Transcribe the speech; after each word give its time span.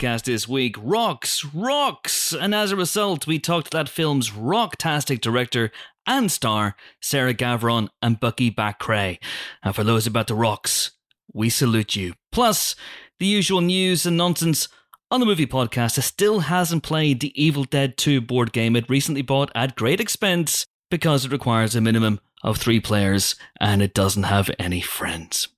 podcast 0.00 0.22
this 0.24 0.48
week 0.48 0.76
rocks, 0.78 1.44
rocks. 1.54 2.32
And 2.32 2.54
as 2.54 2.72
a 2.72 2.76
result, 2.76 3.26
we 3.26 3.38
talked 3.38 3.70
to 3.70 3.76
that 3.76 3.88
film's 3.88 4.30
rocktastic 4.30 5.20
director 5.20 5.70
and 6.06 6.32
star, 6.32 6.74
Sarah 7.02 7.34
Gavron 7.34 7.88
and 8.00 8.18
Bukky 8.18 8.54
Bakray. 8.54 9.18
And 9.62 9.74
for 9.74 9.84
those 9.84 10.06
about 10.06 10.26
the 10.26 10.34
rocks, 10.34 10.92
we 11.34 11.50
salute 11.50 11.96
you. 11.96 12.14
Plus, 12.32 12.74
the 13.18 13.26
usual 13.26 13.60
news 13.60 14.06
and 14.06 14.16
nonsense 14.16 14.68
on 15.10 15.20
the 15.20 15.26
movie 15.26 15.46
podcast 15.46 15.96
that 15.96 16.02
still 16.02 16.40
hasn't 16.40 16.82
played 16.82 17.20
the 17.20 17.38
Evil 17.40 17.64
Dead 17.64 17.98
2 17.98 18.22
board 18.22 18.54
game 18.54 18.76
it 18.76 18.88
recently 18.88 19.22
bought 19.22 19.52
at 19.54 19.76
great 19.76 20.00
expense 20.00 20.64
because 20.90 21.26
it 21.26 21.32
requires 21.32 21.76
a 21.76 21.80
minimum 21.82 22.20
of 22.42 22.56
three 22.56 22.80
players 22.80 23.34
and 23.60 23.82
it 23.82 23.92
doesn't 23.92 24.22
have 24.22 24.50
any 24.58 24.80
friends. 24.80 25.48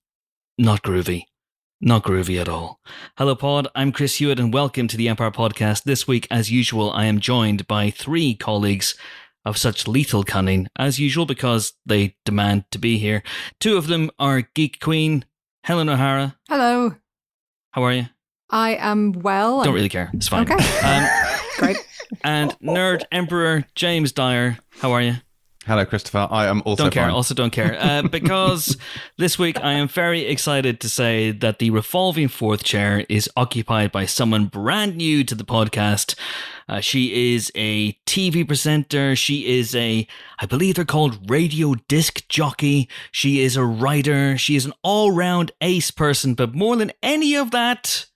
Not 0.59 0.83
groovy. 0.83 1.27
Not 1.85 2.05
groovy 2.05 2.41
at 2.41 2.49
all. 2.49 2.81
Hello, 3.19 3.35
Pod. 3.35 3.67
I'm 3.75 3.91
Chris 3.91 4.15
Hewitt, 4.17 4.39
and 4.39 4.55
welcome 4.55 4.87
to 4.87 4.97
the 4.97 5.09
Empire 5.09 5.33
Podcast. 5.33 5.83
This 5.83 6.07
week, 6.07 6.29
as 6.31 6.49
usual, 6.49 6.93
I 6.93 7.07
am 7.07 7.19
joined 7.19 7.67
by 7.67 7.91
three 7.91 8.37
colleagues 8.37 8.95
of 9.45 9.59
such 9.59 9.89
lethal 9.89 10.23
cunning, 10.23 10.69
as 10.79 11.01
usual, 11.01 11.27
because 11.27 11.73
they 11.85 12.15
demand 12.25 12.67
to 12.71 12.79
be 12.79 12.99
here. 12.99 13.25
Two 13.59 13.77
of 13.77 13.89
them 13.89 14.13
are 14.21 14.43
Geek 14.55 14.79
Queen, 14.79 15.25
Helen 15.65 15.89
O'Hara. 15.89 16.37
Hello. 16.49 16.95
How 17.73 17.83
are 17.83 17.93
you? 17.93 18.07
I 18.49 18.77
am 18.77 19.11
well. 19.11 19.65
Don't 19.65 19.75
really 19.75 19.89
care. 19.89 20.09
It's 20.15 20.29
fine. 20.29 20.49
Okay. 20.49 20.65
Um, 20.87 21.05
Great. 21.59 21.77
and 22.23 22.57
Nerd 22.61 23.03
Emperor 23.11 23.65
James 23.75 24.13
Dyer. 24.13 24.59
How 24.79 24.93
are 24.93 25.03
you? 25.03 25.15
Hello, 25.65 25.85
Christopher. 25.87 26.27
I 26.29 26.47
am 26.47 26.61
also 26.65 26.85
don't 26.85 26.93
care. 26.93 27.05
fine. 27.05 27.13
Also, 27.13 27.35
don't 27.35 27.53
care. 27.53 27.77
Uh, 27.79 28.03
because 28.11 28.77
this 29.17 29.39
week 29.39 29.61
I 29.63 29.75
am 29.75 29.87
very 29.87 30.23
excited 30.27 30.81
to 30.81 30.89
say 30.89 31.31
that 31.31 31.61
the 31.61 31.71
revolving 31.71 32.27
fourth 32.27 32.65
chair 32.65 33.07
is 33.09 33.31
occupied 33.37 33.93
by 33.93 34.05
someone 34.07 34.47
brand 34.47 34.97
new 34.97 35.23
to 35.23 35.37
the 35.37 35.45
podcast. 35.45 36.17
Uh, 36.69 36.81
she 36.81 37.35
is 37.35 37.53
a 37.55 37.93
TV 38.07 38.45
presenter. 38.45 39.15
She 39.15 39.59
is 39.59 39.73
a, 39.77 40.07
I 40.41 40.47
believe 40.47 40.75
they're 40.75 40.85
called 40.85 41.31
radio 41.31 41.75
disc 41.87 42.27
jockey. 42.29 42.89
She 43.13 43.41
is 43.41 43.57
a 43.57 43.65
writer. 43.65 44.37
She 44.37 44.57
is 44.57 44.67
an 44.67 44.73
all 44.83 45.13
round 45.13 45.53
ace 45.61 45.93
person. 45.93 46.35
But 46.35 46.55
more 46.55 46.75
than 46.75 46.91
any 47.05 47.37
of 47.37 47.53
that, 47.53 48.07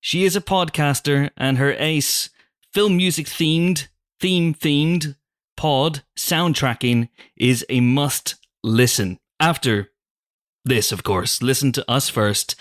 she 0.00 0.24
is 0.24 0.36
a 0.36 0.40
podcaster, 0.40 1.30
and 1.36 1.58
her 1.58 1.72
ace, 1.72 2.30
film 2.72 2.96
music 2.96 3.26
themed, 3.26 3.88
theme 4.18 4.54
themed, 4.54 5.14
pod 5.60 6.02
soundtracking 6.16 7.06
is 7.36 7.66
a 7.68 7.80
must 7.80 8.36
listen. 8.62 9.18
After 9.38 9.90
this, 10.64 10.90
of 10.90 11.02
course, 11.02 11.42
listen 11.42 11.70
to 11.72 11.84
us 11.86 12.08
first 12.08 12.58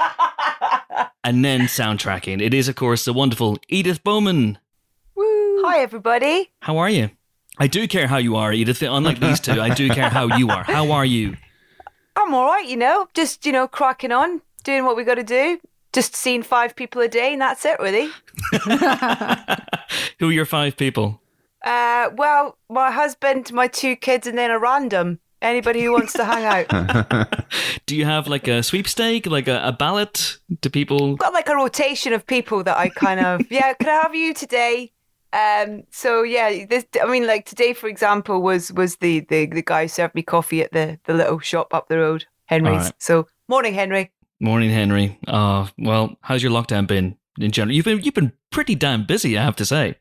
and 1.24 1.46
then 1.46 1.62
soundtracking. 1.62 2.42
It 2.42 2.54
is, 2.54 2.68
of 2.68 2.76
course, 2.76 3.06
the 3.06 3.14
wonderful 3.14 3.58
Edith 3.70 4.04
Bowman. 4.04 4.58
Woo. 5.16 5.64
Hi, 5.64 5.80
everybody. 5.80 6.52
How 6.60 6.78
are 6.78 6.90
you? 6.90 7.10
I 7.58 7.68
do 7.68 7.88
care 7.88 8.08
how 8.08 8.18
you 8.18 8.36
are, 8.36 8.52
Edith. 8.52 8.82
Unlike 8.82 9.22
these 9.22 9.40
two, 9.40 9.62
I 9.62 9.74
do 9.74 9.88
care 9.88 10.10
how 10.10 10.36
you 10.36 10.50
are. 10.50 10.64
How 10.64 10.92
are 10.92 11.06
you? 11.06 11.38
I'm 12.18 12.34
all 12.34 12.48
right, 12.48 12.68
you 12.68 12.76
know, 12.76 13.08
just, 13.14 13.46
you 13.46 13.54
know, 13.54 13.66
cracking 13.66 14.12
on, 14.12 14.42
doing 14.66 14.84
what 14.84 14.98
we 14.98 15.06
got 15.06 15.16
to 15.16 15.24
do. 15.24 15.62
Just 15.94 16.18
seeing 16.18 16.44
five 16.44 16.76
people 16.76 17.02
a 17.02 17.08
day, 17.08 17.32
and 17.32 17.42
that's 17.42 17.64
it, 17.64 17.80
really. 17.80 18.10
Who 20.20 20.28
are 20.28 20.34
your 20.34 20.46
five 20.46 20.76
people? 20.76 21.22
Uh, 21.64 22.10
well, 22.16 22.58
my 22.70 22.92
husband, 22.92 23.52
my 23.52 23.68
two 23.68 23.96
kids, 23.96 24.28
and 24.28 24.38
then 24.38 24.52
a 24.52 24.60
random. 24.60 25.20
Anybody 25.42 25.84
who 25.84 25.94
wants 25.94 26.14
to 26.14 26.26
hang 26.26 26.44
out. 26.44 27.46
Do 27.86 27.96
you 27.96 28.04
have 28.04 28.28
like 28.28 28.48
a 28.50 28.62
sweepstake, 28.62 29.26
like 29.26 29.48
a, 29.48 29.62
a 29.64 29.72
ballot? 29.72 30.38
Do 30.62 30.70
people? 30.70 31.16
got 31.16 31.34
like 31.34 31.48
a 31.48 31.56
rotation 31.56 32.12
of 32.12 32.28
people 32.28 32.62
that 32.64 32.78
I 32.78 32.90
kind 32.90 33.22
of, 33.22 33.42
yeah, 33.50 33.74
could 33.74 33.88
I 33.88 34.02
have 34.02 34.14
you 34.14 34.34
today? 34.34 34.92
Um, 35.32 35.84
so 35.92 36.24
yeah, 36.24 36.66
this, 36.66 36.86
I 37.02 37.10
mean, 37.10 37.26
like 37.26 37.46
today, 37.46 37.74
for 37.74 37.88
example, 37.88 38.42
was 38.42 38.74
was 38.74 38.98
the, 38.98 39.22
the 39.30 39.46
the 39.46 39.62
guy 39.62 39.84
who 39.84 39.88
served 39.88 40.16
me 40.16 40.24
coffee 40.24 40.62
at 40.62 40.72
the 40.72 41.00
the 41.06 41.14
little 41.14 41.40
shop 41.40 41.74
up 41.74 41.88
the 41.88 42.00
road, 42.00 42.26
Henry's. 42.46 42.84
Right. 42.84 42.94
So 42.98 43.28
morning, 43.48 43.74
Henry. 43.74 44.12
Morning, 44.42 44.72
Henry. 44.72 45.20
Oh, 45.28 45.70
well, 45.78 46.16
how's 46.22 46.42
your 46.42 46.52
lockdown 46.52 46.88
been 46.88 47.16
in 47.40 47.52
general? 47.52 47.76
You've 47.76 47.86
been 47.86 48.02
you've 48.02 48.16
been 48.16 48.34
pretty 48.50 48.74
damn 48.74 49.06
busy, 49.06 49.38
I 49.38 49.44
have 49.44 49.56
to 49.58 49.66
say. 49.66 49.96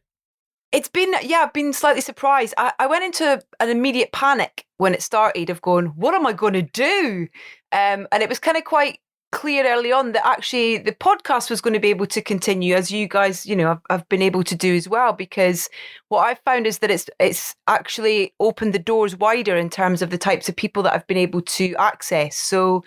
It's 0.71 0.89
been, 0.89 1.15
yeah, 1.23 1.39
I've 1.39 1.53
been 1.53 1.73
slightly 1.73 2.03
surprised. 2.03 2.55
I, 2.59 2.73
I 2.79 2.87
went 2.87 3.05
into 3.05 3.41
an 3.59 3.71
immediate 3.71 4.13
panic 4.13 4.67
when 4.77 4.93
it 4.95 5.03
started 5.03 5.49
of 5.51 5.63
going, 5.63 5.87
what 5.87 6.15
am 6.15 6.27
I 6.27 6.33
going 6.33 6.53
to 6.53 6.63
do? 6.63 7.29
Um, 7.73 8.07
and 8.13 8.23
it 8.23 8.29
was 8.29 8.39
kind 8.39 8.57
of 8.57 8.65
quite 8.65 9.01
clear 9.31 9.67
early 9.67 9.93
on 9.93 10.13
that 10.13 10.27
actually 10.27 10.79
the 10.79 10.93
podcast 10.93 11.51
was 11.51 11.61
going 11.61 11.75
to 11.75 11.81
be 11.81 11.91
able 11.91 12.07
to 12.07 12.23
continue 12.23 12.75
as 12.75 12.91
you 12.91 13.07
guys, 13.07 13.45
you 13.45 13.55
know, 13.55 13.69
have, 13.69 13.81
have 13.91 14.09
been 14.09 14.23
able 14.23 14.43
to 14.43 14.55
do 14.55 14.75
as 14.75 14.89
well. 14.89 15.13
Because 15.13 15.69
what 16.09 16.21
I've 16.21 16.41
found 16.41 16.67
is 16.67 16.79
that 16.79 16.91
it's 16.91 17.09
it's 17.19 17.55
actually 17.67 18.35
opened 18.41 18.73
the 18.73 18.79
doors 18.79 19.17
wider 19.17 19.57
in 19.57 19.71
terms 19.71 20.03
of 20.03 20.11
the 20.11 20.19
types 20.19 20.49
of 20.49 20.57
people 20.57 20.83
that 20.83 20.95
I've 20.95 21.07
been 21.07 21.19
able 21.19 21.43
to 21.43 21.75
access. 21.77 22.37
So 22.37 22.85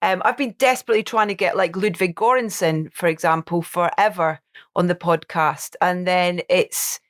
um, 0.00 0.22
I've 0.24 0.38
been 0.38 0.54
desperately 0.58 1.02
trying 1.02 1.28
to 1.28 1.34
get 1.34 1.56
like 1.56 1.76
Ludwig 1.76 2.14
Göransson, 2.14 2.92
for 2.92 3.06
example, 3.06 3.62
forever 3.62 4.40
on 4.74 4.86
the 4.86 4.94
podcast. 4.94 5.76
And 5.80 6.06
then 6.06 6.40
it's 6.48 7.00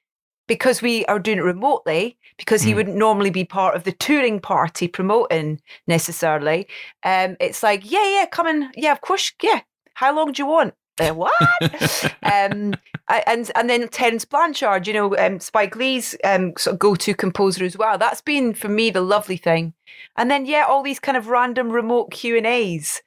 because 0.46 0.82
we 0.82 1.04
are 1.06 1.18
doing 1.18 1.38
it 1.38 1.42
remotely, 1.42 2.16
because 2.36 2.62
he 2.62 2.72
Mm. 2.72 2.76
wouldn't 2.76 2.96
normally 2.96 3.30
be 3.30 3.44
part 3.44 3.74
of 3.76 3.84
the 3.84 3.92
touring 3.92 4.40
party 4.40 4.88
promoting 4.88 5.60
necessarily. 5.86 6.66
Um, 7.04 7.36
it's 7.40 7.62
like, 7.62 7.88
yeah, 7.90 8.06
yeah, 8.08 8.26
come 8.26 8.46
in, 8.46 8.70
yeah, 8.74 8.92
of 8.92 9.00
course, 9.00 9.32
yeah. 9.42 9.60
How 9.94 10.14
long 10.14 10.32
do 10.32 10.42
you 10.42 10.46
want? 10.46 10.74
Uh, 11.00 11.10
what? 11.10 11.32
um, 12.22 12.74
and 13.08 13.50
and 13.54 13.70
then 13.70 13.88
Terence 13.88 14.24
Blanchard, 14.24 14.86
you 14.86 14.92
know, 14.92 15.16
um, 15.16 15.40
Spike 15.40 15.74
Lee's 15.76 16.14
um, 16.24 16.52
sort 16.58 16.74
of 16.74 16.78
go-to 16.80 17.14
composer 17.14 17.64
as 17.64 17.76
well. 17.76 17.96
That's 17.98 18.20
been 18.20 18.52
for 18.54 18.68
me 18.68 18.90
the 18.90 19.00
lovely 19.00 19.36
thing. 19.36 19.74
And 20.16 20.30
then 20.30 20.44
yeah, 20.46 20.64
all 20.68 20.82
these 20.82 21.00
kind 21.00 21.16
of 21.16 21.28
random 21.28 21.70
remote 21.70 22.10
Q 22.10 22.36
and 22.36 22.46
A's. 22.46 23.02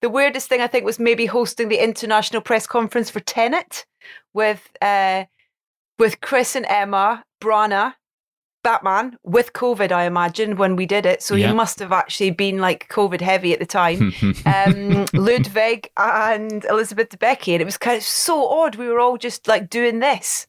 The 0.00 0.08
weirdest 0.08 0.48
thing 0.48 0.60
I 0.60 0.66
think 0.68 0.84
was 0.84 0.98
maybe 0.98 1.26
hosting 1.26 1.68
the 1.68 1.82
international 1.82 2.42
press 2.42 2.66
conference 2.66 3.10
for 3.10 3.20
Tenet 3.20 3.84
with 4.32 4.68
uh, 4.80 5.24
with 5.98 6.20
Chris 6.20 6.54
and 6.56 6.66
Emma 6.68 7.24
Branagh, 7.40 7.94
Batman 8.62 9.16
with 9.22 9.52
COVID, 9.52 9.92
I 9.92 10.04
imagine 10.04 10.56
when 10.56 10.76
we 10.76 10.84
did 10.84 11.06
it. 11.06 11.22
So 11.22 11.34
Yeah. 11.34 11.48
he 11.48 11.54
must 11.54 11.78
have 11.78 11.92
actually 11.92 12.30
been 12.32 12.58
like 12.58 12.88
COVID 12.88 13.20
heavy 13.20 13.52
at 13.52 13.60
the 13.60 13.66
time. 13.66 14.12
um, 14.46 15.06
Ludwig 15.14 15.90
and 15.96 16.64
Elizabeth 16.64 17.08
Debicki, 17.10 17.52
and 17.52 17.62
it 17.62 17.64
was 17.64 17.78
kind 17.78 17.96
of 17.96 18.02
so 18.02 18.46
odd. 18.48 18.76
We 18.76 18.88
were 18.88 19.00
all 19.00 19.16
just 19.16 19.46
like 19.48 19.70
doing 19.70 20.00
this 20.00 20.46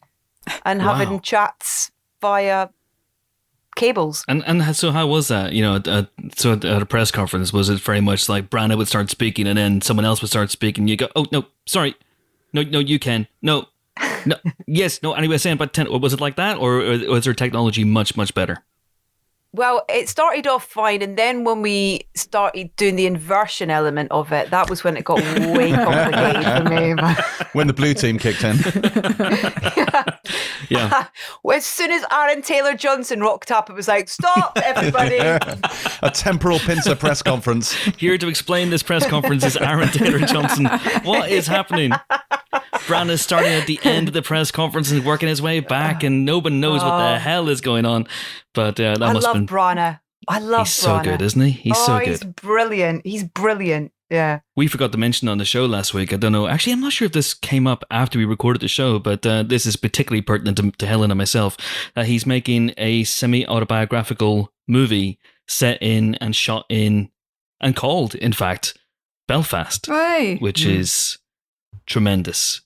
and 0.65 0.79
Wow. 0.79 0.95
having 0.95 1.19
chats 1.21 1.91
via 2.21 2.69
cables. 3.75 4.25
And 4.27 4.43
and 4.45 4.75
so 4.75 4.91
how 4.91 5.07
was 5.07 5.27
that? 5.29 5.53
You 5.53 5.61
know, 5.61 5.75
at, 5.75 5.87
at, 5.87 6.09
so 6.35 6.53
at, 6.53 6.65
at 6.65 6.81
a 6.81 6.85
press 6.85 7.11
conference, 7.11 7.53
was 7.53 7.69
it 7.69 7.79
very 7.79 8.01
much 8.01 8.27
like 8.27 8.49
Branagh 8.49 8.77
would 8.77 8.87
start 8.87 9.09
speaking 9.09 9.47
and 9.47 9.57
then 9.57 9.81
someone 9.81 10.05
else 10.05 10.21
would 10.21 10.29
start 10.29 10.51
speaking? 10.51 10.87
You 10.87 10.97
go, 10.97 11.07
oh 11.15 11.25
no, 11.31 11.45
sorry, 11.65 11.95
no, 12.53 12.63
no, 12.63 12.79
you 12.79 12.99
can, 12.99 13.27
no, 13.41 13.67
no, 14.25 14.35
yes, 14.67 15.01
no. 15.01 15.13
Anyway, 15.13 15.37
saying 15.37 15.55
about 15.55 15.73
ten, 15.73 15.87
was 16.01 16.13
it 16.13 16.21
like 16.21 16.35
that, 16.35 16.57
or, 16.57 16.81
or 16.81 16.97
was 17.09 17.25
their 17.25 17.33
technology 17.33 17.83
much 17.83 18.15
much 18.15 18.33
better? 18.33 18.63
Well, 19.51 19.83
it 19.89 20.07
started 20.07 20.45
off 20.45 20.63
fine, 20.63 21.01
and 21.01 21.17
then 21.17 21.43
when 21.43 21.63
we 21.63 22.01
started 22.15 22.75
doing 22.75 22.95
the 22.95 23.07
inversion 23.07 23.71
element 23.71 24.11
of 24.11 24.31
it, 24.31 24.51
that 24.51 24.69
was 24.69 24.83
when 24.83 24.95
it 24.95 25.03
got 25.03 25.17
way 25.57 25.71
complicated 25.71 26.43
for 26.45 26.69
me. 26.69 27.13
when 27.53 27.65
the 27.65 27.73
blue 27.73 27.95
team 27.95 28.19
kicked 28.19 28.43
in. 28.43 28.57
Yeah, 30.69 31.07
Well, 31.41 31.57
as 31.57 31.65
soon 31.65 31.89
as 31.89 32.03
Aaron 32.11 32.43
Taylor 32.43 32.75
Johnson 32.75 33.21
rocked 33.21 33.49
up, 33.49 33.71
it 33.71 33.73
was 33.73 33.87
like, 33.87 34.07
"Stop, 34.07 34.59
everybody!" 34.63 35.17
a 35.17 36.11
temporal 36.13 36.59
pincer 36.59 36.95
press 36.95 37.23
conference. 37.23 37.73
here 37.97 38.19
to 38.19 38.27
explain 38.27 38.69
this 38.69 38.83
press 38.83 39.07
conference 39.07 39.43
is 39.43 39.57
Aaron 39.57 39.89
Taylor 39.89 40.19
Johnson. 40.19 40.67
What 41.03 41.31
is 41.31 41.47
happening? 41.47 41.91
Branagh's 42.89 43.21
starting 43.21 43.51
at 43.53 43.67
the 43.67 43.79
end 43.83 44.07
of 44.07 44.13
the 44.13 44.21
press 44.21 44.51
conference 44.51 44.91
and 44.91 45.05
working 45.05 45.29
his 45.29 45.41
way 45.41 45.59
back, 45.59 46.03
and 46.03 46.25
nobody 46.25 46.55
one 46.55 46.61
knows 46.61 46.81
what 46.83 46.97
the 46.97 47.15
Oh. 47.15 47.19
hell 47.19 47.49
is 47.49 47.61
going 47.61 47.85
on. 47.85 48.07
But 48.53 48.79
uh, 48.79 48.95
that 48.97 49.01
I 49.03 49.13
must 49.13 49.25
love 49.25 49.33
been. 49.35 49.47
Branagh. 49.47 49.99
I 50.27 50.39
love 50.39 50.67
He's 50.67 50.75
so 50.75 51.01
good, 51.01 51.21
isn't 51.21 51.41
he? 51.41 51.51
He's 51.51 51.73
oh, 51.77 51.85
so 51.85 51.99
good. 51.99 52.07
he's 52.07 52.23
brilliant. 52.23 53.05
He's 53.05 53.23
brilliant. 53.23 53.91
Yeah. 54.11 54.39
we 54.55 54.65
forgot 54.65 54.91
to 54.93 54.97
mention 54.97 55.27
on 55.29 55.37
the 55.37 55.45
show 55.45 55.67
last 55.67 55.93
week. 55.93 56.11
I 56.11 56.17
don't 56.17 56.31
know. 56.31 56.47
Actually, 56.47 56.73
I'm 56.73 56.81
not 56.81 56.93
sure 56.93 57.05
if 57.05 57.11
this 57.11 57.35
came 57.35 57.67
up 57.67 57.83
after 57.91 58.17
we 58.17 58.25
recorded 58.25 58.59
the 58.59 58.67
show, 58.67 58.97
but 58.97 59.23
uh, 59.23 59.43
this 59.43 59.67
is 59.67 59.75
particularly 59.75 60.23
pertinent 60.23 60.57
to, 60.57 60.71
to 60.71 60.87
Helen 60.87 61.11
and 61.11 61.17
myself. 61.19 61.55
That 61.93 62.07
he's 62.07 62.25
making 62.25 62.73
a 62.77 63.03
semi 63.03 63.45
autobiographical 63.45 64.51
movie 64.67 65.19
set 65.47 65.77
in 65.81 66.15
and 66.15 66.35
shot 66.35 66.65
in 66.69 67.09
and 67.61 67.75
called, 67.75 68.15
in 68.15 68.33
fact, 68.33 68.75
Belfast, 69.27 69.85
Hey. 69.85 70.37
which 70.37 70.61
Mm. 70.63 70.77
is 70.79 71.19
tremendous. 71.85 72.61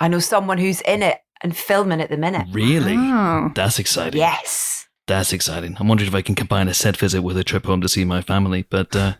I 0.00 0.08
know 0.08 0.18
someone 0.18 0.58
who's 0.58 0.80
in 0.82 1.02
it 1.02 1.18
and 1.42 1.56
filming 1.56 2.00
at 2.00 2.08
the 2.10 2.16
minute. 2.16 2.46
Really? 2.52 2.94
Oh. 2.96 3.50
That's 3.54 3.78
exciting. 3.78 4.18
Yes. 4.18 4.88
That's 5.06 5.32
exciting. 5.32 5.76
I'm 5.78 5.88
wondering 5.88 6.08
if 6.08 6.14
I 6.14 6.22
can 6.22 6.34
combine 6.34 6.68
a 6.68 6.74
set 6.74 6.96
visit 6.96 7.22
with 7.22 7.36
a 7.36 7.44
trip 7.44 7.66
home 7.66 7.80
to 7.82 7.88
see 7.88 8.04
my 8.04 8.22
family. 8.22 8.64
But 8.68 8.94
uh, 8.96 9.14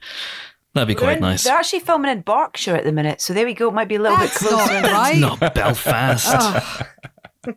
That'd 0.73 0.87
be 0.89 0.95
They're, 0.95 1.01
quite 1.03 1.17
in- 1.17 1.23
nice. 1.23 1.43
they're 1.45 1.57
actually 1.57 1.81
filming 1.81 2.13
in 2.13 2.21
Berkshire 2.21 2.77
at 2.77 2.85
the 2.85 2.93
minute, 2.93 3.21
so 3.21 3.33
there 3.35 3.45
we 3.45 3.55
go. 3.55 3.69
It 3.69 3.75
might 3.75 3.89
be 3.89 3.97
a 3.97 4.01
little 4.01 4.17
That's 4.17 4.41
bit 4.41 4.49
closer. 4.51 4.81
not 4.83 4.93
right. 4.93 5.19
Not 5.19 5.55
Belfast. 5.55 6.29
Oh. 6.29 7.53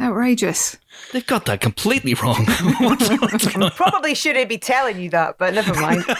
Outrageous. 0.00 0.76
They've 1.12 1.26
got 1.26 1.46
that 1.46 1.60
completely 1.62 2.12
wrong. 2.14 2.44
What's- 2.80 3.08
what's? 3.08 3.54
Probably 3.76 4.14
shouldn't 4.14 4.48
be 4.50 4.58
telling 4.58 5.00
you 5.00 5.08
that, 5.10 5.38
but 5.38 5.54
never 5.54 5.72
mind. 5.80 6.04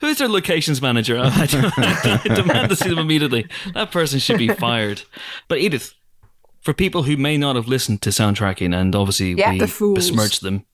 Who's 0.00 0.18
their 0.18 0.28
locations 0.28 0.80
manager? 0.80 1.18
I, 1.22 2.20
I 2.24 2.34
demand 2.34 2.70
to 2.70 2.76
see 2.76 2.88
them 2.88 2.98
immediately. 2.98 3.46
That 3.74 3.90
person 3.90 4.18
should 4.18 4.38
be 4.38 4.48
fired. 4.48 5.02
But 5.48 5.58
Edith, 5.58 5.94
for 6.62 6.72
people 6.72 7.02
who 7.02 7.16
may 7.16 7.36
not 7.36 7.56
have 7.56 7.68
listened 7.68 8.02
to 8.02 8.10
soundtracking, 8.10 8.74
and 8.74 8.94
obviously 8.94 9.32
Yeah. 9.32 9.52
we 9.52 9.58
The 9.58 9.92
besmirch 9.94 10.40
them, 10.40 10.64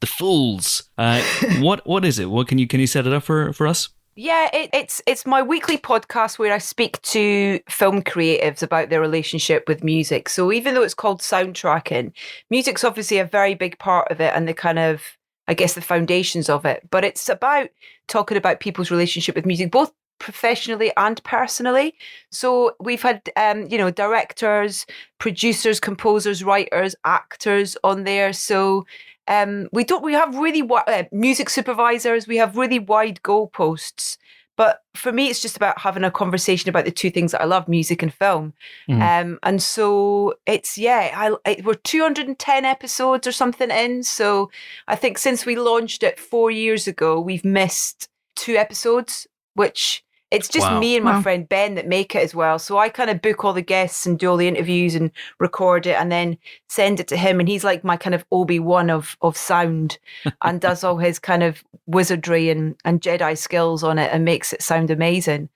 the 0.00 0.06
fools. 0.06 0.84
Uh, 0.96 1.22
what 1.58 1.86
what 1.86 2.04
is 2.04 2.18
it? 2.18 2.30
What 2.30 2.48
can 2.48 2.58
you 2.58 2.66
can 2.66 2.80
you 2.80 2.86
set 2.86 3.06
it 3.06 3.12
up 3.12 3.24
for 3.24 3.52
for 3.52 3.66
us? 3.66 3.88
Yeah, 4.18 4.48
it, 4.52 4.70
it's 4.72 5.02
it's 5.06 5.26
my 5.26 5.42
weekly 5.42 5.76
podcast 5.76 6.38
where 6.38 6.54
I 6.54 6.58
speak 6.58 7.02
to 7.02 7.60
film 7.68 8.02
creatives 8.02 8.62
about 8.62 8.88
their 8.88 9.00
relationship 9.00 9.64
with 9.68 9.84
music. 9.84 10.28
So 10.30 10.50
even 10.52 10.74
though 10.74 10.82
it's 10.82 10.94
called 10.94 11.20
soundtracking, 11.20 12.12
music's 12.50 12.82
obviously 12.84 13.18
a 13.18 13.24
very 13.26 13.54
big 13.54 13.78
part 13.78 14.10
of 14.10 14.20
it 14.20 14.32
and 14.34 14.48
the 14.48 14.54
kind 14.54 14.78
of 14.78 15.02
I 15.48 15.54
guess 15.54 15.74
the 15.74 15.80
foundations 15.80 16.48
of 16.48 16.64
it. 16.64 16.88
But 16.90 17.04
it's 17.04 17.28
about 17.28 17.68
talking 18.08 18.36
about 18.36 18.60
people's 18.60 18.90
relationship 18.90 19.34
with 19.36 19.46
music, 19.46 19.70
both 19.70 19.92
professionally 20.18 20.92
and 20.96 21.22
personally. 21.24 21.94
So 22.30 22.74
we've 22.80 23.02
had 23.02 23.28
um, 23.36 23.66
you 23.68 23.78
know, 23.78 23.90
directors, 23.90 24.86
producers, 25.18 25.78
composers, 25.80 26.42
writers, 26.42 26.94
actors 27.04 27.76
on 27.84 28.04
there. 28.04 28.32
So 28.32 28.86
um, 29.28 29.68
we 29.72 29.84
don't 29.84 30.04
we 30.04 30.12
have 30.14 30.36
really 30.36 30.62
uh, 30.68 31.04
music 31.10 31.50
supervisors 31.50 32.28
we 32.28 32.36
have 32.36 32.56
really 32.56 32.78
wide 32.78 33.20
goalposts 33.24 34.18
but 34.56 34.82
for 34.94 35.12
me 35.12 35.28
it's 35.28 35.40
just 35.40 35.56
about 35.56 35.78
having 35.78 36.04
a 36.04 36.10
conversation 36.10 36.68
about 36.68 36.84
the 36.84 36.90
two 36.90 37.10
things 37.10 37.32
that 37.32 37.40
i 37.42 37.44
love 37.44 37.68
music 37.68 38.02
and 38.02 38.12
film 38.12 38.52
Mm. 38.88 39.22
um, 39.22 39.38
and 39.42 39.62
so 39.62 40.34
it's 40.46 40.78
yeah 40.78 41.10
I, 41.14 41.50
it, 41.50 41.64
we're 41.64 41.74
210 41.74 42.64
episodes 42.64 43.26
or 43.26 43.32
something 43.32 43.70
in 43.70 44.02
so 44.02 44.50
i 44.88 44.96
think 44.96 45.18
since 45.18 45.44
we 45.44 45.56
launched 45.56 46.02
it 46.02 46.18
four 46.18 46.50
years 46.50 46.86
ago 46.86 47.20
we've 47.20 47.44
missed 47.44 48.08
two 48.36 48.56
episodes 48.56 49.26
which 49.54 50.04
it's 50.30 50.48
just 50.48 50.70
Wow. 50.70 50.80
me 50.80 50.96
and 50.96 51.04
my 51.04 51.14
Wow. 51.14 51.22
friend 51.22 51.48
ben 51.48 51.74
that 51.76 51.86
make 51.86 52.14
it 52.14 52.22
as 52.22 52.34
well 52.34 52.58
so 52.58 52.78
i 52.78 52.88
kind 52.88 53.10
of 53.10 53.22
book 53.22 53.44
all 53.44 53.52
the 53.52 53.62
guests 53.62 54.06
and 54.06 54.18
do 54.18 54.28
all 54.30 54.36
the 54.36 54.48
interviews 54.48 54.94
and 54.94 55.10
record 55.38 55.86
it 55.86 55.94
and 56.00 56.10
then 56.10 56.36
send 56.68 56.98
it 57.00 57.08
to 57.08 57.16
him 57.16 57.38
and 57.40 57.48
he's 57.48 57.62
like 57.64 57.84
my 57.84 57.96
kind 57.96 58.14
of 58.14 58.24
obi-wan 58.32 58.90
of 58.90 59.16
of 59.22 59.36
sound 59.36 59.98
and 60.44 60.60
does 60.60 60.82
all 60.84 60.98
his 60.98 61.18
kind 61.18 61.42
of 61.42 61.62
wizardry 61.86 62.50
and 62.50 62.74
and 62.84 63.00
jedi 63.00 63.36
skills 63.38 63.84
on 63.84 63.98
it 63.98 64.10
and 64.12 64.24
makes 64.24 64.52
it 64.52 64.62
sound 64.62 64.90
amazing 64.90 65.48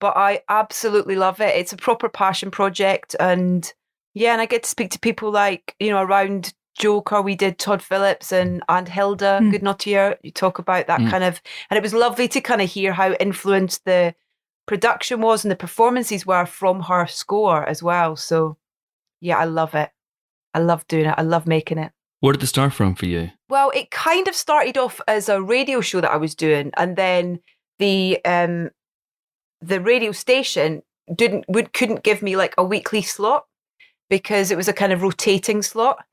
but 0.00 0.16
i 0.16 0.40
absolutely 0.48 1.16
love 1.16 1.40
it 1.40 1.56
it's 1.56 1.72
a 1.72 1.76
proper 1.76 2.08
passion 2.08 2.50
project 2.50 3.16
and 3.18 3.72
yeah 4.14 4.32
and 4.32 4.40
i 4.42 4.46
get 4.46 4.62
to 4.62 4.68
speak 4.68 4.90
to 4.90 4.98
people 4.98 5.30
like 5.30 5.74
you 5.80 5.90
know 5.90 6.02
around 6.02 6.52
Joker, 6.78 7.20
we 7.22 7.34
did 7.34 7.58
Todd 7.58 7.82
Phillips 7.82 8.32
and 8.32 8.62
and 8.68 8.88
Hildur 8.88 9.40
Mm. 9.42 9.52
Guðnadóttir. 9.52 10.16
You 10.22 10.30
talk 10.30 10.58
about 10.58 10.86
that 10.86 11.00
Mm. 11.00 11.10
kind 11.10 11.24
of, 11.24 11.40
and 11.70 11.76
it 11.76 11.82
was 11.82 11.92
lovely 11.94 12.28
to 12.28 12.40
kind 12.40 12.62
of 12.62 12.70
hear 12.70 12.92
how 12.92 13.12
influenced 13.14 13.84
the 13.84 14.14
production 14.66 15.20
was 15.20 15.44
and 15.44 15.50
the 15.50 15.56
performances 15.56 16.26
were 16.26 16.46
from 16.46 16.82
her 16.82 17.06
score 17.06 17.64
as 17.68 17.82
well. 17.82 18.16
So, 18.16 18.56
yeah, 19.20 19.38
I 19.38 19.44
love 19.44 19.74
it. 19.74 19.90
I 20.54 20.58
love 20.60 20.86
doing 20.88 21.06
it. 21.06 21.14
I 21.18 21.22
love 21.22 21.46
making 21.46 21.78
it. 21.78 21.92
Where 22.20 22.32
did 22.32 22.42
it 22.42 22.46
start 22.48 22.72
from 22.72 22.94
for 22.94 23.06
you? 23.06 23.30
Well, 23.48 23.70
it 23.74 23.90
kind 23.90 24.26
of 24.28 24.34
started 24.34 24.76
off 24.76 25.00
as 25.06 25.28
a 25.28 25.40
radio 25.40 25.80
show 25.80 26.00
that 26.00 26.10
I 26.10 26.16
was 26.16 26.34
doing, 26.34 26.70
and 26.76 26.96
then 26.96 27.40
the 27.78 28.18
um 28.24 28.70
the 29.60 29.80
radio 29.80 30.12
station 30.12 30.82
didn't 31.14 31.44
would 31.48 31.72
couldn't 31.72 32.02
give 32.02 32.22
me 32.22 32.36
like 32.36 32.54
a 32.58 32.64
weekly 32.64 33.02
slot 33.02 33.46
because 34.10 34.50
it 34.50 34.56
was 34.56 34.68
a 34.68 34.72
kind 34.72 34.92
of 34.92 35.02
rotating 35.02 35.62
slot, 35.62 36.04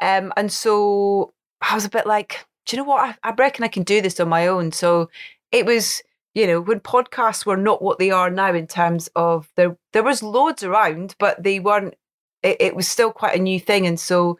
um, 0.00 0.32
and 0.36 0.50
so 0.52 1.32
I 1.60 1.74
was 1.74 1.84
a 1.84 1.90
bit 1.90 2.06
like, 2.06 2.44
do 2.66 2.76
you 2.76 2.82
know 2.82 2.88
what? 2.88 3.16
I, 3.22 3.28
I 3.28 3.34
reckon 3.34 3.64
I 3.64 3.68
can 3.68 3.82
do 3.82 4.00
this 4.00 4.20
on 4.20 4.28
my 4.28 4.46
own. 4.46 4.72
So 4.72 5.10
it 5.52 5.66
was. 5.66 6.02
You 6.32 6.46
know, 6.46 6.60
when 6.60 6.78
podcasts 6.78 7.44
were 7.44 7.56
not 7.56 7.82
what 7.82 7.98
they 7.98 8.12
are 8.12 8.30
now 8.30 8.54
in 8.54 8.68
terms 8.68 9.08
of 9.16 9.50
there, 9.56 9.76
there 9.92 10.04
was 10.04 10.22
loads 10.22 10.62
around, 10.62 11.16
but 11.18 11.42
they 11.42 11.58
weren't. 11.58 11.94
It, 12.44 12.56
it 12.60 12.76
was 12.76 12.86
still 12.86 13.10
quite 13.10 13.34
a 13.34 13.42
new 13.42 13.58
thing, 13.58 13.84
and 13.84 13.98
so 13.98 14.38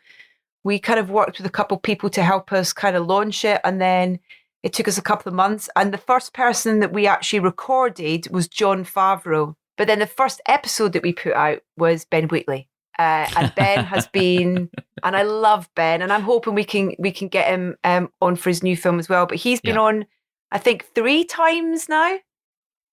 we 0.62 0.78
kind 0.78 0.98
of 0.98 1.10
worked 1.10 1.38
with 1.38 1.46
a 1.46 1.50
couple 1.50 1.76
of 1.76 1.82
people 1.82 2.10
to 2.10 2.22
help 2.22 2.52
us 2.52 2.72
kind 2.72 2.96
of 2.96 3.06
launch 3.06 3.44
it 3.44 3.60
and 3.64 3.80
then 3.80 4.18
it 4.62 4.72
took 4.72 4.88
us 4.88 4.98
a 4.98 5.02
couple 5.02 5.28
of 5.28 5.34
months 5.34 5.68
and 5.76 5.92
the 5.92 5.98
first 5.98 6.34
person 6.34 6.80
that 6.80 6.92
we 6.92 7.06
actually 7.06 7.40
recorded 7.40 8.28
was 8.30 8.48
jon 8.48 8.84
favreau 8.84 9.54
but 9.76 9.86
then 9.86 9.98
the 9.98 10.06
first 10.06 10.40
episode 10.46 10.92
that 10.92 11.02
we 11.02 11.12
put 11.12 11.32
out 11.32 11.60
was 11.76 12.04
ben 12.04 12.28
wheatley 12.28 12.68
uh, 12.98 13.26
and 13.36 13.52
ben 13.54 13.84
has 13.84 14.06
been 14.12 14.68
and 15.02 15.16
i 15.16 15.22
love 15.22 15.68
ben 15.74 16.02
and 16.02 16.12
i'm 16.12 16.22
hoping 16.22 16.54
we 16.54 16.64
can 16.64 16.94
we 16.98 17.10
can 17.12 17.28
get 17.28 17.46
him 17.48 17.76
um, 17.84 18.10
on 18.20 18.36
for 18.36 18.50
his 18.50 18.62
new 18.62 18.76
film 18.76 18.98
as 18.98 19.08
well 19.08 19.26
but 19.26 19.38
he's 19.38 19.60
been 19.60 19.76
Yeah. 19.76 19.80
on 19.82 20.06
i 20.52 20.58
think 20.58 20.86
three 20.94 21.24
times 21.24 21.88
now 21.88 22.18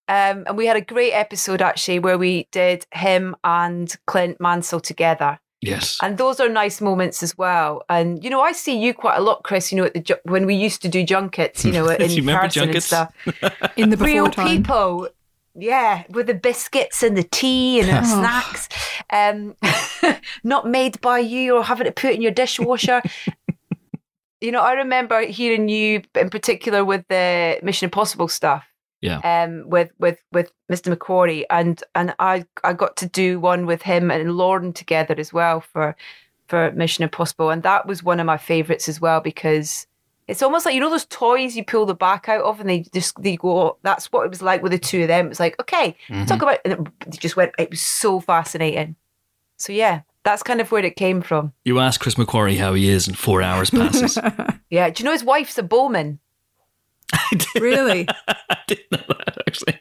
um, 0.10 0.46
and 0.48 0.56
we 0.58 0.66
had 0.68 0.78
a 0.78 0.82
great 0.82 1.12
episode 1.12 1.62
actually 1.62 2.00
where 2.00 2.18
we 2.18 2.48
did 2.52 2.86
him 2.94 3.36
and 3.44 3.94
clint 4.06 4.40
mansell 4.40 4.80
together 4.80 5.40
Yes. 5.60 5.98
and 6.02 6.18
those 6.18 6.40
are 6.40 6.48
nice 6.48 6.80
moments 6.82 7.24
as 7.24 7.36
well. 7.36 7.82
And 7.90 8.24
you 8.24 8.30
know, 8.30 8.42
I 8.42 8.52
see 8.52 8.78
you 8.78 8.94
quite 8.94 9.18
a 9.18 9.22
lot, 9.22 9.42
Chris. 9.44 9.72
You 9.72 9.80
know, 9.80 9.86
at 9.86 9.96
the 9.96 10.02
ju- 10.02 10.16
when 10.24 10.46
we 10.46 10.54
used 10.54 10.84
to 10.84 10.88
do 10.88 11.04
junkets, 11.04 11.66
you 11.66 11.72
know, 11.72 11.90
in 12.06 12.12
You 12.12 12.22
person 12.24 12.50
junkets? 12.52 12.94
and 12.94 13.10
stuff. 13.34 13.72
In 13.76 13.90
the 13.90 13.98
Real 13.98 14.30
time. 14.30 14.58
people, 14.58 15.10
yeah, 15.60 16.04
with 16.10 16.28
the 16.28 16.34
biscuits 16.34 17.02
and 17.04 17.18
the 17.18 17.24
tea 17.24 17.80
and 17.80 17.90
the 17.90 18.00
Oh. 18.04 18.20
snacks, 18.20 18.70
um, 19.12 19.56
not 20.44 20.68
made 20.68 21.02
by 21.02 21.20
you 21.20 21.56
or 21.58 21.64
having 21.64 21.88
it 21.88 21.96
put 21.96 22.14
in 22.14 22.22
your 22.22 22.32
dishwasher. 22.32 23.02
you 24.42 24.52
know, 24.52 24.62
I 24.62 24.74
remember 24.74 25.22
hearing 25.22 25.68
you 25.68 26.04
in 26.16 26.30
particular 26.30 26.86
with 26.86 27.06
the 27.10 27.60
Mission 27.64 27.86
Impossible 27.86 28.28
stuff 28.28 28.66
Yeah. 29.02 29.20
um, 29.24 29.68
with 29.68 29.92
with 30.00 30.20
with 30.32 30.52
Mr. 30.72 30.96
McQuarrie, 30.96 31.44
and 31.50 31.84
and 31.96 32.14
I 32.20 32.46
I 32.64 32.74
got 32.74 32.96
to 32.98 33.08
do 33.08 33.40
one 33.40 33.66
with 33.66 33.82
him 33.82 34.12
and 34.12 34.34
Lorne 34.38 34.74
together 34.74 35.16
as 35.18 35.34
well 35.34 35.62
for 35.62 35.96
for 36.48 36.72
Mission 36.72 37.04
Impossible, 37.04 37.50
and 37.50 37.64
that 37.64 37.88
was 37.88 38.04
one 38.04 38.20
of 38.20 38.26
my 38.26 38.38
favorites 38.38 38.88
as 38.88 39.02
well 39.02 39.20
because 39.22 39.88
it's 40.28 40.42
almost 40.42 40.66
like 40.66 40.76
you 40.76 40.82
know 40.82 40.90
those 40.90 41.06
toys 41.06 41.56
you 41.56 41.64
pull 41.64 41.86
the 41.86 41.96
back 41.96 42.28
out 42.30 42.44
of 42.44 42.60
and 42.60 42.70
they 42.70 42.86
just 42.94 43.22
they 43.22 43.36
go. 43.38 43.78
That's 43.84 44.12
what 44.12 44.26
it 44.26 44.30
was 44.30 44.42
like 44.42 44.62
with 44.62 44.72
the 44.72 44.80
two 44.80 45.04
of 45.04 45.08
them. 45.08 45.28
it's 45.32 45.40
like 45.40 45.60
okay, 45.62 45.96
Mhm. 46.10 46.28
talk 46.28 46.42
about, 46.42 46.60
and 46.66 46.74
it, 46.74 46.80
they 47.10 47.18
just 47.18 47.36
went. 47.38 47.54
It 47.58 47.70
was 47.70 47.82
so 47.82 48.20
fascinating. 48.20 48.96
So 49.58 49.74
yeah, 49.74 50.02
that's 50.24 50.44
kind 50.44 50.62
of 50.62 50.72
where 50.72 50.84
it 50.86 50.96
came 50.96 51.22
from. 51.22 51.54
You 51.66 51.80
ask 51.80 52.00
Chris 52.02 52.16
McQuarrie 52.16 52.58
how 52.58 52.74
he 52.74 52.90
is, 52.90 53.08
and 53.08 53.18
four 53.18 53.42
hours 53.42 53.70
passes. 53.70 54.18
Yeah, 54.70 54.90
do 54.90 55.02
you 55.02 55.06
know 55.06 55.14
his 55.14 55.24
wife's 55.24 55.58
a 55.58 55.64
bowman? 55.64 56.20
I 57.14 57.28
did- 57.32 57.62
Really? 57.62 58.08
I 58.28 58.58
didn't 58.68 58.92
know 58.92 59.04
that 59.08 59.38
actually. 59.48 59.80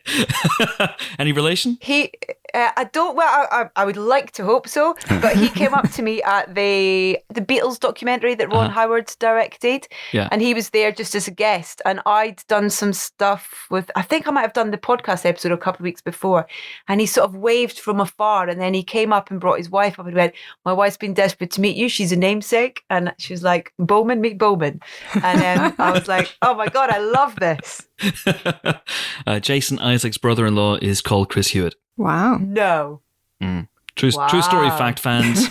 Any 1.18 1.32
relation? 1.32 1.76
He, 1.80 2.12
uh, 2.54 2.70
I 2.76 2.84
don't. 2.84 3.16
Well, 3.16 3.26
I, 3.50 3.66
I, 3.76 3.84
would 3.84 3.96
like 3.96 4.30
to 4.32 4.44
hope 4.44 4.68
so, 4.68 4.94
but 5.08 5.36
he 5.36 5.48
came 5.48 5.74
up 5.74 5.90
to 5.92 6.02
me 6.02 6.22
at 6.36 6.54
the 6.54 7.18
the 7.28 7.40
Beatles 7.40 7.78
documentary 7.80 8.34
that 8.36 8.48
Ron 8.52 8.66
Uh-huh. 8.66 8.80
Howard 8.80 9.12
directed, 9.18 9.88
Yeah. 10.12 10.28
and 10.30 10.40
he 10.40 10.54
was 10.54 10.70
there 10.70 10.92
just 10.92 11.14
as 11.14 11.26
a 11.26 11.30
guest. 11.30 11.82
And 11.84 12.00
I'd 12.06 12.42
done 12.48 12.70
some 12.70 12.92
stuff 12.92 13.66
with. 13.70 13.90
I 13.96 14.02
think 14.02 14.28
I 14.28 14.30
might 14.30 14.42
have 14.42 14.52
done 14.52 14.70
the 14.70 14.78
podcast 14.78 15.26
episode 15.26 15.52
a 15.52 15.56
couple 15.56 15.78
of 15.82 15.84
weeks 15.84 16.00
before, 16.02 16.46
and 16.88 17.00
he 17.00 17.06
sort 17.06 17.24
of 17.28 17.34
waved 17.36 17.78
from 17.80 18.00
afar, 18.00 18.48
and 18.48 18.60
then 18.60 18.72
he 18.74 18.82
came 18.84 19.12
up 19.12 19.30
and 19.30 19.40
brought 19.40 19.58
his 19.58 19.68
wife 19.70 19.98
up 19.98 20.06
and 20.06 20.14
went, 20.14 20.34
"My 20.64 20.72
wife's 20.72 20.96
been 20.96 21.14
desperate 21.14 21.50
to 21.52 21.60
meet 21.60 21.76
you. 21.76 21.88
She's 21.88 22.12
a 22.12 22.16
namesake," 22.16 22.82
and 22.88 23.12
she 23.18 23.32
was 23.32 23.42
like, 23.42 23.72
"Bowman, 23.78 24.20
meet 24.20 24.38
Bowman," 24.38 24.80
and 25.22 25.42
um, 25.60 25.74
I 25.78 25.90
was 25.90 26.06
like, 26.08 26.36
"Oh 26.42 26.54
my 26.54 26.68
god, 26.68 26.90
I 26.90 26.98
love 26.98 27.15
this." 27.38 27.86
uh, 29.26 29.40
Jason 29.40 29.78
Isaacs' 29.78 30.18
brother-in-law 30.18 30.76
is 30.76 31.00
called 31.00 31.28
Chris 31.30 31.48
Hewitt. 31.48 31.74
Wow. 31.96 32.38
No. 32.38 33.00
True, 33.96 34.10
true 34.28 34.42
story. 34.42 34.68
Fact 34.70 35.00
fans. 35.00 35.48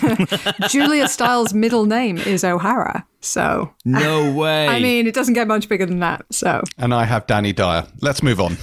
Julia 0.68 1.08
Stiles' 1.08 1.52
middle 1.52 1.84
name 1.84 2.16
is 2.18 2.44
O'Hara. 2.44 3.04
So, 3.20 3.72
no 3.84 4.32
way. 4.32 4.68
I 4.68 4.78
mean, 4.78 5.08
it 5.08 5.14
doesn't 5.14 5.34
get 5.34 5.48
much 5.48 5.68
bigger 5.68 5.84
than 5.84 5.98
that. 5.98 6.24
So, 6.30 6.62
And 6.78 6.94
I 6.94 7.04
have 7.04 7.26
Danny 7.26 7.52
Dyer. 7.52 7.88
Let's 8.02 8.22
move 8.22 8.40
on. 8.40 8.54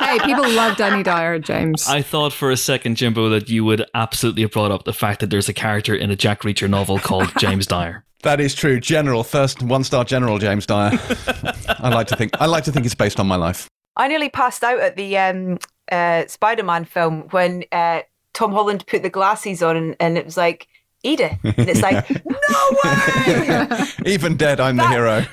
hey, 0.00 0.18
people 0.26 0.46
love 0.50 0.76
Danny 0.76 1.02
Dyer, 1.02 1.38
James. 1.38 1.88
I 1.88 2.02
thought 2.02 2.34
for 2.34 2.50
a 2.50 2.58
second, 2.58 2.96
Jimbo, 2.96 3.30
that 3.30 3.48
you 3.48 3.64
would 3.64 3.86
absolutely 3.94 4.42
have 4.42 4.52
brought 4.52 4.70
up 4.70 4.84
the 4.84 4.92
fact 4.92 5.20
that 5.20 5.30
there's 5.30 5.48
a 5.48 5.54
character 5.54 5.94
in 5.94 6.10
a 6.10 6.16
Jack 6.16 6.42
Reacher 6.42 6.68
novel 6.68 6.98
called 6.98 7.32
James 7.38 7.66
Dyer. 7.66 8.04
That 8.22 8.40
is 8.40 8.54
true. 8.54 8.78
General, 8.78 9.24
first 9.24 9.62
one 9.62 9.82
star 9.82 10.04
general 10.04 10.38
James 10.38 10.64
Dyer. 10.64 10.98
I 11.80 11.88
like 11.88 12.06
to 12.08 12.16
think 12.16 12.40
I 12.40 12.46
like 12.46 12.64
to 12.64 12.72
think 12.72 12.86
it's 12.86 12.94
based 12.94 13.18
on 13.18 13.26
my 13.26 13.36
life. 13.36 13.68
I 13.96 14.08
nearly 14.08 14.28
passed 14.28 14.62
out 14.62 14.78
at 14.78 14.96
the 14.96 15.18
um, 15.18 15.58
uh, 15.90 16.26
Spider-Man 16.26 16.84
film 16.84 17.28
when 17.30 17.64
uh, 17.72 18.02
Tom 18.32 18.52
Holland 18.52 18.86
put 18.86 19.02
the 19.02 19.10
glasses 19.10 19.62
on, 19.62 19.76
and, 19.76 19.96
and 20.00 20.16
it 20.16 20.24
was 20.24 20.36
like 20.36 20.68
Edith. 21.02 21.36
And 21.42 21.68
it's 21.68 21.82
like, 21.82 22.08
no 22.24 22.78
way! 22.84 23.86
Even 24.06 24.36
dead, 24.36 24.60
I'm 24.60 24.76
the 24.76 24.88
hero. 24.88 25.26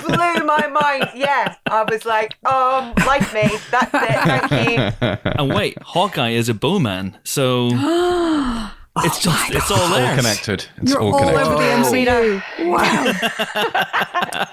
Blew 0.00 0.44
my 0.44 0.66
mind. 0.66 1.10
Yeah. 1.14 1.54
I 1.66 1.84
was 1.84 2.04
like, 2.04 2.34
um, 2.44 2.92
like 3.06 3.32
me. 3.32 3.48
That's 3.70 3.94
it. 3.94 4.48
Thank 4.50 4.68
you. 4.68 5.18
And 5.24 5.54
wait, 5.54 5.80
Hawkeye 5.80 6.30
is 6.30 6.48
a 6.48 6.54
bowman, 6.54 7.16
so 7.24 7.70
it's 8.98 9.18
just 9.20 9.50
it's 9.50 9.70
all 9.70 9.76
there. 9.76 9.86
All 9.86 9.90
there. 10.06 10.16
connected. 10.16 10.66
It's 10.78 10.92
You're 10.92 11.00
all 11.00 11.14
all 11.14 11.18
connected. 11.20 11.46
over 11.46 11.62
the 11.62 11.70
Oh. 11.72 11.90
MCU. 11.90 12.42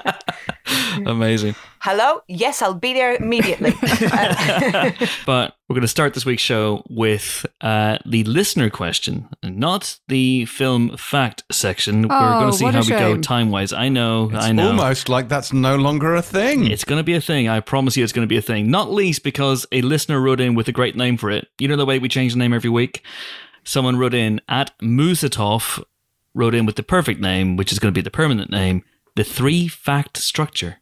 Wow. 0.05 0.11
Amazing. 1.05 1.55
Hello? 1.79 2.21
Yes, 2.27 2.61
I'll 2.61 2.73
be 2.75 2.93
there 2.93 3.15
immediately. 3.15 3.73
But 5.25 5.55
we're 5.67 5.73
going 5.75 5.81
to 5.81 5.87
start 5.87 6.13
this 6.13 6.25
week's 6.25 6.41
show 6.41 6.83
with 6.89 7.45
uh, 7.61 7.97
the 8.05 8.23
listener 8.25 8.69
question, 8.69 9.27
not 9.43 9.99
the 10.07 10.45
film 10.45 10.95
fact 10.97 11.43
section. 11.51 12.05
Oh, 12.05 12.07
we're 12.09 12.35
Oh, 12.35 12.39
going 12.39 12.51
to 12.51 12.57
see 12.57 12.65
how 12.65 12.79
a 12.79 12.81
we 12.81 13.15
go 13.15 13.21
time 13.21 13.49
wise. 13.51 13.73
I 13.73 13.89
know, 13.89 14.29
It's 14.33 14.45
I 14.45 14.51
know. 14.51 14.67
almost 14.67 15.09
like 15.09 15.27
that's 15.29 15.53
no 15.53 15.75
longer 15.75 16.15
a 16.15 16.21
thing. 16.21 16.65
It's 16.69 16.83
going 16.83 16.99
to 16.99 17.03
be 17.03 17.13
a 17.15 17.21
thing. 17.21 17.47
I 17.47 17.59
promise 17.59 17.95
you 17.97 18.03
it's 18.03 18.13
going 18.13 18.27
to 18.27 18.29
be 18.29 18.37
a 18.37 18.41
thing. 18.41 18.69
Not 18.71 18.91
least 18.91 19.23
because 19.23 19.65
a 19.71 19.81
listener 19.81 20.19
wrote 20.19 20.39
in 20.41 20.55
with 20.55 20.67
a 20.67 20.71
great 20.71 20.95
name 20.95 21.17
for 21.17 21.29
it. 21.31 21.47
You 21.59 21.67
know 21.67 21.75
the 21.77 21.85
way 21.85 21.99
we 21.99 22.09
change 22.09 22.33
the 22.33 22.39
name 22.39 22.53
every 22.53 22.69
week? 22.69 23.03
Someone 23.63 23.97
wrote 23.97 24.13
in 24.13 24.41
at 24.49 24.77
Musatov, 24.79 25.83
wrote 26.33 26.55
in 26.55 26.65
with 26.65 26.75
the 26.75 26.83
perfect 26.83 27.19
name, 27.21 27.55
which 27.57 27.71
is 27.71 27.79
going 27.79 27.93
to 27.93 27.97
be 27.97 28.01
the 28.03 28.11
permanent 28.11 28.49
name, 28.51 28.83
the 29.15 29.23
three 29.23 29.67
fact 29.67 30.17
structure. 30.17 30.77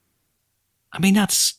I 0.93 1.00
mean, 1.00 1.13
that's 1.13 1.55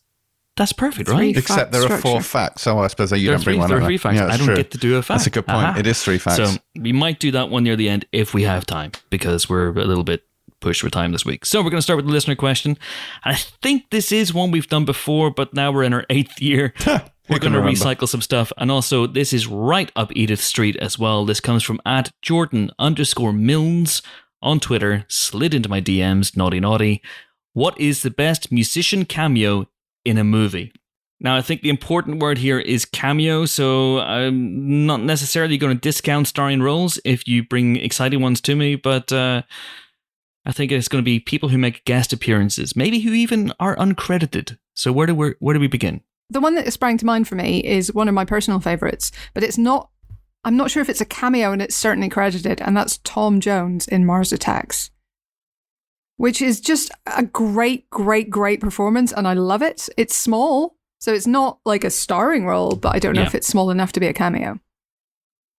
that's 0.57 0.73
perfect, 0.73 1.09
Three 1.09 1.17
right? 1.17 1.37
Except 1.37 1.73
there 1.73 1.91
are 1.91 1.99
four 1.99 2.21
facts, 2.21 2.62
so 2.62 2.79
I 2.81 2.89
suppose 2.89 3.12
you 3.12 3.19
There 3.19 3.35
are 3.35 3.37
don't 3.39 3.45
bring 3.45 3.55
three, 3.55 3.59
one. 3.61 3.69
there 3.69 3.79
are 3.79 3.81
either. 3.81 3.87
three 3.87 3.97
facts. 3.99 4.17
Yeah, 4.17 4.27
I 4.27 4.37
don't 4.37 4.47
true. 4.47 4.57
get 4.57 4.71
to 4.73 4.79
do 4.79 4.97
a 4.97 5.03
fact. 5.03 5.19
That's 5.21 5.27
a 5.29 5.31
good 5.31 5.47
point. 5.47 5.59
Aha. 5.59 5.79
It 5.79 5.87
is 5.87 6.03
three 6.03 6.19
facts. 6.19 6.37
So 6.37 6.59
we 6.77 6.93
might 6.93 7.19
do 7.19 7.31
that 7.31 7.49
one 7.49 7.65
near 7.65 7.77
the 7.77 7.89
end 7.89 8.05
if 8.12 8.35
we 8.35 8.43
have 8.43 8.67
time, 8.67 8.93
because 9.09 9.49
we're 9.49 9.69
a 9.69 9.85
little 9.85 10.05
bit 10.05 10.25
pushed 10.61 10.83
for 10.83 10.91
time 10.91 11.12
this 11.12 11.25
week. 11.25 11.47
So 11.47 11.61
we're 11.62 11.71
going 11.71 11.79
to 11.79 11.83
start 11.83 11.97
with 11.97 12.07
the 12.07 12.12
listener 12.12 12.35
question. 12.35 12.77
And 13.25 13.35
I 13.35 13.39
think 13.62 13.89
this 13.91 14.12
is 14.12 14.35
one 14.35 14.50
we've 14.50 14.69
done 14.69 14.85
before, 14.85 15.31
but 15.31 15.55
now 15.55 15.73
we're 15.73 15.85
in 15.85 15.95
our 15.95 16.05
eighth 16.11 16.43
year. 16.43 16.75
We're 17.31 17.39
going 17.39 17.53
to 17.53 17.61
recycle 17.61 18.09
some 18.09 18.21
stuff. 18.21 18.53
And 18.59 18.71
also, 18.71 19.07
this 19.07 19.33
is 19.33 19.47
right 19.47 19.91
up 19.97 20.11
Edith 20.15 20.41
Street 20.41 20.77
as 20.77 20.99
well. 20.99 21.25
This 21.25 21.41
comes 21.41 21.63
from 21.63 21.81
at 21.87 22.11
Jordan 22.23 22.71
underscore 22.79 23.33
Milnes 23.33 24.03
on 24.43 24.61
Twitter, 24.61 25.05
slid 25.09 25.55
into 25.55 25.69
my 25.69 25.81
DMs, 25.81 26.37
naughty 26.37 26.61
naughty. 26.61 27.03
What 27.53 27.79
is 27.81 28.03
the 28.03 28.11
best 28.11 28.51
musician 28.51 29.05
cameo 29.05 29.69
in 30.05 30.19
a 30.19 30.25
movie? 30.25 30.73
Now, 31.23 31.37
I 31.37 31.43
think 31.43 31.61
the 31.61 31.69
important 31.69 32.21
word 32.21 32.39
here 32.39 32.59
is 32.59 32.87
cameo, 32.87 33.45
so 33.45 34.01
I'm 34.01 34.87
not 34.87 35.03
necessarily 35.03 35.59
going 35.59 35.77
to 35.77 35.81
discount 35.81 36.27
starring 36.27 36.63
roles 36.63 36.99
if 37.05 37.29
you 37.29 37.45
bring 37.45 37.77
exciting 37.77 38.23
ones 38.23 38.41
to 38.43 38.57
me, 38.57 38.75
but 38.77 39.13
uh, 39.13 39.43
I 40.47 40.53
think 40.53 40.73
it's 40.73 40.89
going 40.89 41.03
to 41.03 41.05
be 41.05 41.21
people 41.21 41.51
who 41.51 41.59
make 41.59 41.85
guest 41.85 42.15
appearances, 42.15 42.75
maybe 42.75 43.01
who 43.01 43.13
even 43.13 43.53
are 43.61 43.77
uncredited. 43.77 44.59
So 44.73 44.93
where 44.93 45.07
do 45.07 45.15
we 45.15 45.35
where 45.41 45.53
do 45.53 45.61
we 45.61 45.67
begin? 45.67 46.01
The 46.31 46.41
one 46.41 46.55
that 46.55 46.73
sprang 46.73 46.97
to 46.99 47.07
mind 47.07 47.27
for 47.29 47.35
me 47.35 47.59
is 47.65 47.93
one 47.93 48.09
of 48.09 48.15
my 48.15 48.25
personal 48.25 48.61
favorites, 48.61 49.11
but 49.35 49.43
it's 49.43 49.59
not. 49.59 49.91
I'm 50.45 50.57
not 50.57 50.71
sure 50.71 50.81
if 50.81 50.89
it's 50.89 51.01
a 51.03 51.05
cameo, 51.07 51.53
and 51.53 51.61
it's 51.61 51.77
certainly 51.77 52.09
credited, 52.09 52.63
and 52.63 52.75
that's 52.77 52.99
Tom 52.99 53.41
Jones 53.41 53.87
in 53.89 54.07
Mars 54.07 54.33
Attacks, 54.33 54.91
which 56.17 56.41
is 56.41 56.61
just 56.61 56.91
a 57.07 57.23
great, 57.25 57.91
great, 57.91 58.31
great 58.31 58.61
performance, 58.61 59.13
and 59.13 59.29
I 59.29 59.35
love 59.35 59.61
it. 59.61 59.89
It's 59.99 60.15
small, 60.17 60.77
so 60.99 61.13
it's 61.13 61.27
not 61.27 61.59
like 61.67 61.85
a 61.85 61.91
starring 61.91 62.47
role, 62.47 62.75
but 62.75 62.95
I 62.95 62.99
don't 63.01 63.15
know 63.15 63.21
Yeah. 63.23 63.27
if 63.27 63.35
it's 63.35 63.49
small 63.49 63.71
enough 63.71 63.93
to 63.93 64.01
be 64.01 64.07
a 64.07 64.15
cameo. 64.15 64.61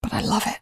But 0.03 0.15
I 0.15 0.23
love 0.23 0.45
it. 0.47 0.61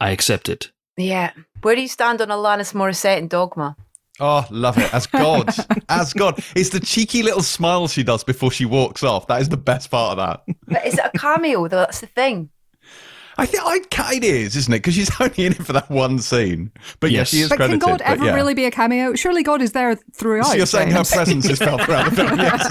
I 0.00 0.10
accept 0.10 0.48
it. 0.48 0.72
yeah. 0.96 1.30
Where 1.62 1.74
do 1.76 1.82
you 1.82 1.88
stand 1.88 2.20
on 2.20 2.28
Alanis 2.28 2.74
Morissette 2.74 3.18
and 3.18 3.30
Dogma? 3.30 3.76
Oh, 4.18 4.46
love 4.50 4.78
it. 4.78 4.92
As 4.94 5.06
God. 5.06 5.50
As 5.88 6.12
God. 6.12 6.42
It's 6.54 6.70
the 6.70 6.80
cheeky 6.80 7.22
little 7.22 7.42
smile 7.42 7.86
she 7.88 8.02
does 8.02 8.24
before 8.24 8.50
she 8.50 8.64
walks 8.64 9.02
off. 9.02 9.26
That 9.26 9.42
is 9.42 9.48
the 9.48 9.56
best 9.58 9.90
part 9.90 10.18
of 10.18 10.26
that. 10.46 10.56
But 10.66 10.86
is 10.86 10.94
it 10.94 11.04
a 11.12 11.18
cameo, 11.18 11.68
though? 11.68 11.76
That's 11.76 12.00
the 12.00 12.06
thing. 12.06 12.48
I 13.38 13.44
think 13.44 13.62
I, 13.66 14.14
it 14.14 14.24
is, 14.24 14.56
isn't 14.56 14.72
it? 14.72 14.78
Because 14.78 14.94
she's 14.94 15.10
only 15.20 15.44
in 15.44 15.52
it 15.52 15.66
for 15.66 15.74
that 15.74 15.90
one 15.90 16.18
scene. 16.20 16.70
But 17.00 17.10
Yes. 17.10 17.32
yeah, 17.32 17.38
she 17.38 17.42
is 17.42 17.48
But 17.50 17.56
credited. 17.56 17.82
can 17.82 17.90
God 17.90 18.00
ever 18.02 18.24
yeah. 18.24 18.34
really 18.34 18.54
be 18.54 18.64
a 18.64 18.70
cameo? 18.70 19.14
Surely 19.14 19.42
God 19.42 19.60
is 19.60 19.72
there 19.72 19.94
throughout. 20.14 20.46
So 20.46 20.54
you're 20.54 20.64
saying 20.64 20.88
eh? 20.92 20.96
her 20.96 21.04
presence 21.04 21.46
is 21.48 21.58
felt 21.58 21.82
throughout 21.82 22.10
the 22.10 22.16
film, 22.16 22.38
yes. 22.38 22.66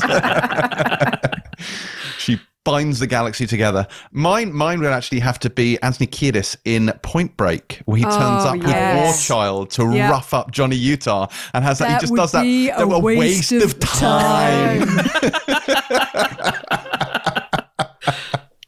she 2.25 2.39
binds 2.63 2.99
the 2.99 3.05
galaxy 3.07 3.45
together. 3.45 3.87
Mine, 4.11 4.51
mine 4.51 4.79
would 4.79 4.89
actually 4.91 5.19
have 5.19 5.37
to 5.39 5.49
be 5.51 5.79
Anthony 5.83 6.07
Kiedis 6.07 6.57
in 6.65 6.91
Point 7.03 7.37
Break, 7.37 7.81
where 7.85 7.97
he 7.97 8.05
oh, 8.05 8.09
turns 8.09 8.43
Oh, 8.43 8.49
up 8.49 8.57
yes. 8.63 8.95
with 8.95 9.03
War 9.03 9.13
Child 9.37 9.69
to 9.71 9.93
Yeah. 9.95 10.09
rough 10.09 10.33
up 10.33 10.49
Johnny 10.51 10.75
Utah 10.75 11.27
and 11.53 11.63
has 11.63 11.77
that. 11.79 11.87
That 11.89 11.93
he 11.95 11.99
just 12.01 12.11
would 12.11 12.17
does 12.17 12.31
that. 12.31 12.41
be 12.41 12.67
that- 12.67 12.81
a 12.81 12.99
waste 12.99 13.51
of 13.51 13.79
time. 13.79 14.87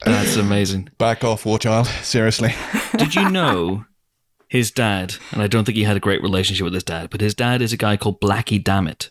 That's 0.06 0.36
amazing. 0.38 0.90
Back 0.98 1.24
off, 1.24 1.46
War 1.46 1.60
Child. 1.60 1.88
Seriously. 1.88 2.54
Did 2.98 3.16
you 3.16 3.30
know 3.30 3.86
his 4.48 4.72
dad, 4.72 5.16
and 5.32 5.42
I 5.42 5.48
don't 5.48 5.66
think 5.66 5.78
he 5.78 5.84
had 5.84 5.98
a 5.98 6.02
great 6.02 6.22
relationship 6.22 6.64
with 6.64 6.74
his 6.74 6.84
dad, 6.84 7.10
but 7.10 7.20
his 7.20 7.34
dad 7.34 7.62
is 7.62 7.74
a 7.74 7.78
guy 7.78 7.98
called 7.98 8.22
Blackie 8.22 8.64
Dammit, 8.64 9.10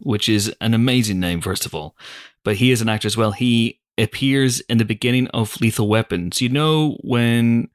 which 0.00 0.28
is 0.28 0.52
an 0.60 0.74
amazing 0.74 1.18
name, 1.20 1.40
first 1.40 1.64
of 1.64 1.74
all. 1.74 1.96
But 2.42 2.56
he 2.56 2.70
is 2.72 2.82
an 2.82 2.88
actor 2.90 3.06
as 3.06 3.16
well. 3.16 3.32
He 3.32 3.80
appears 3.98 4.60
in 4.62 4.78
the 4.78 4.84
beginning 4.84 5.28
of 5.28 5.60
Lethal 5.60 5.88
Weapon. 5.88 6.32
So 6.32 6.44
you 6.44 6.48
know 6.48 6.96
when 7.02 7.68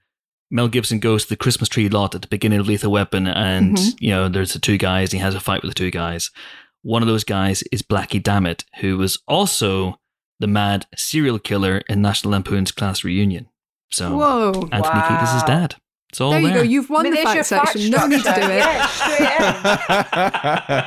Mel 0.51 0.67
Gibson 0.67 0.99
goes 0.99 1.23
to 1.23 1.29
the 1.29 1.35
Christmas 1.37 1.69
tree 1.69 1.89
lot 1.89 2.15
at 2.15 2.21
the 2.21 2.27
beginning 2.27 2.59
of 2.59 2.67
Lethal 2.67 2.91
Weapon, 2.91 3.27
and 3.27 3.77
Mhm. 3.77 3.95
you 3.99 4.09
know 4.09 4.27
there's 4.29 4.53
the 4.53 4.59
two 4.59 4.77
guys, 4.77 5.13
and 5.13 5.19
he 5.19 5.23
has 5.23 5.35
a 5.35 5.39
fight 5.39 5.61
with 5.61 5.71
the 5.71 5.75
two 5.75 5.91
guys. 5.91 6.31
One 6.81 7.01
of 7.01 7.07
those 7.07 7.23
guys 7.23 7.61
is 7.71 7.81
Blackie 7.81 8.21
Dammit, 8.23 8.65
who 8.79 8.97
was 8.97 9.19
also 9.27 9.99
the 10.39 10.47
mad 10.47 10.85
serial 10.95 11.37
killer 11.39 11.79
in 11.89 12.01
National 12.01 12.31
Lampoon's 12.31 12.71
Class 12.71 13.03
Reunion. 13.03 13.47
So 13.91 14.15
Whoa. 14.17 14.51
Anthony 14.71 15.01
Kiedis' 15.01 15.41
Wow. 15.41 15.45
dad. 15.47 15.75
It's 16.09 16.19
all 16.19 16.31
There 16.31 16.39
you 16.41 16.53
go. 16.53 16.61
You've 16.63 16.89
won 16.89 17.01
I 17.01 17.03
mean, 17.03 17.11
the 17.11 17.15
there's 17.17 17.25
fact 17.25 17.35
your 17.35 17.43
section. 17.43 17.91
No 17.91 18.07
need 18.07 18.23
to 18.23 18.23
do 18.23 18.29
structure. 18.31 18.51
it. 18.51 18.57
Yeah, 18.57 18.87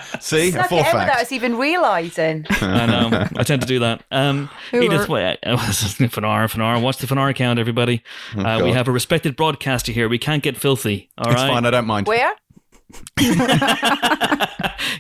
straight 0.02 0.14
in. 0.14 0.20
See, 0.20 0.48
a 0.48 0.52
Snuck 0.52 0.68
full 0.68 0.78
it 0.78 0.80
in 0.80 0.86
without 0.86 1.06
fact. 1.06 1.20
us 1.22 1.32
even 1.32 1.56
realising. 1.56 2.44
I 2.50 2.86
know. 2.86 3.28
I 3.36 3.42
tend 3.44 3.62
to 3.62 3.68
do 3.68 3.78
that. 3.78 4.02
Um, 4.10 4.50
Who 4.72 4.82
Edith, 4.82 5.08
are- 5.08 5.12
wait, 5.12 5.38
Fanar, 5.44 6.50
Fanar, 6.50 6.82
watch 6.82 6.96
the 6.98 7.06
Fanar 7.06 7.30
account, 7.30 7.60
everybody. 7.60 8.02
Oh, 8.36 8.40
Uh, 8.44 8.64
we 8.64 8.72
have 8.72 8.88
a 8.88 8.92
respected 8.92 9.36
broadcaster 9.36 9.92
here. 9.92 10.08
We 10.08 10.18
can't 10.18 10.42
get 10.42 10.56
filthy. 10.56 11.10
All 11.16 11.30
It's 11.30 11.40
right. 11.40 11.48
fine. 11.50 11.66
I 11.66 11.70
don't 11.70 11.86
mind. 11.86 12.08
Where? 12.08 12.34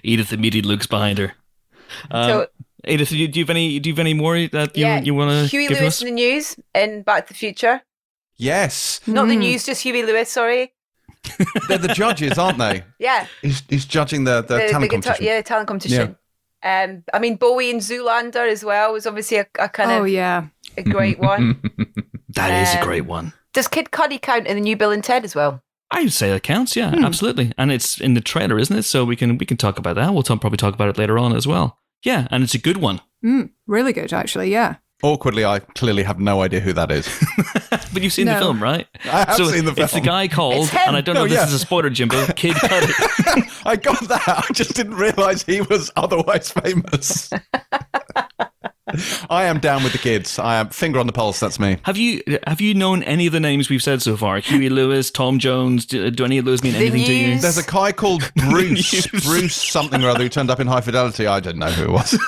Edith 0.02 0.32
immediately 0.32 0.70
looks 0.70 0.86
behind 0.86 1.18
her. 1.18 1.32
Um, 2.10 2.28
so, 2.28 2.46
Edith, 2.86 3.10
do 3.10 3.18
you, 3.18 3.28
do 3.28 3.38
you 3.40 3.44
have 3.44 3.50
any? 3.50 3.78
Do 3.78 3.88
you 3.90 3.94
have 3.94 4.00
any 4.00 4.14
more 4.14 4.34
that 4.34 4.76
you 4.76 4.82
yeah, 4.86 5.00
you 5.00 5.14
want 5.14 5.30
to 5.30 5.46
Huey 5.48 5.68
give 5.68 5.80
Lewis 5.80 5.96
us? 5.96 6.02
in 6.02 6.06
the 6.06 6.12
news 6.14 6.56
in 6.74 7.02
Back 7.02 7.26
to 7.26 7.32
the 7.32 7.38
Future. 7.38 7.82
Yes, 8.36 9.00
Not 9.06 9.28
the 9.28 9.34
Mm. 9.36 9.38
news, 9.40 9.64
just 9.66 9.82
Huey 9.82 10.02
Lewis, 10.02 10.30
sorry. 10.30 10.72
they're 11.68 11.78
the 11.78 11.88
judges, 11.94 12.38
aren't 12.38 12.58
they? 12.58 12.84
Yeah. 12.98 13.26
He's, 13.42 13.62
he's 13.68 13.84
judging 13.84 14.24
the, 14.24 14.42
the, 14.42 14.58
talent 14.58 14.90
guitar, 14.90 15.12
competition. 15.12 15.24
yeah, 15.24 15.36
the 15.36 15.42
talent 15.42 15.68
competition. 15.68 16.16
Um, 16.64 17.04
I 17.12 17.18
mean, 17.18 17.36
Bowie 17.36 17.70
and 17.70 17.80
Zoolander 17.80 18.48
as 18.50 18.64
well 18.64 18.92
was 18.92 19.06
obviously 19.06 19.38
a, 19.38 19.46
a 19.58 19.68
kind 19.68 19.90
Oh 19.90 20.02
of 20.02 20.08
yeah. 20.08 20.46
a 20.76 20.82
great 20.82 21.18
one. 21.18 21.60
That 22.34 22.62
is 22.62 22.74
a 22.74 22.78
Um, 22.78 22.84
great 22.84 23.04
one. 23.04 23.34
Does 23.52 23.68
Kid 23.68 23.90
Cudi 23.90 24.18
count 24.20 24.46
in 24.46 24.54
the 24.56 24.62
new 24.62 24.74
Bill 24.74 24.90
and 24.90 25.04
Ted 25.04 25.22
as 25.22 25.34
well? 25.34 25.62
I 25.90 26.04
would 26.04 26.12
say 26.14 26.30
that 26.30 26.42
counts. 26.42 26.74
Yeah, 26.74 26.90
Hmm. 26.90 27.04
absolutely. 27.04 27.52
And 27.58 27.70
it's 27.70 28.00
in 28.00 28.14
the 28.14 28.22
trailer, 28.22 28.58
isn't 28.58 28.74
it? 28.78 28.84
So 28.84 29.04
we 29.04 29.16
can 29.16 29.36
we 29.36 29.44
can 29.44 29.58
talk 29.58 29.78
about 29.78 29.96
that. 29.96 30.14
We'll 30.14 30.22
talk, 30.22 30.40
probably 30.40 30.56
talk 30.56 30.72
about 30.72 30.88
it 30.88 30.96
later 30.96 31.18
on 31.18 31.36
as 31.36 31.46
well. 31.46 31.78
Yeah, 32.02 32.26
and 32.30 32.42
it's 32.42 32.54
a 32.54 32.58
good 32.58 32.78
one. 32.78 33.02
Mm, 33.22 33.50
really 33.66 33.92
good, 33.92 34.14
actually. 34.14 34.50
Yeah. 34.50 34.76
Awkwardly, 35.02 35.44
I 35.44 35.58
clearly 35.58 36.04
have 36.04 36.20
no 36.20 36.42
idea 36.42 36.60
who 36.60 36.72
that 36.74 36.90
is. 36.90 37.08
But 37.92 38.02
you've 38.02 38.12
seen 38.14 38.24
the 38.26 38.36
film, 38.38 38.62
right? 38.62 38.86
I 39.04 39.24
have 39.26 39.34
so 39.36 39.44
seen 39.46 39.66
the 39.66 39.74
film. 39.74 39.84
It's 39.84 39.92
the 39.92 39.98
film. 39.98 40.06
guy 40.06 40.28
called, 40.28 40.68
him. 40.70 40.80
and 40.86 40.96
I 40.96 41.02
don't 41.02 41.14
know 41.14 41.22
No, 41.22 41.24
if 41.26 41.30
this 41.30 41.40
yeah. 41.40 41.46
is 41.46 41.52
a 41.52 41.58
spoiler, 41.58 41.90
Jimbo. 41.90 42.24
Kid 42.28 42.54
Cudi. 42.56 43.62
I 43.66 43.76
got 43.76 44.00
that. 44.08 44.46
I 44.48 44.52
just 44.54 44.74
didn't 44.74 44.94
realise 44.94 45.42
he 45.42 45.60
was 45.60 45.90
otherwise 45.94 46.50
famous. 46.52 47.28
I 49.30 49.44
am 49.44 49.58
down 49.58 49.82
with 49.84 49.92
the 49.92 49.98
kids. 49.98 50.38
I 50.38 50.56
am 50.56 50.68
finger 50.70 50.98
on 50.98 51.06
the 51.06 51.12
pulse. 51.12 51.38
That's 51.40 51.58
me. 51.60 51.76
Have 51.84 51.96
you 51.98 52.22
have 52.46 52.60
you 52.62 52.72
known 52.74 53.02
any 53.04 53.26
of 53.26 53.32
the 53.32 53.40
names 53.40 53.68
we've 53.70 53.82
said 53.82 54.00
so 54.02 54.16
far? 54.16 54.38
Huey 54.38 54.68
Lewis, 54.70 55.10
Tom 55.10 55.38
Jones. 55.38 55.84
Do, 55.86 56.10
do 56.10 56.24
any 56.24 56.38
of 56.38 56.44
those 56.46 56.62
mean 56.62 56.72
The 56.72 56.78
anything 56.78 57.04
to 57.04 57.12
you? 57.14 57.26
News. 57.28 57.42
There's 57.42 57.58
a 57.58 57.62
guy 57.70 57.92
called 57.92 58.30
Bruce, 58.36 59.06
Bruce 59.24 59.54
something 59.56 60.02
or 60.02 60.08
other, 60.10 60.22
who 60.22 60.28
turned 60.28 60.50
up 60.50 60.60
in 60.60 60.66
High 60.66 60.80
Fidelity. 60.82 61.26
I 61.26 61.40
didn't 61.40 61.60
know 61.60 61.70
who 61.70 61.84
it 61.84 61.90
was. 61.90 62.18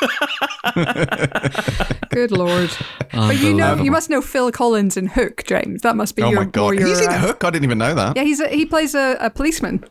Good 2.15 2.31
lord. 2.33 2.71
But 3.13 3.39
you 3.39 3.55
know, 3.55 3.77
you 3.77 3.93
must 3.93 4.11
know 4.11 4.21
Phil 4.21 4.51
Collins 4.51 4.97
in 4.97 5.07
Hook, 5.07 5.45
James. 5.47 5.83
That 5.83 5.95
must 5.95 6.17
be 6.17 6.23
oh 6.23 6.31
your. 6.31 6.41
my 6.41 6.45
god, 6.47 6.61
more 6.63 6.75
your, 6.75 6.89
he's 6.89 7.01
in 7.01 7.11
uh, 7.11 7.19
Hook. 7.19 7.45
I 7.45 7.51
didn't 7.51 7.65
even 7.65 7.79
know 7.79 7.95
that. 7.95 8.17
Yeah, 8.17 8.25
he's 8.25 8.41
a, 8.41 8.49
he 8.49 8.67
plays 8.67 8.95
a, 8.97 9.17
a 9.21 9.31
policeman. 9.31 9.85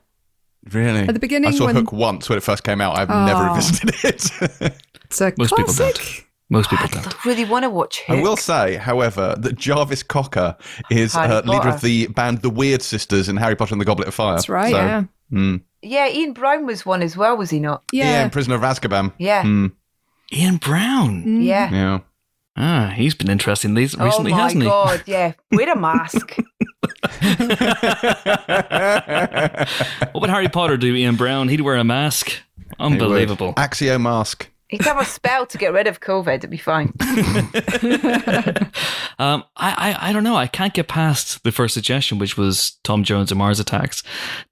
Really? 0.72 1.01
At 1.01 1.13
the 1.13 1.20
beginning 1.20 1.50
I 1.50 1.53
saw 1.53 1.65
when- 1.68 1.75
Hook 1.75 1.94
once 1.94 2.27
when 2.27 2.38
it 2.38 2.42
first 2.44 2.63
came 2.65 2.82
out. 2.82 2.98
I've 2.98 3.08
never 3.10 3.44
Oh. 3.44 3.50
revisited 3.50 3.94
it. 4.03 4.74
It's 5.06 5.22
a 5.22 5.32
Most 5.38 5.56
people 5.56 5.74
don't. 5.74 6.24
Most 6.50 6.70
people 6.70 6.86
I 6.86 7.01
don't. 7.01 7.25
really 7.25 7.46
want 7.46 7.63
to 7.63 7.70
watch 7.70 8.01
Hook. 8.08 8.18
I 8.18 8.22
will 8.22 8.36
say, 8.38 8.75
however, 8.75 9.36
that 9.39 9.56
Jarvis 9.58 10.03
Cocker 10.03 10.58
is 10.92 11.13
Harry 11.13 11.32
uh, 11.32 11.42
leader 11.44 11.60
Potter. 11.60 11.70
of 11.70 11.82
the 11.82 12.08
band 12.08 12.42
The 12.42 12.50
Weird 12.50 12.82
Sisters 12.82 13.30
in 13.30 13.38
Harry 13.38 13.56
Potter 13.56 13.74
and 13.74 13.80
the 13.82 13.86
Goblet 13.86 14.08
of 14.10 14.13
Fire. 14.15 14.34
That's 14.36 14.50
right. 14.50 14.72
So, 14.72 14.77
yeah. 14.77 15.03
mm. 15.32 15.62
Yeah, 15.82 16.10
Ian 16.10 16.34
Brown 16.34 16.65
was 16.65 16.86
one 16.86 17.01
as 17.01 17.15
well, 17.15 17.38
was 17.38 17.50
he 17.51 17.60
not? 17.60 17.84
yeah. 17.94 18.06
Yeah. 18.10 18.24
in 18.24 18.30
Prisoner 18.32 18.56
of 18.56 18.62
Azkaban. 18.62 19.13
Yeah. 19.18 19.44
Mm, 19.44 19.72
Ian 20.34 20.58
Brown. 20.58 21.24
Mm. 21.24 21.44
Yeah. 21.44 21.70
yeah. 21.72 22.00
Ah, 22.55 22.93
he's 22.95 23.15
been 23.15 23.29
interesting 23.29 23.74
these 23.74 23.98
recently, 23.98 24.31
oh 24.31 24.36
my 24.36 24.41
hasn't 24.43 24.63
he? 24.63 24.69
Oh 24.69 24.86
my 24.86 24.98
god, 24.98 25.03
yeah. 25.07 25.33
Wear 25.51 25.72
a 25.72 25.77
mask. 25.77 26.38
What 30.13 30.22
would 30.22 30.29
Harry 30.29 30.50
Potter 30.50 30.77
do, 30.77 30.95
Ian 30.95 31.15
Brown? 31.15 31.48
He'd 31.48 31.62
wear 31.62 31.75
a 31.75 31.83
mask. 31.83 32.31
Unbelievable. 32.79 33.53
Accio 33.55 34.00
mask. 34.00 34.50
He'd 34.69 34.81
have 34.83 35.00
a 35.00 35.05
spell 35.05 35.45
to 35.48 35.57
get 35.57 35.74
rid 35.74 35.88
of 35.88 36.00
COVID. 36.00 36.36
It'd 36.36 36.50
be 36.50 36.57
fine. 36.57 36.93
Um, 39.19 39.43
I, 39.55 39.95
I, 40.01 40.10
I 40.10 40.13
don't 40.13 40.24
know. 40.24 40.36
I 40.36 40.48
can't 40.48 40.74
get 40.74 40.88
past 40.88 41.43
the 41.43 41.51
first 41.51 41.75
suggestion, 41.75 42.17
which 42.17 42.36
was 42.36 42.79
Tom 42.83 43.03
Jones 43.03 43.31
and 43.31 43.38
Mars 43.38 43.60
Attacks. 43.60 44.01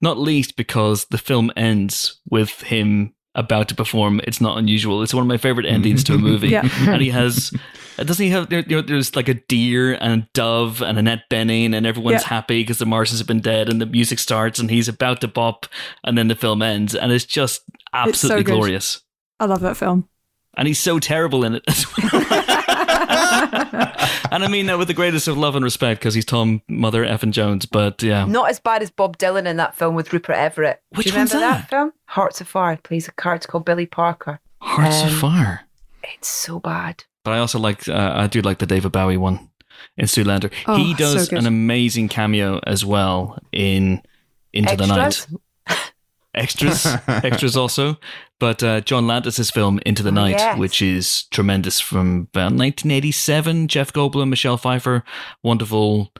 Not 0.01 0.19
least 0.19 0.55
because 0.55 1.05
the 1.05 1.17
film 1.17 1.51
ends 1.57 2.21
with 2.29 2.61
him 2.61 3.15
about 3.35 3.69
to 3.69 3.75
perform. 3.75 4.19
It's 4.25 4.41
not 4.41 4.57
unusual. 4.57 5.01
It's 5.03 5.13
one 5.13 5.21
of 5.21 5.27
my 5.27 5.37
favorite 5.37 5.65
mm-hmm. 5.65 5.75
endings 5.75 6.03
to 6.05 6.13
a 6.13 6.17
movie. 6.17 6.49
Yeah. 6.49 6.67
and 6.87 7.01
he 7.01 7.09
has. 7.09 7.51
Uh, 7.97 8.03
doesn't 8.03 8.23
he 8.23 8.31
have? 8.31 8.49
There, 8.49 8.61
there- 8.61 8.81
there's 8.81 9.15
like 9.15 9.29
a 9.29 9.35
deer 9.35 9.93
and 9.93 10.23
a 10.23 10.27
dove 10.33 10.81
and 10.81 10.97
Annette 10.97 11.29
Bening, 11.29 11.73
and 11.73 11.85
everyone's 11.85 12.21
Yeah. 12.23 12.27
happy 12.29 12.61
because 12.61 12.77
the 12.77 12.85
Martians 12.85 13.19
have 13.19 13.27
been 13.27 13.41
dead, 13.41 13.69
and 13.69 13.81
the 13.81 13.85
music 13.85 14.19
starts, 14.19 14.59
and 14.59 14.69
he's 14.69 14.87
about 14.87 15.21
to 15.21 15.27
bop, 15.27 15.65
and 16.03 16.17
then 16.17 16.27
the 16.27 16.35
film 16.35 16.61
ends, 16.61 16.93
and 16.95 17.11
it's 17.11 17.25
just 17.25 17.61
absolutely 17.93 18.43
good. 18.43 18.53
glorious. 18.53 19.01
I 19.39 19.45
love 19.45 19.61
that 19.61 19.77
film. 19.77 20.07
And 20.57 20.67
he's 20.67 20.79
so 20.79 20.99
terrible 20.99 21.43
in 21.45 21.55
it 21.55 21.63
as 21.67 21.85
well. 21.97 22.11
and 24.31 24.43
I 24.43 24.47
mean 24.47 24.65
that 24.67 24.77
with 24.79 24.87
the 24.87 24.93
greatest 24.93 25.27
of 25.27 25.37
love 25.37 25.55
and 25.55 25.63
respect 25.63 25.99
because 26.01 26.13
he's 26.15 26.25
Tom 26.25 26.61
Mother 26.67 27.05
Effin 27.05 27.31
Jones. 27.31 27.65
But 27.65 28.01
yeah, 28.01 28.25
Not 28.25 28.49
as 28.49 28.59
bad 28.59 28.81
as 28.81 28.89
Bob 28.89 29.17
Dylan 29.17 29.45
in 29.45 29.57
that 29.57 29.75
film 29.75 29.93
with 29.95 30.11
Rupert 30.13 30.35
Everett. 30.35 30.81
Which 30.95 31.05
Do 31.05 31.09
you 31.11 31.15
remember 31.15 31.35
one's 31.35 31.41
that? 31.43 31.57
that? 31.61 31.69
film? 31.69 31.93
Hearts 32.05 32.41
of 32.41 32.47
Fire. 32.47 32.77
Plays 32.77 33.07
a 33.07 33.11
character 33.11 33.47
called 33.47 33.65
Billy 33.65 33.85
Parker. 33.85 34.39
Hearts 34.59 35.01
of 35.03 35.09
Um, 35.09 35.19
Fire. 35.19 35.61
It's 36.03 36.27
so 36.29 36.59
bad. 36.59 37.03
But 37.23 37.31
I 37.31 37.37
also 37.39 37.59
like, 37.59 37.87
uh, 37.87 38.13
I 38.15 38.25
do 38.27 38.41
like 38.41 38.57
the 38.57 38.65
David 38.65 38.91
Bowie 38.91 39.17
one 39.17 39.49
in 39.97 40.05
Zoolander. 40.07 40.51
Oh, 40.67 40.75
he 40.77 40.93
does 40.95 41.29
good. 41.29 41.37
an 41.39 41.45
amazing 41.45 42.09
cameo 42.09 42.59
as 42.65 42.83
well 42.83 43.37
in 43.51 44.01
Into 44.53 44.75
the 44.75 44.87
Night. 44.87 45.27
Extras? 46.33 46.85
Extras, 46.85 46.85
extras 47.07 47.57
also. 47.57 47.97
But 48.41 48.63
uh, 48.63 48.81
John 48.81 49.05
Landis's 49.05 49.51
film 49.51 49.79
Into 49.85 50.01
the 50.01 50.11
Night, 50.11 50.31
yes. 50.31 50.57
which 50.57 50.81
is 50.81 51.25
tremendous 51.25 51.79
from 51.79 52.27
about 52.33 52.53
1987. 52.53 53.67
Jeff 53.67 53.93
Goldblum, 53.93 54.29
Michelle 54.29 54.57
Pfeiffer, 54.57 55.03
wonderful 55.43 56.11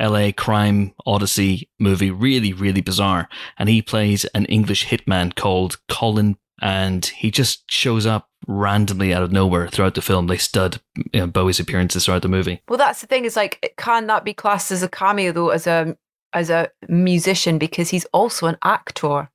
LA 0.00 0.30
crime 0.34 0.94
odyssey 1.04 1.68
movie. 1.78 2.10
Really, 2.10 2.54
really 2.54 2.80
bizarre. 2.80 3.28
And 3.58 3.68
he 3.68 3.82
plays 3.82 4.24
an 4.34 4.46
English 4.46 4.86
hitman 4.86 5.34
called 5.34 5.76
Colin, 5.90 6.38
and 6.62 7.04
he 7.04 7.30
just 7.30 7.70
shows 7.70 8.06
up 8.06 8.30
randomly 8.48 9.12
out 9.12 9.22
of 9.22 9.30
nowhere 9.30 9.68
throughout 9.68 9.96
the 9.96 10.00
film. 10.00 10.28
They 10.28 10.38
stud 10.38 10.80
you 11.12 11.20
know, 11.20 11.26
Bowie's 11.26 11.60
appearances 11.60 12.06
throughout 12.06 12.22
the 12.22 12.28
movie. 12.28 12.62
Well, 12.70 12.78
that's 12.78 13.02
the 13.02 13.06
thing. 13.06 13.26
Is 13.26 13.36
like, 13.36 13.74
can 13.76 14.06
that 14.06 14.24
be 14.24 14.32
classed 14.32 14.72
as 14.72 14.82
a 14.82 14.88
cameo 14.88 15.30
though, 15.30 15.50
as 15.50 15.66
a 15.66 15.94
as 16.32 16.48
a 16.48 16.70
musician 16.88 17.58
because 17.58 17.90
he's 17.90 18.06
also 18.14 18.46
an 18.46 18.56
actor. 18.64 19.28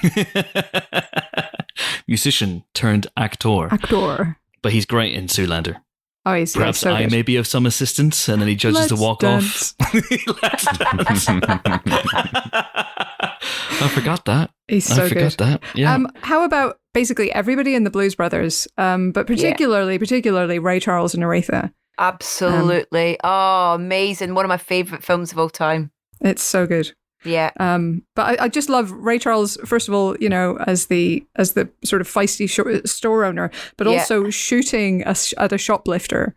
Musician 2.06 2.64
turned 2.74 3.06
actor, 3.16 3.68
Actor. 3.72 4.38
but 4.62 4.72
he's 4.72 4.86
great 4.86 5.14
in 5.14 5.26
Zoolander. 5.26 5.80
Oh, 6.26 6.34
he's 6.34 6.54
yeah, 6.54 6.60
Perhaps 6.62 6.78
so 6.80 6.92
I 6.94 7.02
good. 7.04 7.12
may 7.12 7.22
be 7.22 7.36
of 7.36 7.46
some 7.46 7.64
assistance, 7.64 8.28
and 8.28 8.40
then 8.42 8.48
he 8.48 8.54
judges 8.56 8.80
Let's 8.80 8.92
the 8.92 8.96
walk 8.96 9.20
dance. 9.20 9.74
off. 9.80 9.94
Let's 10.42 10.64
dance. 10.76 11.28
I 13.80 13.88
forgot 13.94 14.24
that. 14.26 14.50
He's 14.66 14.84
so 14.84 15.04
I 15.04 15.08
forgot 15.08 15.36
good. 15.36 15.46
that. 15.46 15.62
Yeah. 15.74 15.94
Um, 15.94 16.10
how 16.22 16.44
about 16.44 16.78
basically 16.92 17.32
everybody 17.32 17.74
in 17.74 17.84
the 17.84 17.90
Blues 17.90 18.14
Brothers, 18.14 18.68
um, 18.76 19.12
but 19.12 19.26
particularly, 19.26 19.98
particularly 19.98 20.58
Ray 20.58 20.80
Charles 20.80 21.14
and 21.14 21.22
Aretha? 21.22 21.72
Absolutely. 21.98 23.18
oh, 23.24 23.74
amazing. 23.74 24.34
One 24.34 24.44
of 24.44 24.48
my 24.48 24.56
favorite 24.56 25.02
films 25.02 25.32
of 25.32 25.38
all 25.38 25.48
time. 25.50 25.90
It's 26.20 26.42
so 26.42 26.66
good. 26.66 26.92
Yeah. 27.24 27.50
Um, 27.58 28.02
but 28.14 28.40
I, 28.40 28.44
I 28.44 28.48
just 28.48 28.68
love 28.68 28.90
Ray 28.92 29.18
Charles. 29.18 29.56
First 29.64 29.88
of 29.88 29.94
all, 29.94 30.16
you 30.18 30.28
know, 30.28 30.56
as 30.66 30.86
the 30.86 31.24
as 31.36 31.52
the 31.54 31.68
sort 31.84 32.00
of 32.00 32.08
feisty 32.08 32.48
sho- 32.48 32.82
store 32.84 33.24
owner, 33.24 33.50
but 33.76 33.86
Yeah. 33.86 33.94
also 33.98 34.30
shooting 34.30 35.02
a 35.06 35.14
sh- 35.14 35.34
at 35.36 35.52
a 35.52 35.58
shoplifter 35.58 36.34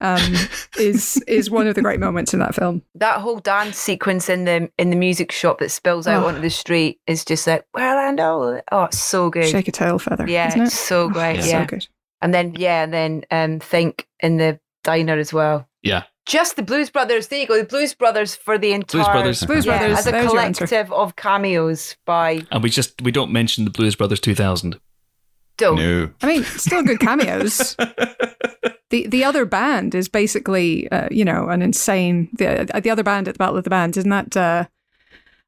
um, 0.00 0.34
is 0.78 1.16
is 1.26 1.50
one 1.50 1.66
of 1.66 1.74
the 1.74 1.82
great 1.82 1.98
moments 1.98 2.32
in 2.34 2.40
that 2.40 2.54
film. 2.54 2.82
That 2.94 3.20
whole 3.20 3.38
dance 3.40 3.78
sequence 3.78 4.28
in 4.28 4.44
the 4.44 4.70
in 4.78 4.90
the 4.90 4.96
music 4.96 5.32
shop 5.32 5.58
that 5.60 5.70
spills 5.70 6.06
out 6.06 6.22
Oh. 6.24 6.28
onto 6.28 6.40
the 6.40 6.50
street 6.50 7.00
is 7.06 7.24
just 7.24 7.46
like, 7.46 7.64
well, 7.74 7.96
I 7.98 8.10
know. 8.10 8.60
Oh, 8.70 8.84
it's 8.84 8.98
so 8.98 9.30
good. 9.30 9.46
Shake 9.48 9.68
a 9.68 9.72
tail 9.72 9.98
feather. 9.98 10.28
yeah, 10.28 10.48
isn't 10.48 10.60
it? 10.60 10.64
it's 10.66 10.78
so 10.78 11.04
Oh, 11.04 11.08
great. 11.08 11.38
it's 11.38 11.48
yeah. 11.50 11.62
so 11.62 11.66
good. 11.66 11.88
And 12.20 12.34
then 12.34 12.54
yeah, 12.54 12.82
and 12.84 12.92
then 12.92 13.24
um 13.30 13.60
think 13.60 14.06
in 14.20 14.36
the 14.36 14.60
diner 14.84 15.16
as 15.18 15.32
well. 15.32 15.66
Yeah. 15.82 16.02
Just 16.28 16.56
the 16.56 16.62
Blues 16.62 16.90
Brothers. 16.90 17.28
There 17.28 17.38
you 17.38 17.46
go. 17.46 17.56
The 17.56 17.64
Blues 17.64 17.94
Brothers 17.94 18.36
for 18.36 18.58
the 18.58 18.72
entire 18.72 19.02
Blues 19.02 19.06
Brothers. 19.08 19.44
Blues 19.44 19.66
yeah, 19.66 19.78
Brothers. 19.78 19.98
as 19.98 20.06
a 20.06 20.10
there's 20.10 20.32
your 20.32 20.40
answer. 20.40 20.66
collective 20.66 20.92
of 20.92 21.16
cameos 21.16 21.96
by 22.04 22.46
and 22.50 22.62
we 22.62 22.68
just 22.68 23.00
we 23.00 23.10
don't 23.10 23.32
mention 23.32 23.64
the 23.64 23.70
Blues 23.70 23.96
Brothers 23.96 24.20
2000. 24.20 24.78
Doe. 25.56 25.74
No. 25.74 26.10
I 26.22 26.26
mean, 26.26 26.44
still 26.44 26.82
good 26.84 27.00
cameos. 27.00 27.74
the 28.90 29.06
The 29.06 29.24
other 29.24 29.46
band 29.46 29.94
is 29.94 30.08
basically, 30.10 30.88
uh, 30.92 31.08
you 31.10 31.24
know, 31.24 31.48
an 31.48 31.62
insane. 31.62 32.28
The 32.34 32.76
uh, 32.76 32.80
the 32.80 32.90
other 32.90 33.02
band 33.02 33.26
at 33.26 33.34
the 33.34 33.38
Battle 33.38 33.56
of 33.56 33.64
the 33.64 33.70
Bands 33.70 33.96
isn't 33.96 34.10
that? 34.10 34.36
Uh, 34.36 34.66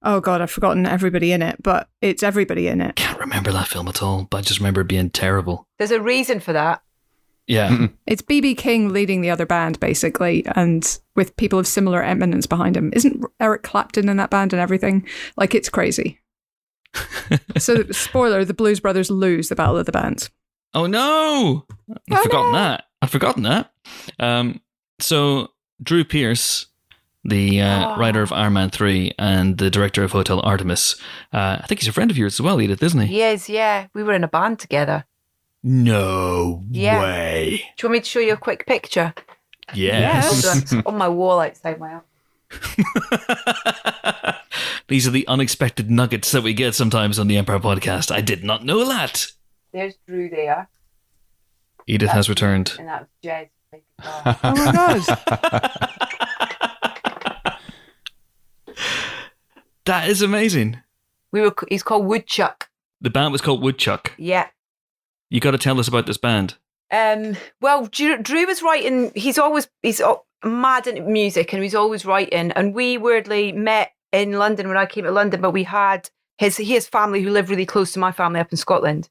oh 0.02 0.20
God, 0.20 0.40
I've 0.40 0.50
forgotten 0.50 0.86
everybody 0.86 1.30
in 1.32 1.42
it, 1.42 1.62
but 1.62 1.90
it's 2.00 2.22
everybody 2.22 2.68
in 2.68 2.80
it. 2.80 2.96
Can't 2.96 3.20
remember 3.20 3.52
that 3.52 3.68
film 3.68 3.86
at 3.88 4.02
all, 4.02 4.26
but 4.30 4.38
I 4.38 4.40
just 4.40 4.60
remember 4.60 4.80
it 4.80 4.88
being 4.88 5.10
terrible. 5.10 5.68
There's 5.78 5.90
a 5.90 6.00
reason 6.00 6.40
for 6.40 6.54
that. 6.54 6.82
Yeah. 7.50 7.88
It's 8.06 8.22
BB 8.22 8.56
King 8.58 8.90
leading 8.90 9.20
the 9.22 9.30
other 9.30 9.44
band 9.46 9.80
basically, 9.80 10.44
and 10.54 10.98
with 11.16 11.36
people 11.36 11.58
of 11.58 11.66
similar 11.66 12.02
eminence 12.02 12.46
behind 12.46 12.76
him. 12.76 12.90
Isn't 12.94 13.24
Eric 13.40 13.62
Clapton 13.64 14.08
in 14.08 14.16
that 14.18 14.30
band 14.30 14.52
and 14.52 14.60
everything? 14.60 15.06
Like 15.36 15.54
it's 15.54 15.68
crazy. 15.68 16.20
so, 17.58 17.84
spoiler: 17.90 18.44
the 18.44 18.54
Blues 18.54 18.80
Brothers 18.80 19.10
lose 19.10 19.48
the 19.48 19.56
Battle 19.56 19.78
of 19.78 19.86
the 19.86 19.92
Bands. 19.92 20.30
Oh 20.74 20.86
no! 20.86 21.66
I've 22.10 22.18
Oh, 22.18 22.22
forgotten 22.22 22.52
no. 22.52 22.58
that. 22.58 22.84
I've 23.02 23.10
forgotten 23.10 23.42
that. 23.44 23.72
Um, 24.18 24.60
so 25.00 25.48
Drew 25.82 26.04
Pearce, 26.04 26.66
the 27.24 27.60
uh, 27.62 27.94
Oh. 27.94 27.98
writer 27.98 28.22
of 28.22 28.32
Iron 28.32 28.52
Man 28.54 28.70
Three 28.70 29.12
and 29.18 29.58
the 29.58 29.70
director 29.70 30.02
of 30.04 30.12
Hotel 30.12 30.40
Artemis, 30.40 30.96
uh, 31.32 31.58
I 31.60 31.66
think 31.66 31.80
he's 31.80 31.88
a 31.88 31.92
friend 31.92 32.10
of 32.10 32.18
yours 32.18 32.34
as 32.36 32.40
well, 32.42 32.60
Edith, 32.60 32.82
isn't 32.82 33.00
he? 33.00 33.06
He 33.06 33.22
is, 33.22 33.48
yeah. 33.48 33.86
We 33.94 34.02
were 34.02 34.12
in 34.14 34.24
a 34.24 34.28
band 34.28 34.58
together. 34.60 35.04
No 35.62 36.64
Yeah. 36.70 37.00
way. 37.02 37.62
Do 37.76 37.86
you 37.86 37.88
want 37.88 37.92
me 37.92 38.00
to 38.00 38.06
show 38.06 38.18
you 38.20 38.32
a 38.32 38.36
quick 38.36 38.66
picture? 38.66 39.14
Yes. 39.74 40.70
Hold 40.72 40.84
on. 40.86 40.94
On 40.94 40.98
my 40.98 41.08
wall 41.08 41.40
outside 41.40 41.78
my 41.78 41.90
house. 41.90 42.04
These 44.88 45.06
are 45.06 45.10
the 45.12 45.26
unexpected 45.28 45.90
nuggets 45.90 46.32
that 46.32 46.42
we 46.42 46.52
get 46.54 46.74
sometimes 46.74 47.18
on 47.18 47.28
the 47.28 47.36
Empire 47.36 47.60
podcast. 47.60 48.10
I 48.10 48.20
did 48.20 48.42
not 48.42 48.64
know 48.64 48.84
that. 48.86 49.26
There's 49.72 49.94
Drew 50.08 50.28
there, 50.28 50.68
Edith 51.86 52.10
has 52.10 52.28
returned. 52.28 52.72
and 52.78 52.88
that's 52.88 53.06
Jez. 53.22 53.48
Oh 54.02 54.38
my 54.42 54.72
god! 54.72 55.02
That 59.84 60.08
is 60.08 60.22
amazing. 60.22 60.78
we 61.32 61.40
were. 61.40 61.54
He's 61.68 61.82
called 61.82 62.06
Woodchuck. 62.06 62.68
The 63.00 63.10
band 63.10 63.32
was 63.32 63.40
called 63.40 63.62
Woodchuck. 63.62 64.12
Yeah. 64.18 64.48
You 65.30 65.40
got 65.40 65.52
to 65.52 65.58
tell 65.58 65.80
us 65.80 65.88
about 65.88 66.06
this 66.06 66.18
band. 66.18 66.56
Um. 66.90 67.36
Well, 67.60 67.86
Drew, 67.86 68.18
Drew 68.18 68.46
was 68.46 68.62
writing. 68.62 69.12
He's 69.14 69.38
always 69.38 69.68
he's 69.82 70.02
mad 70.44 70.88
at 70.88 71.06
music, 71.06 71.52
and 71.52 71.62
he's 71.62 71.74
always 71.74 72.04
writing. 72.04 72.50
And 72.52 72.74
we 72.74 72.98
weirdly 72.98 73.52
met 73.52 73.92
in 74.12 74.32
London 74.32 74.68
when 74.68 74.76
I 74.76 74.86
came 74.86 75.04
to 75.04 75.12
London, 75.12 75.40
but 75.40 75.52
we 75.52 75.64
had 75.64 76.10
his 76.38 76.56
he 76.56 76.74
has 76.74 76.88
family 76.88 77.22
who 77.22 77.30
live 77.30 77.48
really 77.48 77.66
close 77.66 77.92
to 77.92 78.00
my 78.00 78.12
family 78.12 78.40
up 78.40 78.50
in 78.50 78.56
Scotland, 78.56 79.08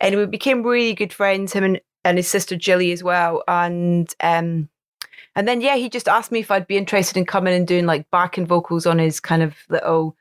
and 0.00 0.16
we 0.16 0.26
became 0.26 0.62
really 0.62 0.94
good 0.94 1.12
friends. 1.12 1.52
Him 1.52 1.64
and 1.64 1.80
and 2.04 2.16
his 2.16 2.28
sister 2.28 2.56
Jilly 2.56 2.92
as 2.92 3.02
well. 3.02 3.42
And 3.46 4.12
um, 4.20 4.68
and 5.36 5.46
then 5.46 5.60
yeah, 5.60 5.76
he 5.76 5.88
just 5.88 6.08
asked 6.08 6.32
me 6.32 6.40
if 6.40 6.50
I'd 6.50 6.66
be 6.66 6.76
interested 6.76 7.16
in 7.16 7.26
coming 7.26 7.54
and 7.54 7.66
doing 7.66 7.86
like 7.86 8.10
backing 8.10 8.46
vocals 8.46 8.86
on 8.86 8.98
his 8.98 9.20
kind 9.20 9.42
of 9.42 9.54
little. 9.68 10.16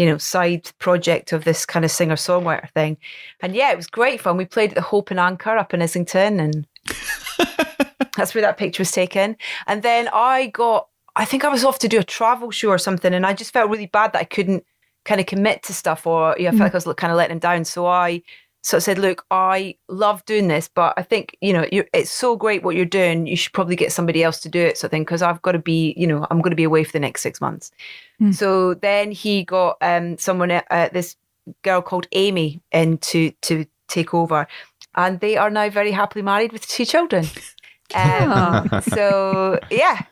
You 0.00 0.06
know, 0.06 0.18
side 0.18 0.70
project 0.78 1.32
of 1.32 1.44
this 1.44 1.66
kind 1.66 1.84
of 1.84 1.90
singer 1.90 2.16
songwriter 2.16 2.70
thing. 2.70 2.96
And 3.40 3.54
yeah, 3.54 3.70
it 3.70 3.76
was 3.76 3.86
great 3.86 4.20
fun. 4.20 4.38
We 4.38 4.46
played 4.46 4.70
at 4.70 4.74
the 4.76 4.80
Hope 4.80 5.10
and 5.10 5.20
Anchor 5.20 5.58
up 5.58 5.74
in 5.74 5.82
Islington 5.82 6.40
and 6.40 6.66
that's 8.16 8.34
where 8.34 8.42
that 8.42 8.56
picture 8.56 8.80
was 8.80 8.92
taken. 8.92 9.36
And 9.66 9.82
then 9.82 10.08
I 10.12 10.48
got, 10.48 10.88
I 11.16 11.24
think 11.24 11.44
I 11.44 11.48
was 11.48 11.64
off 11.64 11.78
to 11.80 11.88
do 11.88 11.98
a 11.98 12.04
travel 12.04 12.50
show 12.50 12.68
or 12.68 12.78
something, 12.78 13.12
and 13.12 13.26
I 13.26 13.34
just 13.34 13.52
felt 13.52 13.70
really 13.70 13.86
bad 13.86 14.12
that 14.12 14.20
I 14.20 14.24
couldn't 14.24 14.64
kind 15.04 15.20
of 15.20 15.26
commit 15.26 15.62
to 15.64 15.74
stuff, 15.74 16.06
or 16.06 16.36
yeah, 16.38 16.48
I 16.48 16.52
felt 16.52 16.60
mm. 16.60 16.64
like 16.64 16.74
I 16.74 16.88
was 16.88 16.94
kind 16.96 17.10
of 17.10 17.16
letting 17.16 17.36
him 17.36 17.40
down. 17.40 17.64
So 17.64 17.86
I 17.86 18.22
sort 18.62 18.82
I 18.82 18.84
said, 18.84 18.98
"Look, 18.98 19.24
I 19.30 19.76
love 19.88 20.24
doing 20.26 20.48
this, 20.48 20.68
but 20.68 20.94
I 20.96 21.02
think 21.02 21.36
you 21.40 21.52
know 21.52 21.66
you're, 21.72 21.86
it's 21.92 22.10
so 22.10 22.36
great 22.36 22.62
what 22.62 22.76
you're 22.76 22.84
doing. 22.84 23.26
You 23.26 23.36
should 23.36 23.52
probably 23.52 23.76
get 23.76 23.92
somebody 23.92 24.22
else 24.22 24.40
to 24.40 24.48
do 24.48 24.60
it." 24.60 24.78
So 24.78 24.86
I 24.86 24.90
think 24.90 25.06
because 25.06 25.22
I've 25.22 25.42
got 25.42 25.52
to 25.52 25.58
be, 25.58 25.94
you 25.96 26.06
know, 26.06 26.26
I'm 26.30 26.40
going 26.40 26.50
to 26.50 26.56
be 26.56 26.64
away 26.64 26.84
for 26.84 26.92
the 26.92 27.00
next 27.00 27.22
six 27.22 27.40
months. 27.40 27.70
Hmm. 28.18 28.32
So 28.32 28.74
then 28.74 29.12
he 29.12 29.44
got 29.44 29.78
um, 29.80 30.18
someone, 30.18 30.50
uh, 30.50 30.88
this 30.92 31.16
girl 31.62 31.82
called 31.82 32.06
Amy, 32.12 32.62
in 32.72 32.98
to 32.98 33.30
to 33.42 33.66
take 33.88 34.14
over, 34.14 34.46
and 34.94 35.20
they 35.20 35.36
are 35.36 35.50
now 35.50 35.70
very 35.70 35.92
happily 35.92 36.22
married 36.22 36.52
with 36.52 36.66
two 36.66 36.84
children. 36.84 37.26
Um, 37.92 38.82
so 38.82 39.58
yeah. 39.68 40.02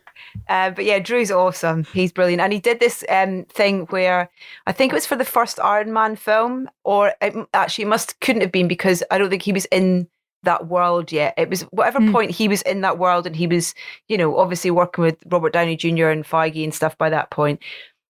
Uh, 0.48 0.70
but 0.70 0.84
yeah, 0.84 0.98
Drew's 0.98 1.30
awesome. 1.30 1.84
He's 1.92 2.12
brilliant, 2.12 2.40
and 2.40 2.52
he 2.52 2.58
did 2.60 2.80
this 2.80 3.04
um, 3.08 3.44
thing 3.44 3.86
where 3.86 4.30
I 4.66 4.72
think 4.72 4.92
it 4.92 4.94
was 4.94 5.06
for 5.06 5.16
the 5.16 5.24
first 5.24 5.60
Iron 5.60 5.92
Man 5.92 6.16
film, 6.16 6.68
or 6.84 7.12
it, 7.20 7.34
actually, 7.54 7.84
it 7.84 7.88
must 7.88 8.18
couldn't 8.20 8.42
have 8.42 8.52
been 8.52 8.68
because 8.68 9.02
I 9.10 9.18
don't 9.18 9.30
think 9.30 9.42
he 9.42 9.52
was 9.52 9.66
in 9.66 10.08
that 10.44 10.68
world 10.68 11.10
yet. 11.10 11.34
It 11.36 11.50
was 11.50 11.62
whatever 11.72 11.98
Hmm. 11.98 12.12
point 12.12 12.30
he 12.30 12.48
was 12.48 12.62
in 12.62 12.80
that 12.82 12.98
world, 12.98 13.26
and 13.26 13.34
he 13.36 13.46
was, 13.46 13.74
you 14.08 14.16
know, 14.16 14.36
obviously 14.38 14.70
working 14.70 15.02
with 15.04 15.16
Robert 15.26 15.52
Downey 15.52 15.76
Jr. 15.76 16.06
and 16.08 16.24
Feige 16.24 16.62
and 16.64 16.74
stuff 16.74 16.96
by 16.96 17.10
that 17.10 17.30
point. 17.30 17.60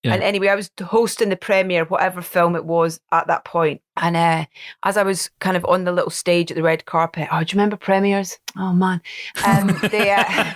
Yeah. 0.05 0.15
And 0.15 0.23
anyway, 0.23 0.47
I 0.49 0.55
was 0.55 0.71
hosting 0.81 1.29
the 1.29 1.37
premiere, 1.37 1.85
whatever 1.87 2.23
film 2.23 2.55
it 2.55 2.65
was 2.65 3.01
at 3.11 3.27
that 3.27 3.45
point. 3.45 3.81
And 3.97 4.17
uh, 4.17 4.45
as 4.85 4.97
I 4.97 5.03
was 5.03 5.29
kind 5.41 5.57
of 5.57 5.65
on 5.65 5.83
the 5.85 5.91
little 5.91 6.13
stage 6.13 6.53
at 6.53 6.57
the 6.57 6.63
red 6.63 6.85
carpet, 6.85 7.27
oh, 7.33 7.43
do 7.43 7.47
you 7.53 7.59
remember 7.59 7.77
premieres? 7.77 8.39
Oh 8.57 8.73
man, 8.73 9.03
um, 9.45 9.77
they, 9.91 10.13
uh, 10.13 10.53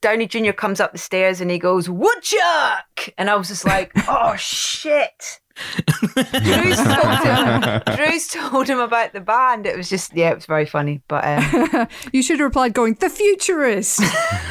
Downey 0.00 0.26
Jr. 0.26 0.52
comes 0.52 0.80
up 0.80 0.92
the 0.92 0.98
stairs 0.98 1.40
and 1.40 1.50
he 1.50 1.58
goes, 1.58 1.88
Woodchuck! 1.88 3.08
And 3.18 3.28
I 3.28 3.36
was 3.36 3.48
just 3.48 3.64
like, 3.64 3.92
oh 4.08 4.34
shit. 4.36 5.40
Drew's 5.54 6.76
told 6.76 7.18
him. 7.22 7.82
Drew's 7.96 8.28
told 8.28 8.66
him 8.66 8.80
about 8.80 9.12
the 9.12 9.20
band. 9.20 9.66
It 9.66 9.76
was 9.76 9.88
just, 9.88 10.14
yeah, 10.14 10.30
it 10.30 10.34
was 10.34 10.46
very 10.46 10.66
funny. 10.66 11.02
But 11.06 11.24
um, 11.24 11.88
you 12.12 12.22
should 12.22 12.40
have 12.40 12.46
replied 12.46 12.74
going, 12.74 12.94
The 12.94 13.08
Futurist, 13.10 14.00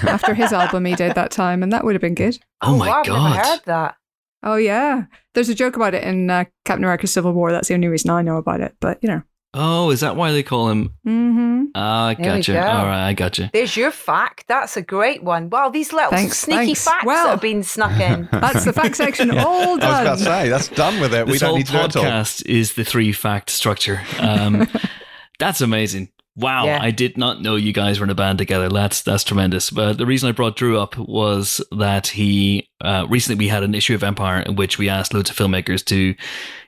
after 0.03 0.33
his 0.33 0.53
album 0.53 0.85
he 0.85 0.95
did 0.95 1.15
that 1.15 1.31
time, 1.31 1.61
and 1.61 1.73
that 1.73 1.83
would 1.83 1.95
have 1.95 2.01
been 2.01 2.15
good. 2.15 2.39
Oh, 2.61 2.77
my 2.77 2.87
wow, 2.87 3.01
I've 3.01 3.07
never 3.07 3.47
heard 3.47 3.61
that. 3.65 3.95
Oh, 4.43 4.55
yeah. 4.55 5.05
There's 5.33 5.49
a 5.49 5.55
joke 5.55 5.75
about 5.75 5.93
it 5.93 6.03
in 6.03 6.29
uh, 6.29 6.45
Captain 6.63 6.83
America 6.83 7.07
Civil 7.07 7.33
War. 7.33 7.51
That's 7.51 7.67
the 7.67 7.73
only 7.73 7.87
reason 7.87 8.09
I 8.09 8.21
know 8.21 8.37
about 8.37 8.61
it, 8.61 8.75
but 8.79 8.99
you 9.01 9.09
know. 9.09 9.23
Oh, 9.55 9.91
is 9.91 9.99
that 9.99 10.15
why 10.15 10.31
they 10.31 10.41
call 10.43 10.69
him? 10.69 10.93
Mm-hmm. 11.05 11.65
Ah, 11.75 12.07
I 12.07 12.13
gotcha. 12.15 12.53
go. 12.53 12.59
All 12.59 12.85
right, 12.85 13.07
I 13.09 13.13
gotcha. 13.13 13.49
There's 13.53 13.77
your 13.77 13.91
fact. 13.91 14.45
That's 14.47 14.75
a 14.77 14.81
great 14.81 15.23
one. 15.23 15.49
Wow, 15.49 15.69
these 15.69 15.93
little 15.93 16.09
Thanks, 16.09 16.39
sneaky 16.39 16.65
thanks. 16.73 16.83
facts 16.85 17.05
Well- 17.05 17.25
that 17.25 17.31
have 17.31 17.41
been 17.41 17.61
snuck 17.63 17.99
in. 17.99 18.27
That's 18.31 18.65
the 18.65 18.73
fact 18.73 18.95
section 18.95 19.29
all 19.37 19.77
done. 19.77 19.83
I 19.83 19.89
was 19.89 19.99
about 19.99 20.03
done. 20.03 20.17
to 20.17 20.23
say 20.23 20.49
that's 20.49 20.67
done 20.69 20.99
with 20.99 21.13
it. 21.13 21.25
we 21.27 21.33
This 21.33 21.41
don't 21.41 21.49
whole 21.49 21.57
need 21.57 21.65
to 21.67 21.71
do 21.71 21.77
it 21.79 21.83
at 21.83 21.95
all. 21.95 22.03
podcast 22.03 22.45
is 22.47 22.73
the 22.73 22.83
three 22.83 23.11
fact 23.11 23.49
structure. 23.51 24.01
Um, 24.19 24.67
that's 25.39 25.61
amazing. 25.61 26.09
Wow, 26.35 26.65
Yeah. 26.65 26.79
I 26.81 26.89
did 26.89 27.15
not 27.17 27.41
know 27.41 27.55
you 27.55 27.73
guys 27.73 27.99
were 27.99 28.05
in 28.05 28.09
a 28.09 28.15
band 28.15 28.39
together. 28.39 28.67
That's 28.67 29.01
that's 29.03 29.23
tremendous. 29.23 29.69
But 29.69 29.97
the 29.99 30.05
reason 30.05 30.29
I 30.29 30.31
brought 30.31 30.55
Drew 30.55 30.79
up 30.79 30.97
was 30.97 31.61
that 31.71 32.07
he 32.07 32.69
uh, 32.81 33.05
recently 33.07 33.45
we 33.45 33.49
had 33.49 33.63
an 33.63 33.75
issue 33.75 33.93
of 33.93 34.03
Empire 34.03 34.41
in 34.41 34.55
which 34.55 34.79
we 34.79 34.89
asked 34.89 35.13
loads 35.13 35.29
of 35.29 35.35
filmmakers 35.35 35.85
to 35.85 36.15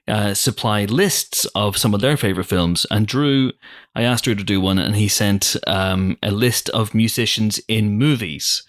uh, 0.08 0.36
supply 0.36 0.86
lists 0.86 1.46
of 1.56 1.78
some 1.78 1.96
of 1.96 2.02
their 2.02 2.16
favorite 2.16 2.46
films, 2.46 2.86
and 2.92 3.08
Drew, 3.08 3.52
I 3.96 4.04
asked 4.04 4.26
Drew 4.26 4.36
to 4.36 4.44
do 4.44 4.62
one, 4.62 4.78
and 4.78 4.96
he 4.96 5.08
sent 5.08 5.56
um, 5.66 6.18
a 6.22 6.30
list 6.30 6.70
of 6.70 6.94
musicians 6.94 7.60
in 7.68 7.98
movies. 7.98 8.64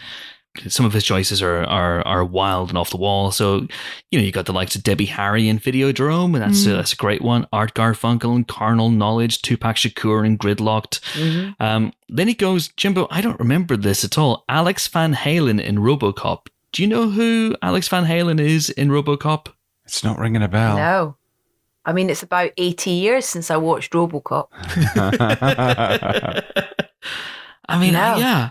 Some 0.68 0.86
of 0.86 0.92
his 0.92 1.04
choices 1.04 1.42
are, 1.42 1.64
are 1.64 2.06
are 2.06 2.24
wild 2.24 2.68
and 2.70 2.78
off 2.78 2.90
the 2.90 2.96
wall. 2.96 3.30
So, 3.30 3.66
you 4.10 4.18
know, 4.18 4.24
you 4.24 4.32
got 4.32 4.46
the 4.46 4.52
likes 4.52 4.74
of 4.76 4.82
Debbie 4.82 5.06
Harry 5.06 5.48
in 5.48 5.58
Videodrome, 5.58 6.34
and 6.34 6.42
that's, 6.42 6.64
Mm. 6.66 6.76
that's 6.76 6.92
a 6.92 6.96
great 6.96 7.22
one. 7.22 7.46
Art 7.52 7.74
Garfunkel 7.74 8.34
and 8.34 8.46
Carnal 8.46 8.90
Knowledge, 8.90 9.42
Tupac 9.42 9.76
Shakur 9.76 10.24
and 10.26 10.38
Gridlocked. 10.38 11.00
Mhm. 11.14 11.54
Um, 11.60 11.92
then 12.08 12.28
he 12.28 12.34
goes, 12.34 12.68
Jimbo, 12.76 13.06
I 13.10 13.20
don't 13.20 13.38
remember 13.40 13.76
this 13.76 14.04
at 14.04 14.18
all. 14.18 14.44
Alex 14.48 14.86
Van 14.88 15.14
Halen 15.14 15.60
in 15.62 15.78
Robocop. 15.78 16.46
Do 16.72 16.82
you 16.82 16.88
know 16.88 17.10
who 17.10 17.56
Alex 17.62 17.88
Van 17.88 18.04
Halen 18.04 18.40
is 18.40 18.70
in 18.70 18.88
Robocop? 18.90 19.46
It's 19.84 20.04
not 20.04 20.18
ringing 20.18 20.42
a 20.42 20.48
bell. 20.48 20.76
No. 20.76 21.16
I 21.84 21.92
mean, 21.92 22.10
it's 22.10 22.22
about 22.24 22.50
80 22.56 22.90
years 22.90 23.24
since 23.24 23.50
I 23.50 23.56
watched 23.56 23.92
Robocop. 23.92 24.48
I 27.68 27.78
mean, 27.78 27.92
No. 27.94 28.16
yeah. 28.16 28.50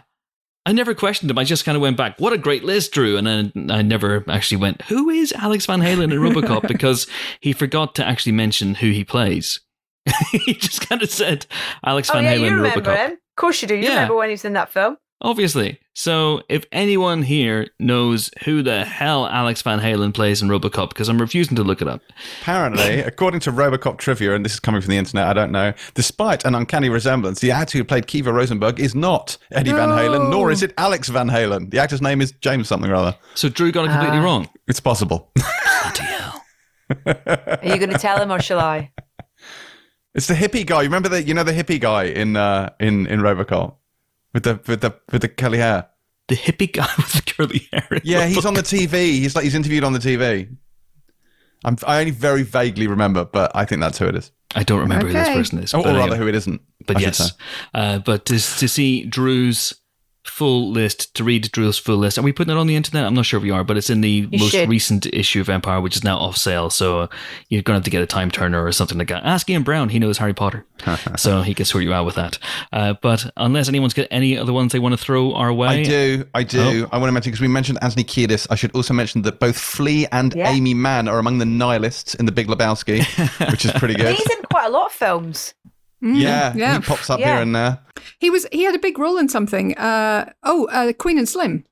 I 0.65 0.71
never 0.71 0.95
questioned 0.95 1.30
him. 1.30 1.38
I 1.38 1.43
just 1.43 1.63
kind 1.65 1.75
of 1.75 1.82
went 1.82 1.95
back. 1.97 2.19
What 2.19 2.34
a 2.34 2.38
great 2.38 2.63
list, 2.63 2.91
Drew. 2.91 3.17
And 3.17 3.28
then 3.28 3.69
I 3.69 3.82
never 3.84 4.23
actually 4.30 4.58
went, 4.58 4.82
who 4.84 5.10
is 5.10 5.32
Alex 5.34 5.65
Van 5.67 5.80
Halen 5.82 6.06
in 6.06 6.19
Robocop? 6.19 6.67
because 6.67 7.06
he 7.39 7.54
forgot 7.54 7.93
to 7.95 8.06
actually 8.06 8.32
mention 8.32 8.75
who 8.75 8.89
he 8.89 9.04
plays. 9.04 9.62
he 10.32 10.54
just 10.56 10.88
kind 10.88 11.01
of 11.04 11.10
said 11.12 11.45
Alex 11.86 12.10
Oh, 12.10 12.13
Van 12.13 12.23
yeah, 12.23 12.34
Halen 12.36 12.47
in 12.47 12.54
remember 12.56 12.82
Robocop. 12.91 12.97
him. 12.97 13.12
Of 13.12 13.17
course 13.38 13.62
you 13.62 13.67
do. 13.67 13.75
You 13.75 13.84
Yeah. 13.84 13.89
remember 13.89 14.15
when 14.15 14.30
he 14.30 14.34
was 14.34 14.45
in 14.45 14.54
that 14.54 14.69
film. 14.71 14.97
Obviously. 15.21 15.80
So 15.97 16.41
if 16.49 16.65
anyone 16.73 17.23
here 17.23 17.67
knows 17.79 18.29
who 18.43 18.62
the 18.62 18.84
hell 18.84 19.27
Alex 19.27 19.62
Van 19.62 19.79
Halen 19.79 20.13
plays 20.13 20.41
in 20.41 20.49
Robocop, 20.49 20.89
because 20.89 21.08
I'm 21.08 21.21
refusing 21.21 21.55
to 21.55 21.63
look 21.63 21.81
it 21.81 21.88
up. 21.88 22.01
Apparently, 22.41 22.99
according 22.99 23.39
to 23.41 23.51
Robocop 23.51 23.97
trivia, 23.97 24.36
and 24.36 24.43
this 24.43 24.55
is 24.55 24.60
coming 24.60 24.81
from 24.81 24.89
the 24.91 24.97
internet, 24.97 25.25
I 25.25 25.31
don't 25.31 25.53
know, 25.53 25.71
despite 25.93 26.43
an 26.43 26.53
uncanny 26.53 26.89
resemblance, 26.89 27.39
the 27.39 27.51
actor 27.51 27.77
who 27.77 27.86
played 27.86 28.08
Kiva 28.08 28.34
Rosenberg 28.34 28.77
is 28.77 28.93
not 28.93 29.38
Eddie 29.51 29.71
Van 29.71 29.88
Halen, 29.88 30.29
nor 30.29 30.51
is 30.51 30.62
it 30.63 30.73
Alex 30.77 31.08
Van 31.08 31.29
Halen. 31.29 31.71
The 31.71 31.79
actor's 31.79 32.01
name 32.01 32.19
is 32.19 32.34
James 32.41 32.67
something 32.67 32.91
or 32.91 32.95
other. 32.95 33.15
So 33.36 33.47
Drew 33.47 33.71
got 33.71 33.86
it 33.86 33.91
completely 33.91 34.17
Ah. 34.17 34.23
wrong. 34.23 34.49
It's 34.67 34.81
possible. 34.81 35.31
Bloody 35.36 36.01
hell. 36.01 36.43
Are 37.05 37.60
you 37.63 37.77
going 37.77 37.89
to 37.91 37.97
tell 37.97 38.21
him 38.21 38.34
or 38.34 38.41
shall 38.41 38.60
I? 38.60 38.91
It's 40.13 40.27
the 40.27 40.34
hippie 40.34 40.65
guy. 40.65 40.81
You 40.81 40.88
remember 40.89 41.08
the 41.10 41.23
you 41.23 41.34
know 41.34 41.43
the 41.43 41.53
hippie 41.53 41.79
guy 41.79 42.03
in 42.03 42.36
uh, 42.36 42.71
in 42.81 43.08
in 43.08 43.19
Robocop 43.21 43.75
with 44.35 44.43
the 44.43 44.59
with 44.67 44.81
the 44.81 44.93
with 45.11 45.23
the 45.23 45.29
curly 45.29 45.57
hair. 45.57 45.87
The 46.27 46.35
hippie 46.35 46.71
guy 46.71 46.87
with 46.97 47.13
the 47.13 47.21
curly 47.31 47.67
hair. 47.71 48.01
Yeah, 48.03 48.25
he's 48.27 48.37
Robocop. 48.37 48.45
on 48.47 48.53
the 48.55 48.61
TV. 48.61 48.93
He's 48.93 49.35
like 49.35 49.45
he's 49.45 49.55
interviewed 49.55 49.83
on 49.83 49.93
the 49.93 49.99
TV. 49.99 50.55
I'm, 51.63 51.77
I 51.87 51.99
only 51.99 52.11
very 52.11 52.43
vaguely 52.43 52.85
remember, 52.85 53.25
but 53.25 53.51
I 53.55 53.65
think 53.65 53.81
that's 53.81 53.97
who 53.97 54.05
it 54.05 54.15
is, 54.15 54.31
I 54.53 54.61
don't 54.61 54.81
remember 54.81 55.07
who 55.07 55.13
this 55.13 55.29
person 55.29 55.59
is. 55.59 55.73
or, 55.73 55.79
or 55.79 55.83
rather, 55.85 55.99
anyway. 55.99 56.17
who 56.17 56.27
it 56.27 56.35
isn't. 56.35 56.61
But 56.85 56.97
I 56.97 56.99
yes, 56.99 57.33
uh, 57.73 57.99
but 57.99 58.25
to, 58.25 58.33
to 58.33 58.67
see 58.67 59.05
Drew's 59.05 59.73
full 60.25 60.71
list, 60.71 61.13
to 61.15 61.23
read 61.23 61.51
Drew's 61.51 61.77
full 61.77 61.97
list, 61.97 62.17
are 62.17 62.21
we 62.21 62.31
putting 62.33 62.55
it 62.55 62.59
on 62.59 62.67
the 62.67 62.75
internet? 62.75 63.05
I'm 63.05 63.13
not 63.13 63.25
sure 63.25 63.38
if 63.38 63.43
we 63.43 63.51
are, 63.51 63.63
but 63.63 63.77
it's 63.77 63.89
in 63.89 64.01
the 64.01 64.27
You 64.31 64.39
most 64.39 64.51
should. 64.51 64.67
recent 64.69 65.05
issue 65.07 65.41
of 65.41 65.49
Empire, 65.49 65.79
which 65.81 65.95
is 65.95 66.03
now 66.03 66.17
off 66.17 66.38
sale. 66.38 66.69
So 66.69 66.99
uh, 67.01 67.07
you're 67.49 67.61
going 67.61 67.75
to 67.75 67.77
have 67.79 67.83
to 67.85 67.89
get 67.89 68.01
a 68.01 68.05
time 68.07 68.31
turner 68.31 68.63
or 68.65 68.71
something 68.71 68.97
like 68.97 69.07
that. 69.09 69.23
Ask 69.23 69.49
Ian 69.49 69.63
Brown; 69.63 69.89
he 69.89 69.99
knows 69.99 70.17
Harry 70.17 70.33
Potter, 70.33 70.65
so 71.17 71.41
he 71.41 71.53
can 71.53 71.65
sort 71.65 71.83
you 71.83 71.93
out 71.93 72.05
with 72.05 72.15
that. 72.15 72.38
Uh, 72.73 72.93
but 73.01 73.31
unless 73.38 73.67
anyone's 73.69 73.93
got 73.93 74.07
any 74.11 74.38
other 74.38 74.53
ones 74.53 74.71
they 74.71 74.79
want 74.79 74.93
to 74.93 74.97
throw 74.97 75.33
our 75.33 75.53
way, 75.53 75.67
I 75.81 75.83
do, 75.83 76.25
I 76.33 76.41
Oh. 76.41 76.43
do. 76.43 76.89
I 76.91 76.97
want 76.97 77.09
to 77.09 77.13
mention 77.13 77.31
because 77.31 77.41
we 77.41 77.47
mentioned 77.47 77.79
Anthony 77.81 78.03
Kiedis. 78.03 78.47
I 78.49 78.55
should 78.55 78.71
also 78.75 78.93
mention 78.93 79.21
that 79.23 79.39
both 79.39 79.57
Flea 79.57 80.07
and 80.11 80.33
Yeah. 80.35 80.51
Aimee 80.51 80.73
Mann 80.73 81.07
are 81.07 81.19
among 81.19 81.38
the 81.38 81.45
nihilists 81.45 82.15
in 82.15 82.25
The 82.25 82.31
Big 82.31 82.47
Lebowski, 82.47 83.03
which 83.51 83.65
is 83.65 83.71
pretty 83.73 83.93
good. 83.95 84.15
He's 84.15 84.29
in 84.29 84.41
quite 84.51 84.65
a 84.67 84.69
lot 84.69 84.88
of 84.88 84.91
films. 84.91 85.53
Mm, 86.03 86.19
yeah, 86.19 86.53
yeah. 86.55 86.75
he 86.75 86.81
pops 86.81 87.10
up 87.10 87.19
Yeah. 87.19 87.34
here 87.34 87.41
and 87.41 87.55
there. 87.55 87.79
He 88.19 88.29
was. 88.29 88.45
He 88.51 88.63
had 88.63 88.75
a 88.75 88.79
big 88.79 88.99
role 88.99 89.17
in 89.17 89.29
something. 89.29 89.75
Uh, 89.77 90.31
oh, 90.43 90.65
uh, 90.67 90.93
Queen 90.93 91.17
and 91.17 91.27
Slim. 91.27 91.63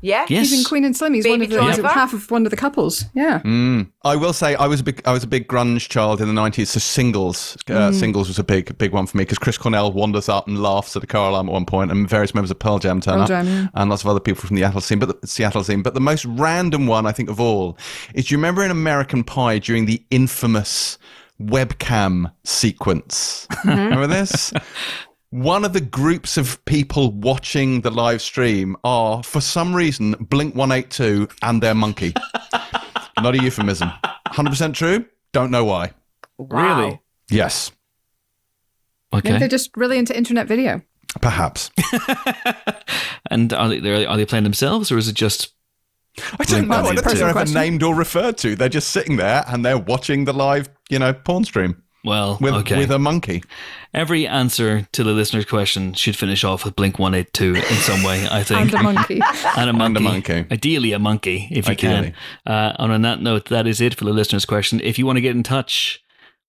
Yeah. 0.00 0.26
yes, 0.28 0.50
He's 0.50 0.58
in 0.58 0.64
Queen 0.66 0.84
and 0.84 0.94
Slim. 0.94 1.14
He's 1.14 1.26
one 1.26 1.40
of 1.40 1.48
the 1.48 1.62
he's 1.62 1.76
Driver? 1.78 1.88
half 1.88 2.12
of 2.12 2.30
one 2.30 2.44
of 2.44 2.50
the 2.50 2.58
couples. 2.58 3.06
Yeah. 3.14 3.38
Mm. 3.40 3.90
I 4.02 4.16
will 4.16 4.34
say 4.34 4.54
I 4.54 4.66
was 4.66 4.80
a 4.80 4.82
big 4.82 5.00
I 5.06 5.12
was 5.12 5.24
a 5.24 5.26
big 5.26 5.48
grunge 5.48 5.88
child 5.88 6.20
in 6.20 6.26
the 6.26 6.34
nineties. 6.34 6.68
So 6.70 6.78
singles, 6.78 7.56
uh, 7.70 7.72
Mm. 7.90 7.94
singles 7.94 8.28
was 8.28 8.38
a 8.38 8.44
big 8.44 8.76
big 8.76 8.92
one 8.92 9.06
for 9.06 9.16
me 9.16 9.22
because 9.24 9.38
Chris 9.38 9.56
Cornell 9.56 9.90
wanders 9.92 10.28
up 10.28 10.46
and 10.46 10.62
laughs 10.62 10.94
at 10.94 11.02
a 11.02 11.06
car 11.06 11.30
alarm 11.30 11.48
at 11.48 11.52
one 11.52 11.64
point, 11.64 11.90
and 11.90 12.06
various 12.06 12.34
members 12.34 12.50
of 12.50 12.58
Pearl 12.58 12.78
Jam 12.78 13.00
turn 13.00 13.14
Pearl 13.14 13.22
up, 13.22 13.28
Jam, 13.28 13.46
yeah. 13.46 13.66
and 13.72 13.88
lots 13.88 14.02
of 14.02 14.08
other 14.10 14.20
people 14.20 14.42
from 14.46 14.56
the 14.56 14.60
Seattle 14.62 14.82
scene. 14.82 14.98
But 14.98 15.22
the 15.22 15.26
Seattle 15.26 15.64
scene. 15.64 15.80
But 15.82 15.94
the 15.94 16.00
most 16.00 16.26
random 16.26 16.86
one 16.86 17.06
I 17.06 17.12
think 17.12 17.30
of 17.30 17.40
all 17.40 17.78
is 18.14 18.26
do 18.26 18.34
you 18.34 18.38
remember 18.38 18.62
in 18.62 18.70
American 18.70 19.24
Pie 19.24 19.58
during 19.58 19.86
the 19.86 20.02
infamous 20.10 20.98
webcam 21.46 22.32
sequence? 22.44 23.46
remember 23.64 24.06
this? 24.06 24.52
One 25.30 25.64
of 25.64 25.72
the 25.72 25.80
groups 25.80 26.36
of 26.36 26.64
people 26.64 27.10
watching 27.10 27.80
the 27.80 27.90
live 27.90 28.22
stream 28.22 28.76
are, 28.84 29.20
for 29.24 29.40
some 29.40 29.74
reason, 29.74 30.12
Blink 30.20 30.54
182 30.54 31.28
and 31.42 31.60
their 31.60 31.74
monkey. 31.74 32.14
Not 33.20 33.34
a 33.34 33.42
euphemism. 33.42 33.90
100% 34.28 34.74
true? 34.74 35.04
Don't 35.32 35.50
know 35.50 35.64
why. 35.64 35.92
Wow. 36.38 36.76
really 36.78 37.00
Yes, 37.30 37.72
okay. 39.12 39.30
Yeah, 39.32 39.38
they're 39.38 39.48
just 39.48 39.70
really 39.76 39.98
into 39.98 40.16
internet 40.16 40.46
video. 40.46 40.82
perhaps. 41.20 41.70
and 43.30 43.52
are 43.52 43.68
they 43.68 44.04
are 44.04 44.16
they 44.16 44.26
playing 44.26 44.44
themselves, 44.44 44.92
or 44.92 44.98
is 44.98 45.08
it 45.08 45.14
just 45.14 45.53
I 46.38 46.44
don't 46.44 46.68
know. 46.68 46.76
I 46.76 46.94
don't 46.94 47.04
think 47.04 47.18
they're 47.18 47.28
ever 47.28 47.44
named 47.46 47.82
or 47.82 47.94
referred 47.94 48.38
to. 48.38 48.54
They're 48.54 48.68
just 48.68 48.90
sitting 48.90 49.16
there 49.16 49.44
and 49.48 49.64
they're 49.64 49.78
watching 49.78 50.24
the 50.24 50.32
live, 50.32 50.68
you 50.88 50.98
know, 50.98 51.12
porn 51.12 51.44
stream 51.44 51.82
well? 52.04 52.38
with, 52.40 52.54
okay. 52.54 52.78
with 52.78 52.90
a 52.90 52.98
monkey. 52.98 53.42
Every 53.92 54.26
answer 54.26 54.86
to 54.92 55.02
the 55.02 55.12
listener's 55.12 55.46
question 55.46 55.94
should 55.94 56.16
finish 56.16 56.44
off 56.44 56.64
with 56.64 56.76
Blink 56.76 56.98
182 56.98 57.54
in 57.54 57.62
some 57.62 58.02
way, 58.02 58.28
I 58.30 58.42
think. 58.42 58.54
And 58.74 58.74
a 58.74 58.82
monkey. 58.82 59.20
and 59.56 59.70
a 59.70 59.72
monkey. 59.72 60.02
monkey. 60.02 60.46
Ideally, 60.50 60.92
a 60.92 60.98
monkey, 60.98 61.48
if 61.50 61.66
you 61.66 61.72
Ideally. 61.72 62.14
can. 62.46 62.52
Uh, 62.52 62.76
and 62.78 62.92
on 62.92 63.02
that 63.02 63.20
note, 63.20 63.46
that 63.46 63.66
is 63.66 63.80
it 63.80 63.94
for 63.94 64.04
the 64.04 64.12
listener's 64.12 64.44
question. 64.44 64.80
If 64.80 64.98
you 64.98 65.06
want 65.06 65.16
to 65.16 65.20
get 65.22 65.34
in 65.34 65.42
touch 65.42 66.03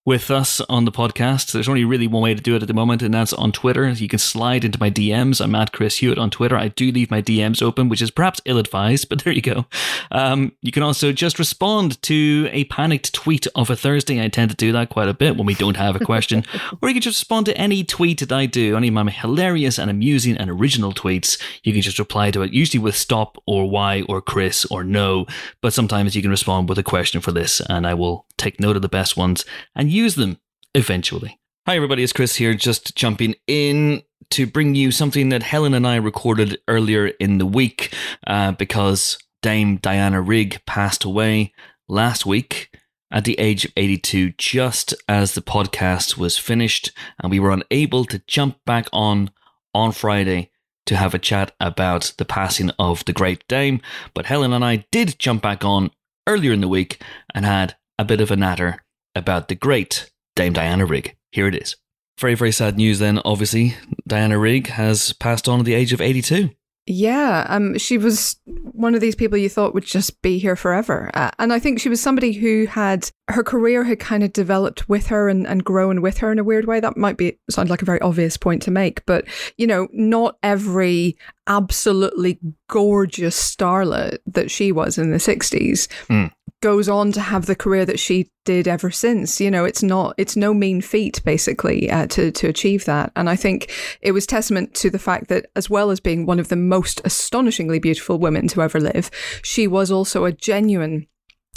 with 0.06 0.30
us 0.30 0.60
on 0.68 0.84
the 0.84 0.92
podcast. 0.92 1.50
There's 1.50 1.68
only 1.68 1.84
really 1.84 2.06
one 2.06 2.22
way 2.22 2.32
to 2.32 2.40
do 2.40 2.54
it 2.54 2.62
at 2.62 2.68
the 2.68 2.74
moment, 2.74 3.02
and 3.02 3.12
that's 3.12 3.32
on 3.32 3.50
Twitter. 3.50 3.88
You 3.88 4.06
can 4.06 4.20
slide 4.20 4.64
into 4.64 4.78
my 4.78 4.88
DMs. 4.88 5.42
I'm 5.42 5.54
at 5.56 5.72
Chris 5.72 5.98
Hewitt 5.98 6.16
on 6.16 6.30
Twitter. 6.30 6.56
I 6.56 6.68
do 6.68 6.92
leave 6.92 7.10
my 7.10 7.20
DMs 7.20 7.60
open, 7.60 7.88
which 7.88 8.00
is 8.00 8.12
perhaps 8.12 8.40
ill 8.44 8.56
advised, 8.56 9.08
but 9.08 9.18
there 9.24 9.32
you 9.32 9.42
go. 9.42 9.66
Um, 10.12 10.52
you 10.62 10.70
can 10.70 10.84
also 10.84 11.10
just 11.12 11.40
respond 11.40 12.00
to 12.02 12.48
a 12.52 12.64
panicked 12.64 13.12
tweet 13.12 13.48
of 13.56 13.68
a 13.68 13.74
Thursday. 13.74 14.24
I 14.24 14.28
tend 14.28 14.52
to 14.52 14.56
do 14.56 14.70
that 14.72 14.90
quite 14.90 15.08
a 15.08 15.14
bit 15.14 15.36
when 15.36 15.44
we 15.44 15.54
don't 15.54 15.76
have 15.76 15.96
a 15.96 16.04
question. 16.04 16.44
or 16.80 16.88
you 16.88 16.94
can 16.94 17.02
just 17.02 17.20
respond 17.20 17.46
to 17.46 17.58
any 17.58 17.82
tweet 17.82 18.20
that 18.20 18.32
I 18.32 18.46
do, 18.46 18.76
any 18.76 18.88
of 18.88 18.94
my 18.94 19.10
hilarious 19.10 19.76
and 19.76 19.90
amusing 19.90 20.36
and 20.36 20.48
original 20.48 20.92
tweets. 20.92 21.42
You 21.64 21.72
can 21.72 21.82
just 21.82 21.98
reply 21.98 22.30
to 22.30 22.42
it, 22.42 22.52
usually 22.52 22.82
with 22.82 22.96
stop 22.96 23.42
or 23.44 23.68
why 23.68 24.02
or 24.02 24.22
Chris 24.22 24.64
or 24.66 24.84
no. 24.84 25.26
But 25.60 25.72
sometimes 25.72 26.14
you 26.14 26.22
can 26.22 26.30
respond 26.30 26.68
with 26.68 26.78
a 26.78 26.84
question 26.84 27.20
for 27.20 27.32
this, 27.32 27.60
and 27.68 27.88
I 27.88 27.94
will 27.94 28.24
take 28.36 28.60
note 28.60 28.76
of 28.76 28.82
the 28.82 28.88
best 28.88 29.16
ones 29.16 29.44
and 29.74 29.90
use 29.96 30.14
them 30.14 30.38
eventually. 30.74 31.40
Hi, 31.66 31.74
everybody, 31.74 32.04
it's 32.04 32.12
Chris 32.12 32.36
here, 32.36 32.54
just 32.54 32.94
jumping 32.94 33.34
in 33.46 34.02
to 34.30 34.46
bring 34.46 34.74
you 34.74 34.92
something 34.92 35.30
that 35.30 35.42
Helen 35.42 35.74
and 35.74 35.86
I 35.86 35.96
recorded 35.96 36.58
earlier 36.68 37.08
in 37.08 37.38
the 37.38 37.46
week 37.46 37.94
uh, 38.26 38.52
because 38.52 39.18
Dame 39.42 39.76
Diana 39.78 40.20
Rigg 40.20 40.60
passed 40.66 41.04
away 41.04 41.52
last 41.88 42.26
week 42.26 42.70
at 43.10 43.24
the 43.24 43.38
age 43.38 43.64
of 43.64 43.72
82, 43.76 44.34
just 44.36 44.94
as 45.08 45.32
the 45.32 45.40
podcast 45.40 46.16
was 46.16 46.38
finished, 46.38 46.92
and 47.20 47.30
we 47.30 47.40
were 47.40 47.50
unable 47.52 48.04
to 48.04 48.22
jump 48.26 48.58
back 48.64 48.88
on 48.92 49.30
on 49.74 49.92
Friday 49.92 50.50
to 50.86 50.96
have 50.96 51.14
a 51.14 51.18
chat 51.18 51.52
about 51.60 52.14
the 52.18 52.24
passing 52.24 52.70
of 52.78 53.04
the 53.04 53.12
great 53.12 53.46
Dame. 53.48 53.80
But 54.14 54.26
Helen 54.26 54.52
and 54.52 54.64
I 54.64 54.86
did 54.90 55.18
jump 55.18 55.42
back 55.42 55.64
on 55.64 55.90
earlier 56.26 56.52
in 56.52 56.60
the 56.60 56.68
week 56.68 57.02
and 57.34 57.44
had 57.44 57.76
a 57.98 58.04
bit 58.04 58.20
of 58.20 58.30
a 58.30 58.36
natter 58.36 58.82
about 59.16 59.48
the 59.48 59.54
great 59.56 60.10
Dame 60.36 60.52
Diana 60.52 60.86
Rigg. 60.86 61.16
Here 61.32 61.48
it 61.48 61.54
is. 61.54 61.74
Very, 62.20 62.34
very 62.34 62.52
sad 62.52 62.76
news 62.76 62.98
then, 62.98 63.20
obviously. 63.24 63.76
Diana 64.06 64.38
Rigg 64.38 64.68
has 64.68 65.12
passed 65.14 65.48
on 65.48 65.60
at 65.60 65.66
the 65.66 65.74
age 65.74 65.92
of 65.92 66.00
82. 66.00 66.50
Yeah, 66.88 67.44
um, 67.48 67.76
she 67.78 67.98
was 67.98 68.36
one 68.46 68.94
of 68.94 69.00
these 69.00 69.16
people 69.16 69.36
you 69.36 69.48
thought 69.48 69.74
would 69.74 69.84
just 69.84 70.22
be 70.22 70.38
here 70.38 70.54
forever. 70.54 71.10
Uh, 71.14 71.32
and 71.40 71.52
I 71.52 71.58
think 71.58 71.80
she 71.80 71.88
was 71.88 72.00
somebody 72.00 72.32
who 72.32 72.66
had 72.66 73.10
her 73.28 73.42
career 73.42 73.82
had 73.82 73.98
kind 73.98 74.22
of 74.22 74.32
developed 74.32 74.88
with 74.88 75.08
her 75.08 75.28
and, 75.28 75.48
and 75.48 75.64
grown 75.64 76.00
with 76.00 76.18
her 76.18 76.30
in 76.30 76.38
a 76.38 76.44
weird 76.44 76.66
way. 76.66 76.78
That 76.78 76.96
might 76.96 77.16
be 77.16 77.38
sound 77.50 77.70
like 77.70 77.82
a 77.82 77.86
very 77.86 78.00
obvious 78.02 78.36
point 78.36 78.62
to 78.62 78.70
make, 78.70 79.04
but 79.04 79.24
you 79.58 79.66
know, 79.66 79.88
not 79.92 80.38
every 80.44 81.18
absolutely 81.48 82.38
gorgeous 82.68 83.36
starlet 83.38 84.18
that 84.26 84.50
she 84.50 84.72
was 84.72 84.98
in 84.98 85.10
the 85.10 85.18
60s 85.18 85.88
Mm. 86.08 86.30
goes 86.62 86.88
on 86.88 87.12
to 87.12 87.20
have 87.20 87.46
the 87.46 87.54
career 87.54 87.84
that 87.84 87.98
she 88.00 88.30
did 88.44 88.66
ever 88.66 88.90
since 88.90 89.40
you 89.40 89.50
know 89.50 89.64
it's 89.64 89.82
not 89.82 90.14
it's 90.16 90.36
no 90.36 90.52
mean 90.54 90.80
feat 90.80 91.20
basically 91.24 91.90
uh, 91.90 92.06
to 92.06 92.30
to 92.30 92.48
achieve 92.48 92.84
that 92.84 93.12
and 93.16 93.28
i 93.28 93.36
think 93.36 93.70
it 94.00 94.12
was 94.12 94.26
testament 94.26 94.74
to 94.74 94.88
the 94.90 94.98
fact 94.98 95.28
that 95.28 95.46
as 95.54 95.68
well 95.70 95.90
as 95.90 96.00
being 96.00 96.26
one 96.26 96.40
of 96.40 96.48
the 96.48 96.56
most 96.56 97.00
astonishingly 97.04 97.78
beautiful 97.78 98.18
women 98.18 98.48
to 98.48 98.62
ever 98.62 98.80
live 98.80 99.10
she 99.42 99.66
was 99.66 99.90
also 99.90 100.24
a 100.24 100.32
genuine 100.32 101.06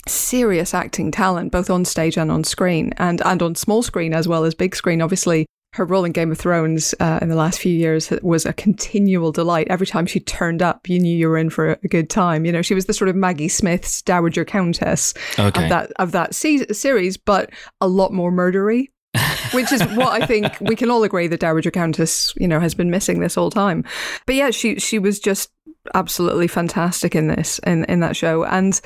serious 0.08 0.74
acting 0.74 1.12
talent 1.12 1.52
both 1.52 1.70
on 1.70 1.86
stage 1.86 2.18
and 2.18 2.32
on 2.32 2.44
screen 2.44 2.92
and 2.98 3.22
and 3.26 3.42
on 3.42 3.54
small 3.56 3.82
screen 3.84 4.14
as 4.14 4.28
well 4.28 4.44
as 4.44 4.56
big 4.56 4.76
screen 4.76 5.02
obviously 5.02 5.46
her 5.74 5.86
role 5.86 6.04
in 6.04 6.12
Game 6.12 6.32
of 6.32 6.38
Thrones 6.40 6.96
uh, 7.00 7.20
in 7.22 7.30
the 7.30 7.36
last 7.36 7.60
few 7.60 7.72
years 7.74 8.10
was 8.24 8.46
a 8.46 8.54
continual 8.54 9.32
delight. 9.32 9.68
Every 9.70 9.86
time 9.86 10.06
she 10.08 10.20
turned 10.20 10.62
up, 10.64 10.90
you 10.90 11.00
knew 11.00 11.16
you 11.16 11.30
were 11.30 11.38
in 11.38 11.50
for 11.52 11.72
a 11.84 11.88
good 11.88 12.10
time. 12.10 12.44
You 12.46 12.52
know, 12.52 12.62
she 12.64 12.74
was 12.74 12.86
the 12.88 12.94
sort 12.94 13.10
of 13.10 13.16
Maggie 13.16 13.48
Smith's 13.50 14.02
Dowager 14.02 14.44
Countess 14.46 15.14
Okay. 15.38 15.64
of 15.64 15.70
that 15.70 15.92
of 16.00 16.12
that 16.14 16.34
se- 16.34 16.68
series, 16.74 17.18
but 17.18 17.52
a 17.82 17.88
lot 17.88 18.12
more 18.14 18.32
murdery. 18.32 18.88
Which 19.54 19.72
is 19.72 19.82
what 19.96 20.22
I 20.22 20.26
think 20.28 20.60
we 20.62 20.76
can 20.76 20.92
all 20.92 21.04
agree 21.04 21.28
the 21.28 21.36
Dowager 21.38 21.72
Countess, 21.72 22.32
you 22.38 22.48
know, 22.48 22.60
has 22.60 22.76
been 22.76 22.92
missing 22.92 23.20
this 23.20 23.34
whole 23.36 23.50
time. 23.50 23.84
But 24.28 24.36
yeah, 24.36 24.52
she 24.52 24.76
she 24.80 25.00
was 25.00 25.20
just 25.20 25.50
absolutely 25.96 26.48
fantastic 26.48 27.16
in 27.16 27.28
this 27.28 27.60
in 27.66 27.86
in 27.86 28.00
that 28.02 28.16
show, 28.16 28.44
and 28.46 28.80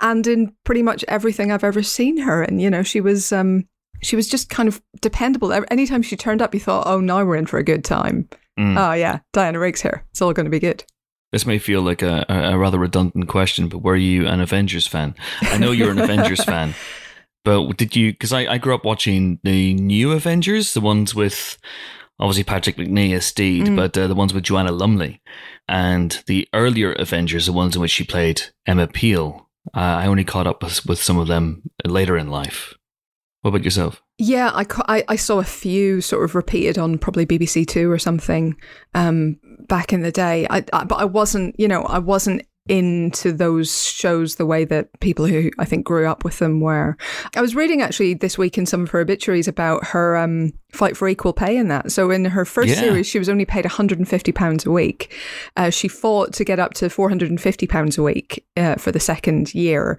and 0.00 0.26
in 0.26 0.52
pretty 0.64 0.82
much 0.82 1.04
everything 1.08 1.52
I've 1.52 1.62
ever 1.64 1.82
seen 1.82 2.16
her. 2.18 2.42
in. 2.44 2.58
you 2.58 2.70
know, 2.70 2.82
she 2.82 3.00
was 3.00 3.32
um 3.32 3.68
she 4.02 4.16
was 4.16 4.28
just 4.28 4.48
kind 4.50 4.68
of 4.68 4.80
dependable. 5.00 5.52
Anytime 5.70 6.02
she 6.02 6.16
turned 6.16 6.42
up, 6.42 6.54
you 6.54 6.60
thought, 6.60 6.86
oh, 6.86 7.00
now 7.00 7.24
we're 7.24 7.36
in 7.36 7.46
for 7.46 7.58
a 7.58 7.64
good 7.64 7.84
time. 7.84 8.28
Mm. 8.58 8.76
Oh 8.78 8.92
yeah, 8.92 9.20
Diana 9.32 9.58
Rigg's 9.58 9.82
here. 9.82 10.04
It's 10.10 10.20
all 10.22 10.32
going 10.32 10.44
to 10.44 10.50
be 10.50 10.58
good. 10.60 10.84
This 11.32 11.44
may 11.46 11.58
feel 11.58 11.82
like 11.82 12.02
a, 12.02 12.24
a 12.28 12.54
a 12.54 12.58
rather 12.58 12.78
redundant 12.78 13.28
question, 13.28 13.68
but 13.68 13.82
were 13.82 13.96
you 13.96 14.26
an 14.26 14.40
Avengers 14.40 14.86
fan? 14.86 15.14
I 15.42 15.58
know 15.58 15.70
you're 15.72 15.90
an 15.90 15.98
Avengers 16.00 16.42
fan, 16.52 16.74
but 17.44 17.76
did 17.76 17.94
you? 17.94 18.12
Because 18.12 18.32
I, 18.32 18.46
I 18.54 18.58
grew 18.58 18.74
up 18.74 18.84
watching 18.84 19.38
the 19.44 19.74
new 19.74 20.12
Avengers, 20.12 20.72
the 20.74 20.80
ones 20.80 21.14
with 21.14 21.58
obviously 22.18 22.44
Patrick 22.44 22.76
Macnee 22.76 23.14
as 23.14 23.26
Steed, 23.26 23.66
Mm. 23.66 23.76
but 23.76 23.96
uh, 23.96 24.06
the 24.08 24.14
ones 24.14 24.32
with 24.34 24.42
Joanna 24.42 24.72
Lumley, 24.72 25.20
and 25.68 26.20
the 26.26 26.48
earlier 26.52 26.92
Avengers, 26.92 27.46
the 27.46 27.52
ones 27.52 27.76
in 27.76 27.82
which 27.82 27.92
she 27.92 28.04
played 28.04 28.42
Emma 28.66 28.86
Peel. 28.88 29.48
Uh, 29.76 29.80
I 30.02 30.06
only 30.06 30.24
caught 30.24 30.46
up 30.46 30.62
with, 30.62 30.86
with 30.86 31.00
some 31.02 31.18
of 31.18 31.28
them 31.28 31.62
later 31.84 32.16
in 32.16 32.28
life. 32.30 32.74
What 33.42 33.50
about 33.50 33.64
yourself? 33.64 34.02
Yeah, 34.18 34.50
I, 34.52 34.66
I, 34.88 35.04
I 35.08 35.16
saw 35.16 35.38
a 35.38 35.44
few 35.44 36.00
sort 36.00 36.24
of 36.24 36.34
repeated 36.34 36.76
on 36.76 36.98
probably 36.98 37.24
BBC 37.24 37.66
Two 37.66 37.90
or 37.90 37.98
something 37.98 38.56
um, 38.94 39.38
back 39.68 39.92
in 39.92 40.02
the 40.02 40.10
day. 40.12 40.46
I, 40.50 40.64
I, 40.72 40.84
but 40.84 40.96
I 40.96 41.04
wasn't, 41.04 41.58
you 41.58 41.68
know, 41.68 41.82
I 41.82 41.98
wasn't 42.00 42.42
into 42.68 43.32
those 43.32 43.86
shows 43.88 44.34
the 44.34 44.44
way 44.44 44.64
that 44.64 44.88
people 45.00 45.24
who 45.24 45.50
I 45.58 45.64
think 45.64 45.86
grew 45.86 46.06
up 46.06 46.22
with 46.24 46.38
them 46.38 46.60
were. 46.60 46.98
I 47.34 47.40
was 47.40 47.54
reading 47.54 47.80
actually 47.80 48.12
this 48.14 48.36
week 48.36 48.58
in 48.58 48.66
some 48.66 48.82
of 48.82 48.90
her 48.90 49.00
obituaries 49.00 49.48
about 49.48 49.86
her 49.86 50.16
um, 50.18 50.52
fight 50.72 50.94
for 50.96 51.08
equal 51.08 51.32
pay 51.32 51.56
in 51.56 51.68
that. 51.68 51.90
So 51.92 52.10
in 52.10 52.26
her 52.26 52.44
first 52.44 52.68
Yeah. 52.68 52.74
series, 52.80 53.06
she 53.06 53.18
was 53.18 53.28
only 53.30 53.46
paid 53.46 53.64
150 53.64 54.32
pounds 54.32 54.66
a 54.66 54.70
week. 54.70 55.14
Uh, 55.56 55.70
she 55.70 55.88
fought 55.88 56.34
to 56.34 56.44
get 56.44 56.58
up 56.58 56.74
to 56.74 56.90
450 56.90 57.66
pounds 57.66 57.96
a 57.96 58.02
week 58.02 58.44
uh, 58.56 58.74
for 58.74 58.92
the 58.92 59.00
second 59.00 59.54
year. 59.54 59.98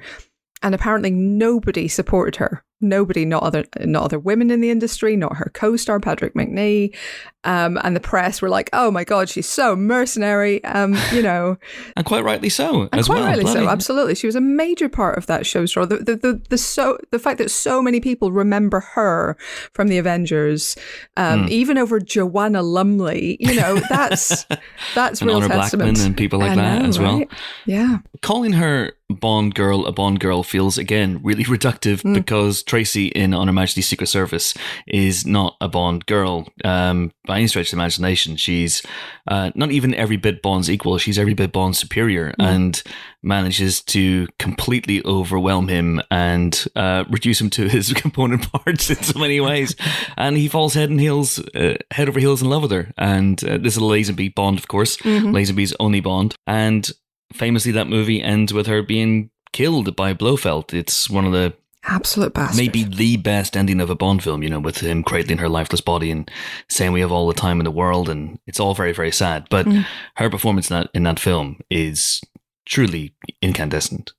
And 0.62 0.76
apparently 0.76 1.10
nobody 1.10 1.88
supported 1.88 2.36
her. 2.36 2.64
Nobody, 2.82 3.26
not 3.26 3.44
other, 3.44 3.66
not 3.82 4.04
other 4.04 4.20
women 4.20 4.52
in 4.52 4.62
the 4.62 4.70
industry, 4.70 5.16
not 5.18 5.36
her 5.38 5.52
co-star 5.54 6.00
Patrick 6.00 6.34
Macnee, 6.34 6.96
um, 7.44 7.78
and 7.84 7.96
the 7.96 8.00
press 8.00 8.42
were 8.42 8.50
like, 8.50 8.70
"Oh 8.74 8.90
my 8.92 9.04
God, 9.04 9.28
she's 9.30 9.48
so 9.48 9.76
mercenary," 9.76 10.64
um, 10.64 10.96
you 11.14 11.22
know, 11.22 11.58
And 11.98 12.06
quite 12.06 12.24
rightly 12.24 12.50
so, 12.50 12.84
and 12.92 12.96
as 13.00 13.08
quite 13.08 13.20
well. 13.20 13.26
rightly 13.28 13.46
so. 13.48 13.68
Absolutely, 13.68 14.16
she 14.16 14.28
was 14.28 14.36
a 14.36 14.42
major 14.42 14.88
part 14.90 15.18
of 15.18 15.26
that 15.28 15.46
show's 15.46 15.72
draw. 15.74 15.86
The, 15.86 15.98
the 15.98 16.16
the 16.16 16.42
the 16.50 16.58
so 16.58 16.98
the 17.12 17.20
fact 17.20 17.38
that 17.40 17.52
so 17.52 17.82
many 17.82 18.00
people 18.00 18.32
remember 18.32 18.80
her 18.82 19.36
from 19.74 19.88
the 19.90 19.98
Avengers, 19.98 20.78
um, 21.18 21.44
Hmm. 21.44 21.48
even 21.50 21.78
over 21.78 22.00
Joanna 22.00 22.62
Lumley, 22.62 23.38
you 23.40 23.56
know, 23.56 23.76
that's 23.90 24.46
that's 24.96 25.22
and 25.22 25.28
real 25.28 25.38
Honor 25.38 25.48
testament. 25.50 25.96
Blackman 25.96 26.06
and 26.08 26.18
people 26.18 26.40
like 26.40 26.56
that 26.56 26.84
as 26.86 26.98
well. 27.00 27.24
Yeah. 27.66 27.98
calling 28.22 28.54
her 28.54 28.94
Bond 29.10 29.56
girl 29.56 29.86
a 29.88 29.92
Bond 29.92 30.20
girl 30.20 30.44
feels 30.44 30.78
again 30.78 31.20
really 31.24 31.44
reductive 31.56 32.04
Mm. 32.04 32.14
because 32.14 32.62
Tracy 32.70 33.08
in 33.08 33.34
On 33.34 33.48
Her 33.48 33.54
Majesty's 33.54 33.88
Secret 33.88 34.08
Service 34.08 34.54
is 34.88 35.26
not 35.26 35.56
a 35.60 35.68
Bond 35.68 36.06
girl 36.06 36.48
um, 36.64 37.12
by 37.26 37.38
any 37.40 37.48
stretch 37.48 37.68
of 37.68 37.72
the 37.72 37.78
imagination. 37.78 38.36
She's 38.36 38.84
uh, 39.28 39.50
not 39.56 39.72
even 39.72 39.96
every 39.96 40.18
bit 40.18 40.42
Bond's 40.44 40.70
equal. 40.70 40.98
She's 41.00 41.18
every 41.18 41.34
bit 41.34 41.52
Bond's 41.52 41.80
superior 41.80 42.34
Mm. 42.40 42.46
and 42.46 42.84
manages 43.24 43.82
to 43.82 44.28
completely 44.38 45.04
overwhelm 45.04 45.68
him 45.68 46.00
and 46.12 46.66
uh, 46.76 47.04
reduce 47.10 47.42
him 47.42 47.50
to 47.52 47.68
his 47.76 47.92
component 47.94 48.52
parts 48.52 48.90
in 48.90 49.02
so 49.02 49.20
many 49.20 49.40
ways. 49.40 49.76
and 50.18 50.38
he 50.38 50.48
falls 50.48 50.74
head 50.76 50.90
and 50.92 51.00
heels, 51.02 51.40
uh, 51.56 51.76
head 51.92 52.08
over 52.08 52.20
heels 52.20 52.42
in 52.42 52.50
love 52.50 52.62
with 52.62 52.72
her. 52.72 52.92
And 52.98 53.44
uh, 53.44 53.58
this 53.58 53.76
is 53.76 53.78
a 53.78 53.82
Lazenby 53.82 54.36
Bond, 54.36 54.60
of 54.60 54.68
course. 54.68 54.98
Mhm. 54.98 55.32
Lazenby's 55.34 55.74
only 55.80 56.02
Bond. 56.02 56.36
And 56.46 56.90
famously, 57.34 57.72
that 57.74 57.88
movie 57.88 58.22
ends 58.22 58.54
with 58.54 58.68
her 58.68 58.82
being 58.84 59.32
killed 59.54 59.96
by 59.96 60.14
Blofeld. 60.14 60.74
It's 60.74 61.10
one 61.10 61.26
of 61.26 61.32
the 61.34 61.54
Absolute 61.86 62.34
bastard. 62.34 62.58
maybe 62.58 62.84
the 62.84 63.18
best 63.18 63.56
ending 63.56 63.80
of 63.80 63.90
a 63.90 63.96
Bond 63.96 64.22
film, 64.24 64.44
you 64.44 64.50
know, 64.50 64.60
with 64.60 64.80
him 64.80 65.02
cradling 65.04 65.38
her 65.40 65.50
lifeless 65.50 65.82
body 65.82 66.12
and 66.12 66.30
saying 66.68 66.92
we 66.92 67.00
have 67.02 67.12
all 67.12 67.28
the 67.28 67.34
time 67.34 67.60
in 67.60 67.64
the 67.64 67.72
world, 67.72 68.10
and 68.10 68.38
it's 68.46 68.60
all 68.60 68.74
very, 68.76 68.92
very 68.92 69.12
sad. 69.12 69.48
But 69.50 69.66
Mm. 69.66 69.86
her 70.18 70.30
performance 70.30 70.70
in 70.70 70.76
that 70.78 70.90
in 70.94 71.04
that 71.04 71.20
film 71.20 71.58
is 71.70 72.22
truly 72.66 73.14
incandescent. 73.42 74.12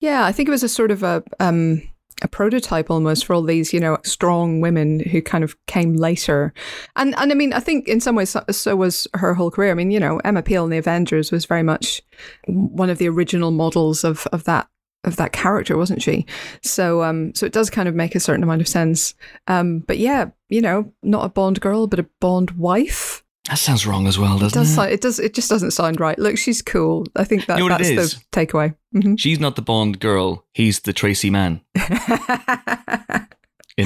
Yeah, 0.00 0.24
I 0.24 0.32
think 0.32 0.48
it 0.48 0.52
was 0.52 0.62
a 0.64 0.68
sort 0.68 0.90
of 0.90 1.02
a 1.02 1.22
um, 1.38 1.82
a 2.22 2.28
prototype 2.28 2.90
almost 2.90 3.24
for 3.26 3.34
all 3.34 3.42
these, 3.42 3.72
you 3.72 3.80
know, 3.80 3.98
strong 4.04 4.60
women 4.60 5.00
who 5.00 5.20
kind 5.22 5.44
of 5.44 5.54
came 5.66 5.94
later. 5.94 6.52
And 6.96 7.14
and 7.18 7.30
I 7.30 7.34
mean, 7.34 7.52
I 7.52 7.60
think 7.60 7.88
in 7.88 8.00
some 8.00 8.16
ways 8.16 8.30
so, 8.30 8.42
so 8.50 8.74
was 8.74 9.06
her 9.14 9.34
whole 9.34 9.50
career. 9.50 9.70
I 9.70 9.74
mean, 9.74 9.90
you 9.90 10.00
know, 10.00 10.18
Emma 10.24 10.42
Peel 10.42 10.64
in 10.64 10.70
the 10.70 10.78
Avengers 10.78 11.30
was 11.30 11.44
very 11.44 11.62
much 11.62 12.00
one 12.46 12.90
of 12.90 12.98
the 12.98 13.08
original 13.08 13.50
models 13.50 14.02
of 14.02 14.26
of 14.32 14.44
that 14.44 14.66
of 15.04 15.16
that 15.16 15.32
character, 15.32 15.76
wasn't 15.76 16.02
she? 16.02 16.26
So 16.62 17.02
um 17.02 17.34
so 17.34 17.46
it 17.46 17.52
does 17.52 17.70
kind 17.70 17.88
of 17.88 17.94
make 17.94 18.14
a 18.14 18.20
certain 18.20 18.42
amount 18.42 18.60
of 18.60 18.68
sense. 18.68 19.14
Um 19.46 19.80
but 19.80 19.98
yeah, 19.98 20.30
you 20.48 20.60
know, 20.60 20.92
not 21.02 21.24
a 21.24 21.28
Bond 21.28 21.60
girl, 21.60 21.86
but 21.86 21.98
a 21.98 22.06
Bond 22.20 22.52
wife. 22.52 23.24
That 23.48 23.58
sounds 23.58 23.84
wrong 23.86 24.06
as 24.06 24.20
well, 24.20 24.38
doesn't 24.38 24.56
does 24.56 24.70
it? 24.70 24.74
sound, 24.74 24.92
it 24.92 25.00
does 25.00 25.18
it 25.18 25.34
just 25.34 25.50
doesn't 25.50 25.72
sound 25.72 25.98
right. 25.98 26.16
Look, 26.18 26.38
she's 26.38 26.62
cool. 26.62 27.06
I 27.16 27.24
think 27.24 27.46
that 27.46 27.58
You 27.58 27.68
know 27.68 27.76
that's 27.76 27.88
the 28.14 28.22
takeaway. 28.30 28.76
hmm 28.92 29.16
She's 29.16 29.40
not 29.40 29.56
the 29.56 29.62
Bond 29.62 29.98
girl. 29.98 30.46
He's 30.52 30.80
the 30.80 30.92
Tracy 30.92 31.30
man. 31.30 31.60
in 31.74 31.82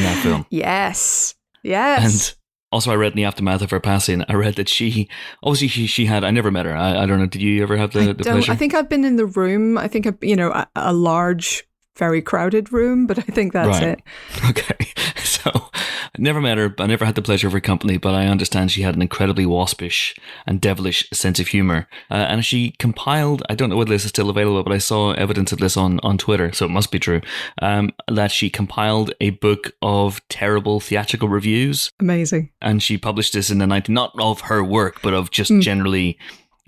that 0.03 0.21
film. 0.23 0.45
Yes. 0.51 1.35
Yes. 1.63 2.05
And 2.05 2.35
also, 2.77 2.93
I 2.93 2.95
read 2.97 3.13
in 3.13 3.17
the 3.17 3.25
aftermath 3.25 3.63
of 3.63 3.71
her 3.71 3.81
passing, 3.81 4.23
I 4.29 4.35
read 4.35 4.57
that 4.57 4.69
she, 4.69 5.09
obviously, 5.43 5.69
she, 5.69 5.87
she 5.87 6.05
had, 6.05 6.25
I 6.25 6.31
never 6.31 6.51
met 6.51 6.67
her. 6.67 6.77
I, 6.77 7.05
I 7.05 7.07
don't 7.07 7.19
know, 7.19 7.25
did 7.25 7.41
you 7.41 7.63
ever 7.63 7.75
have 7.79 7.93
the, 7.93 8.01
I, 8.01 8.07
the 8.09 8.15
don't, 8.23 8.35
pleasure? 8.35 8.53
I 8.53 8.57
think 8.57 8.75
I've 8.75 8.91
been 8.91 9.07
in 9.07 9.17
the 9.17 9.25
room. 9.25 9.79
I 9.79 9.89
think, 9.89 10.07
I've, 10.07 10.19
you 10.21 10.37
know, 10.37 10.51
a, 10.53 10.69
a 10.77 10.93
large, 10.93 11.67
very 11.97 12.21
crowded 12.21 12.75
room, 12.75 13.07
but 13.07 13.19
I 13.19 13.23
think 13.23 13.55
that's 13.55 13.81
Right. 13.81 13.99
it. 13.99 14.03
Okay. 14.51 14.93
So 15.25 15.71
never 16.19 16.41
met 16.41 16.59
her. 16.59 16.75
I 16.79 16.87
never 16.87 17.05
had 17.05 17.15
the 17.15 17.23
pleasure 17.23 17.47
of 17.47 17.53
her 17.53 17.61
company, 17.61 17.97
but 17.99 18.15
I 18.15 18.27
understand 18.27 18.71
she 18.71 18.83
had 18.83 18.95
an 18.95 19.03
incredibly 19.03 19.47
waspish 19.47 20.15
and 20.47 20.61
devilish 20.61 21.09
sense 21.13 21.39
of 21.41 21.49
humor. 21.49 21.89
Uh, 22.11 22.15
and 22.15 22.45
she 22.45 22.73
compiled, 22.79 23.43
I 23.49 23.55
don't 23.55 23.71
know 23.71 23.77
whether 23.77 23.91
this 23.91 24.05
is 24.05 24.11
still 24.11 24.31
available, 24.31 24.63
but 24.63 24.73
I 24.73 24.79
saw 24.79 25.13
evidence 25.13 25.53
of 25.53 25.59
this 25.59 25.77
on, 25.77 26.01
on 26.03 26.19
Twitter, 26.19 26.53
so 26.53 26.65
it 26.67 26.71
must 26.71 26.91
be 26.91 26.99
true, 26.99 27.21
um, 27.63 27.91
that 28.09 28.31
she 28.31 28.51
compiled 28.51 29.13
a 29.21 29.31
book 29.31 29.73
of 29.83 30.21
terrible 30.29 30.81
theatrical 30.81 31.29
reviews. 31.29 31.91
Amazing. 32.01 32.51
And 32.61 32.83
she 32.83 32.99
published 32.99 33.33
this 33.33 33.51
in 33.51 33.59
the 33.59 33.67
19, 33.67 33.95
not 33.95 34.13
of 34.19 34.43
her 34.43 34.63
work, 34.63 35.01
but 35.03 35.15
of 35.15 35.31
just 35.31 35.51
Mm. 35.51 35.63
generally 35.63 36.19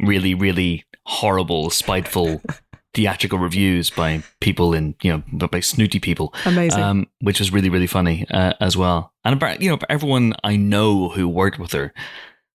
really, 0.00 0.34
really 0.34 0.84
horrible, 1.04 1.70
spiteful 1.70 2.40
theatrical 2.94 3.38
reviews 3.38 3.90
by 3.90 4.22
people 4.40 4.74
in, 4.74 4.94
you 5.02 5.22
know, 5.32 5.48
by 5.48 5.60
snooty 5.60 6.00
people 6.00 6.32
Amazing. 6.46 6.82
um, 6.82 7.06
which 7.20 7.38
was 7.38 7.52
really 7.52 7.68
really 7.68 7.86
funny 7.86 8.26
uh, 8.30 8.54
as 8.60 8.76
well. 8.76 9.12
And 9.24 9.34
about, 9.34 9.60
you 9.60 9.70
know, 9.70 9.78
everyone 9.88 10.34
I 10.42 10.56
know 10.56 11.10
who 11.10 11.28
worked 11.28 11.58
with 11.58 11.72
her 11.72 11.92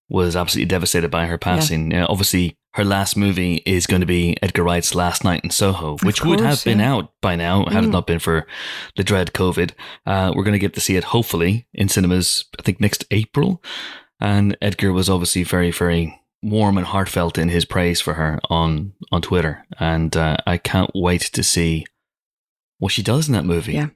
was 0.10 0.36
absolutely 0.36 0.68
devastated 0.70 1.10
by 1.10 1.26
her 1.28 1.38
passing. 1.38 1.94
Uh, 1.94 2.06
obviously, 2.10 2.58
her 2.74 2.84
last 2.84 3.16
movie 3.16 3.62
is 3.66 3.86
going 3.88 4.02
to 4.02 4.06
be 4.08 4.36
Edgar 4.42 4.64
Wright's 4.64 4.96
Last 4.96 5.24
Night 5.24 5.42
in 5.44 5.50
Soho, 5.52 5.98
which 6.04 6.24
would 6.26 6.40
have 6.40 6.50
course, 6.50 6.64
been 6.64 6.82
out 6.82 7.12
by 7.22 7.36
now 7.36 7.66
had 7.66 7.84
it 7.84 7.88
Mm. 7.88 7.92
not 7.92 8.08
been 8.08 8.20
for 8.20 8.46
the 8.96 9.04
dread 9.04 9.34
COVID. 9.34 9.72
Uh, 10.06 10.34
we're 10.36 10.44
going 10.44 10.54
to 10.54 10.60
get 10.60 10.74
to 10.74 10.82
see 10.82 10.96
it 10.96 11.04
hopefully 11.06 11.68
in 11.74 11.88
cinemas. 11.90 12.46
I 12.60 12.64
think 12.64 12.82
next 12.82 13.06
April. 13.12 13.64
And 14.20 14.58
Edgar 14.62 14.92
was 14.94 15.10
obviously 15.10 15.44
very 15.44 15.72
very 15.72 16.20
warm 16.44 16.78
and 16.78 16.86
heartfelt 16.86 17.38
in 17.38 17.50
his 17.50 17.66
praise 17.66 18.02
for 18.02 18.14
her 18.16 18.40
on 18.50 18.94
on 19.12 19.22
Twitter, 19.22 19.66
and 19.80 20.16
uh, 20.16 20.38
I 20.46 20.58
can't 20.58 20.92
wait 20.94 21.22
to 21.22 21.44
see 21.44 21.86
what 22.80 22.92
she 22.92 23.02
does 23.02 23.28
in 23.28 23.34
that 23.34 23.46
movie. 23.46 23.74
Yeah. 23.74 23.88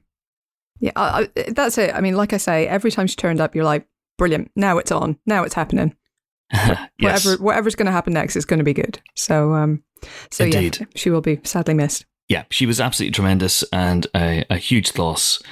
yeah, 0.80 0.92
I, 0.96 1.28
I, 1.36 1.50
that's 1.50 1.76
it. 1.78 1.94
I 1.94 2.00
mean, 2.00 2.16
like 2.16 2.32
I 2.32 2.38
say, 2.38 2.66
every 2.66 2.90
time 2.90 3.06
she 3.06 3.16
turned 3.16 3.40
up, 3.40 3.54
you're 3.54 3.64
like, 3.64 3.86
brilliant. 4.16 4.50
Now 4.56 4.78
it's 4.78 4.90
on. 4.90 5.18
Now 5.26 5.44
it's 5.44 5.54
happening. 5.54 5.94
yes. 6.52 6.88
Whatever, 6.98 7.42
whatever's 7.42 7.74
going 7.74 7.86
to 7.86 7.92
happen 7.92 8.14
next 8.14 8.34
is 8.36 8.46
going 8.46 8.58
to 8.58 8.64
be 8.64 8.72
good. 8.72 9.00
So, 9.14 9.52
um, 9.52 9.82
so 10.30 10.44
Indeed. 10.44 10.78
yeah, 10.80 10.86
she 10.94 11.10
will 11.10 11.20
be 11.20 11.40
sadly 11.44 11.74
missed. 11.74 12.06
yeah, 12.28 12.44
she 12.50 12.64
was 12.64 12.80
absolutely 12.80 13.12
tremendous 13.12 13.62
and 13.72 14.06
a, 14.16 14.44
a 14.48 14.56
huge 14.56 14.96
loss. 14.96 15.42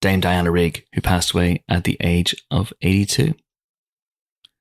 Dame 0.00 0.20
Diana 0.20 0.50
Rigg, 0.52 0.84
who 0.94 1.00
passed 1.00 1.32
away 1.32 1.64
at 1.68 1.84
the 1.84 1.96
age 2.00 2.36
of 2.50 2.72
82. 2.82 3.34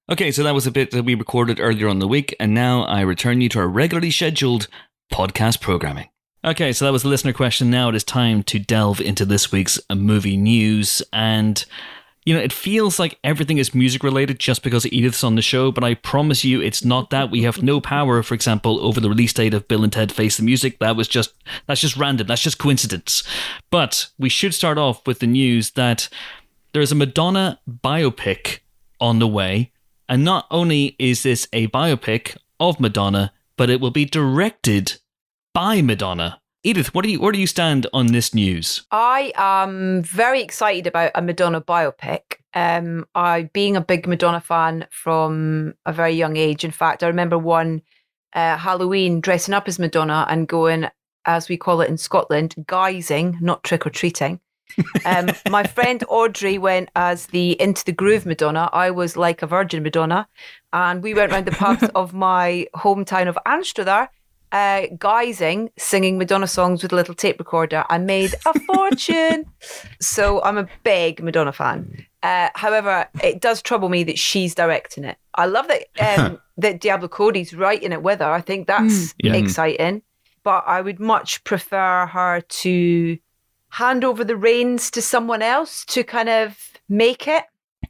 Okay, 0.07 0.31
so 0.31 0.43
that 0.43 0.53
was 0.53 0.67
a 0.67 0.71
bit 0.71 0.91
that 0.91 1.03
we 1.03 1.15
recorded 1.15 1.59
earlier 1.59 1.87
on 1.87 1.97
the 1.97 2.07
week, 2.07 2.35
and 2.39 2.53
now 2.53 2.83
I 2.83 3.01
return 3.01 3.41
you 3.41 3.49
to 3.49 3.59
our 3.59 3.67
regularly 3.67 4.11
scheduled 4.11 4.67
podcast 5.11 5.61
programming. 5.61 6.09
Okay, 6.43 6.73
so 6.73 6.85
that 6.85 6.91
was 6.91 7.01
the 7.01 7.09
listener 7.09 7.33
question. 7.33 7.71
Now 7.71 7.89
it 7.89 7.95
is 7.95 8.03
time 8.03 8.43
to 8.43 8.59
delve 8.59 9.01
into 9.01 9.25
this 9.25 9.51
week's 9.51 9.79
movie 9.91 10.37
news. 10.37 11.01
And, 11.11 11.65
you 12.23 12.35
know, 12.35 12.39
it 12.39 12.53
feels 12.53 12.99
like 12.99 13.17
everything 13.23 13.57
is 13.57 13.73
music 13.73 14.03
related 14.03 14.37
just 14.37 14.61
because 14.61 14.85
Edith's 14.85 15.23
on 15.23 15.33
the 15.33 15.41
show, 15.41 15.71
but 15.71 15.83
I 15.83 15.95
promise 15.95 16.45
you 16.45 16.61
it's 16.61 16.85
not 16.85 17.09
that. 17.09 17.31
We 17.31 17.41
have 17.41 17.63
no 17.63 17.81
power, 17.81 18.21
for 18.21 18.35
example, 18.35 18.79
over 18.85 18.99
the 18.99 19.09
release 19.09 19.33
date 19.33 19.55
of 19.55 19.67
Bill 19.67 19.83
and 19.83 19.91
Ted 19.91 20.11
Face 20.11 20.37
the 20.37 20.43
Music. 20.43 20.77
That 20.77 20.95
was 20.95 21.07
just, 21.07 21.33
that's 21.65 21.81
just 21.81 21.97
random. 21.97 22.27
That's 22.27 22.43
just 22.43 22.59
coincidence. 22.59 23.23
But 23.71 24.09
we 24.19 24.29
should 24.29 24.53
start 24.53 24.77
off 24.77 25.07
with 25.07 25.17
the 25.17 25.25
news 25.25 25.71
that 25.71 26.09
there's 26.73 26.91
a 26.91 26.95
Madonna 26.95 27.59
biopic 27.67 28.59
on 29.01 29.17
the 29.17 29.27
way. 29.27 29.71
And 30.07 30.23
not 30.23 30.45
only 30.51 30.95
is 30.99 31.23
this 31.23 31.47
a 31.51 31.67
biopic 31.67 32.37
of 32.59 32.79
Madonna, 32.79 33.33
but 33.57 33.69
it 33.69 33.79
will 33.79 33.91
be 33.91 34.05
directed 34.05 34.99
by 35.53 35.81
Madonna. 35.81 36.39
Edith, 36.63 36.95
what 36.95 37.05
do 37.05 37.11
you 37.11 37.19
where 37.19 37.31
do 37.31 37.39
you 37.39 37.47
stand 37.47 37.85
on 37.93 38.07
this 38.07 38.33
news? 38.33 38.85
I 38.89 39.31
am 39.35 40.01
very 40.01 40.41
excited 40.41 40.87
about 40.87 41.11
a 41.13 41.21
Madonna 41.21 41.61
biopic. 41.61 42.37
Um, 42.55 43.05
I 43.13 43.49
being 43.53 43.75
a 43.75 43.81
big 43.81 44.07
Madonna 44.07 44.41
fan 44.41 44.87
from 44.89 45.75
a 45.85 45.93
very 45.93 46.13
young 46.13 46.37
age. 46.37 46.63
In 46.63 46.71
fact, 46.71 47.03
I 47.03 47.07
remember 47.07 47.37
one 47.37 47.83
uh, 48.33 48.57
Halloween 48.57 49.21
dressing 49.21 49.53
up 49.53 49.67
as 49.67 49.77
Madonna 49.77 50.25
and 50.27 50.47
going, 50.47 50.87
as 51.25 51.49
we 51.49 51.55
call 51.55 51.81
it 51.81 51.89
in 51.89 51.97
Scotland, 51.97 52.55
guising, 52.63 53.39
not 53.41 53.63
trick 53.63 53.85
or 53.85 53.91
treating. 53.91 54.39
Um, 55.05 55.29
my 55.49 55.63
friend 55.63 56.03
Audrey 56.07 56.57
went 56.57 56.89
as 56.95 57.27
the 57.27 57.59
Into 57.61 57.83
the 57.85 57.91
Groove 57.91 58.25
Madonna. 58.25 58.69
I 58.73 58.91
was 58.91 59.15
like 59.17 59.41
a 59.41 59.47
Virgin 59.47 59.83
Madonna, 59.83 60.27
and 60.73 61.01
we 61.03 61.13
went 61.13 61.31
round 61.31 61.45
the 61.47 61.51
pubs 61.51 61.83
of 61.95 62.13
my 62.13 62.67
hometown 62.75 63.27
of 63.27 63.37
Anstruther, 63.45 64.07
uh, 64.51 64.81
guising, 64.97 65.69
singing 65.77 66.17
Madonna 66.17 66.47
songs 66.47 66.81
with 66.83 66.93
a 66.93 66.95
little 66.95 67.15
tape 67.15 67.39
recorder. 67.39 67.83
I 67.89 67.97
made 67.97 68.35
a 68.45 68.59
fortune. 68.61 69.45
so 70.01 70.41
I'm 70.43 70.57
a 70.57 70.67
big 70.83 71.21
Madonna 71.21 71.51
fan. 71.51 72.05
Uh, 72.23 72.49
however, 72.55 73.07
it 73.23 73.39
does 73.41 73.61
trouble 73.61 73.89
me 73.89 74.03
that 74.03 74.17
she's 74.17 74.55
directing 74.55 75.03
it. 75.03 75.17
I 75.35 75.45
love 75.45 75.67
that 75.67 76.19
um, 76.19 76.39
that 76.57 76.79
Diablo 76.79 77.07
Cody's 77.07 77.53
writing 77.53 77.91
it 77.91 78.01
with 78.01 78.19
her. 78.19 78.31
I 78.31 78.41
think 78.41 78.67
that's 78.67 79.13
Yeah. 79.19 79.33
exciting. 79.35 80.01
But 80.43 80.63
I 80.67 80.81
would 80.81 80.99
much 80.99 81.43
prefer 81.43 82.05
her 82.05 82.39
to 82.41 83.17
hand 83.75 84.05
over 84.05 84.23
the 84.23 84.37
reins 84.37 84.89
to 84.89 85.01
someone 85.01 85.41
else 85.41 85.83
to 85.83 86.01
kind 86.01 86.29
of 86.29 86.71
make 86.87 87.27
it. 87.27 87.43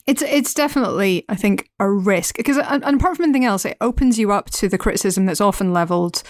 It's 0.07 0.21
it's 0.21 0.53
definitely 0.53 1.25
I 1.29 1.35
think 1.35 1.69
a 1.79 1.89
risk 1.89 2.37
because 2.37 2.57
and, 2.57 2.83
and 2.83 2.99
apart 2.99 3.17
from 3.17 3.25
anything 3.25 3.45
else, 3.45 3.65
it 3.65 3.77
opens 3.81 4.19
you 4.19 4.31
up 4.31 4.49
to 4.51 4.69
the 4.69 4.77
criticism 4.77 5.25
that's 5.25 5.41
often 5.41 5.73
leveled, 5.73 6.23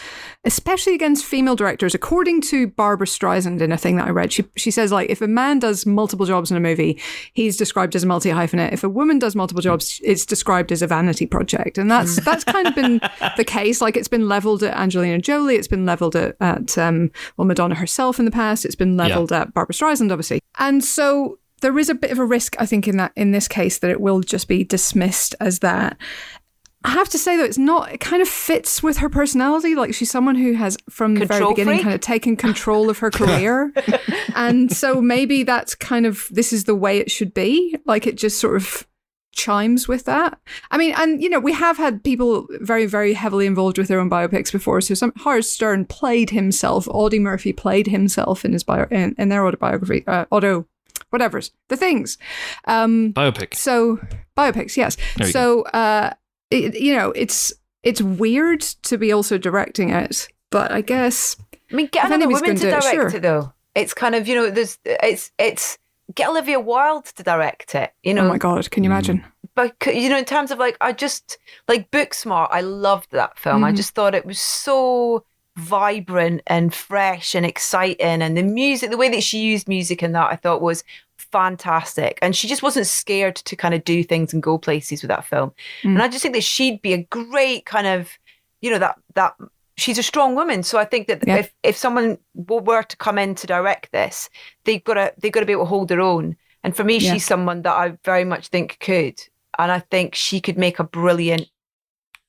especially 0.43 0.95
against 0.95 1.25
female 1.25 1.55
directors. 1.55 1.93
According 1.93 2.41
to 2.41 2.67
Barbra 2.67 3.07
Streisand 3.07 3.61
in 3.61 3.71
a 3.71 3.77
thing 3.77 3.97
that 3.97 4.07
I 4.07 4.11
read, 4.11 4.31
she 4.31 4.45
she 4.55 4.71
says 4.71 4.91
like 4.91 5.09
if 5.09 5.21
a 5.21 5.27
man 5.27 5.59
does 5.59 5.85
multiple 5.85 6.25
jobs 6.25 6.51
in 6.51 6.57
a 6.57 6.59
movie, 6.59 6.99
he's 7.33 7.57
described 7.57 7.95
as 7.95 8.03
a 8.03 8.07
multi 8.07 8.29
hyphenate. 8.29 8.73
If 8.73 8.83
a 8.83 8.89
woman 8.89 9.19
does 9.19 9.35
multiple 9.35 9.61
jobs, 9.61 9.99
it's 10.03 10.25
described 10.25 10.71
as 10.71 10.81
a 10.81 10.87
vanity 10.87 11.25
project, 11.25 11.77
and 11.77 11.89
that's 11.89 12.23
that's 12.25 12.43
kind 12.43 12.67
of 12.67 12.75
been 12.75 13.01
the 13.37 13.43
case. 13.45 13.81
Like 13.81 13.97
it's 13.97 14.07
been 14.07 14.27
leveled 14.27 14.63
at 14.63 14.75
Angelina 14.75 15.19
Jolie, 15.19 15.55
it's 15.55 15.67
been 15.67 15.85
leveled 15.85 16.15
at 16.15 16.35
at 16.39 16.77
um, 16.77 17.11
well 17.37 17.45
Madonna 17.45 17.75
herself 17.75 18.19
in 18.19 18.25
the 18.25 18.31
past, 18.31 18.65
it's 18.65 18.75
been 18.75 18.97
leveled 18.97 19.31
at 19.31 19.53
Barbra 19.53 19.73
Streisand 19.73 20.11
obviously, 20.11 20.41
and 20.59 20.83
so 20.83 21.39
there 21.65 21.79
is 21.79 21.89
a 21.89 21.95
bit 21.95 22.11
of 22.11 22.19
a 22.19 22.25
risk, 22.25 22.55
I 22.59 22.67
think, 22.67 22.87
in 22.87 22.97
that 22.97 23.11
in 23.15 23.31
this 23.31 23.47
case 23.47 23.79
that 23.79 23.89
it 23.89 23.99
will 23.99 24.21
just 24.21 24.47
be 24.47 24.63
dismissed 24.63 25.33
as 25.39 25.59
that. 25.59 25.97
I 26.83 26.89
have 26.89 27.09
to 27.09 27.17
say 27.17 27.37
though, 27.37 27.43
it's 27.43 27.57
not. 27.57 27.91
It 27.91 27.99
kind 27.99 28.21
of 28.21 28.27
fits 28.27 28.83
with 28.83 28.97
her 28.97 29.09
personality. 29.09 29.73
Like 29.73 29.91
she's 29.95 30.11
someone 30.11 30.35
who 30.35 30.53
has, 30.53 30.77
from 30.91 31.15
the 31.15 31.25
very 31.25 31.43
beginning, 31.43 31.77
freak? 31.77 31.81
kind 31.81 31.95
of 31.95 32.01
taken 32.01 32.35
control 32.35 32.91
of 32.91 32.99
her 32.99 33.09
career, 33.19 33.73
and 34.35 34.71
so 34.71 35.01
maybe 35.01 35.41
that's 35.41 35.73
kind 35.73 36.05
of 36.05 36.27
this 36.29 36.53
is 36.53 36.65
the 36.65 36.75
way 36.75 36.99
it 36.99 37.09
should 37.09 37.33
be. 37.33 37.75
Like 37.85 38.05
it 38.05 38.15
just 38.15 38.39
sort 38.39 38.57
of 38.57 38.85
chimes 39.31 39.87
with 39.87 40.05
that. 40.05 40.39
I 40.69 40.77
mean, 40.77 40.93
and 40.95 41.23
you 41.23 41.29
know, 41.29 41.39
we 41.39 41.53
have 41.53 41.77
had 41.77 42.03
people 42.03 42.47
very, 42.61 42.85
very 42.85 43.13
heavily 43.13 43.47
involved 43.47 43.79
with 43.79 43.87
their 43.87 43.99
own 43.99 44.09
biopics 44.11 44.51
before. 44.51 44.81
So 44.81 44.93
some 44.93 45.13
Howard 45.17 45.45
Stern 45.45 45.85
played 45.85 46.29
himself. 46.29 46.87
Audie 46.89 47.17
Murphy 47.17 47.53
played 47.53 47.87
himself 47.87 48.45
in 48.45 48.53
his 48.53 48.63
bio 48.63 48.85
in, 48.91 49.15
in 49.17 49.29
their 49.29 49.47
autobiography, 49.47 50.03
uh, 50.05 50.25
auto, 50.29 50.67
whatever's 51.15 51.51
the 51.69 51.77
things. 51.77 52.17
Um, 52.65 53.13
Biopic. 53.13 53.53
so 53.55 53.99
biopics, 54.37 54.75
yes. 54.77 54.97
There 55.17 55.27
you 55.27 55.33
So 55.33 55.63
uh, 55.73 56.13
it, 56.51 56.75
you 56.79 56.93
know, 56.95 57.11
it's 57.11 57.53
it's 57.83 58.01
weird 58.01 58.61
to 58.61 58.97
be 58.97 59.11
also 59.11 59.37
directing 59.37 59.89
it, 59.89 60.27
but 60.51 60.71
I 60.71 60.81
guess 60.81 61.37
I 61.71 61.75
mean, 61.75 61.87
get 61.91 62.05
If 62.05 62.11
another 62.11 62.27
woman 62.27 62.55
to 62.55 62.63
gonna 62.63 62.77
it, 62.77 62.81
direct 62.81 62.95
sure. 62.95 63.07
it 63.17 63.21
though. 63.21 63.53
It's 63.75 63.93
kind 63.93 64.15
of 64.15 64.27
you 64.27 64.35
know, 64.35 64.49
there's 64.49 64.77
it's 64.85 65.31
it's 65.37 65.77
get 66.13 66.29
Olivia 66.29 66.59
Wilde 66.59 67.05
to 67.17 67.23
direct 67.23 67.75
it. 67.75 67.91
You 68.03 68.13
know, 68.13 68.25
oh 68.25 68.29
my 68.29 68.37
god, 68.37 68.69
can 68.71 68.83
you 68.83 68.89
imagine? 68.89 69.23
but 69.55 69.73
you 69.87 70.09
know, 70.09 70.17
in 70.17 70.25
terms 70.25 70.51
of 70.51 70.59
like, 70.59 70.75
I 70.81 70.91
just 70.91 71.37
like 71.69 71.89
Booksmart. 71.91 72.49
I 72.51 72.61
loved 72.61 73.11
that 73.11 73.39
film. 73.39 73.63
I 73.63 73.71
Mhm. 73.71 73.75
just 73.77 73.95
thought 73.95 74.13
it 74.13 74.25
was 74.25 74.39
so 74.39 75.23
vibrant 75.57 76.41
and 76.47 76.73
fresh 76.73 77.33
and 77.35 77.45
exciting, 77.45 78.21
and 78.21 78.35
the 78.37 78.43
music, 78.43 78.89
the 78.91 78.97
way 78.97 79.09
that 79.09 79.23
she 79.23 79.39
used 79.39 79.67
music 79.67 80.03
in 80.03 80.11
that, 80.11 80.31
I 80.31 80.35
thought 80.35 80.61
was 80.61 80.83
fantastic. 81.35 82.17
And 82.21 82.33
she 82.35 82.47
just 82.47 82.63
wasn't 82.63 82.87
scared 82.87 83.35
to 83.35 83.55
kind 83.57 83.73
of 83.73 83.83
do 83.83 84.03
things 84.03 84.33
and 84.33 84.41
go 84.41 84.57
places 84.57 85.01
with 85.01 85.09
that 85.09 85.25
film. 85.25 85.51
Mm. 85.83 85.95
And 85.95 86.01
I 86.01 86.07
just 86.07 86.21
think 86.21 86.33
that 86.35 86.43
she'd 86.43 86.81
be 86.81 86.93
a 86.93 87.03
great 87.03 87.65
kind 87.65 87.87
of, 87.87 88.09
you 88.61 88.71
know, 88.71 88.79
that 88.79 88.97
that 89.15 89.35
she's 89.75 89.97
a 89.97 90.03
strong 90.03 90.35
woman. 90.35 90.63
So 90.63 90.77
I 90.77 90.85
think 90.85 91.07
that 91.07 91.23
Yeah. 91.27 91.37
if 91.37 91.53
if 91.63 91.75
someone 91.75 92.17
were 92.35 92.83
to 92.83 92.97
come 92.97 93.17
in 93.17 93.35
to 93.35 93.47
direct 93.47 93.91
this, 93.91 94.29
they've 94.63 94.83
got 94.83 94.93
to 94.93 95.13
they've 95.17 95.31
got 95.31 95.41
to 95.41 95.45
be 95.45 95.51
able 95.51 95.65
to 95.65 95.69
hold 95.69 95.89
their 95.89 96.01
own. 96.01 96.37
And 96.63 96.75
for 96.75 96.83
me, 96.85 96.97
Yeah. 96.97 97.13
she's 97.13 97.25
someone 97.25 97.61
that 97.63 97.73
I 97.75 97.97
very 98.05 98.23
much 98.23 98.47
think 98.47 98.77
could, 98.79 99.21
and 99.59 99.71
I 99.71 99.79
think 99.79 100.15
she 100.15 100.39
could 100.39 100.57
make 100.57 100.79
a 100.79 100.83
brilliant 100.83 101.47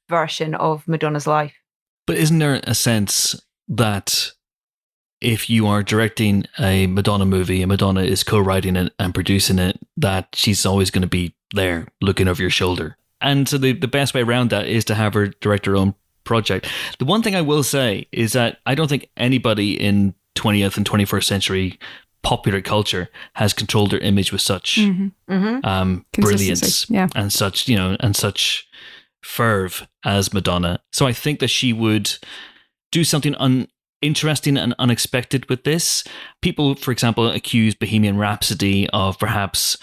version 0.08 0.54
of 0.56 0.86
Madonna's 0.88 1.26
life. 1.26 1.54
But 2.06 2.16
isn't 2.16 2.38
there 2.38 2.60
a 2.64 2.74
sense 2.74 3.40
that 3.68 4.32
if 5.26 5.50
you 5.50 5.66
are 5.66 5.82
directing 5.82 6.44
a 6.58 6.86
Madonna 6.86 7.26
movie 7.26 7.60
and 7.62 7.68
Madonna 7.68 8.02
is 8.02 8.22
co-writing 8.22 8.76
it 8.76 8.92
and 8.98 9.12
producing 9.12 9.58
it, 9.58 9.76
that 9.96 10.28
she's 10.34 10.64
always 10.64 10.90
going 10.90 11.02
to 11.02 11.08
be 11.08 11.34
there 11.52 11.88
looking 12.00 12.28
over 12.28 12.40
your 12.40 12.50
shoulder. 12.50 12.96
And 13.20 13.48
so 13.48 13.58
the, 13.58 13.72
the 13.72 13.88
best 13.88 14.14
way 14.14 14.20
around 14.22 14.50
that 14.50 14.66
is 14.66 14.84
to 14.84 14.94
have 14.94 15.14
her 15.14 15.26
direct 15.26 15.66
her 15.66 15.74
own 15.76 15.94
project. 16.24 16.68
The 17.00 17.04
one 17.04 17.22
thing 17.22 17.34
I 17.34 17.40
will 17.42 17.62
say 17.64 18.06
is 18.12 18.32
that 18.34 18.58
I 18.66 18.74
don't 18.76 18.88
think 18.88 19.08
anybody 19.16 19.72
in 19.80 20.14
20th 20.36 20.76
and 20.76 20.88
21st 20.88 21.24
century 21.24 21.78
popular 22.22 22.60
culture 22.60 23.08
has 23.34 23.52
controlled 23.52 23.90
their 23.92 24.00
image 24.00 24.32
with 24.32 24.40
such 24.42 24.76
Mhm. 24.76 25.12
Mm-hmm. 25.30 25.66
um, 25.66 26.04
brilliance 26.12 26.88
yeah. 26.90 27.08
and 27.16 27.32
such, 27.32 27.68
you 27.68 27.76
know, 27.76 27.96
and 28.00 28.14
such 28.16 28.68
ferve 29.24 29.86
as 30.04 30.32
Madonna. 30.32 30.80
So 30.92 31.06
I 31.06 31.12
think 31.12 31.40
that 31.40 31.48
she 31.48 31.72
would 31.72 32.12
do 32.92 33.02
something 33.04 33.34
un- 33.36 33.68
interesting 34.06 34.56
and 34.56 34.74
unexpected 34.78 35.48
with 35.48 35.64
this. 35.64 36.04
People, 36.40 36.74
for 36.76 36.92
example, 36.92 37.28
accuse 37.30 37.74
Bohemian 37.74 38.16
Rhapsody 38.18 38.88
of 38.90 39.18
perhaps 39.18 39.76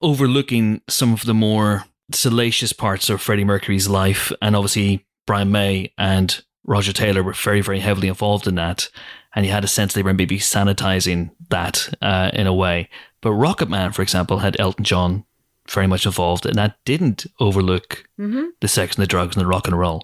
overlooking 0.00 0.80
some 0.88 1.12
of 1.12 1.24
the 1.24 1.34
more 1.34 1.84
salacious 2.12 2.72
parts 2.72 3.10
of 3.10 3.20
Freddie 3.20 3.44
Mercury's 3.44 3.88
life, 3.88 4.32
and 4.40 4.54
obviously 4.56 5.06
Brian 5.26 5.50
May 5.50 5.92
and 5.98 6.42
Roger 6.64 6.92
Taylor 6.92 7.22
were 7.22 7.32
very, 7.32 7.60
very 7.60 7.80
heavily 7.80 8.08
involved 8.08 8.46
in 8.46 8.54
that. 8.54 8.88
And 9.34 9.44
you 9.44 9.52
had 9.52 9.64
a 9.64 9.68
sense 9.68 9.92
they 9.92 10.02
were 10.02 10.14
maybe 10.14 10.38
sanitizing 10.38 11.30
that 11.50 11.92
uh, 12.00 12.30
in 12.32 12.46
a 12.46 12.54
way. 12.54 12.88
But 13.20 13.32
Rocket 13.32 13.68
Man, 13.68 13.92
for 13.92 14.02
example, 14.02 14.38
had 14.38 14.58
Elton 14.58 14.84
John 14.84 15.24
very 15.68 15.86
much 15.86 16.06
involved, 16.06 16.46
and 16.46 16.56
that 16.56 16.78
didn't 16.84 17.26
overlook 17.40 18.04
Mm-hmm. 18.18 18.46
the 18.60 18.66
sex 18.68 18.96
and 18.96 19.02
the 19.02 19.06
drugs 19.06 19.36
and 19.36 19.42
the 19.44 19.46
rock 19.48 19.66
and 19.68 19.78
roll. 19.78 20.02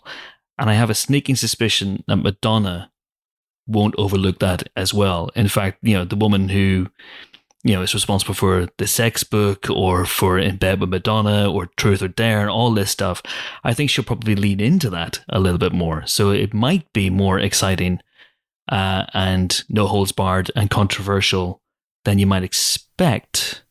And 0.57 0.71
I 0.71 0.75
have 0.75 0.89
a 0.91 0.95
sneaking 0.95 1.35
suspicion 1.37 2.05
that 2.07 2.17
Madonna 2.17 2.93
won't 3.67 3.95
overlook 3.99 4.39
that 4.41 4.69
as 4.77 4.93
well. 4.93 5.31
In 5.35 5.49
fact, 5.49 5.79
you 5.83 5.95
know, 5.95 6.05
the 6.05 6.17
woman 6.17 6.49
who, 6.51 6.89
you 7.63 7.75
know, 7.75 7.83
is 7.83 7.95
responsible 7.95 8.35
for 8.35 8.69
the 8.77 8.87
sex 8.87 9.25
book 9.25 9.69
or 9.71 10.05
for 10.05 10.39
In 10.39 10.57
Bed 10.57 10.81
with 10.81 10.91
Madonna 10.91 11.51
or 11.51 11.67
Truth 11.77 12.03
or 12.03 12.09
Dare 12.09 12.41
and 12.41 12.51
all 12.51 12.73
this 12.73 12.91
stuff, 12.91 13.23
I 13.63 13.73
think 13.73 13.91
she'll 13.91 14.05
probably 14.05 14.35
lean 14.35 14.61
into 14.61 14.91
that 14.91 15.21
a 15.29 15.41
little 15.41 15.59
bit 15.59 15.73
more. 15.73 16.05
So 16.07 16.31
it 16.31 16.53
might 16.53 16.93
be 16.93 17.09
more 17.11 17.39
exciting 17.39 18.01
uh, 18.69 19.07
and 19.15 19.63
no 19.69 19.87
holds 19.87 20.13
barred 20.13 20.51
and 20.57 20.71
controversial 20.71 21.61
than 22.05 22.19
you 22.19 22.27
might 22.27 22.43
expect, 22.45 23.63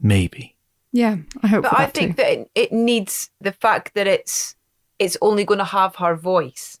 maybe. 0.00 0.56
Yeah, 0.92 1.18
I 1.42 1.48
hope 1.48 1.62
But 1.62 1.70
for 1.70 1.78
I 1.78 1.86
think 1.86 2.16
too. 2.16 2.22
that 2.22 2.32
it, 2.32 2.50
it 2.54 2.72
needs 2.72 3.30
the 3.40 3.52
fact 3.52 3.94
that 3.94 4.06
it's 4.06 4.54
it's 4.98 5.16
only 5.20 5.44
going 5.44 5.58
to 5.58 5.64
have 5.64 5.96
her 5.96 6.16
voice. 6.16 6.75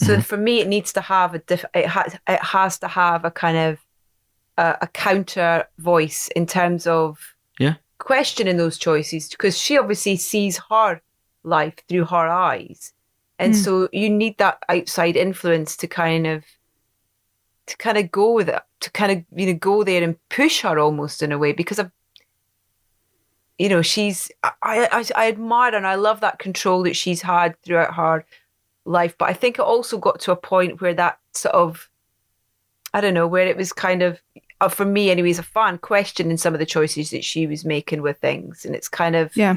So 0.00 0.12
Mm-hmm. 0.14 0.22
for 0.22 0.36
me, 0.38 0.60
it 0.60 0.68
needs 0.68 0.92
to 0.94 1.00
have 1.02 1.34
a 1.34 1.40
diff- 1.40 1.64
it 1.74 1.86
has 1.86 2.14
it 2.26 2.42
has 2.42 2.78
to 2.78 2.88
have 2.88 3.24
a 3.26 3.30
kind 3.30 3.58
of 3.58 3.78
a, 4.56 4.78
a 4.82 4.86
counter 4.86 5.66
voice 5.78 6.28
in 6.34 6.46
terms 6.46 6.86
of 6.86 7.18
Yeah. 7.58 7.74
questioning 7.98 8.56
those 8.56 8.78
choices 8.78 9.28
because 9.28 9.58
she 9.58 9.76
obviously 9.78 10.16
sees 10.16 10.58
her 10.70 11.00
life 11.44 11.74
through 11.88 12.06
her 12.06 12.26
eyes, 12.28 12.92
and 13.38 13.52
Mm. 13.54 13.64
so 13.64 13.88
you 13.92 14.08
need 14.08 14.38
that 14.38 14.58
outside 14.68 15.16
influence 15.16 15.76
to 15.76 15.86
kind 15.86 16.26
of 16.26 16.44
to 17.66 17.76
kind 17.76 17.98
of 17.98 18.10
go 18.10 18.32
with 18.32 18.48
it, 18.48 18.62
to 18.80 18.90
kind 18.90 19.12
of 19.12 19.38
you 19.38 19.46
know 19.52 19.58
go 19.58 19.84
there 19.84 20.02
and 20.02 20.16
push 20.30 20.62
her 20.62 20.78
almost 20.78 21.22
in 21.22 21.30
a 21.32 21.38
way 21.38 21.52
because 21.52 21.78
I've 21.78 21.92
you 23.58 23.68
know 23.68 23.82
she's 23.82 24.30
I, 24.42 24.88
I 24.90 25.04
I 25.14 25.28
admire 25.28 25.74
and 25.74 25.86
I 25.86 25.96
love 25.96 26.20
that 26.20 26.38
control 26.38 26.82
that 26.84 26.96
she's 26.96 27.20
had 27.22 27.60
throughout 27.62 27.94
her 27.94 28.24
life 28.84 29.16
but 29.18 29.28
I 29.28 29.32
think 29.32 29.58
it 29.58 29.62
also 29.62 29.98
got 29.98 30.20
to 30.20 30.32
a 30.32 30.36
point 30.36 30.80
where 30.80 30.94
that 30.94 31.18
sort 31.34 31.54
of 31.54 31.88
I 32.92 33.00
don't 33.00 33.14
know 33.14 33.26
where 33.28 33.46
it 33.46 33.56
was 33.56 33.72
kind 33.72 34.02
of 34.02 34.20
uh, 34.60 34.68
for 34.68 34.84
me 34.84 35.10
anyways, 35.10 35.38
as 35.38 35.44
a 35.46 35.48
fan 35.48 35.78
questioning 35.78 36.36
some 36.36 36.52
of 36.54 36.60
the 36.60 36.66
choices 36.66 37.10
that 37.10 37.24
she 37.24 37.46
was 37.46 37.64
making 37.64 38.02
with 38.02 38.18
things 38.18 38.64
and 38.64 38.74
it's 38.74 38.88
kind 38.88 39.16
of 39.16 39.34
Yeah. 39.36 39.56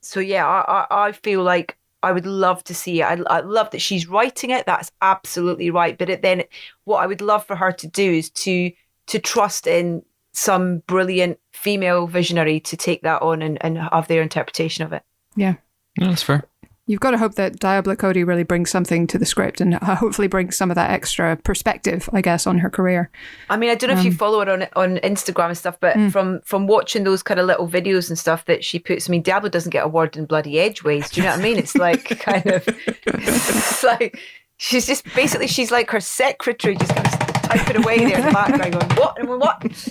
so 0.00 0.20
yeah 0.20 0.46
I 0.46 0.86
I, 0.90 1.08
I 1.08 1.12
feel 1.12 1.42
like 1.42 1.76
I 2.02 2.12
would 2.12 2.26
love 2.26 2.62
to 2.64 2.74
see 2.74 3.00
it 3.00 3.04
I, 3.04 3.22
I 3.30 3.40
love 3.40 3.70
that 3.70 3.80
she's 3.80 4.06
writing 4.08 4.50
it 4.50 4.66
that's 4.66 4.90
absolutely 5.00 5.70
right 5.70 5.96
but 5.96 6.10
it, 6.10 6.22
then 6.22 6.44
what 6.84 6.98
I 7.02 7.06
would 7.06 7.20
love 7.22 7.46
for 7.46 7.56
her 7.56 7.72
to 7.72 7.86
do 7.86 8.12
is 8.12 8.30
to 8.30 8.72
to 9.06 9.18
trust 9.18 9.66
in 9.66 10.02
some 10.32 10.78
brilliant 10.88 11.38
female 11.52 12.06
visionary 12.08 12.58
to 12.58 12.76
take 12.76 13.02
that 13.02 13.22
on 13.22 13.40
and, 13.40 13.56
and 13.64 13.78
have 13.78 14.08
their 14.08 14.20
interpretation 14.20 14.84
of 14.84 14.92
it. 14.92 15.02
Yeah. 15.36 15.54
No, 16.00 16.08
that's 16.08 16.24
fair. 16.24 16.42
You've 16.86 17.00
got 17.00 17.12
to 17.12 17.18
hope 17.18 17.36
that 17.36 17.58
Diablo 17.60 17.96
Cody 17.96 18.24
really 18.24 18.42
brings 18.42 18.68
something 18.70 19.06
to 19.06 19.16
the 19.16 19.24
script 19.24 19.62
and 19.62 19.76
uh, 19.76 19.94
hopefully 19.94 20.28
brings 20.28 20.54
some 20.54 20.70
of 20.70 20.74
that 20.74 20.90
extra 20.90 21.34
perspective, 21.36 22.10
I 22.12 22.20
guess, 22.20 22.46
on 22.46 22.58
her 22.58 22.68
career. 22.68 23.08
I 23.48 23.56
mean, 23.56 23.70
I 23.70 23.74
don't 23.74 23.88
know 23.90 23.96
if 23.98 24.04
you 24.04 24.10
Um, 24.10 24.16
follow 24.18 24.44
her 24.44 24.50
on 24.52 24.66
on 24.76 24.96
Instagram 24.98 25.46
and 25.46 25.56
stuff, 25.56 25.78
but 25.80 25.96
Mm. 25.96 26.12
from 26.12 26.40
from 26.44 26.66
watching 26.66 27.04
those 27.04 27.22
kind 27.22 27.40
of 27.40 27.46
little 27.46 27.66
videos 27.66 28.10
and 28.10 28.18
stuff 28.18 28.44
that 28.44 28.62
she 28.64 28.78
puts, 28.78 29.08
I 29.08 29.12
mean, 29.12 29.22
Diablo 29.22 29.48
doesn't 29.48 29.70
get 29.70 29.82
a 29.84 29.88
word 29.88 30.14
in 30.16 30.26
bloody 30.26 30.60
edgeways. 30.60 31.08
Do 31.10 31.20
you 31.22 31.26
know 31.26 31.32
what 31.32 31.40
I 31.40 31.42
mean? 31.42 31.56
It's 31.58 31.74
like 31.74 32.04
kind 32.20 32.44
of, 32.46 32.68
it's 33.06 33.82
like 33.82 34.18
she's 34.58 34.86
just 34.86 35.04
basically 35.14 35.46
she's 35.46 35.70
like 35.70 35.88
her 35.90 36.00
secretary, 36.00 36.76
just 36.76 36.94
kind 36.94 37.06
of 37.06 37.12
typing 37.42 37.82
away 37.82 37.98
there 38.04 38.18
in 38.18 38.26
the 38.26 38.32
background, 38.32 38.72
going 38.74 38.90
what 38.98 39.18
and 39.18 39.28
what. 39.30 39.88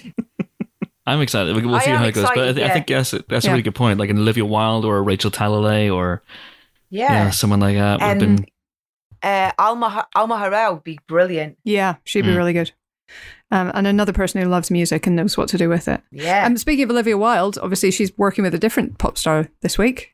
I'm 1.06 1.22
excited. 1.22 1.56
We'll 1.56 1.74
I 1.76 1.80
see 1.80 1.90
how 1.90 2.04
it 2.06 2.14
goes. 2.14 2.24
But 2.24 2.30
I, 2.38 2.42
excited, 2.42 2.56
th- 2.58 2.70
I 2.70 2.74
think 2.74 2.90
yes, 2.90 3.12
that's 3.28 3.46
a 3.46 3.48
Yeah. 3.48 3.52
really 3.54 3.64
good 3.64 3.76
point. 3.76 4.00
Like 4.00 4.10
an 4.10 4.20
Olivia 4.20 4.46
Wilde 4.46 4.86
or 4.86 4.98
a 4.98 5.02
Rachel 5.02 5.32
Talalay 5.32 5.94
or 5.94 6.22
Yeah. 6.94 7.12
yeah, 7.12 7.30
someone 7.32 7.60
like 7.60 7.76
that 7.76 7.94
would 8.00 8.02
have 8.02 8.22
Um, 8.22 8.36
been. 8.36 8.46
Uh, 9.24 9.52
Alma 9.58 10.06
Alma 10.16 10.36
Har'el 10.38 10.74
would 10.76 10.84
be 10.84 11.00
brilliant. 11.08 11.58
Yeah, 11.64 11.96
she'd 12.04 12.22
be 12.26 12.32
Mm. 12.34 12.38
really 12.38 12.54
good. 12.54 12.72
Um, 13.52 13.72
and 13.74 13.88
another 13.88 14.14
person 14.14 14.42
who 14.42 14.48
loves 14.48 14.70
music 14.72 15.08
and 15.08 15.16
knows 15.16 15.38
what 15.38 15.48
to 15.50 15.58
do 15.58 15.70
with 15.70 15.88
it. 15.88 16.02
Yeah. 16.12 16.46
Um, 16.46 16.58
speaking 16.58 16.84
of 16.84 16.90
Olivia 16.92 17.18
Wilde, 17.18 17.58
obviously 17.62 17.90
she's 17.92 18.12
working 18.18 18.44
with 18.44 18.54
a 18.54 18.60
different 18.60 18.98
pop 18.98 19.18
star 19.18 19.48
this 19.62 19.78
week, 19.78 20.14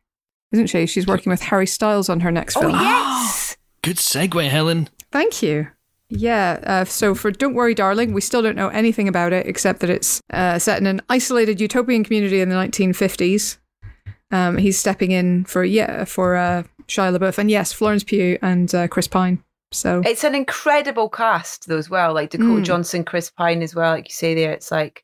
isn't 0.51 0.67
she? 0.67 0.86
She's 0.86 1.07
working 1.07 1.30
with 1.32 1.41
Harry 1.43 1.65
Styles 1.67 2.07
on 2.09 2.19
her 2.21 2.32
next 2.32 2.55
oh 2.57 2.61
film. 2.61 2.73
yes. 2.73 3.57
Good 3.82 3.97
segue, 3.97 4.47
Helen. 4.49 4.89
Thank 5.11 5.41
you. 5.41 5.67
Yeah, 6.09 6.59
uh, 6.65 6.86
so 6.86 7.13
for 7.15 7.30
Don't 7.32 7.53
Worry 7.53 7.73
Darling, 7.75 8.13
we 8.13 8.21
still 8.21 8.41
don't 8.41 8.55
know 8.55 8.69
anything 8.69 9.07
about 9.07 9.32
it 9.32 9.45
except 9.47 9.80
that 9.82 9.89
it's 9.89 10.21
uh, 10.34 10.57
set 10.59 10.80
in 10.80 10.88
an 10.88 11.01
isolated 11.09 11.61
utopian 11.61 12.03
community 12.03 12.41
in 12.41 12.49
the 12.49 12.55
1950s. 12.55 13.57
Um, 14.32 14.57
he's 14.57 14.77
stepping 14.80 15.11
in 15.11 15.45
for, 15.45 15.63
yeah, 15.63 16.05
for 16.05 16.36
uh, 16.36 16.63
Shia 16.88 17.17
LaBeouf. 17.17 17.38
And 17.38 17.49
yes, 17.49 17.73
Florence 17.73 18.03
Pugh 18.03 18.38
and 18.41 18.73
uh, 18.75 18.88
Chris 18.88 19.07
Pine. 19.07 19.43
So, 19.71 20.01
It's 20.05 20.23
an 20.23 20.34
incredible 20.36 21.09
cast 21.09 21.67
though 21.67 21.77
as 21.77 21.89
well. 21.89 22.13
Like 22.13 22.32
Dakota 22.32 22.61
Mm. 22.61 22.63
Johnson, 22.65 23.03
Chris 23.03 23.30
Pine 23.30 23.61
as 23.61 23.75
well. 23.75 23.91
Like 23.91 24.07
you 24.09 24.13
say 24.13 24.34
there, 24.36 24.51
it's 24.51 24.71
like, 24.71 25.03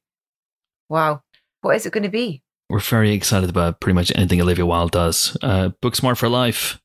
wow, 0.89 1.21
what 1.61 1.75
is 1.75 1.85
it 1.85 1.93
going 1.93 2.03
to 2.03 2.09
be? 2.09 2.41
We're 2.69 2.79
very 2.79 3.13
excited 3.13 3.49
about 3.49 3.79
pretty 3.79 3.93
much 3.93 4.11
anything 4.15 4.41
Olivia 4.41 4.65
Wilde 4.65 4.91
does. 4.91 5.37
Uh, 5.43 5.69
Book 5.81 5.95
Smart 5.95 6.17
for 6.17 6.29
Life. 6.29 6.79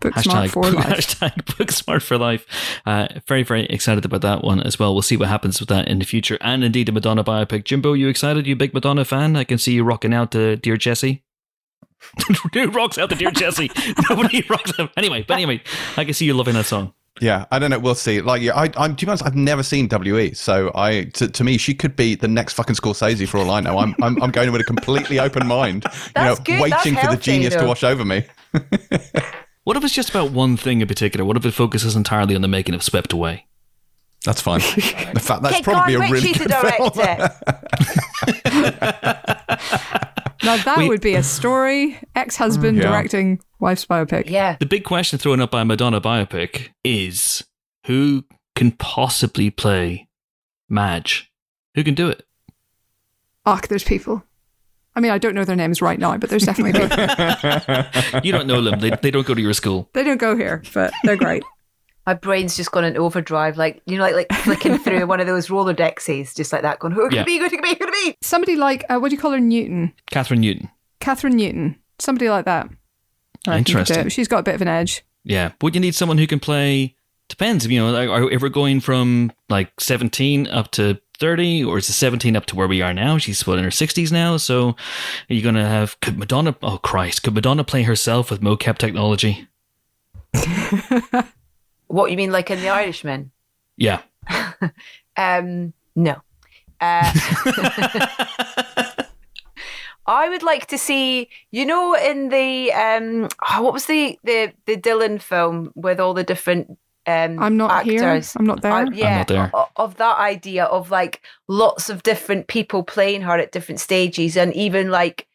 book 0.00 0.14
smart 0.18 0.50
for 0.50 0.62
life. 0.70 0.86
hashtag 0.86 1.56
Book 1.56 1.70
Smart 1.72 2.02
for 2.02 2.18
Life. 2.18 2.44
Uh, 2.84 3.08
very, 3.26 3.42
very 3.42 3.64
excited 3.66 4.04
about 4.04 4.20
that 4.20 4.44
one 4.44 4.60
as 4.60 4.78
well. 4.78 4.92
We'll 4.92 5.00
see 5.00 5.16
what 5.16 5.28
happens 5.30 5.60
with 5.60 5.70
that 5.70 5.88
in 5.88 5.98
the 6.00 6.04
future. 6.04 6.36
And 6.42 6.62
indeed, 6.62 6.88
the 6.88 6.92
Madonna 6.92 7.24
biopic. 7.24 7.64
Jimbo, 7.64 7.94
you 7.94 8.08
excited? 8.08 8.46
You 8.46 8.54
big 8.54 8.74
Madonna 8.74 9.04
fan? 9.06 9.34
I 9.34 9.44
can 9.44 9.56
see 9.56 9.72
you 9.72 9.82
rocking 9.84 10.12
out 10.12 10.30
to 10.32 10.56
Dear 10.56 10.76
Jessie. 10.76 11.22
Who 12.52 12.70
rocks 12.70 12.98
out 12.98 13.08
the 13.10 13.16
Dear 13.16 13.30
Jessie? 13.30 13.70
Nobody 14.10 14.44
rocks 14.48 14.72
out. 14.78 14.90
Anyway, 14.96 15.24
but 15.26 15.34
anyway, 15.34 15.62
I 15.96 16.04
can 16.04 16.14
see 16.14 16.26
you 16.26 16.34
loving 16.34 16.54
that 16.54 16.66
song. 16.66 16.92
Yeah, 17.20 17.44
I 17.52 17.60
don't 17.60 17.70
know. 17.70 17.78
We'll 17.78 17.94
see. 17.94 18.20
Like, 18.20 18.42
yeah, 18.42 18.56
I, 18.56 18.70
I'm. 18.76 18.96
To 18.96 19.06
be 19.06 19.10
honest, 19.10 19.24
I've 19.24 19.36
never 19.36 19.62
seen 19.62 19.88
We, 19.88 20.34
so 20.34 20.72
I. 20.74 21.04
To, 21.14 21.28
to 21.28 21.44
me, 21.44 21.58
she 21.58 21.72
could 21.72 21.94
be 21.94 22.16
the 22.16 22.26
next 22.26 22.54
fucking 22.54 22.74
Scorsese 22.74 23.28
for 23.28 23.38
all 23.38 23.50
I 23.52 23.60
know. 23.60 23.78
I'm. 23.78 23.94
I'm, 24.02 24.20
I'm 24.20 24.30
going 24.32 24.50
with 24.50 24.60
a 24.60 24.64
completely 24.64 25.20
open 25.20 25.46
mind. 25.46 25.84
You 25.94 26.00
That's 26.14 26.38
know, 26.40 26.44
good. 26.44 26.72
That's 26.72 26.84
waiting 26.84 26.94
for 26.94 27.02
the 27.02 27.06
healthy, 27.12 27.22
genius 27.22 27.54
to 27.54 27.60
though. 27.60 27.68
wash 27.68 27.84
over 27.84 28.04
me. 28.04 28.24
What 29.64 29.76
if 29.76 29.84
it's 29.84 29.94
just 29.94 30.10
about 30.10 30.32
one 30.32 30.56
thing 30.56 30.80
in 30.80 30.88
particular? 30.88 31.24
What 31.24 31.36
if 31.36 31.46
it 31.46 31.52
focuses 31.52 31.94
entirely 31.96 32.34
on 32.34 32.42
the 32.42 32.48
making 32.48 32.74
of 32.74 32.82
Swept 32.82 33.12
Away? 33.12 33.46
That's 34.24 34.40
fine. 34.40 34.60
In 34.60 35.18
fact, 35.18 35.42
that's 35.42 35.56
Get 35.56 35.64
probably 35.64 35.94
Guy 35.96 36.06
a 36.06 36.10
really 36.10 36.32
Ritchie 36.32 36.38
good 36.38 36.48
to 36.50 36.60
film. 36.60 36.90
direct 36.90 37.30
it. 39.94 40.10
Now, 40.44 40.56
that 40.64 40.78
We- 40.78 40.88
would 40.88 41.00
be 41.00 41.14
a 41.14 41.22
story 41.22 41.98
ex 42.14 42.36
husband 42.36 42.78
mm, 42.78 42.82
Yeah. 42.82 42.88
directing 42.90 43.40
wife's 43.60 43.86
biopic. 43.86 44.28
yeah. 44.28 44.56
The 44.60 44.66
big 44.66 44.84
question 44.84 45.18
thrown 45.18 45.40
up 45.40 45.50
by 45.50 45.62
a 45.62 45.64
Madonna 45.64 46.00
biopic 46.00 46.68
is 46.84 47.44
who 47.86 48.24
can 48.54 48.72
possibly 48.72 49.50
play 49.50 50.08
Madge? 50.68 51.30
Who 51.74 51.82
can 51.84 51.94
do 51.94 52.08
it? 52.08 52.24
Ach, 53.46 53.66
there's 53.68 53.84
people. 53.84 54.22
I 54.96 55.00
mean, 55.00 55.10
I 55.10 55.18
don't 55.18 55.34
know 55.34 55.44
their 55.44 55.56
names 55.56 55.82
right 55.82 55.98
now, 55.98 56.16
but 56.16 56.30
there's 56.30 56.44
definitely 56.46 56.72
people. 56.88 58.20
You 58.22 58.32
don't 58.32 58.46
know 58.46 58.62
them. 58.62 58.78
They, 58.80 58.90
they 59.02 59.10
don't 59.10 59.26
go 59.26 59.34
to 59.34 59.40
your 59.42 59.52
school. 59.52 59.90
they 59.92 60.04
don't 60.04 60.20
go 60.20 60.36
here, 60.36 60.62
but 60.72 60.92
they're 61.02 61.16
great. 61.16 61.42
My 62.06 62.14
brain's 62.14 62.56
just 62.56 62.70
gone 62.70 62.84
into 62.84 63.00
overdrive, 63.00 63.56
like 63.56 63.80
you 63.86 63.96
know, 63.96 64.02
like 64.02 64.14
like 64.14 64.32
flicking 64.42 64.78
through 64.78 65.06
one 65.06 65.20
of 65.20 65.26
those 65.26 65.48
roller 65.50 65.74
dexes, 65.74 66.34
just 66.36 66.52
like 66.52 66.62
that, 66.62 66.78
going, 66.78 66.92
"Who 66.92 67.04
could 67.04 67.14
Yeah. 67.14 67.22
it 67.22 67.26
be? 67.26 67.38
Who 67.38 67.48
could 67.48 67.58
it 67.58 67.62
be? 67.62 67.68
Who 67.70 67.74
could 67.76 67.88
it 67.88 68.04
be?" 68.12 68.16
Somebody 68.22 68.56
like, 68.56 68.84
uh, 68.90 68.98
what 68.98 69.08
do 69.10 69.16
you 69.16 69.20
call 69.20 69.30
her? 69.32 69.40
Newton. 69.40 69.92
Kathryn 70.10 70.38
Newton. 70.38 70.68
Kathryn 71.00 71.32
Newton. 71.34 71.76
Somebody 71.98 72.28
like 72.28 72.44
that. 72.44 72.68
I 73.46 73.50
reckon 73.50 73.64
could 73.64 73.72
do 73.72 73.78
Interesting. 73.78 74.08
She's 74.10 74.28
got 74.28 74.38
a 74.38 74.42
bit 74.42 74.54
of 74.54 74.62
an 74.62 74.68
edge. 74.68 75.04
Yeah. 75.24 75.52
Would 75.62 75.74
you 75.74 75.80
need 75.80 75.94
someone 75.94 76.18
who 76.18 76.26
can 76.26 76.40
play 76.40 76.96
Depends, 77.30 77.66
you 77.66 77.80
know, 77.80 77.90
like, 77.90 78.08
are, 78.10 78.30
if 78.30 78.42
we're 78.42 78.50
going 78.50 78.80
from 78.80 79.32
like 79.48 79.72
17 79.80 80.46
up 80.48 80.70
to 80.72 81.00
30, 81.18 81.64
or 81.64 81.78
is 81.78 81.88
it 81.88 81.94
17 81.94 82.36
up 82.36 82.44
to 82.46 82.54
where 82.56 82.68
we 82.68 82.82
are 82.82 82.92
now? 82.92 83.16
She's 83.16 83.46
what 83.46 83.56
in 83.58 83.64
her 83.64 83.70
60s 83.70 84.12
now. 84.12 84.36
So 84.36 84.76
are 85.30 85.34
you 85.34 85.40
going 85.40 85.54
to 85.54 85.64
have, 85.66 85.98
could 86.00 86.18
Madonna, 86.18 86.54
oh 86.62 86.76
Christ, 86.76 87.22
could 87.22 87.34
Madonna 87.34 87.64
play 87.64 87.82
herself 87.84 88.30
with 88.30 88.42
mocap 88.42 88.76
technology? 88.76 89.48
What 91.88 92.10
you 92.10 92.16
mean, 92.16 92.32
like 92.32 92.50
in 92.50 92.60
The 92.60 92.68
Irishman? 92.70 93.30
Yeah. 93.76 94.00
Um, 95.16 95.72
no. 95.94 96.16
Uh, 96.80 97.12
I 100.06 100.28
would 100.28 100.42
like 100.42 100.66
to 100.66 100.76
see, 100.76 101.28
you 101.50 101.64
know, 101.64 101.94
in 101.94 102.28
the 102.28 102.72
um, 102.72 103.28
oh, 103.48 103.62
what 103.62 103.72
was 103.72 103.86
the 103.86 104.18
the 104.24 104.52
the 104.66 104.76
Dylan 104.76 105.20
film 105.20 105.72
with 105.74 105.98
all 105.98 106.12
the 106.12 106.24
different 106.24 106.78
um, 107.06 107.38
I'm 107.38 107.56
not 107.56 107.70
actors. 107.70 108.00
here. 108.00 108.22
I'm 108.36 108.44
not 108.44 108.60
there. 108.62 108.72
I- 108.72 108.84
yeah, 108.92 109.18
not 109.18 109.28
there. 109.28 109.50
o- 109.54 109.68
Of, 109.76 109.96
that 109.96 110.18
idea 110.18 110.64
of 110.64 110.90
like 110.90 111.22
lots 111.48 111.88
of 111.88 112.02
different 112.02 112.48
people 112.48 112.82
playing 112.82 113.22
her 113.22 113.38
at 113.38 113.52
different 113.52 113.80
stages, 113.80 114.36
and 114.36 114.52
even 114.54 114.90
like, 114.90 115.26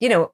you 0.00 0.08
know, 0.08 0.24
a 0.24 0.30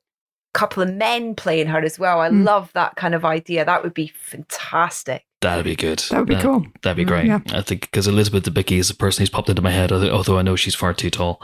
couple 0.59 0.83
of 0.83 0.95
men 0.95 1.35
playing 1.35 1.67
her 1.67 1.81
as 1.81 1.99
well. 1.99 2.21
I 2.21 2.31
Mm. 2.31 2.45
love 2.45 2.71
that 2.75 2.97
kind 2.97 3.15
of 3.15 3.25
idea. 3.25 3.65
That 3.65 3.83
would 3.83 3.95
be 3.95 4.13
fantastic. 4.17 5.25
That'd 5.43 5.65
be 5.65 5.77
good. 5.77 5.99
That 6.11 6.19
would 6.21 6.29
be 6.29 6.37
cool. 6.37 6.65
That'd 6.83 6.97
be 6.97 7.05
Mm, 7.05 7.09
great. 7.09 7.27
yeah. 7.27 7.41
I 7.53 7.61
think 7.63 7.83
because 7.83 8.07
Elizabeth 8.07 8.45
Debicki 8.45 8.79
is 8.79 8.89
the 8.89 8.95
person 8.95 9.23
who's 9.23 9.29
popped 9.31 9.49
into 9.51 9.61
my 9.61 9.71
head, 9.71 9.93
although 9.93 10.11
although 10.11 10.39
I 10.39 10.43
know 10.43 10.57
she's 10.57 10.75
far 10.75 10.95
too 10.95 11.11
tall. 11.11 11.43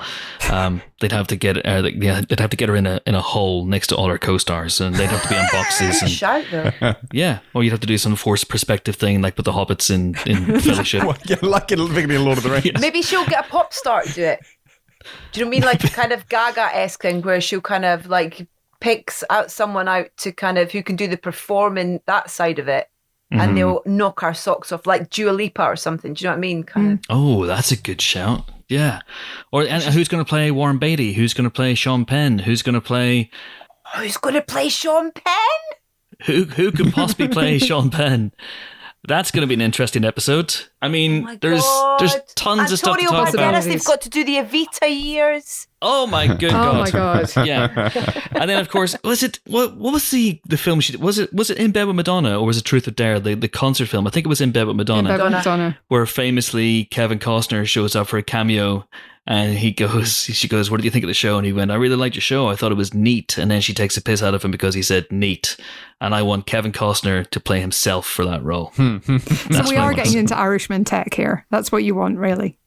Um, 0.51 0.81
they'd 1.01 1.13
have 1.13 1.27
to 1.29 1.37
get 1.37 1.57
uh, 1.67 1.83
yeah, 1.95 2.23
they'd 2.29 2.41
have 2.41 2.51
to 2.51 2.57
get 2.57 2.69
her 2.69 2.77
in 2.77 2.87
a 2.87 3.01
in 3.07 3.15
a 3.15 3.21
hole 3.21 3.65
next 3.67 3.89
to 3.89 3.97
all 3.97 4.09
her 4.09 4.19
co-stars, 4.19 4.81
and 4.81 4.95
they'd 4.95 5.07
have 5.11 5.23
to 5.23 5.29
be 5.29 5.37
on 5.37 5.47
boxes. 5.53 6.01
And 6.03 6.11
Shout 6.11 6.45
though. 6.51 6.73
yeah, 7.13 7.41
or 7.55 7.63
you'd 7.63 7.71
have 7.73 7.81
to 7.81 7.87
do 7.87 7.99
some 7.99 8.17
forced 8.17 8.49
perspective 8.49 8.97
thing 8.97 9.21
like 9.21 9.37
with 9.37 9.45
the 9.45 9.53
hobbits 9.53 9.91
in 9.91 10.15
in 10.27 10.61
Fellowship. 10.61 11.05
Well, 11.05 11.17
yeah, 11.27 11.37
like 11.43 11.71
in 11.73 11.79
the 11.79 11.87
beginning 11.87 12.17
of 12.17 12.23
Lord 12.23 12.39
of 12.39 12.45
the 12.45 12.51
Rings. 12.51 12.81
Maybe 12.81 13.03
she'll 13.03 13.27
get 13.27 13.47
a 13.47 13.49
pop 13.49 13.75
star 13.75 14.03
to 14.03 14.13
do 14.13 14.23
it. 14.25 14.41
Do 15.33 15.41
you 15.41 15.45
know 15.45 15.49
what 15.51 15.57
I 15.57 15.61
mean? 15.61 15.63
Like 15.67 15.85
a 15.85 15.89
kind 15.89 16.13
of 16.13 16.29
Gaga 16.29 16.75
esque 16.77 17.03
thing 17.03 17.23
where 17.23 17.41
she'll 17.41 17.61
kind 17.61 17.85
of 17.85 18.07
like 18.07 18.47
picks 18.81 19.25
out 19.31 19.51
someone 19.51 19.89
out 19.89 20.07
to 20.19 20.31
kind 20.31 20.57
of 20.59 20.71
who 20.71 20.83
can 20.85 20.95
do 20.97 21.09
the 21.09 21.17
performing 21.17 22.01
that 22.07 22.31
side 22.31 22.59
of 22.59 22.69
it. 22.69 22.87
Mhm. 23.33 23.41
And 23.41 23.57
they'll 23.59 23.83
knock 23.85 24.23
our 24.23 24.33
socks 24.33 24.73
off 24.73 24.87
like 24.87 25.11
Dua 25.11 25.33
Lipa 25.33 25.63
or 25.63 25.77
something. 25.77 26.15
Do 26.15 26.23
you 26.25 26.29
know 26.29 26.33
what 26.33 26.39
I 26.39 26.41
mean? 26.41 26.63
Kind 26.65 26.93
of. 26.93 26.99
Oh, 27.11 27.45
that's 27.45 27.71
a 27.71 27.77
good 27.77 28.01
shout. 28.01 28.49
Yeah. 28.69 29.01
Or 29.53 29.63
and 29.67 29.83
who's 29.83 30.09
going 30.09 30.25
to 30.25 30.29
play 30.29 30.51
Warren 30.51 30.79
Beatty? 30.79 31.13
Who's 31.13 31.35
going 31.35 31.45
to 31.45 31.51
play 31.51 31.75
Sean 31.75 32.05
Penn? 32.05 32.39
Who's 32.39 32.63
going 32.63 32.75
to 32.75 32.81
play 32.81 33.31
Who's 33.97 34.17
going 34.19 34.35
to 34.35 34.43
play 34.43 34.69
Sean 34.69 35.13
Penn? 35.13 36.25
who? 36.25 36.45
Who 36.45 36.73
could 36.73 36.93
possibly 36.93 37.29
play 37.29 37.59
Sean 37.59 37.91
Penn? 37.91 38.33
That's 39.09 39.31
going 39.31 39.41
to 39.41 39.47
be 39.47 39.55
an 39.55 39.61
interesting 39.61 40.05
episode. 40.05 40.55
I 40.81 40.89
mean, 40.89 41.23
Oh 41.23 41.25
my 41.25 41.37
there's 41.37 41.65
there's 41.99 42.13
God. 42.15 42.23
tons 42.37 42.73
of 42.73 42.79
stuff 42.79 42.97
to 42.99 43.03
Antonio 43.03 43.25
talk 43.25 43.35
about. 43.35 43.55
Banderas, 43.55 43.65
they've 43.65 43.85
got 43.85 44.01
to 44.03 44.11
do 44.11 44.23
the 44.25 44.37
Evita 44.37 44.89
years. 44.89 45.67
Oh 45.83 46.07
my 46.07 46.27
good 46.37 46.53
oh 46.53 46.75
my 46.75 46.91
god. 46.91 47.31
yeah, 47.45 47.91
and 48.33 48.49
then 48.51 48.61
of 48.61 48.69
course, 48.69 48.97
was 49.03 49.23
it 49.23 49.41
what? 49.47 49.77
What 49.77 49.93
was 49.93 50.11
the 50.11 50.41
the 50.47 50.57
film 50.57 50.81
she 50.81 50.93
did? 50.93 51.01
Was 51.01 51.19
it 51.19 51.33
was 51.33 51.51
it 51.51 51.59
in 51.59 51.73
bed 51.73 51.85
with 51.89 51.97
Madonna 51.97 52.39
or 52.39 52.47
was 52.47 52.59
it 52.59 52.65
Truth 52.65 52.87
or 52.87 52.93
Dare? 52.93 53.19
The 53.19 53.35
the 53.35 53.49
concert 53.49 53.87
film. 53.89 54.07
I 54.07 54.11
think 54.11 54.27
it 54.27 54.29
was 54.29 54.41
in 54.41 54.53
bed 54.53 54.67
with 54.67 54.77
Madonna, 54.77 55.09
Bevan 55.09 55.33
Madonna. 55.33 55.39
Madonna. 55.65 55.79
where 55.89 56.07
famously 56.07 56.85
Kevin 56.87 57.19
Costner 57.19 57.67
shows 57.67 57.97
up 57.97 58.07
for 58.09 58.19
a 58.19 58.23
cameo. 58.23 58.87
And 59.29 59.59
he 59.59 59.73
goes, 59.73 60.25
she 60.33 60.49
goes, 60.49 60.71
what 60.71 60.79
did 60.79 60.85
you 60.87 60.91
think 60.91 61.05
of 61.05 61.09
the 61.09 61.15
show? 61.15 61.37
And 61.37 61.47
he 61.47 61.53
went, 61.53 61.71
I 61.71 61.75
really 61.75 61.97
liked 61.97 62.17
your 62.17 62.23
show. 62.23 62.49
I 62.49 62.57
thought 62.57 62.73
it 62.73 62.77
was 62.77 62.95
neat. 62.95 63.37
And 63.37 63.51
then 63.51 63.61
she 63.61 63.75
takes 63.75 63.97
a 63.97 64.03
piss 64.03 64.23
out 64.23 64.35
of 64.35 64.43
him 64.43 64.51
because 64.51 64.75
he 64.75 64.83
said 64.83 65.07
neat. 65.13 65.57
And 66.01 66.15
I 66.15 66.23
want 66.23 66.47
Kevin 66.47 66.73
Costner 66.73 67.29
to 67.31 67.39
play 67.39 67.61
himself 67.61 68.07
for 68.07 68.25
that 68.25 68.43
role. 68.43 68.73
Hmm, 68.77 68.97
hmm. 68.97 69.17
So 69.53 69.69
we 69.69 69.77
are 69.77 69.93
getting 69.93 70.19
into 70.19 70.37
Irishman 70.37 70.85
tech 70.85 71.13
here. 71.13 71.45
That's 71.51 71.71
what 71.71 71.85
you 71.85 71.95
want, 71.95 72.19
really. 72.19 72.59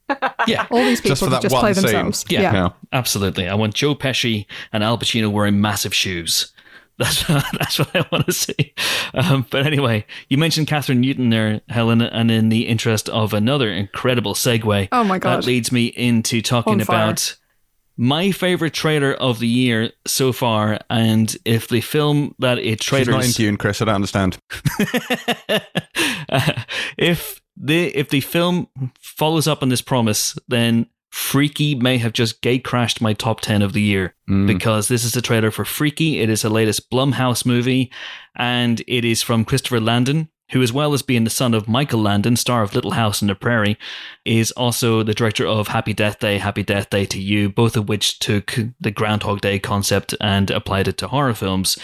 Yeah, 0.46 0.68
All 0.72 0.84
these 0.84 1.00
people 1.02 1.12
Just 1.12 1.24
for 1.24 1.30
that 1.32 1.42
just 1.42 1.56
play 1.56 1.74
scene. 1.74 1.84
themselves. 1.84 2.26
Yeah. 2.30 2.42
yeah. 2.42 2.54
Yeah. 2.54 2.70
absolutely. 2.94 3.48
I 3.48 3.56
want 3.56 3.74
Joe 3.74 3.96
Pesci 3.96 4.46
and 4.72 4.84
Al 4.84 4.98
Pacino 4.98 5.32
wearing 5.32 5.60
massive 5.62 5.96
shoes. 5.96 6.54
That's 7.02 7.24
that's 7.28 7.80
what 7.80 7.96
I 7.96 8.06
want 8.12 8.28
to 8.28 8.32
see. 8.34 8.74
Um, 9.16 9.46
but 9.50 9.66
anyway, 9.66 10.06
you 10.30 10.38
mentioned 10.38 10.68
Kathryn 10.68 10.98
Newton 11.00 11.30
there, 11.32 11.62
Helen, 11.70 12.02
and 12.02 12.30
in 12.30 12.50
the 12.50 12.68
interest 12.68 13.10
of 13.10 13.34
another 13.34 13.72
incredible 13.72 14.36
segue, 14.36 14.88
Oh 14.92 15.04
my 15.04 15.18
god, 15.18 15.38
that 15.38 15.48
leads 15.48 15.72
me 15.72 15.88
into 15.88 16.42
talking 16.42 16.74
On 16.74 16.80
fire. 16.82 16.96
about 17.06 17.38
my 17.98 18.32
favorite 18.32 18.74
trailer 18.74 19.14
of 19.14 19.40
the 19.40 19.48
year 19.48 19.92
so 20.06 20.32
far. 20.32 20.80
And 20.90 21.36
if 21.44 21.68
the 21.68 21.82
film 21.82 22.36
that 22.40 22.60
it 22.60 22.84
She's 22.84 22.92
not 22.92 23.06
trailers, 23.06 23.28
into 23.28 23.44
you 23.44 23.50
and 23.50 23.60
Chris. 23.60 23.82
I 23.82 23.86
don't 23.86 23.96
understand. 23.96 24.38
if 26.98 27.42
the 27.58 27.88
if 27.96 28.10
the 28.10 28.22
film 28.22 28.68
follows 29.00 29.48
up 29.48 29.64
on 29.64 29.70
this 29.70 29.82
promise, 29.82 30.38
then 30.48 30.88
Freaky 31.12 31.76
may 31.76 31.98
have 31.98 32.14
just 32.14 32.42
gate 32.42 32.64
crashed 32.64 33.02
my 33.02 33.14
top 33.14 33.42
ten 33.42 33.62
of 33.62 33.74
the 33.74 33.82
year 33.82 34.16
Mm. 34.30 34.48
because 34.48 34.88
this 34.88 35.04
is 35.04 35.16
a 35.16 35.22
trailer 35.22 35.52
for 35.52 35.66
Freaky. 35.66 36.20
It 36.22 36.30
is 36.30 36.42
the 36.44 36.50
latest 36.50 36.90
Blumhouse 36.90 37.46
movie, 37.46 37.92
and 38.36 38.82
it 38.88 39.04
is 39.04 39.22
from 39.22 39.44
Christopher 39.44 39.82
Landon, 39.82 40.30
who, 40.52 40.62
as 40.62 40.72
well 40.72 40.94
as 40.94 41.02
being 41.02 41.26
the 41.26 41.30
son 41.30 41.54
of 41.54 41.68
Michael 41.68 42.02
Landon, 42.02 42.38
star 42.38 42.64
of 42.64 42.74
Little 42.74 42.92
House 42.92 43.22
on 43.22 43.28
the 43.28 43.36
Prairie, 43.36 43.78
is 44.24 44.52
also 44.54 45.04
the 45.04 45.14
director 45.14 45.46
of 45.46 45.68
Happy 45.68 45.94
Death 45.94 46.20
Day, 46.20 46.38
Happy 46.38 46.64
Death 46.64 46.90
Day 46.90 47.06
to 47.08 47.22
You, 47.22 47.50
both 47.50 47.76
of 47.76 47.90
which 47.90 48.20
took 48.20 48.58
the 48.80 48.92
Groundhog 48.92 49.42
Day 49.42 49.60
concept 49.60 50.16
and 50.22 50.50
applied 50.50 50.88
it 50.88 50.98
to 51.00 51.08
horror 51.10 51.34
films. 51.34 51.78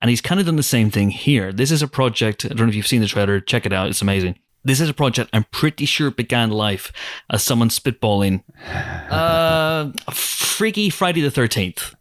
And 0.00 0.08
he's 0.10 0.20
kind 0.20 0.40
of 0.40 0.46
done 0.46 0.56
the 0.56 0.62
same 0.62 0.90
thing 0.90 1.10
here. 1.10 1.52
This 1.52 1.70
is 1.72 1.82
a 1.82 1.88
project, 1.88 2.44
I 2.44 2.48
don't 2.48 2.60
know 2.60 2.68
if 2.68 2.74
you've 2.76 2.86
seen 2.86 3.00
the 3.02 3.06
trailer, 3.08 3.40
check 3.40 3.66
it 3.66 3.72
out, 3.72 3.88
it's 3.88 4.00
amazing. 4.02 4.38
This 4.62 4.80
is 4.80 4.88
a 4.88 4.94
project 4.94 5.30
I'm 5.32 5.44
pretty 5.44 5.86
sure 5.86 6.10
began 6.10 6.50
life 6.50 6.92
as 7.30 7.42
someone 7.42 7.70
spitballing 7.70 8.42
uh, 9.10 9.92
Freaky 10.12 10.90
Friday 10.90 11.22
the 11.22 11.30
13th. 11.30 11.94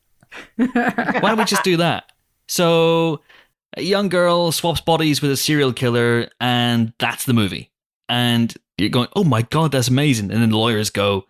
Why 0.58 1.20
don't 1.22 1.38
we 1.38 1.46
just 1.46 1.64
do 1.64 1.78
that? 1.78 2.12
So, 2.48 3.22
a 3.78 3.82
young 3.82 4.10
girl 4.10 4.52
swaps 4.52 4.82
bodies 4.82 5.22
with 5.22 5.32
a 5.32 5.38
serial 5.38 5.74
killer, 5.74 6.30
and 6.40 6.94
that's 7.00 7.26
the 7.26 7.34
movie. 7.34 7.72
And 8.08 8.54
you're 8.78 8.90
going, 8.90 9.08
oh 9.16 9.24
my 9.24 9.44
god, 9.44 9.72
that's 9.72 9.88
amazing. 9.88 10.32
And 10.32 10.42
then 10.42 10.50
the 10.50 10.58
lawyers 10.58 10.90
go, 10.90 11.26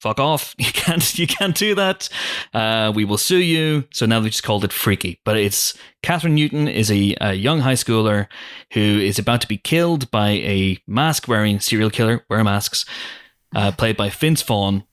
fuck 0.00 0.20
off, 0.20 0.54
you 0.58 0.72
can't, 0.72 1.18
you 1.18 1.26
can't 1.26 1.56
do 1.56 1.74
that. 1.74 2.08
Uh, 2.52 2.92
we 2.94 3.04
will 3.04 3.18
sue 3.18 3.38
you. 3.38 3.84
So 3.92 4.06
now 4.06 4.20
they 4.20 4.28
just 4.28 4.42
called 4.42 4.64
it 4.64 4.72
Freaky. 4.72 5.20
But 5.24 5.36
it's 5.36 5.76
Kathryn 6.02 6.32
Newton 6.32 6.68
is 6.68 6.90
a, 6.90 7.16
a 7.20 7.34
young 7.34 7.60
high 7.60 7.74
schooler 7.74 8.26
who 8.72 8.80
is 8.80 9.18
about 9.18 9.40
to 9.42 9.48
be 9.48 9.58
killed 9.58 10.10
by 10.10 10.30
a 10.30 10.78
mask 10.86 11.28
wearing 11.28 11.60
serial 11.60 11.90
killer, 11.90 12.24
wear 12.28 12.44
masks, 12.44 12.84
uh, 13.54 13.72
played 13.72 13.96
by 13.96 14.10
Vince 14.10 14.42
Vaughn. 14.42 14.84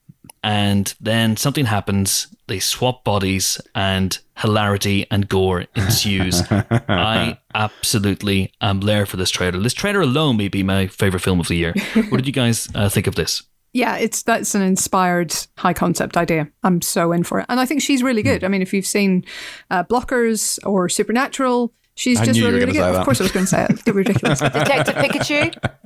And 0.44 0.94
then 1.00 1.38
something 1.38 1.66
happens. 1.66 2.34
They 2.48 2.60
swap 2.60 3.04
bodies, 3.04 3.62
and 3.76 4.18
hilarity 4.38 5.06
and 5.12 5.30
gore 5.30 5.66
ensues. 5.76 6.42
I 6.50 7.38
absolutely 7.54 8.52
am 8.60 8.82
there 8.82 9.06
for 9.06 9.18
this 9.18 9.30
trailer. 9.30 9.60
This 9.60 9.74
trailer 9.74 10.02
alone 10.02 10.38
may 10.38 10.48
be 10.48 10.64
my 10.64 10.88
favorite 10.88 11.22
film 11.22 11.40
of 11.40 11.48
the 11.48 11.56
year. 11.56 11.74
What 12.10 12.18
did 12.18 12.28
you 12.28 12.34
guys 12.34 12.68
uh, 12.74 12.90
think 12.90 13.08
of 13.08 13.16
this? 13.16 13.44
Yeah, 13.74 13.96
it's 13.98 14.24
that's 14.24 14.54
an 14.56 14.62
inspired 14.62 15.34
high 15.58 15.74
concept 15.74 16.18
idea. 16.18 16.50
I'm 16.64 16.82
so 16.82 17.12
in 17.12 17.24
for 17.24 17.40
it, 17.40 17.46
and 17.50 17.60
I 17.60 17.66
think 17.66 17.82
she's 17.82 18.04
really 18.04 18.22
Hmm. 18.22 18.28
good. 18.30 18.44
I 18.44 18.48
mean, 18.50 18.62
if 18.62 18.74
you've 18.74 18.86
seen 18.86 19.24
uh, 19.70 19.84
Blockers 19.86 20.60
or 20.66 20.90
Supernatural, 20.90 21.74
she's 21.96 22.20
I 22.20 22.26
just 22.26 22.38
knew 22.38 22.46
you 22.46 22.52
really, 22.52 22.60
were 22.60 22.66
really 22.68 22.74
good. 22.74 22.82
say 22.84 22.90
Of 22.90 22.96
that. 22.96 23.06
course, 23.06 23.22
I 23.22 23.24
was 23.24 23.32
going 23.32 23.46
to 23.46 23.50
say 23.50 23.64
it. 23.64 23.70
It's 23.72 23.88
ridiculous. 23.88 24.40
Detective 24.40 24.96
Pikachu. 24.96 25.56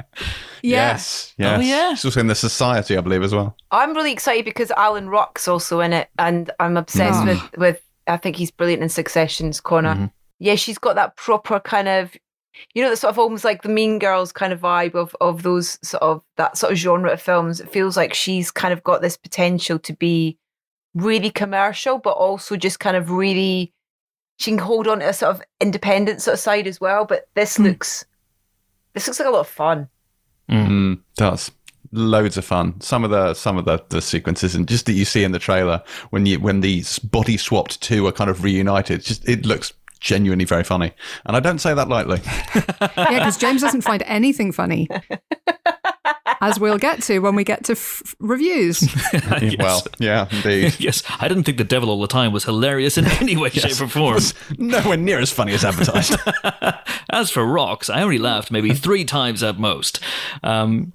Yeah. 0.62 0.92
Yes. 0.94 1.34
Yes. 1.38 1.60
Oh, 1.60 1.62
yeah. 1.62 1.90
She's 1.94 2.06
also 2.06 2.22
in 2.22 2.28
the 2.28 2.36
Society, 2.36 2.98
I 2.98 3.02
believe, 3.02 3.22
as 3.22 3.36
well. 3.36 3.56
I'm 3.70 3.94
really 3.94 4.12
excited 4.14 4.46
because 4.46 4.72
Alan 4.72 5.10
Ruck's 5.10 5.48
also 5.48 5.80
in 5.82 5.94
it, 5.94 6.08
and 6.18 6.50
I'm 6.60 6.78
obsessed 6.78 7.20
Ah. 7.22 7.26
with 7.26 7.58
with. 7.58 7.82
I 8.08 8.18
think 8.18 8.36
he's 8.38 8.50
brilliant 8.50 8.82
in 8.82 8.90
Succession's 8.90 9.60
Connor. 9.60 9.94
Mhm. 9.96 10.12
Yeah, 10.40 10.56
she's 10.56 10.78
got 10.78 10.96
that 10.96 11.18
proper 11.18 11.60
kind 11.60 11.88
of, 11.88 12.14
you 12.74 12.84
know, 12.84 12.90
that 12.90 12.98
sort 12.98 13.12
of 13.12 13.20
almost 13.20 13.44
like 13.44 13.62
the 13.62 13.70
Mean 13.70 14.00
Girls 14.00 14.32
kind 14.32 14.52
of 14.54 14.62
vibe 14.62 14.96
of 14.96 15.16
of 15.22 15.44
those 15.44 15.78
sort 15.82 16.04
of 16.04 16.24
that 16.38 16.58
sort 16.58 16.72
of 16.74 16.78
genre 16.78 17.12
of 17.12 17.22
films. 17.22 17.60
It 17.60 17.70
feels 17.70 17.96
like 17.98 18.14
she's 18.14 18.52
kind 18.52 18.74
of 18.74 18.84
got 18.84 19.02
this 19.02 19.18
potential 19.18 19.80
to 19.80 19.94
be 19.94 20.38
really 20.94 21.30
commercial, 21.30 21.98
but 21.98 22.12
also 22.12 22.56
just 22.56 22.80
kind 22.80 22.96
of 22.98 23.12
really. 23.12 23.72
She 24.38 24.52
can 24.52 24.58
hold 24.60 24.88
on 24.88 25.00
to 25.00 25.08
a 25.10 25.14
sort 25.14 25.36
of 25.36 25.42
independent 25.62 26.22
sort 26.22 26.34
of 26.34 26.40
side 26.42 26.68
as 26.68 26.82
well. 26.82 27.06
But 27.06 27.30
this 27.36 27.56
Hmm. 27.56 27.64
looks, 27.64 28.04
this 28.94 29.08
looks 29.08 29.18
like 29.20 29.30
a 29.30 29.32
lot 29.32 29.40
of 29.42 29.48
fun. 29.48 29.88
Mm, 30.52 31.00
does 31.16 31.52
loads 31.92 32.36
of 32.38 32.44
fun. 32.44 32.80
Some 32.82 33.04
of 33.06 33.12
the 33.12 33.34
some 33.34 33.58
of 33.58 33.64
the, 33.66 33.82
the 33.90 34.02
sequences 34.02 34.54
and 34.54 34.68
just 34.68 34.86
that 34.88 34.94
you 34.94 35.06
see 35.06 35.24
in 35.24 35.32
the 35.32 35.40
trailer 35.40 35.82
when 36.10 36.26
you 36.26 36.40
when 36.40 36.60
the 36.62 36.80
s- 36.82 37.00
body 37.00 37.38
swapped 37.38 37.80
two 37.82 38.06
are 38.08 38.12
kind 38.12 38.30
of 38.30 38.44
reunited. 38.44 39.02
Just 39.04 39.28
it 39.28 39.46
looks 39.46 39.72
genuinely 40.00 40.46
very 40.46 40.64
funny, 40.64 40.92
and 41.26 41.36
I 41.36 41.40
don't 41.40 41.60
say 41.60 41.74
that 41.74 41.88
lightly. 41.90 42.22
Yeah, 42.98 43.20
because 43.20 43.38
James 43.38 43.62
doesn't 43.62 43.82
find 43.82 44.04
anything 44.06 44.52
funny. 44.52 44.88
as 46.42 46.60
we'll 46.60 46.78
get 46.78 47.02
to 47.04 47.20
when 47.20 47.36
we 47.36 47.44
get 47.44 47.64
to 47.66 47.74
f- 47.74 48.16
reviews. 48.20 48.84
Yes. 49.42 49.56
Well, 49.60 49.84
yeah, 50.00 50.28
indeed. 50.32 50.76
yes, 50.80 51.04
I 51.20 51.28
didn't 51.28 51.44
think 51.44 51.58
the 51.58 51.64
devil 51.64 51.90
all 51.90 52.02
the 52.02 52.08
time 52.08 52.32
was 52.32 52.44
hilarious 52.46 52.98
in 52.98 53.06
any 53.06 53.36
way, 53.38 53.50
shape, 53.50 53.80
or 53.82 53.88
form. 53.88 54.18
It's 54.18 54.34
nowhere 54.58 54.98
near 54.98 55.20
as 55.20 55.32
funny 55.32 55.54
as 55.54 55.64
advertised. 55.64 56.16
As 57.10 57.32
for 57.32 57.46
rocks, 57.46 57.90
I 57.90 58.02
only 58.02 58.18
laughed 58.18 58.52
maybe 58.52 58.74
three 58.74 59.06
times 59.06 59.44
at 59.44 59.60
most. 59.60 60.00
Um, 60.44 60.94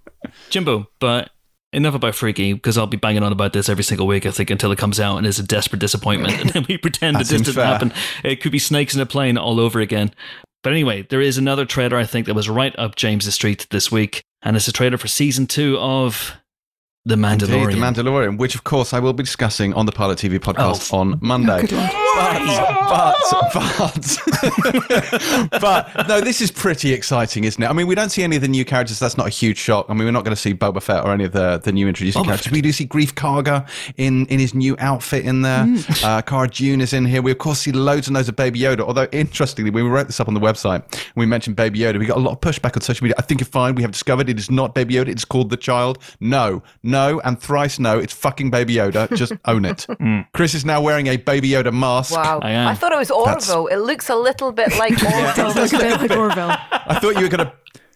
Jimbo, 0.49 0.89
but 0.99 1.31
enough 1.73 1.95
about 1.95 2.15
Freaky 2.15 2.53
because 2.53 2.77
I'll 2.79 2.87
be 2.87 2.97
banging 2.97 3.23
on 3.23 3.33
about 3.33 3.53
this 3.53 3.69
every 3.69 3.85
single 3.85 4.07
week, 4.07 4.27
I 4.27 4.31
think, 4.31 4.51
until 4.51 4.73
it 4.73 4.79
comes 4.79 4.99
out 5.01 5.17
and 5.19 5.27
is 5.27 5.39
a 5.39 5.43
desperate 5.43 5.79
disappointment. 5.81 6.33
and 6.41 6.51
then 6.51 6.67
we 6.69 6.79
pretend 6.79 7.17
That 7.17 7.27
that 7.27 7.33
this 7.33 7.43
didn't 7.43 7.55
fair. 7.55 7.65
happen. 7.67 7.93
It 8.25 8.41
could 8.41 8.53
be 8.53 8.59
snakes 8.59 8.95
in 8.95 9.01
a 9.01 9.07
plane 9.07 9.39
all 9.39 9.61
over 9.61 9.81
again. 9.81 10.13
But 10.63 10.73
anyway, 10.73 11.03
there 11.09 11.21
is 11.23 11.39
another 11.39 11.65
trailer 11.65 11.97
I 11.97 12.05
think 12.05 12.27
that 12.27 12.35
was 12.35 12.49
right 12.51 12.77
up 12.79 12.95
James's 12.97 13.35
street 13.35 13.67
this 13.71 13.91
week, 13.91 14.23
and 14.43 14.57
it's 14.57 14.69
a 14.69 14.73
trailer 14.73 14.99
for 14.99 15.09
season 15.09 15.47
two 15.47 15.79
of 15.79 16.35
The 17.07 17.15
Mandalorian. 17.15 17.73
Indeed, 17.73 17.77
The 17.77 18.03
Mandalorian, 18.03 18.39
which 18.39 18.55
of 18.55 18.65
course 18.65 18.93
I 18.93 18.99
will 19.01 19.15
be 19.15 19.23
discussing 19.23 19.73
on 19.73 19.87
the 19.87 19.93
Pilot 19.93 20.19
TV 20.19 20.39
podcast 20.39 20.93
Oh. 20.93 20.99
on 20.99 21.19
Monday. 21.23 21.63
Good 21.63 21.71
lord. 22.21 22.81
but, 22.89 23.17
but, 23.53 25.51
but, 25.61 26.09
no, 26.09 26.21
this 26.21 26.41
is 26.41 26.51
pretty 26.51 26.93
exciting, 26.93 27.45
isn't 27.45 27.63
it? 27.63 27.69
I 27.69 27.73
mean, 27.73 27.87
we 27.87 27.95
don't 27.95 28.11
see 28.11 28.23
any 28.23 28.37
of 28.37 28.43
the 28.43 28.49
new 28.49 28.65
characters. 28.65 28.99
That's 28.99 29.17
not 29.17 29.27
a 29.27 29.31
huge 29.31 29.59
shock. 29.59 29.87
I 29.89 29.95
mean, 29.95 30.05
we're 30.05 30.13
not 30.13 30.25
going 30.25 30.35
to 30.35 30.41
see 30.41 30.55
Boba 30.55 30.83
Fett 30.83 31.05
or 31.05 31.13
any 31.13 31.25
of 31.25 31.33
the, 31.33 31.59
the 31.59 31.73
new 31.73 31.89
introducing 31.89 32.23
Boba 32.23 32.27
characters. 32.27 32.47
Fett. 32.47 32.53
We 32.53 32.63
do 32.63 32.73
see 32.73 32.87
Greef 32.87 33.15
Karga 33.15 33.69
in, 33.97 34.27
in 34.27 34.39
his 34.39 34.55
new 34.55 34.77
outfit 34.79 35.25
in 35.25 35.43
there. 35.43 35.67
Uh, 36.05 36.23
Cara 36.23 36.49
Dune 36.49 36.81
is 36.81 36.93
in 36.93 37.05
here. 37.05 37.23
We, 37.23 37.33
of 37.33 37.39
course, 37.39 37.61
see 37.61 37.73
loads 37.73 38.09
and 38.09 38.15
loads 38.17 38.29
of 38.29 38.37
Baby 38.37 38.61
Yoda. 38.61 38.81
Although, 38.81 39.09
interestingly, 39.13 39.71
when 39.71 39.85
we 39.85 39.91
wrote 39.91 40.07
this 40.07 40.21
up 40.21 40.29
on 40.29 40.35
the 40.35 40.41
website, 40.41 40.83
we 41.17 41.27
mentioned 41.27 41.57
Baby 41.57 41.81
Yoda. 41.81 41.99
We 41.99 42.07
got 42.07 42.17
a 42.17 42.21
lot 42.21 42.33
of 42.33 42.41
pushback 42.41 42.77
on 42.77 42.83
social 42.83 43.05
media. 43.05 43.15
I 43.19 43.23
think 43.23 43.41
you're 43.41 43.47
fine. 43.47 43.75
We 43.75 43.83
have 43.83 43.93
discovered 43.93 44.29
it 44.29 44.39
is 44.39 44.51
not 44.51 44.75
Baby 44.75 44.95
Yoda. 44.95 45.09
It's 45.09 45.25
called 45.25 45.51
the 45.51 45.57
child. 45.57 45.99
No, 46.21 46.63
no, 46.83 47.21
and 47.25 47.41
thrice 47.41 47.79
no. 47.79 47.99
It's 47.99 48.13
fucking 48.13 48.51
Baby 48.51 48.75
Yoda. 48.75 49.15
Just 49.17 49.33
own 49.47 49.65
it. 49.65 49.87
Chris 50.33 50.55
is 50.55 50.65
now 50.65 50.81
wearing 50.81 51.07
a 51.09 51.17
Baby 51.17 51.51
Yoda 51.51 51.73
mask. 51.73 52.10
Wow. 52.13 52.41
I 52.43 52.51
am. 52.51 52.69
I 52.69 52.75
thought 52.75 52.93
it 52.93 52.99
was 52.99 53.09
That's- 53.09 53.51
Orville. 53.51 53.67
It 53.69 53.77
looks 53.79 54.09
a 54.09 54.17
little 54.17 54.53
bit 54.53 54.77
like 54.79 54.93
Orville. 55.03 55.53
Does 55.55 55.73
a 55.73 55.79
bit 55.79 56.01
like 56.01 56.11
Orville. 56.11 56.51
I 56.73 56.99
thought 57.01 57.17
you 57.17 57.23
were 57.23 57.29
going 57.29 57.47
to 57.47 57.53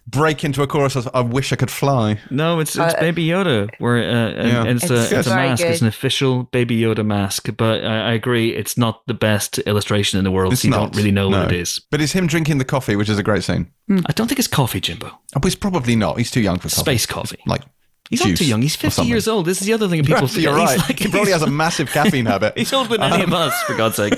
break 0.07 0.45
into 0.45 0.62
a 0.62 0.67
chorus 0.67 0.97
of 0.97 1.09
I 1.15 1.23
wish 1.23 1.53
I 1.53 1.57
could 1.57 1.71
fly. 1.71 2.21
No, 2.31 2.61
it's 2.61 2.77
it's 2.77 2.95
Uh, 2.95 3.01
Baby 3.01 3.27
Yoda. 3.27 3.71
Where 3.79 3.97
uh, 3.99 4.03
and- 4.33 4.49
Yeah. 4.49 4.61
and 4.61 4.71
it's, 4.83 4.85
It's 4.91 5.12
a 5.12 5.19
it's 5.19 5.27
a 5.27 5.31
very 5.31 5.49
mask. 5.49 5.65
It's 5.65 5.81
an 5.81 5.87
official 5.89 6.45
Baby 6.45 6.79
Yoda 6.81 7.05
mask. 7.05 7.49
But 7.57 7.85
I, 7.85 8.11
I 8.11 8.12
agree, 8.12 8.51
it's 8.55 8.77
not 8.77 9.07
the 9.07 9.15
best 9.15 9.59
illustration 9.61 10.19
in 10.19 10.25
the 10.25 10.31
world. 10.31 10.53
It's 10.53 10.62
so 10.62 10.67
you 10.69 10.71
not. 10.73 10.79
don't 10.93 10.97
really 10.97 11.11
know 11.11 11.31
no. 11.31 11.41
what 11.43 11.53
it 11.53 11.59
is. 11.61 11.81
But 11.91 12.01
it's 12.01 12.12
him 12.12 12.27
drinking 12.27 12.59
the 12.59 12.65
coffee, 12.67 12.97
which 12.97 13.09
is 13.09 13.19
a 13.19 13.23
great 13.23 13.43
scene. 13.45 13.73
I 13.91 14.12
don't 14.12 14.29
think 14.29 14.39
it's 14.39 14.49
coffee, 14.49 14.81
Jimbo. 14.81 15.09
Oh, 15.09 15.19
but 15.35 15.47
it's 15.47 15.57
probably 15.57 15.97
not. 15.97 16.19
He's 16.19 16.31
too 16.31 16.41
young 16.43 16.57
for 16.59 16.69
coffee. 16.69 16.81
Space 16.81 17.07
coffee. 17.07 17.41
Like 17.47 17.62
He's 18.11 18.21
juice 18.21 18.29
not 18.33 18.37
too 18.39 18.47
young. 18.47 18.63
He's 18.63 18.77
50 18.77 19.03
years 19.05 19.27
old. 19.27 19.47
This 19.47 19.61
is 19.61 19.67
the 19.67 19.73
other 19.73 19.89
thing 19.89 20.03
that 20.03 20.07
people 20.07 20.25
Actually, 20.25 20.43
you're 20.43 20.53
forget. 20.53 20.69
right. 20.69 20.79
Like- 20.89 20.99
he 20.99 21.09
probably 21.09 21.33
has 21.33 21.43
a 21.43 21.51
massive 21.51 21.91
caffeine 21.91 22.27
habit. 22.27 22.53
He's 22.59 22.73
older 22.73 22.91
than 22.99 23.13
any 23.13 23.23
of 23.25 23.33
us, 23.33 23.55
for 23.63 23.75
God's 23.75 23.97
sake. 23.97 24.15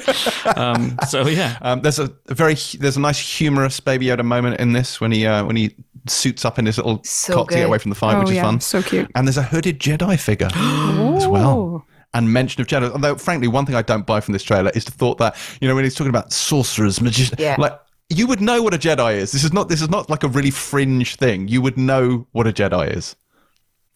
Um, 0.57 0.97
so 1.09 1.27
yeah, 1.29 1.57
Um, 1.63 1.81
there's 1.83 1.99
a, 2.01 2.11
a 2.29 2.35
very 2.35 2.57
there's 2.79 2.97
a 2.97 3.01
nice 3.01 3.19
humorous 3.19 3.79
Baby 3.81 4.07
Yoda 4.07 4.25
moment 4.25 4.61
in 4.61 4.73
this 4.73 5.01
when 5.01 5.13
he 5.13 5.25
uh, 5.27 5.45
when 5.45 5.55
he 5.57 5.75
suits 6.09 6.45
up 6.45 6.59
in 6.59 6.67
his 6.67 6.77
little 6.79 7.01
So 7.05 7.35
cot 7.35 7.49
to 7.49 7.55
get 7.57 7.67
away 7.67 7.79
from 7.79 7.91
the 7.91 7.95
fire, 7.97 8.17
oh 8.17 8.21
which 8.21 8.31
is 8.31 8.37
yeah, 8.37 8.43
fun. 8.43 8.61
so 8.61 8.83
cute. 8.83 9.11
And 9.15 9.27
there's 9.27 9.37
a 9.39 9.43
hooded 9.43 9.79
Jedi 9.81 10.19
figure 10.19 10.49
as 10.53 11.27
well. 11.29 11.85
And 12.15 12.33
mention 12.33 12.61
of 12.63 12.67
Jedi. 12.67 12.91
Although, 12.91 13.17
frankly, 13.17 13.47
one 13.47 13.67
thing 13.67 13.75
I 13.75 13.83
don't 13.83 14.07
buy 14.07 14.21
from 14.21 14.33
this 14.33 14.43
trailer 14.43 14.71
is 14.75 14.85
the 14.85 14.91
thought 14.93 15.19
that 15.19 15.37
you 15.61 15.69
know 15.69 15.75
when 15.75 15.85
he's 15.85 15.95
talking 15.95 16.09
about 16.11 16.33
sorcerers, 16.33 17.01
magicians, 17.01 17.39
Yeah. 17.41 17.57
like 17.59 17.79
you 18.09 18.27
would 18.27 18.41
know 18.41 18.63
what 18.63 18.73
a 18.75 18.79
Jedi 18.79 19.17
is. 19.17 19.33
This 19.33 19.45
is 19.45 19.53
not 19.53 19.69
this 19.69 19.81
is 19.83 19.91
not 19.91 20.09
like 20.11 20.23
a 20.25 20.29
really 20.29 20.51
fringe 20.51 21.17
thing. 21.17 21.47
You 21.49 21.61
would 21.63 21.77
know 21.77 22.27
what 22.33 22.47
a 22.47 22.53
Jedi 22.53 22.97
is 22.97 23.15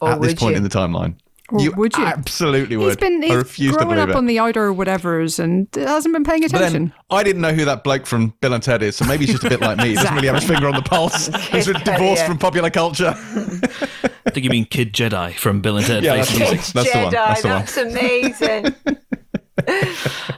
Or 0.01 0.09
at 0.09 0.21
this 0.21 0.33
point 0.33 0.51
you? 0.51 0.57
in 0.57 0.63
the 0.63 0.69
timeline. 0.69 1.15
Or 1.51 1.71
would 1.71 1.97
you? 1.97 2.05
absolutely 2.05 2.77
would. 2.77 2.87
He's 2.87 2.95
been 2.95 3.21
I 3.23 3.27
he's 3.27 3.35
refuse 3.35 3.71
to 3.71 3.79
growing 3.79 3.95
believe 3.95 4.03
up 4.03 4.09
it. 4.09 4.15
on 4.15 4.25
the 4.25 4.39
outer 4.39 4.73
whatevers 4.73 5.37
and 5.37 5.67
hasn't 5.75 6.13
been 6.13 6.23
paying 6.23 6.45
attention. 6.45 6.85
then 6.85 6.93
I 7.09 7.23
didn't 7.23 7.41
know 7.41 7.51
who 7.51 7.65
that 7.65 7.83
bloke 7.83 8.05
from 8.05 8.33
Bill 8.39 8.53
and 8.53 8.63
Ted 8.63 8.81
is, 8.81 8.95
so 8.95 9.05
maybe 9.05 9.25
he's 9.25 9.35
just 9.35 9.43
a 9.43 9.49
bit 9.49 9.59
like 9.59 9.77
me. 9.77 9.89
He 9.89 9.95
doesn't 9.95 10.15
really 10.15 10.27
have 10.27 10.37
his 10.37 10.45
finger 10.45 10.67
on 10.67 10.75
the 10.75 10.81
pulse. 10.81 11.27
He's 11.51 11.65
been 11.67 11.81
divorced 11.83 12.21
yeah. 12.21 12.27
from 12.27 12.37
popular 12.37 12.69
culture. 12.69 13.13
I 13.17 14.29
think 14.29 14.45
you 14.45 14.49
mean 14.49 14.65
Kid 14.65 14.93
Cudi 14.93 15.35
from 15.35 15.61
Bill 15.61 15.77
and 15.77 15.85
Ted 15.85 16.03
Yeah, 16.03 16.23
Face 16.23 16.71
that's 16.71 16.91
the 16.91 16.99
the 16.99 17.03
one. 17.03 17.13
That's 17.13 17.41
the 17.41 17.47
one. 17.49 17.61
Jedi, 17.61 17.65
That's 17.65 17.77
one. 17.77 17.87
amazing. 17.87 18.97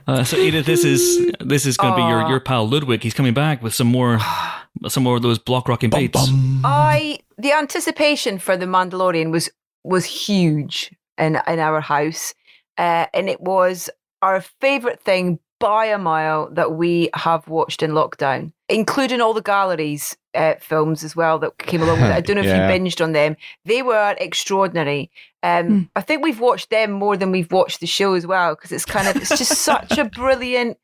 Uh, 0.05 0.22
so 0.22 0.36
Edith, 0.36 0.66
this 0.66 0.84
is 0.84 1.32
this 1.39 1.66
is 1.66 1.78
going 1.78 1.93
to 1.93 1.97
be 1.97 2.03
your 2.03 2.28
your 2.28 2.41
pal 2.41 2.68
Ludwig. 2.68 3.03
He's 3.03 3.14
coming 3.14 3.34
back 3.34 3.64
with 3.64 3.74
some 3.74 3.88
more 3.88 4.20
some 4.88 5.03
more 5.03 5.15
of 5.15 5.21
those 5.21 5.39
block 5.39 5.67
rocking 5.67 5.89
beats. 5.89 6.30
I 6.63 7.19
the 7.38 7.51
anticipation 7.51 8.39
for 8.39 8.57
the 8.57 8.65
Mandalorian 8.65 9.32
was 9.32 9.49
was 9.84 10.05
huge 10.05 10.91
in 11.17 11.39
in 11.47 11.59
our 11.59 11.82
house, 11.82 12.34
uh, 12.78 13.05
and 13.13 13.30
it 13.30 13.41
was 13.41 13.89
our 14.21 14.41
favorite 14.61 15.01
thing 15.01 15.39
by 15.59 15.86
a 15.86 15.97
mile 15.97 16.49
that 16.51 16.74
we 16.74 17.09
have 17.13 17.47
watched 17.47 17.84
in 17.84 17.91
lockdown, 17.91 18.51
including 18.67 19.21
all 19.21 19.34
the 19.34 19.41
galleries 19.41 20.17
uh, 20.34 20.55
films 20.59 21.03
as 21.03 21.15
well 21.15 21.39
that 21.39 21.57
came 21.57 21.82
along 21.82 22.01
with 22.01 22.09
it. 22.09 22.15
I 22.15 22.21
don't 22.26 22.36
know 22.36 22.41
Yeah. 22.41 22.67
if 22.69 22.71
you 22.71 22.80
binged 22.86 23.01
on 23.03 23.13
them; 23.13 23.38
they 23.65 23.82
were 23.82 24.15
extraordinary. 24.19 25.09
Um, 25.43 25.67
Hmm. 25.67 25.82
I 25.97 26.01
think 26.01 26.24
we've 26.24 26.39
watched 26.39 26.69
them 26.69 26.91
more 26.93 27.17
than 27.17 27.32
we've 27.32 27.51
watched 27.51 27.80
the 27.82 27.86
show 27.88 28.13
as 28.13 28.26
well 28.26 28.55
because 28.55 28.71
it's 28.71 28.86
kind 28.86 29.07
of 29.09 29.15
it's 29.17 29.30
just 29.38 29.55
such 29.71 29.97
a 29.97 30.05
brilliant 30.05 30.78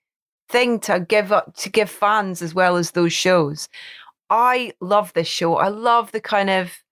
thing 0.50 0.80
to 0.82 1.00
give 1.00 1.32
up 1.32 1.56
to 1.58 1.70
give 1.70 1.90
fans 1.90 2.42
as 2.42 2.54
well 2.54 2.76
as 2.76 2.92
those 2.92 3.14
shows. 3.14 3.70
I 4.30 4.74
love 4.80 5.14
this 5.14 5.28
show. 5.28 5.58
I 5.58 5.70
love 5.70 6.12
the 6.12 6.22
kind 6.22 6.50
of 6.50 6.84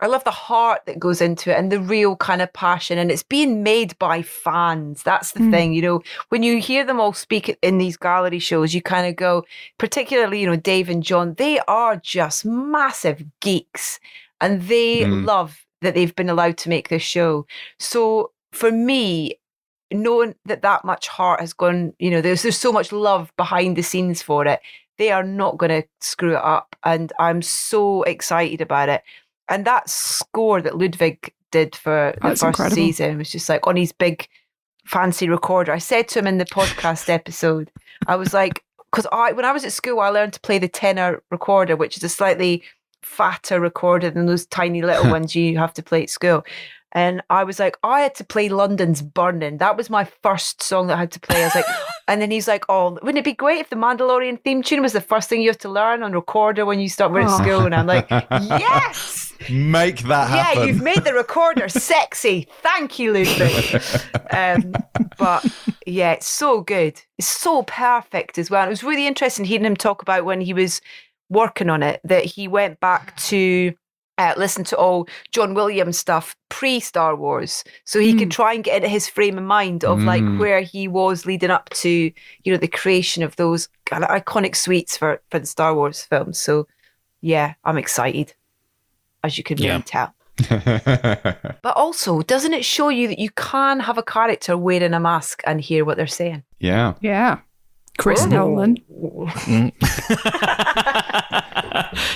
I 0.00 0.06
love 0.06 0.24
the 0.24 0.32
heart 0.32 0.80
that 0.86 0.98
goes 0.98 1.20
into 1.20 1.52
it 1.52 1.56
and 1.56 1.70
the 1.70 1.78
real 1.78 2.16
kind 2.16 2.42
of 2.42 2.52
passion. 2.52 2.98
And 2.98 3.08
it's 3.08 3.22
being 3.22 3.62
made 3.62 3.96
by 4.00 4.22
fans. 4.22 5.04
That's 5.04 5.30
the 5.30 5.38
Mm. 5.40 5.50
thing, 5.52 5.72
you 5.74 5.82
know. 5.82 6.02
When 6.30 6.42
you 6.42 6.60
hear 6.60 6.84
them 6.84 6.98
all 7.00 7.12
speak 7.12 7.56
in 7.62 7.78
these 7.78 7.96
gallery 7.96 8.40
shows, 8.40 8.74
you 8.74 8.82
kind 8.82 9.06
of 9.06 9.14
go, 9.14 9.44
particularly, 9.78 10.40
you 10.40 10.46
know, 10.48 10.56
Dave 10.56 10.88
and 10.88 11.04
John, 11.04 11.34
they 11.34 11.60
are 11.68 11.94
just 11.94 12.44
massive 12.44 13.22
geeks 13.38 14.00
and 14.40 14.62
they 14.62 15.04
Mm. 15.04 15.24
love 15.24 15.64
that 15.82 15.94
they've 15.94 16.16
been 16.16 16.30
allowed 16.30 16.58
to 16.58 16.68
make 16.68 16.88
this 16.88 17.02
show. 17.02 17.46
So 17.78 18.32
for 18.50 18.72
me, 18.72 19.38
knowing 19.92 20.34
that 20.46 20.62
that 20.62 20.84
much 20.84 21.08
heart 21.08 21.40
has 21.40 21.52
gone, 21.52 21.92
you 21.98 22.10
know, 22.10 22.20
there's 22.20 22.42
there's 22.42 22.56
so 22.56 22.72
much 22.72 22.92
love 22.92 23.32
behind 23.36 23.76
the 23.76 23.82
scenes 23.82 24.22
for 24.22 24.46
it. 24.46 24.60
They 24.98 25.10
are 25.10 25.22
not 25.22 25.58
going 25.58 25.82
to 25.82 25.88
screw 26.00 26.32
it 26.32 26.42
up, 26.42 26.76
and 26.84 27.12
I'm 27.18 27.42
so 27.42 28.02
excited 28.02 28.60
about 28.60 28.88
it. 28.88 29.02
And 29.48 29.64
that 29.64 29.88
score 29.88 30.62
that 30.62 30.78
Ludwig 30.78 31.32
did 31.50 31.76
for 31.76 32.14
the 32.16 32.28
first 32.28 32.42
incredible. 32.42 32.74
season 32.74 33.18
was 33.18 33.30
just 33.30 33.48
like 33.48 33.66
on 33.66 33.76
his 33.76 33.92
big 33.92 34.28
fancy 34.86 35.28
recorder. 35.28 35.72
I 35.72 35.78
said 35.78 36.08
to 36.08 36.18
him 36.18 36.26
in 36.26 36.38
the 36.38 36.44
podcast 36.44 37.08
episode, 37.08 37.70
I 38.06 38.16
was 38.16 38.34
like, 38.34 38.64
because 38.90 39.06
I 39.12 39.32
when 39.32 39.44
I 39.44 39.52
was 39.52 39.64
at 39.64 39.72
school, 39.72 40.00
I 40.00 40.08
learned 40.08 40.34
to 40.34 40.40
play 40.40 40.58
the 40.58 40.68
tenor 40.68 41.22
recorder, 41.30 41.76
which 41.76 41.96
is 41.96 42.04
a 42.04 42.08
slightly 42.08 42.62
fatter 43.02 43.60
recorder 43.60 44.10
than 44.10 44.26
those 44.26 44.46
tiny 44.46 44.82
little 44.82 45.10
ones 45.10 45.34
you 45.34 45.58
have 45.58 45.74
to 45.74 45.82
play 45.82 46.02
at 46.04 46.10
school. 46.10 46.44
And 46.94 47.22
I 47.30 47.44
was 47.44 47.58
like, 47.58 47.76
I 47.82 48.00
had 48.00 48.14
to 48.16 48.24
play 48.24 48.48
London's 48.48 49.00
Burning. 49.02 49.58
That 49.58 49.76
was 49.76 49.88
my 49.88 50.04
first 50.04 50.62
song 50.62 50.88
that 50.88 50.96
I 50.96 51.00
had 51.00 51.12
to 51.12 51.20
play. 51.20 51.40
I 51.42 51.46
was 51.46 51.54
like, 51.54 51.64
and 52.08 52.20
then 52.20 52.30
he's 52.30 52.46
like, 52.46 52.64
Oh, 52.68 52.92
wouldn't 53.02 53.18
it 53.18 53.24
be 53.24 53.32
great 53.32 53.60
if 53.60 53.70
the 53.70 53.76
Mandalorian 53.76 54.42
theme 54.42 54.62
tune 54.62 54.82
was 54.82 54.92
the 54.92 55.00
first 55.00 55.28
thing 55.28 55.40
you 55.40 55.48
have 55.48 55.58
to 55.58 55.68
learn 55.70 56.02
on 56.02 56.12
recorder 56.12 56.66
when 56.66 56.80
you 56.80 56.88
start 56.88 57.12
with 57.12 57.24
Aw. 57.26 57.38
school? 57.38 57.60
And 57.60 57.74
I'm 57.74 57.86
like, 57.86 58.06
Yes, 58.10 59.32
Make 59.50 60.00
that 60.02 60.56
yeah, 60.56 60.64
you've 60.64 60.82
made 60.82 61.02
the 61.04 61.14
recorder 61.14 61.68
sexy. 61.68 62.46
Thank 62.60 62.98
you, 62.98 63.12
Ludwig. 63.12 63.82
um, 64.30 64.72
but 65.18 65.44
yeah, 65.86 66.12
it's 66.12 66.28
so 66.28 66.60
good. 66.60 67.00
It's 67.18 67.28
so 67.28 67.62
perfect 67.64 68.38
as 68.38 68.50
well. 68.50 68.62
And 68.62 68.68
it 68.68 68.70
was 68.72 68.84
really 68.84 69.06
interesting 69.06 69.44
hearing 69.44 69.64
him 69.64 69.76
talk 69.76 70.02
about 70.02 70.24
when 70.24 70.40
he 70.40 70.52
was 70.52 70.80
working 71.28 71.70
on 71.70 71.82
it 71.82 72.00
that 72.04 72.24
he 72.24 72.46
went 72.46 72.78
back 72.80 73.16
to 73.16 73.72
uh, 74.18 74.34
listen 74.36 74.62
to 74.64 74.76
all 74.76 75.08
John 75.32 75.54
Williams 75.54 75.98
stuff 75.98 76.36
pre 76.48 76.80
Star 76.80 77.16
Wars, 77.16 77.64
so 77.84 77.98
he 77.98 78.12
could 78.14 78.28
Mm. 78.28 78.32
try 78.32 78.52
and 78.54 78.62
get 78.64 78.76
into 78.76 78.88
his 78.88 79.08
frame 79.08 79.38
of 79.38 79.44
mind 79.44 79.84
of 79.84 80.02
like 80.02 80.22
Mm. 80.22 80.38
where 80.38 80.60
he 80.60 80.86
was 80.88 81.24
leading 81.26 81.50
up 81.50 81.70
to, 81.70 81.88
you 82.44 82.52
know, 82.52 82.58
the 82.58 82.68
creation 82.68 83.22
of 83.22 83.36
those 83.36 83.68
kind 83.86 84.04
of 84.04 84.10
iconic 84.10 84.54
suites 84.56 84.96
for 84.96 85.20
for 85.30 85.38
the 85.38 85.46
Star 85.46 85.74
Wars 85.74 86.02
films. 86.02 86.38
So 86.38 86.66
yeah, 87.22 87.54
I'm 87.64 87.78
excited, 87.78 88.34
as 89.24 89.38
you 89.38 89.44
can 89.44 89.58
Yeah. 89.58 89.70
really 89.70 89.82
tell. 89.82 90.14
But 91.62 91.76
also, 91.76 92.22
doesn't 92.22 92.52
it 92.52 92.64
show 92.64 92.88
you 92.88 93.08
that 93.08 93.18
you 93.18 93.30
can 93.30 93.80
have 93.80 93.98
a 93.98 94.02
character 94.02 94.56
wearing 94.56 94.94
a 94.94 95.00
mask 95.00 95.42
and 95.46 95.60
hear 95.60 95.84
what 95.84 95.96
they're 95.96 96.06
saying? 96.06 96.42
yeah. 96.58 96.94
Yeah. 97.00 97.38
Chris 97.98 98.22
Oh. 98.24 98.26
Nolan. 98.26 98.76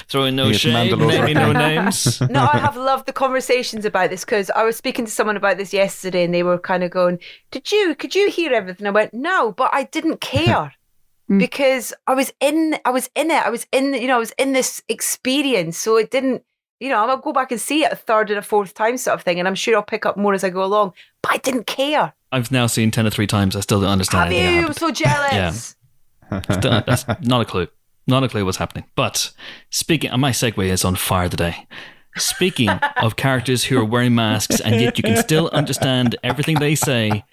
Throwing 0.08 0.36
no 0.36 0.48
Yes, 0.48 0.56
shade, 0.60 0.74
Mandalorian. 0.92 1.08
naming 1.18 1.34
no 1.34 1.52
names. 1.84 2.20
no, 2.30 2.48
I 2.52 2.58
have 2.58 2.76
loved 2.76 3.06
the 3.06 3.12
conversations 3.12 3.84
about 3.84 4.10
this 4.10 4.24
because 4.24 4.50
I 4.50 4.62
was 4.64 4.76
speaking 4.76 5.04
to 5.04 5.10
someone 5.10 5.36
about 5.36 5.56
this 5.58 5.72
yesterday 5.72 6.24
and 6.24 6.32
they 6.34 6.42
were 6.42 6.58
kind 6.58 6.82
of 6.82 6.90
going, 6.90 7.18
Did 7.50 7.70
you, 7.72 7.94
could 7.94 8.14
you 8.14 8.30
hear 8.30 8.52
everything? 8.52 8.86
I 8.86 8.90
went, 8.90 9.12
No, 9.14 9.52
but 9.52 9.70
I 9.72 9.84
didn't 9.84 10.20
care. 10.20 10.72
Mm. 11.28 11.40
because 11.40 11.92
I 12.06 12.14
was 12.14 12.32
in 12.38 12.78
I 12.84 12.90
was 12.90 13.10
in 13.16 13.32
it. 13.32 13.44
I 13.44 13.50
was 13.50 13.66
in 13.72 13.94
you 13.94 14.06
know, 14.06 14.14
I 14.14 14.18
was 14.20 14.32
in 14.38 14.52
this 14.52 14.80
experience. 14.88 15.76
So 15.76 15.96
it 15.96 16.12
didn't 16.12 16.44
You 16.78 16.88
know, 16.88 17.04
I'll 17.04 17.16
go 17.16 17.32
back 17.32 17.50
and 17.50 17.60
see 17.60 17.82
it 17.82 17.90
a 17.92 17.96
third 17.96 18.30
and 18.30 18.38
a 18.38 18.42
fourth 18.42 18.74
time, 18.74 18.96
sort 18.96 19.14
of 19.18 19.22
thing, 19.24 19.40
and 19.40 19.48
I'm 19.48 19.56
sure 19.56 19.74
I'll 19.74 19.82
pick 19.82 20.06
up 20.06 20.16
more 20.16 20.34
as 20.34 20.44
I 20.44 20.50
go 20.50 20.62
along. 20.62 20.92
But 21.22 21.32
I 21.32 21.38
didn't 21.38 21.66
care. 21.66 22.12
I've 22.36 22.52
now 22.52 22.66
seen 22.66 22.90
ten 22.90 23.06
or 23.06 23.10
three 23.10 23.26
times. 23.26 23.56
I 23.56 23.60
still 23.60 23.80
don't 23.80 23.90
understand. 23.90 24.24
Have 24.24 24.32
anything 24.32 24.54
that 24.56 24.60
you? 24.60 24.66
I'm 24.66 24.72
so 24.74 24.90
jealous. 24.90 25.76
Still- 26.50 26.70
that's 26.86 27.06
not 27.22 27.40
a 27.40 27.44
clue. 27.44 27.68
Not 28.06 28.22
a 28.24 28.28
clue 28.28 28.44
what's 28.44 28.58
happening. 28.58 28.84
But 28.94 29.32
speaking, 29.70 30.10
and 30.10 30.20
my 30.20 30.30
segue 30.30 30.64
is 30.68 30.84
on 30.84 30.96
fire 30.96 31.28
today. 31.28 31.66
Speaking 32.16 32.68
of 32.68 33.16
characters 33.16 33.64
who 33.64 33.78
are 33.78 33.84
wearing 33.84 34.14
masks 34.14 34.60
and 34.60 34.80
yet 34.80 34.96
you 34.96 35.02
can 35.02 35.16
still 35.16 35.50
understand 35.52 36.16
everything 36.22 36.58
they 36.58 36.74
say, 36.74 37.24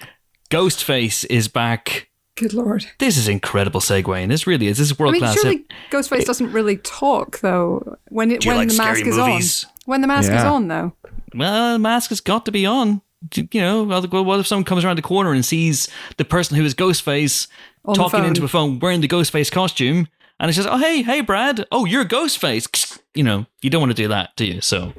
Ghostface 0.49 1.25
is 1.29 1.47
back. 1.47 2.09
Good 2.35 2.53
lord. 2.53 2.85
This 2.99 3.17
is 3.17 3.27
incredible 3.27 3.79
segue, 3.79 4.21
and 4.21 4.31
this 4.31 4.47
really 4.47 4.67
is. 4.67 4.77
This 4.79 4.91
is 4.91 4.99
I 4.99 5.01
world 5.03 5.13
mean, 5.13 5.21
class. 5.21 5.39
surely 5.39 5.65
Ghostface 5.91 6.25
doesn't 6.25 6.51
really 6.51 6.77
talk 6.77 7.39
though. 7.41 7.97
When 8.09 8.31
it 8.31 8.45
when 8.45 8.57
like 8.57 8.69
the 8.69 8.77
mask 8.77 8.99
scary 8.99 9.09
is 9.09 9.17
on. 9.17 9.69
When 9.85 10.01
the 10.01 10.07
mask 10.07 10.31
is 10.31 10.43
on 10.43 10.67
though. 10.67 10.93
well, 11.35 11.73
the 11.73 11.79
mask 11.79 12.09
has 12.09 12.21
got 12.21 12.45
to 12.45 12.51
be 12.51 12.65
on. 12.65 13.01
You 13.36 13.61
know, 13.61 13.84
well, 13.84 14.26
what 14.26 14.39
if 14.39 14.47
someone 14.47 14.65
comes 14.65 14.84
around 14.84 14.97
the 14.97 15.01
corner 15.01 15.32
and 15.32 15.45
sees 15.45 15.89
the 16.17 16.26
person 16.26 16.57
who 16.57 16.65
is 16.65 16.76
Ghostface 16.76 17.47
On 17.86 17.95
talking 17.95 18.26
into 18.26 18.43
a 18.43 18.47
phone 18.47 18.80
wearing 18.80 19.01
the 19.01 19.07
Ghostface 19.07 19.51
costume, 19.51 20.07
and 20.39 20.49
it 20.49 20.53
says, 20.53 20.67
"Oh, 20.67 20.78
hey, 20.78 21.03
hey, 21.03 21.21
Brad. 21.21 21.65
Oh, 21.71 21.86
you're 21.86 22.05
Ghostface." 22.05 22.99
You 23.15 23.21
know, 23.24 23.45
you 23.61 23.69
don't 23.69 23.80
want 23.80 23.91
to 23.91 24.01
do 24.01 24.07
that, 24.07 24.32
do 24.36 24.43
you? 24.43 24.59
So, 24.59 24.91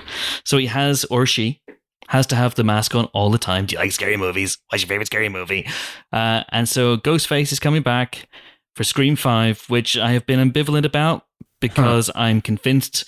so 0.44 0.56
he 0.56 0.66
has 0.66 1.04
or 1.06 1.26
she 1.26 1.60
has 2.06 2.28
to 2.28 2.36
have 2.36 2.54
the 2.54 2.62
mask 2.62 2.94
on 2.94 3.06
all 3.06 3.28
the 3.28 3.38
time. 3.38 3.66
Do 3.66 3.72
you 3.74 3.80
like 3.80 3.90
scary 3.90 4.16
movies? 4.16 4.56
What's 4.68 4.84
your 4.84 4.88
favorite 4.88 5.06
scary 5.06 5.28
movie? 5.28 5.66
Uh, 6.12 6.44
and 6.50 6.68
so 6.68 6.96
Ghostface 6.96 7.50
is 7.50 7.58
coming 7.58 7.82
back 7.82 8.28
for 8.76 8.84
Scream 8.84 9.16
Five, 9.16 9.64
which 9.68 9.96
I 9.98 10.12
have 10.12 10.26
been 10.26 10.38
ambivalent 10.38 10.84
about 10.84 11.26
because 11.60 12.08
I'm 12.14 12.40
convinced 12.40 13.04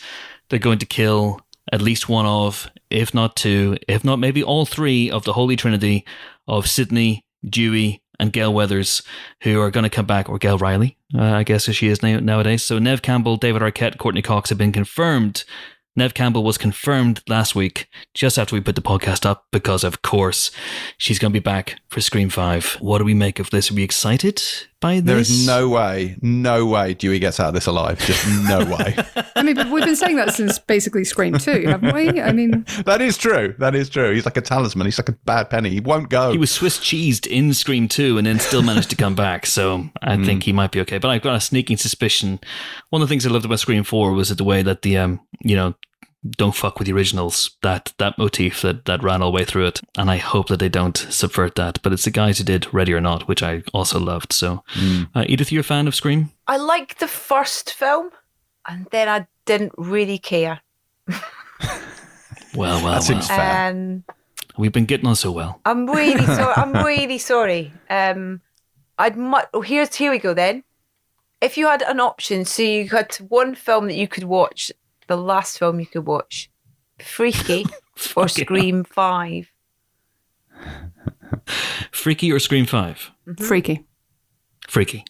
they're 0.49 0.59
going 0.59 0.79
to 0.79 0.87
kill 0.87 1.41
at 1.73 1.83
least 1.83 2.09
one 2.09 2.27
of, 2.27 2.71
if 2.91 3.13
not 3.13 3.37
two, 3.37 3.77
if 3.89 4.05
not 4.05 4.19
maybe 4.19 4.43
all 4.43 4.67
three 4.67 5.11
of 5.11 5.25
the 5.25 5.33
Holy 5.33 5.57
Trinity 5.57 6.05
of 6.47 6.69
Sidney, 6.69 7.25
Dewey, 7.49 8.03
and 8.19 8.33
Gale 8.33 8.53
Weathers, 8.53 9.03
who 9.43 9.61
are 9.61 9.71
going 9.71 9.85
to 9.85 9.91
come 9.91 10.07
back, 10.07 10.29
or 10.29 10.39
Gale 10.39 10.59
Riley, 10.59 10.97
uh, 11.15 11.23
I 11.23 11.43
guess 11.43 11.69
as 11.69 11.77
she 11.77 11.89
is 11.89 12.03
now, 12.03 12.19
nowadays. 12.19 12.63
So 12.63 12.79
Neve 12.79 13.03
Campbell, 13.03 13.37
David 13.37 13.63
Arquette, 13.63 13.99
Courteney 13.99 14.23
Cox 14.23 14.49
have 14.49 14.59
been 14.59 14.73
confirmed. 14.73 15.45
Neve 15.97 16.15
Campbell 16.15 16.45
was 16.45 16.59
confirmed 16.59 17.23
last 17.27 17.55
week, 17.55 17.89
just 18.15 18.39
after 18.39 18.55
we 18.55 18.61
put 18.61 18.75
the 18.75 18.83
podcast 18.83 19.25
up, 19.25 19.47
because 19.51 19.83
of 19.83 20.03
course 20.03 20.51
she's 20.99 21.19
going 21.19 21.33
to 21.33 21.39
be 21.39 21.43
back 21.43 21.81
for 21.89 22.01
Scream 22.01 22.29
5. 22.29 22.77
What 22.81 22.99
do 22.99 23.05
we 23.05 23.15
make 23.15 23.39
of 23.39 23.51
this? 23.51 23.71
Are 23.71 23.75
we 23.75 23.83
excited 23.83 24.43
by 24.81 25.01
this? 25.01 25.05
There 25.05 25.19
is 25.19 25.47
no 25.47 25.69
way, 25.69 26.17
no 26.21 26.67
way 26.67 26.95
Dewey 26.95 27.19
gets 27.19 27.41
out 27.41 27.49
of 27.49 27.55
this 27.55 27.67
alive. 27.67 27.99
Just 28.01 28.27
no 28.49 28.65
way. 28.77 28.97
I 29.35 29.43
mean, 29.43 29.55
but 29.55 29.71
we've 29.71 29.85
been 29.85 29.97
saying 29.97 30.17
that 30.17 30.35
since 30.35 30.59
basically 30.59 31.05
Scream 31.05 31.39
2, 31.39 31.63
haven't 31.67 31.95
we? 31.95 32.21
I 32.21 32.33
mean, 32.33 32.65
that 32.85 33.01
is 33.01 33.17
true. 33.17 33.55
That 33.59 33.75
is 33.75 33.89
true. 33.89 34.13
He's 34.13 34.25
like 34.25 34.37
a 34.37 34.41
talisman. 34.43 34.87
He's 34.87 34.99
like 34.99 35.09
a 35.09 35.13
bad 35.25 35.51
penny. 35.51 35.71
He 35.71 35.81
won't 35.81 36.11
go. 36.11 36.33
He 36.33 36.39
was 36.39 36.51
Swiss 36.51 36.79
cheesed 36.79 37.27
in 37.27 37.55
Scream 37.55 37.89
2 37.89 38.19
and 38.19 38.27
then 38.27 38.39
still 38.39 38.63
managed 38.63 38.91
to 38.91 38.97
come 38.97 39.15
back. 39.27 39.47
So 39.47 39.89
I 40.03 40.23
think 40.23 40.43
he 40.43 40.53
might 40.53 40.73
be 40.73 40.81
okay. 40.81 40.99
But 40.99 41.11
I've 41.11 41.23
got 41.23 41.35
a 41.35 41.41
sneaking 41.41 41.79
suspicion. 41.79 42.41
One 42.91 43.03
of 43.03 43.09
the 43.09 43.13
things 43.13 43.27
I 43.27 43.31
loved 43.31 43.45
about 43.45 43.61
Scream 43.61 43.85
4 43.85 44.13
was 44.13 44.29
the 44.29 44.45
way 44.45 44.63
that 44.63 44.83
the, 44.83 44.99
um, 44.99 45.21
you 45.43 45.57
know, 45.57 45.75
don't 46.37 46.55
fuck 46.55 46.79
with 46.79 46.87
the 46.87 46.93
originals, 46.95 47.57
that 47.63 47.93
that 47.99 48.19
motif 48.19 48.63
that, 48.63 48.85
that 48.87 49.03
ran 49.03 49.23
all 49.23 49.31
the 49.31 49.37
way 49.37 49.45
through 49.45 49.67
it. 49.67 49.81
And 49.97 50.11
I 50.11 50.17
hope 50.17 50.49
that 50.49 50.59
they 50.59 50.69
don't 50.69 50.97
subvert 50.97 51.55
that. 51.57 51.81
But 51.83 51.93
it's 51.93 52.05
the 52.05 52.11
guys 52.11 52.39
who 52.39 52.45
did 52.45 52.73
Ready 52.75 52.93
or 52.95 53.01
Not, 53.01 53.29
which 53.29 53.43
I 53.43 53.63
also 53.73 54.01
loved. 54.01 54.33
So, 54.33 54.65
uh, 55.15 55.25
Edith, 55.29 55.53
you're 55.53 55.61
a 55.61 55.65
fan 55.65 55.87
of 55.87 55.95
Scream? 55.95 56.31
I 56.47 56.57
liked 56.57 56.99
the 56.99 57.09
first 57.09 57.73
film, 57.73 58.11
and 58.67 58.87
then 58.91 59.09
I 59.09 59.27
didn't 59.45 59.73
really 59.77 60.19
care. 60.19 60.61
Well, 62.55 62.83
well, 62.83 62.95
That 62.95 63.03
seems 63.03 63.29
well. 63.29 63.39
fair. 63.39 63.71
Um, 63.71 64.05
We've 64.57 64.73
been 64.73 64.87
getting 64.87 65.07
on 65.07 65.17
so 65.17 65.31
well. 65.31 65.61
I'm 65.67 65.87
really 65.87 66.25
sorry. 66.25 66.55
I'm 66.57 66.73
really 66.85 67.19
sorry. 67.19 67.71
Um, 67.91 68.41
I'd 68.99 69.17
much. 69.19 69.47
Oh, 69.53 69.61
here's 69.61 69.95
here 69.95 70.11
we 70.11 70.19
go 70.19 70.33
then. 70.33 70.65
If 71.43 71.59
you 71.59 71.67
had 71.67 71.83
an 71.83 72.01
option, 72.01 72.47
so 72.47 72.63
you 72.63 72.89
had 72.89 73.15
one 73.17 73.55
film 73.55 73.89
that 73.89 73.95
you 73.97 74.09
could 74.09 74.25
watch, 74.25 74.73
the 75.07 75.17
last 75.17 75.59
film 75.59 75.81
you 75.81 75.87
could 75.87 76.07
watch, 76.07 76.51
Freaky 76.99 77.65
or 78.17 78.29
Fucking 78.29 78.45
Scream 78.45 78.85
Five. 78.85 79.51
Freaky 81.91 82.33
or 82.33 82.39
Scream 82.39 82.67
5? 82.67 83.11
Mm-hmm. 83.29 83.45
freaky. 83.45 83.85
Freaky. 84.69 85.05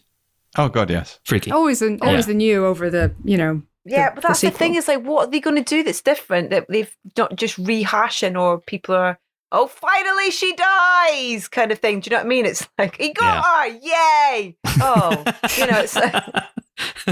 oh 0.57 0.69
God, 0.69 0.89
yes. 0.89 1.19
Freaky. 1.23 1.51
Always 1.51 1.79
the, 1.79 1.97
always 2.01 2.25
Yeah. 2.27 2.33
the 2.33 2.37
new 2.37 2.65
over 2.65 2.89
the, 2.89 3.13
you 3.23 3.37
know. 3.37 3.61
Yeah, 3.85 4.09
the- 4.09 4.15
but 4.15 4.23
that's 4.23 4.41
the, 4.41 4.51
thing 4.51 4.75
is 4.75 4.87
like, 4.87 5.03
what 5.03 5.27
are 5.27 5.31
they 5.31 5.39
going 5.39 5.55
to 5.55 5.63
do 5.63 5.83
that's 5.83 6.01
different 6.01 6.49
that 6.49 6.65
they've 6.69 6.93
not 7.17 7.35
just 7.35 7.61
rehashing 7.63 8.39
or 8.39 8.59
people 8.59 8.95
are, 8.95 9.19
oh, 9.51 9.67
finally 9.67 10.29
she 10.31 10.53
dies 10.55 11.47
kind 11.47 11.71
of 11.71 11.79
thing. 11.79 11.99
Do 12.01 12.09
you 12.09 12.15
know 12.17 12.21
what 12.21 12.25
I 12.25 12.29
mean? 12.29 12.45
It's 12.45 12.67
like, 12.77 12.97
he 12.97 13.13
got 13.13 13.43
her, 13.45 13.67
yay! 13.67 14.57
Oh, 14.81 15.23
you 15.57 15.67
know, 15.67 15.79
it's 15.79 15.95
like, 15.95 16.23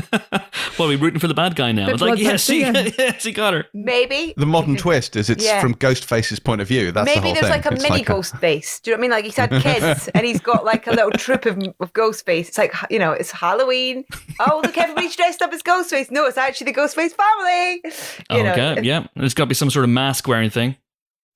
well, 0.80 0.88
we're 0.88 0.98
rooting 0.98 1.20
for 1.20 1.28
the 1.28 1.34
bad 1.34 1.56
guy 1.56 1.72
now. 1.72 1.86
Bit 1.88 1.94
It's 1.94 2.02
like, 2.02 2.20
yes, 2.20 2.48
he, 2.48 2.60
yes, 2.62 3.24
he 3.24 3.32
got 3.32 3.54
her. 3.54 3.66
maybe. 3.74 4.34
The 4.38 4.46
modern 4.46 4.76
twist 4.76 5.16
is 5.16 5.30
it's 5.30 5.44
Yeah. 5.46 5.62
from 5.62 5.76
Ghostface's 5.76 6.40
point 6.40 6.62
of 6.62 6.68
view. 6.68 6.92
That's 6.92 7.08
the 7.10 7.16
Maybe 7.16 7.28
whole 7.28 7.34
there's 7.34 7.46
thing. 7.46 7.52
like 7.52 7.66
a 7.66 7.74
It's 7.74 7.84
mini 7.84 7.96
like 7.98 8.10
a- 8.10 8.14
ghost 8.14 8.38
face. 8.38 8.80
Do 8.80 8.92
you 8.92 8.96
know 8.98 9.00
what 9.00 9.02
I 9.02 9.02
mean? 9.02 9.12
Like 9.12 9.26
he's 9.26 9.36
had 9.36 9.50
kids 9.62 10.08
and 10.16 10.26
he's 10.26 10.40
got 10.42 10.66
like 10.66 10.88
a 10.88 10.92
little 10.92 11.12
troop 11.12 11.46
of, 11.46 11.58
of 11.80 11.94
ghost 11.94 12.26
face. 12.26 12.50
It's 12.50 12.58
like, 12.58 12.74
you 12.90 13.00
know, 13.00 13.12
it's 13.12 13.32
Halloween. 13.32 14.06
Oh, 14.40 14.62
look, 14.64 14.78
everybody's 14.78 15.16
dressed 15.16 15.42
up 15.42 15.54
as 15.54 15.64
Ghostface. 15.64 16.12
No, 16.12 16.26
it's 16.26 16.38
actually 16.38 16.72
the 16.72 16.80
Ghostface 16.80 17.14
family. 17.14 17.82
You 18.30 18.42
oh, 18.42 18.44
know, 18.44 18.52
okay, 18.54 18.82
yeah. 18.84 19.08
There's 19.16 19.34
got 19.34 19.46
to 19.46 19.48
be 19.50 19.56
some 19.56 19.70
sort 19.70 19.84
of 19.86 19.90
mask 19.90 20.28
wearing 20.28 20.50
thing. 20.50 20.76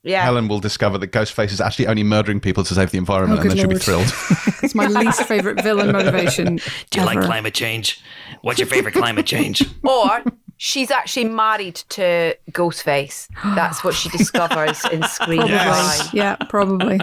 Yeah. 0.03 0.23
Helen 0.23 0.47
will 0.47 0.59
discover 0.59 0.97
that 0.97 1.11
Ghostface 1.11 1.51
is 1.51 1.59
actually 1.61 1.87
only 1.87 2.03
murdering 2.03 2.39
people 2.39 2.63
to 2.63 2.73
save 2.73 2.91
the 2.91 2.97
environment, 2.97 3.39
Oh, 3.39 3.41
and 3.41 3.51
then 3.51 3.57
good 3.57 3.79
she'll 3.79 3.95
be 3.95 4.05
thrilled. 4.05 4.13
It's 4.63 4.75
my 4.75 4.87
least 4.87 5.23
favorite 5.23 5.63
villain 5.63 5.91
motivation. 5.93 6.57
Do 6.91 6.99
you 6.99 7.05
like 7.05 7.21
climate 7.21 7.53
change? 7.53 8.01
What's 8.41 8.59
your 8.59 8.67
favorite 8.67 8.93
climate 8.93 9.25
change? 9.25 9.63
Or 9.83 10.23
she's 10.57 10.91
actually 10.91 11.25
married 11.25 11.75
to 11.89 12.35
Ghostface. 12.51 13.27
That's 13.55 13.83
what 13.83 13.95
she 13.95 14.09
discovers 14.17 14.83
in 14.85 15.01
Scream 15.03 15.39
Probably. 15.39 15.55
Yes. 15.55 16.13
Yeah, 16.13 16.35
probably. 16.49 16.99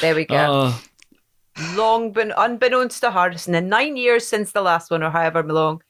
There 0.00 0.14
we 0.14 0.24
go. 0.24 0.36
Oh, 0.36 0.82
long 1.74 2.12
been 2.12 2.32
unbeknownst 2.36 3.00
to 3.02 3.10
her, 3.10 3.28
it's 3.28 3.46
in 3.46 3.52
the 3.52 3.60
nine 3.60 3.96
years 3.96 4.26
since 4.26 4.52
the 4.52 4.62
last 4.62 4.90
one, 4.90 5.02
or 5.02 5.10
however 5.10 5.42
long. 5.42 5.82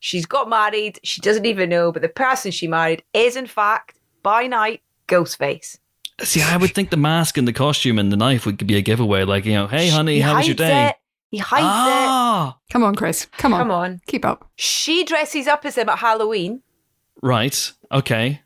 She's 0.00 0.26
got 0.26 0.48
married. 0.48 0.98
She 1.02 1.20
doesn't 1.20 1.46
even 1.46 1.68
know, 1.68 1.92
but 1.92 2.02
the 2.02 2.08
person 2.08 2.50
she 2.50 2.66
married 2.66 3.02
is, 3.12 3.36
in 3.36 3.46
fact, 3.46 3.98
by 4.22 4.46
night, 4.46 4.80
Ghostface. 5.08 5.78
see, 6.22 6.42
I 6.42 6.56
would 6.56 6.74
think 6.74 6.90
the 6.90 6.96
mask 6.96 7.36
and 7.38 7.48
the 7.48 7.52
costume 7.52 7.98
and 7.98 8.12
the 8.12 8.16
knife 8.16 8.46
would 8.46 8.64
be 8.66 8.76
a 8.76 8.82
giveaway. 8.82 9.24
Like, 9.24 9.44
you 9.44 9.54
know, 9.54 9.66
hey, 9.66 9.88
honey, 9.88 10.16
He 10.16 10.20
how 10.20 10.36
was 10.36 10.46
your 10.46 10.54
day? 10.54 10.88
It. 10.88 10.96
He 11.30 11.38
hides 11.38 11.62
it. 11.62 11.66
Ah, 11.66 12.56
Come 12.70 12.82
on, 12.84 12.94
Chris. 12.94 13.26
Come 13.36 13.52
on. 13.52 13.60
Come 13.60 13.70
on. 13.70 14.00
Keep 14.06 14.24
up. 14.24 14.48
She 14.56 15.04
dresses 15.04 15.46
up 15.46 15.64
as 15.66 15.76
him 15.76 15.88
at 15.88 15.98
Halloween, 15.98 16.62
right. 17.22 17.72
Okay. 17.92 18.40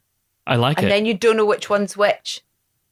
I 0.46 0.56
like 0.56 0.78
and 0.78 0.86
it. 0.86 0.90
then 0.90 1.06
you 1.06 1.14
don't 1.14 1.36
know 1.36 1.46
which 1.46 1.70
one's 1.70 1.96
which. 1.96 2.40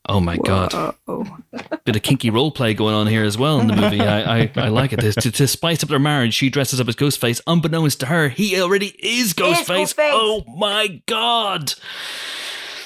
oh 0.09 0.21
my 0.21 0.37
god, 0.37 0.95
Oh, 1.09 1.39
bit 1.85 1.97
of 1.97 2.03
kinky 2.03 2.31
role 2.31 2.53
play 2.53 2.73
going 2.75 2.95
on 2.95 3.09
here 3.09 3.25
as 3.25 3.37
well 3.37 3.61
in 3.61 3.67
the 3.67 3.75
movie. 3.77 4.01
I, 4.01 4.43
I, 4.43 4.51
I 4.57 4.69
like 4.69 4.93
it. 4.93 5.01
To, 5.01 5.31
to 5.33 5.47
spice 5.49 5.83
up 5.83 5.89
their 5.89 5.99
marriage, 5.99 6.35
she 6.35 6.49
dresses 6.51 6.81
up 6.81 6.87
as 6.89 6.95
Ghostface. 6.95 7.41
Unbeknownst 7.49 7.99
to 8.01 8.07
her, 8.07 8.29
he 8.29 8.61
already 8.61 8.95
is 9.01 9.35
Ghostface. 9.35 9.95
Ghostface. 9.95 10.11
Oh 10.13 10.45
my 10.57 11.03
god. 11.07 11.75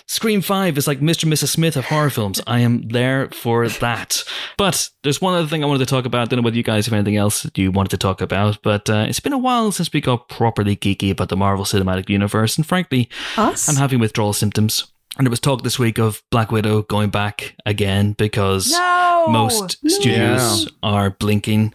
Scream 0.06 0.42
5 0.42 0.76
is 0.76 0.86
like 0.86 1.00
Mr. 1.00 1.24
and 1.24 1.32
Mrs. 1.32 1.48
Smith 1.48 1.76
of 1.76 1.86
horror 1.86 2.10
films. 2.10 2.40
I 2.46 2.58
am 2.60 2.88
there 2.88 3.28
for 3.30 3.66
that. 3.68 4.22
But 4.58 4.90
there's 5.02 5.20
one 5.20 5.34
other 5.34 5.48
thing 5.48 5.64
I 5.64 5.66
wanted 5.66 5.78
to 5.80 5.86
talk 5.86 6.04
about. 6.04 6.22
I 6.22 6.24
don't 6.26 6.40
know 6.40 6.44
whether 6.44 6.56
you 6.58 6.62
guys 6.62 6.84
have 6.86 6.92
anything 6.92 7.16
else 7.16 7.42
that 7.42 7.56
you 7.56 7.72
wanted 7.72 7.88
to 7.90 7.96
talk 7.96 8.20
about, 8.20 8.62
but 8.62 8.88
uh, 8.90 9.06
it's 9.08 9.20
been 9.20 9.32
a 9.32 9.38
while 9.38 9.72
since 9.72 9.90
we 9.92 10.02
got 10.02 10.28
properly 10.28 10.76
geeky 10.76 11.10
about 11.10 11.30
the 11.30 11.36
Marvel 11.38 11.64
Cinematic 11.64 12.10
Universe. 12.10 12.56
And 12.58 12.66
frankly, 12.66 13.08
us? 13.38 13.66
I'm 13.68 13.76
having 13.76 13.98
withdrawal 13.98 14.34
symptoms. 14.34 14.86
And 15.16 15.26
there 15.26 15.30
was 15.30 15.40
talk 15.40 15.62
this 15.62 15.78
week 15.78 15.98
of 15.98 16.22
Black 16.30 16.50
Widow 16.52 16.82
going 16.82 17.08
back 17.08 17.54
again 17.64 18.12
because 18.12 18.72
No! 18.72 19.26
most 19.28 19.78
studios 19.88 20.68
are 20.82 21.10
blinking 21.10 21.72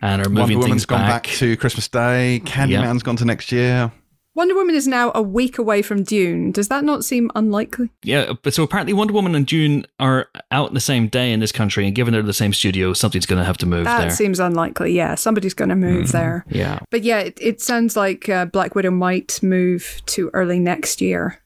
and 0.00 0.24
are 0.24 0.30
moving 0.30 0.34
Wonder 0.40 0.54
Woman's 0.58 0.70
things 0.70 0.86
gone 0.86 1.00
back. 1.00 1.24
back. 1.24 1.32
to 1.34 1.56
Christmas 1.56 1.88
Day. 1.88 2.40
Candyman's 2.46 3.02
gone 3.02 3.16
to 3.16 3.24
next 3.24 3.50
year. 3.52 3.90
Wonder 4.36 4.54
Woman 4.54 4.74
is 4.74 4.86
now 4.86 5.10
a 5.14 5.22
week 5.22 5.56
away 5.56 5.80
from 5.82 6.02
Dune. 6.04 6.52
Does 6.52 6.68
that 6.68 6.84
not 6.84 7.04
seem 7.06 7.30
unlikely? 7.34 7.88
Yeah, 8.02 8.34
but 8.42 8.52
so 8.54 8.62
apparently 8.62 8.92
Wonder 8.92 9.14
Woman 9.14 9.34
and 9.34 9.46
Dune 9.46 9.86
are 9.98 10.28
out 10.52 10.74
the 10.74 10.80
same 10.80 11.08
day 11.08 11.32
in 11.32 11.40
this 11.40 11.52
country, 11.52 11.86
and 11.86 11.94
given 11.96 12.12
they're 12.12 12.22
the 12.22 12.34
same 12.34 12.52
studio, 12.52 12.92
something's 12.92 13.24
going 13.26 13.38
to 13.40 13.44
have 13.46 13.56
to 13.58 13.66
move 13.66 13.84
That 13.86 14.00
there. 14.02 14.10
seems 14.10 14.38
unlikely. 14.38 14.92
Yeah, 14.92 15.14
somebody's 15.14 15.54
going 15.54 15.70
to 15.70 15.74
move 15.74 16.12
there. 16.12 16.44
yeah. 16.50 16.80
But 16.90 17.02
yeah, 17.02 17.20
it, 17.20 17.38
it 17.40 17.60
sounds 17.62 17.96
like 17.96 18.28
uh, 18.28 18.44
Black 18.44 18.74
Widow 18.74 18.90
might 18.90 19.42
move 19.42 20.02
to 20.06 20.28
early 20.34 20.58
next 20.60 21.00
year. 21.00 21.40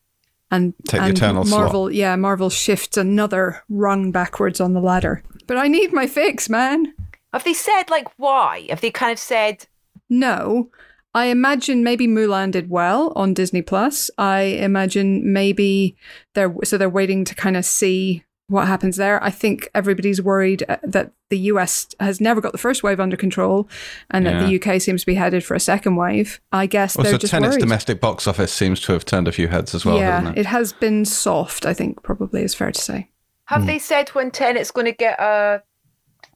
And, 0.51 0.75
Take 0.89 1.01
the 1.01 1.07
and 1.07 1.17
Eternal 1.17 1.45
slot. 1.45 1.61
Marvel, 1.61 1.91
yeah, 1.93 2.17
Marvel 2.17 2.51
shifts 2.51 2.97
another 2.97 3.63
rung 3.69 4.11
backwards 4.11 4.61
on 4.61 4.73
the 4.75 4.81
ladder. 4.81 5.23
But 5.47 5.59
I 5.59 5.69
need 5.69 5.93
my 5.93 6.09
fix, 6.09 6.49
man. 6.49 6.93
Have 7.33 7.45
they 7.45 7.55
said, 7.55 7.85
like, 7.89 8.09
why? 8.19 8.67
Have 8.69 8.81
they 8.81 8.91
kind 8.91 9.13
of 9.13 9.21
said, 9.21 9.67
No, 10.09 10.71
I 11.15 11.27
imagine 11.27 11.83
maybe 11.83 12.07
Mulan 12.07 12.51
did 12.53 12.71
well 12.71 13.13
on 13.17 13.35
Disney 13.35 13.63
Plus. 13.63 14.11
I 14.19 14.41
imagine 14.43 15.33
maybe 15.33 15.97
they're 16.35 16.55
so 16.65 16.79
they're 16.79 16.89
waiting 16.89 17.25
to 17.25 17.35
kind 17.35 17.57
of 17.57 17.65
see 17.65 18.25
what 18.47 18.67
happens 18.67 18.97
there. 18.97 19.23
I 19.23 19.31
think 19.31 19.69
everybody's 19.75 20.21
worried 20.21 20.65
uh, 20.69 20.77
that 20.83 21.13
the 21.29 21.39
US 21.53 21.87
has 22.01 22.21
never 22.21 22.41
got 22.41 22.51
the 22.53 22.59
first 22.59 22.83
wave 22.83 22.99
under 23.01 23.17
control, 23.17 23.69
and 24.11 24.27
that 24.27 24.41
the 24.41 24.61
UK 24.61 24.81
seems 24.81 25.03
to 25.03 25.07
be 25.07 25.15
headed 25.15 25.45
for 25.45 25.55
a 25.55 25.61
second 25.61 25.95
wave. 25.97 26.41
I 26.53 26.67
guess 26.67 26.97
Also, 26.97 27.11
they're 27.11 27.19
just 27.19 27.31
Tenet's 27.33 27.53
worried. 27.53 27.61
domestic 27.61 28.01
box 28.01 28.27
office 28.27 28.53
seems 28.53 28.81
to 28.81 28.93
have 28.93 29.05
turned 29.05 29.29
a 29.29 29.33
few 29.33 29.47
heads 29.49 29.75
as 29.75 29.85
well, 29.85 29.99
yeah, 29.99 30.19
hasn't 30.21 30.37
it? 30.39 30.41
it 30.41 30.47
has 30.47 30.73
been 30.73 31.05
soft. 31.05 31.65
I 31.67 31.75
think 31.75 32.03
probably 32.03 32.43
is 32.43 32.55
fair 32.55 32.73
to 32.73 32.81
say. 32.81 33.11
Have 33.47 33.63
Hmm. 33.63 33.67
they 33.67 33.79
said 33.81 34.09
when 34.11 34.31
Tenet's 34.31 34.71
going 34.73 34.87
to 34.87 34.93
get 34.93 35.19
a, 35.21 35.63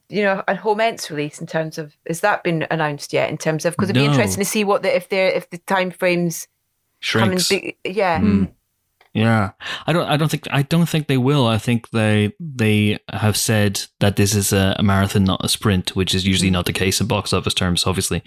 you 0.09 0.23
know, 0.23 0.43
a 0.47 0.55
home 0.55 0.81
ends 0.81 1.11
release 1.11 1.41
in 1.41 1.47
terms 1.47 1.79
of 1.79 1.97
has 2.07 2.21
that 2.21 2.43
been 2.45 2.67
announced 2.71 3.13
yet? 3.13 3.31
In 3.31 3.39
terms 3.39 3.65
of 3.65 3.75
because 3.75 3.91
it'd 3.91 4.01
be 4.01 4.07
No. 4.07 4.13
interesting 4.13 4.43
to 4.45 4.49
see 4.49 4.65
what 4.65 4.83
the 4.83 4.95
if 4.95 5.09
they're 5.09 5.29
if 5.29 5.49
the 5.51 5.59
time 5.59 5.91
frames 5.91 6.47
Shrinks. 7.01 7.49
big. 7.49 7.77
Yeah, 7.85 8.21
Hmm. 8.21 8.45
Yeah, 9.15 9.53
I 9.87 9.93
don't. 9.93 10.09
I 10.09 10.17
don't 10.17 10.29
think. 10.29 10.49
I 10.51 10.63
don't 10.63 10.89
think 10.89 11.07
they 11.07 11.19
will. 11.19 11.47
I 11.47 11.57
think 11.57 11.91
they 11.91 12.33
they 12.41 12.99
have 13.13 13.37
said 13.37 13.83
that 14.01 14.17
this 14.17 14.35
is 14.35 14.53
a, 14.53 14.75
a 14.77 14.83
marathon, 14.83 15.23
not 15.23 15.45
a 15.45 15.49
sprint, 15.49 15.95
which 15.95 16.17
is 16.17 16.27
usually 16.27 16.51
not 16.51 16.67
the 16.67 16.73
case 16.73 17.01
in 17.01 17.07
box 17.07 17.33
office 17.33 17.55
terms, 17.55 17.87
obviously. 17.87 18.25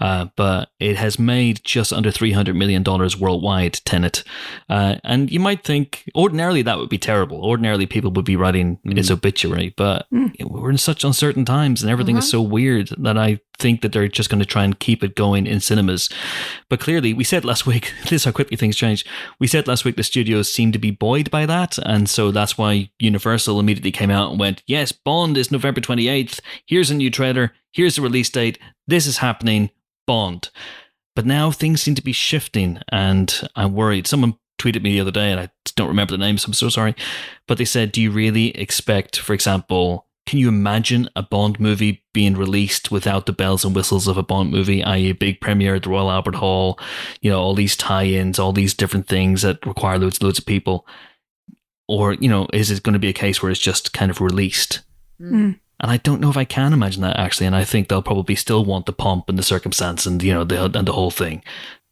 Uh, 0.00 0.26
but 0.34 0.70
it 0.80 0.96
has 0.96 1.20
made 1.20 1.60
just 1.62 1.92
under 1.92 2.10
three 2.10 2.32
hundred 2.32 2.56
million 2.56 2.82
dollars 2.82 3.16
worldwide. 3.16 3.74
Tenet, 3.84 4.24
uh, 4.68 4.96
and 5.04 5.30
you 5.30 5.38
might 5.38 5.62
think 5.62 6.02
ordinarily 6.16 6.62
that 6.62 6.78
would 6.78 6.90
be 6.90 6.98
terrible. 6.98 7.44
Ordinarily, 7.44 7.86
people 7.86 8.10
would 8.10 8.24
be 8.24 8.34
writing 8.34 8.80
its 8.84 9.12
obituary, 9.12 9.72
but 9.76 10.06
we're 10.40 10.70
in 10.70 10.78
such 10.78 11.04
uncertain 11.04 11.44
times, 11.44 11.80
and 11.80 11.92
everything 11.92 12.16
is 12.16 12.28
so 12.28 12.42
weird 12.42 12.88
that 12.98 13.16
I 13.16 13.38
think 13.58 13.82
that 13.82 13.92
they're 13.92 14.08
just 14.08 14.30
going 14.30 14.40
to 14.40 14.46
try 14.46 14.64
and 14.64 14.78
keep 14.78 15.04
it 15.04 15.14
going 15.14 15.46
in 15.46 15.60
cinemas. 15.60 16.08
But 16.68 16.80
clearly, 16.80 17.14
we 17.14 17.24
said 17.24 17.44
last 17.44 17.66
week, 17.72 17.92
this 18.02 18.12
is 18.12 18.24
how 18.24 18.32
quickly 18.32 18.56
things 18.56 18.76
change. 18.76 19.04
We 19.38 19.46
said 19.46 19.68
last 19.68 19.84
week 19.84 19.96
the 19.96 20.02
studios 20.24 20.50
seemed 20.50 20.72
to 20.72 20.78
be 20.78 20.90
buoyed 20.90 21.30
by 21.30 21.44
that. 21.44 21.76
And 21.84 22.08
so 22.08 22.30
that's 22.30 22.56
why 22.56 22.88
Universal 22.98 23.60
immediately 23.60 23.92
came 23.92 24.10
out 24.10 24.30
and 24.30 24.40
went, 24.40 24.62
yes, 24.66 24.90
Bond 24.90 25.36
is 25.36 25.52
November 25.52 25.82
28th. 25.82 26.40
Here's 26.66 26.90
a 26.90 26.94
new 26.94 27.10
trailer. 27.10 27.52
Here's 27.72 27.96
the 27.96 28.02
release 28.02 28.30
date. 28.30 28.58
This 28.86 29.06
is 29.06 29.18
happening. 29.18 29.68
Bond. 30.06 30.48
But 31.14 31.26
now 31.26 31.50
things 31.50 31.82
seem 31.82 31.94
to 31.94 32.02
be 32.02 32.12
shifting, 32.12 32.80
and 32.90 33.48
I'm 33.54 33.74
worried. 33.74 34.06
Someone 34.06 34.38
tweeted 34.58 34.82
me 34.82 34.92
the 34.92 35.00
other 35.00 35.10
day, 35.10 35.30
and 35.30 35.40
I 35.40 35.50
don't 35.76 35.88
remember 35.88 36.12
the 36.12 36.18
name, 36.18 36.38
so 36.38 36.46
I'm 36.46 36.54
so 36.54 36.70
sorry. 36.70 36.94
But 37.46 37.58
they 37.58 37.66
said, 37.66 37.92
Do 37.92 38.00
you 38.00 38.10
really 38.10 38.48
expect, 38.56 39.18
for 39.18 39.34
example, 39.34 40.06
can 40.26 40.38
you 40.38 40.48
imagine 40.48 41.08
a 41.14 41.22
Bond 41.22 41.60
movie 41.60 42.02
being 42.12 42.34
released 42.34 42.90
without 42.90 43.26
the 43.26 43.32
bells 43.32 43.64
and 43.64 43.74
whistles 43.74 44.08
of 44.08 44.16
a 44.16 44.22
Bond 44.22 44.50
movie, 44.50 44.82
i.e., 44.82 45.10
a 45.10 45.12
big 45.12 45.40
premiere 45.40 45.74
at 45.74 45.82
the 45.82 45.90
Royal 45.90 46.10
Albert 46.10 46.36
Hall, 46.36 46.78
you 47.20 47.30
know, 47.30 47.38
all 47.38 47.54
these 47.54 47.76
tie 47.76 48.06
ins, 48.06 48.38
all 48.38 48.52
these 48.52 48.72
different 48.72 49.06
things 49.06 49.42
that 49.42 49.64
require 49.66 49.98
loads 49.98 50.22
loads 50.22 50.38
of 50.38 50.46
people? 50.46 50.86
Or, 51.86 52.14
you 52.14 52.28
know, 52.28 52.48
is 52.52 52.70
it 52.70 52.82
going 52.82 52.94
to 52.94 52.98
be 52.98 53.08
a 53.08 53.12
case 53.12 53.42
where 53.42 53.50
it's 53.50 53.60
just 53.60 53.92
kind 53.92 54.10
of 54.10 54.22
released? 54.22 54.80
Mm. 55.20 55.58
And 55.80 55.90
I 55.90 55.98
don't 55.98 56.20
know 56.20 56.30
if 56.30 56.36
I 56.36 56.44
can 56.44 56.72
imagine 56.72 57.02
that 57.02 57.18
actually. 57.18 57.46
And 57.46 57.56
I 57.56 57.64
think 57.64 57.88
they'll 57.88 58.00
probably 58.00 58.34
still 58.36 58.64
want 58.64 58.86
the 58.86 58.92
pomp 58.92 59.28
and 59.28 59.38
the 59.38 59.42
circumstance 59.42 60.06
and, 60.06 60.22
you 60.22 60.32
know, 60.32 60.44
the, 60.44 60.64
and 60.64 60.88
the 60.88 60.92
whole 60.92 61.10
thing. 61.10 61.42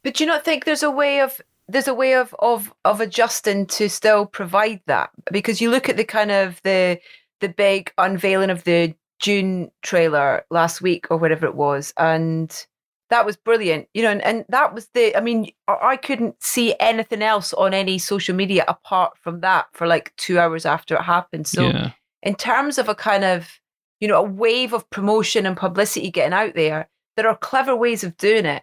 but 0.03 0.15
do 0.15 0.25
you 0.25 0.29
not 0.29 0.45
think 0.45 0.65
there's 0.65 0.83
a 0.83 0.91
way 0.91 1.21
of 1.21 1.41
there's 1.69 1.89
a 1.89 1.95
way 1.95 2.15
of 2.15 2.35
of 2.39 2.73
of 2.85 3.01
adjusting 3.01 3.67
to 3.67 3.89
still 3.89 4.27
provide 4.27 4.81
that 4.87 5.11
because 5.31 5.61
you 5.61 5.71
look 5.71 5.89
at 5.89 5.97
the 5.97 6.05
kind 6.05 6.31
of 6.31 6.61
the 6.65 6.99
the 7.43 7.51
big 7.51 7.93
unveiling 7.99 8.49
of 8.49 8.65
the 8.65 8.95
Dune 9.21 9.71
trailer 9.83 10.45
last 10.51 10.81
week 10.81 11.09
or 11.11 11.19
whatever 11.19 11.45
it 11.45 11.55
was, 11.55 11.93
and 11.99 12.67
that 13.11 13.27
was 13.27 13.37
brilliant, 13.37 13.89
you 13.93 14.03
know, 14.03 14.11
and, 14.11 14.23
and 14.23 14.45
that 14.49 14.75
was 14.75 14.89
the. 14.95 15.15
I 15.15 15.21
mean, 15.21 15.53
I 15.69 15.97
couldn't 15.97 16.43
see 16.43 16.75
anything 16.81 17.21
else 17.21 17.53
on 17.53 17.75
any 17.75 17.99
social 17.99 18.35
media 18.35 18.65
apart 18.67 19.19
from 19.19 19.41
that 19.41 19.67
for 19.75 19.87
like 19.87 20.15
two 20.17 20.39
hours 20.39 20.65
after 20.65 20.95
it 20.97 21.03
happened. 21.03 21.47
So, 21.47 21.69
yeah. 21.69 21.91
in 22.23 22.35
terms 22.35 22.79
of 22.79 22.89
a 22.89 22.95
kind 22.95 23.23
of, 23.23 23.61
you 24.01 24.09
know, 24.09 24.17
a 24.17 24.23
wave 24.23 24.73
of 24.73 24.89
promotion 24.89 25.45
and 25.45 25.57
publicity 25.57 26.11
getting 26.11 26.33
out 26.33 26.55
there, 26.55 26.89
there 27.17 27.29
are 27.29 27.37
clever 27.37 27.77
ways 27.77 28.03
of 28.03 28.17
doing 28.17 28.47
it, 28.47 28.63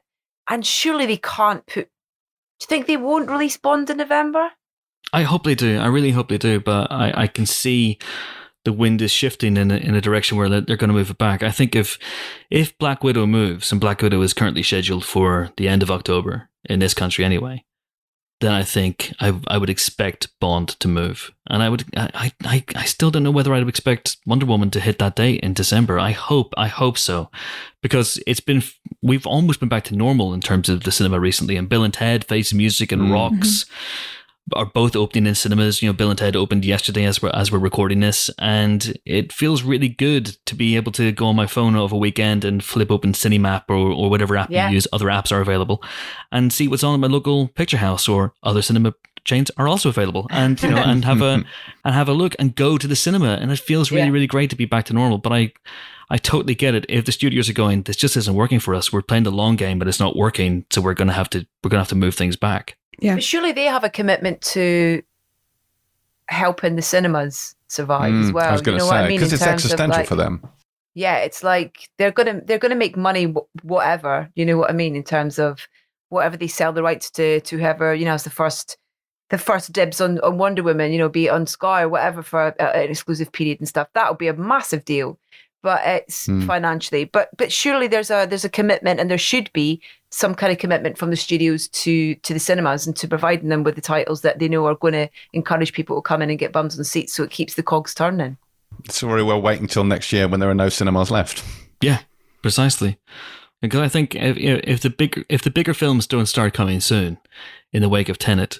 and 0.50 0.66
surely 0.66 1.06
they 1.06 1.18
can't 1.18 1.66
put. 1.68 1.86
Do 2.60 2.64
you 2.64 2.68
think 2.68 2.88
they 2.88 2.98
won't 2.98 3.30
release 3.30 3.56
Bond 3.56 3.90
in 3.90 3.98
November? 3.98 4.50
I 5.14 5.24
hope 5.24 5.44
they 5.44 5.56
do. 5.56 5.78
I 5.78 5.88
really 5.88 6.12
hope 6.12 6.28
they 6.28 6.38
do. 6.38 6.60
But 6.60 6.92
I, 6.92 7.14
I 7.16 7.28
can 7.28 7.46
see 7.46 8.00
the 8.70 8.74
wind 8.74 9.02
is 9.02 9.10
shifting 9.12 9.58
in 9.58 9.72
a, 9.72 9.78
in 9.78 9.96
a 9.96 10.02
direction 10.02 10.38
where 10.38 10.48
they're 10.48 10.78
going 10.78 10.90
to 10.90 10.94
move 10.94 11.10
it 11.10 11.18
back. 11.18 11.42
I 11.42 11.50
think 11.50 11.76
if 11.76 11.98
if 12.52 12.78
Black 12.78 13.04
Widow 13.04 13.26
moves, 13.26 13.72
and 13.72 13.82
Black 13.82 14.00
Widow 14.04 14.22
is 14.22 14.32
currently 14.36 14.62
scheduled 14.62 15.04
for 15.04 15.50
the 15.58 15.68
end 15.68 15.82
of 15.82 15.90
October 15.90 16.50
in 16.66 16.78
this 16.78 16.94
country 16.94 17.26
anyway, 17.26 17.66
then 18.42 18.52
I 18.52 18.62
think 18.62 19.12
I 19.20 19.34
I 19.48 19.58
would 19.58 19.72
expect 19.72 20.28
Bond 20.40 20.70
to 20.82 20.88
move, 20.88 21.32
and 21.50 21.64
I 21.64 21.70
would 21.70 21.84
I 21.98 22.32
I, 22.44 22.64
I 22.76 22.86
still 22.86 23.10
don't 23.10 23.24
know 23.24 23.32
whether 23.32 23.56
I'd 23.56 23.68
expect 23.68 24.18
Wonder 24.28 24.46
Woman 24.46 24.70
to 24.70 24.80
hit 24.80 25.00
that 25.00 25.16
date 25.16 25.40
in 25.42 25.54
December. 25.56 25.98
I 25.98 26.12
hope 26.12 26.54
I 26.56 26.68
hope 26.68 27.00
so, 27.00 27.32
because 27.82 28.22
it's 28.28 28.40
been 28.40 28.62
we've 29.02 29.26
almost 29.26 29.60
been 29.60 29.70
back 29.70 29.86
to 29.86 29.96
normal 29.96 30.32
in 30.36 30.42
terms 30.42 30.70
of 30.70 30.84
the 30.84 30.92
cinema 30.92 31.20
recently, 31.20 31.56
and 31.58 31.68
Bill 31.70 31.84
and 31.84 31.94
Ted, 31.94 32.24
Face 32.24 32.54
Music, 32.54 32.92
and 32.92 33.02
Mm. 33.02 33.14
Rocks 33.14 33.66
are 34.56 34.66
both 34.66 34.96
opening 34.96 35.28
in 35.28 35.36
cinemas. 35.36 35.82
You 35.82 35.90
know, 35.90 35.94
Bill 35.94 36.10
and 36.10 36.18
Ted 36.18 36.36
opened 36.36 36.66
yesterday 36.66 37.04
as 37.06 37.22
we're 37.22 37.30
as 37.34 37.52
we're 37.52 37.60
recording 37.60 38.00
this, 38.00 38.30
and 38.40 38.98
it 39.06 39.32
feels 39.32 39.64
really 39.64 39.90
good 39.90 40.38
to 40.46 40.56
be 40.56 40.76
able 40.76 40.92
to 40.94 41.12
go 41.12 41.28
on 41.28 41.36
my 41.36 41.48
phone 41.48 41.76
over 41.76 41.96
a 41.96 42.00
weekend 42.00 42.44
and 42.46 42.64
flip 42.64 42.92
open 42.92 43.14
Cinemap 43.14 43.64
or 43.70 43.76
or 43.78 44.10
whatever 44.10 44.36
app 44.38 44.50
Yeah. 44.50 44.70
you 44.70 44.76
use. 44.76 44.88
Other 44.92 45.08
apps 45.08 45.32
are 45.32 45.42
available, 45.42 45.84
and 46.32 46.52
see 46.52 46.68
what's 46.68 46.84
on 46.84 46.94
at 46.96 47.00
my 47.00 47.08
local 47.08 47.48
picture 47.50 47.78
house 47.78 48.08
or 48.08 48.34
other 48.44 48.62
cinema 48.62 48.94
chains 49.26 49.52
are 49.58 49.68
also 49.68 49.90
available, 49.90 50.26
and 50.32 50.62
you 50.64 50.70
know, 50.70 50.78
and 50.78 51.06
have 51.06 51.22
a 51.22 51.44
and 51.86 51.94
have 51.94 52.10
a 52.10 52.14
look 52.14 52.36
and 52.40 52.56
go 52.56 52.78
to 52.78 52.88
the 52.88 52.96
cinema, 52.96 53.38
and 53.42 53.52
it 53.52 53.60
feels 53.60 53.92
really 53.92 54.06
Yeah. 54.08 54.12
really 54.14 54.28
great 54.28 54.50
to 54.50 54.56
be 54.56 54.66
back 54.66 54.86
to 54.86 54.94
normal. 54.94 55.18
But 55.20 55.34
I. 55.34 55.54
I 56.12 56.18
totally 56.18 56.56
get 56.56 56.74
it. 56.74 56.88
If 56.90 57.06
the 57.06 57.12
studios 57.12 57.50
are 57.52 57.54
going, 57.54 57.84
this 57.84 57.96
just 57.96 58.18
isn't 58.18 58.34
working 58.34 58.60
for 58.60 58.74
us. 58.74 58.92
We're 58.92 59.04
playing 59.04 59.26
the 59.26 59.32
long 59.32 59.56
game, 59.56 59.78
but 59.78 59.88
it's 59.88 60.00
not 60.00 60.16
working. 60.16 60.66
So 60.72 60.82
we're 60.82 60.96
gonna 60.96 61.14
have 61.14 61.30
to 61.30 61.46
we're 61.64 61.70
gonna 61.70 61.82
have 61.82 61.90
to 61.90 61.96
move 61.96 62.16
things 62.16 62.36
back. 62.36 62.78
Yeah. 63.02 63.16
But 63.16 63.24
surely 63.24 63.52
they 63.52 63.66
have 63.66 63.84
a 63.84 63.90
commitment 63.90 64.42
to 64.54 65.02
helping 66.28 66.76
the 66.76 66.82
cinemas 66.82 67.56
survive 67.68 68.14
as 68.14 68.30
Mm, 68.30 68.34
well. 68.34 68.50
I 68.50 68.52
was 68.52 68.62
going 68.62 68.76
you 68.76 68.80
to 68.80 68.86
know 68.86 68.88
what 68.88 68.98
say 69.00 69.06
I 69.06 69.08
mean? 69.08 69.18
because 69.18 69.34
it's 69.34 69.42
existential 69.44 69.98
like- 70.00 70.08
for 70.08 70.16
them. 70.16 70.42
yeah 70.96 71.18
it's 71.18 71.44
like 71.44 71.88
they're 71.98 72.12
gonna 72.12 72.42
they're 72.46 72.58
gonna 72.58 72.76
make 72.76 72.98
money 72.98 73.34
whatever 73.62 74.28
you 74.36 74.44
know 74.44 74.58
what 74.58 74.72
i 74.72 74.74
mean 74.74 74.96
in 74.96 75.04
terms 75.04 75.38
of 75.38 75.68
whatever 76.10 76.36
they 76.36 76.48
sell 76.48 76.74
the 76.74 76.82
rights 76.82 77.12
to 77.12 77.40
to 77.42 77.58
whoever 77.60 77.94
you 77.94 78.04
know 78.06 78.12
has 78.12 78.24
the 78.24 78.30
first 78.32 78.76
the 79.30 79.38
first 79.38 79.72
dibs 79.72 80.02
on, 80.02 80.20
on 80.22 80.40
wonder 80.40 80.64
woman 80.64 80.92
you 80.92 80.98
know 80.98 81.08
be 81.08 81.28
it 81.28 81.30
on 81.30 81.46
sky 81.46 81.84
or 81.84 81.90
whatever 81.90 82.24
for 82.24 82.48
a, 82.48 82.64
an 82.76 82.90
exclusive 82.90 83.32
period 83.32 83.60
and 83.60 83.68
stuff 83.70 83.88
that'll 83.94 84.16
be 84.16 84.28
a 84.28 84.34
massive 84.34 84.84
deal 84.84 85.20
but 85.62 85.80
it's 85.86 86.26
Hmm. 86.26 86.48
financially 86.48 87.06
but 87.06 87.30
but 87.38 87.52
surely 87.52 87.88
there's 87.88 88.10
a 88.10 88.26
there's 88.28 88.44
a 88.46 88.50
commitment 88.50 89.00
and 89.00 89.12
there 89.12 89.18
should 89.20 89.54
be 89.54 89.80
some 90.12 90.34
kind 90.34 90.52
of 90.52 90.58
commitment 90.58 90.98
from 90.98 91.10
the 91.10 91.16
studios 91.16 91.68
to 91.70 92.16
to 92.16 92.34
the 92.34 92.40
cinemas 92.40 92.88
and 92.88 92.96
to 92.96 93.08
providing 93.08 93.50
them 93.50 93.64
with 93.64 93.76
the 93.76 93.82
titles 93.82 94.22
that 94.22 94.40
they 94.40 94.48
know 94.48 94.66
are 94.66 94.76
going 94.76 94.94
to 94.94 95.10
encourage 95.34 95.74
people 95.74 95.96
to 95.96 96.02
come 96.02 96.22
in 96.22 96.30
and 96.30 96.40
get 96.40 96.52
bums 96.52 96.78
on 96.78 96.84
seats 96.84 97.14
so 97.14 97.24
it 97.24 97.32
keeps 97.32 97.54
the 97.54 97.64
cogs 97.64 97.94
turning 97.94 98.38
It's 98.86 99.02
very 99.02 99.24
well 99.24 99.42
waiting 99.42 99.64
until 99.64 99.84
next 99.84 100.12
year 100.12 100.28
when 100.28 100.40
there 100.40 100.50
are 100.50 100.56
no 100.56 100.70
cinemas 100.70 101.12
left. 101.12 101.44
Yeah, 101.82 102.00
precisely. 102.42 102.98
Because 103.62 103.82
I 103.82 103.90
think 103.90 104.16
if 104.16 104.38
if 104.38 104.82
the 104.82 104.90
bigger 104.90 105.26
if 105.30 105.42
the 105.42 105.52
bigger 105.52 105.74
films 105.74 106.08
don't 106.08 106.26
start 106.26 106.54
coming 106.54 106.80
soon, 106.80 107.18
in 107.72 107.82
the 107.82 107.90
wake 107.90 108.10
of 108.10 108.18
Tenet, 108.18 108.60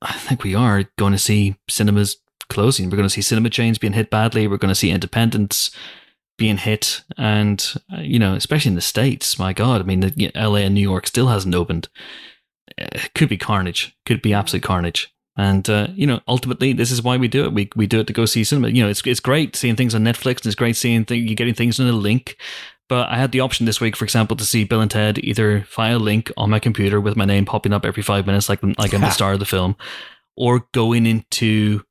I 0.00 0.12
think 0.12 0.42
we 0.42 0.54
are 0.54 0.84
going 0.96 1.12
to 1.12 1.18
see 1.18 1.56
cinemas 1.68 2.16
closing. 2.48 2.90
We're 2.90 2.96
going 2.96 3.08
to 3.08 3.14
see 3.14 3.22
cinema 3.22 3.50
chains 3.50 3.78
being 3.78 3.92
hit 3.92 4.10
badly. 4.10 4.46
We're 4.46 4.56
going 4.56 4.70
to 4.70 4.74
see 4.74 4.90
independents 4.90 5.70
being 6.40 6.56
hit, 6.56 7.02
and 7.18 7.74
uh, 7.94 8.00
you 8.00 8.18
know, 8.18 8.34
especially 8.34 8.70
in 8.70 8.74
the 8.74 8.80
states. 8.80 9.38
My 9.38 9.52
God, 9.52 9.82
I 9.82 9.84
mean, 9.84 10.00
the, 10.00 10.32
L.A. 10.34 10.62
and 10.62 10.74
New 10.74 10.80
York 10.80 11.06
still 11.06 11.28
hasn't 11.28 11.54
opened. 11.54 11.90
It 12.78 13.12
could 13.14 13.28
be 13.28 13.36
carnage. 13.36 13.94
Could 14.06 14.22
be 14.22 14.32
absolute 14.32 14.62
carnage. 14.62 15.14
And 15.36 15.68
uh, 15.68 15.88
you 15.92 16.06
know, 16.06 16.20
ultimately, 16.26 16.72
this 16.72 16.90
is 16.90 17.02
why 17.02 17.18
we 17.18 17.28
do 17.28 17.44
it. 17.44 17.52
We 17.52 17.68
we 17.76 17.86
do 17.86 18.00
it 18.00 18.06
to 18.06 18.14
go 18.14 18.24
see 18.24 18.42
cinema. 18.42 18.70
You 18.70 18.82
know, 18.82 18.88
it's 18.88 19.06
it's 19.06 19.20
great 19.20 19.54
seeing 19.54 19.76
things 19.76 19.94
on 19.94 20.02
Netflix, 20.02 20.38
and 20.38 20.46
it's 20.46 20.54
great 20.54 20.76
seeing 20.76 21.04
th- 21.04 21.28
you 21.28 21.36
getting 21.36 21.54
things 21.54 21.78
on 21.78 21.86
a 21.86 21.92
link. 21.92 22.38
But 22.88 23.10
I 23.10 23.18
had 23.18 23.32
the 23.32 23.40
option 23.40 23.66
this 23.66 23.80
week, 23.80 23.94
for 23.94 24.04
example, 24.04 24.36
to 24.38 24.44
see 24.44 24.64
Bill 24.64 24.80
and 24.80 24.90
Ted 24.90 25.18
either 25.18 25.66
via 25.76 25.98
link 25.98 26.32
on 26.38 26.48
my 26.48 26.58
computer 26.58 27.00
with 27.00 27.16
my 27.16 27.26
name 27.26 27.44
popping 27.44 27.74
up 27.74 27.84
every 27.84 28.02
five 28.02 28.26
minutes, 28.26 28.48
like 28.48 28.60
like 28.78 28.94
I'm 28.94 29.02
the 29.02 29.10
star 29.20 29.34
of 29.34 29.40
the 29.40 29.44
film, 29.44 29.76
or 30.38 30.66
going 30.72 31.04
into 31.04 31.82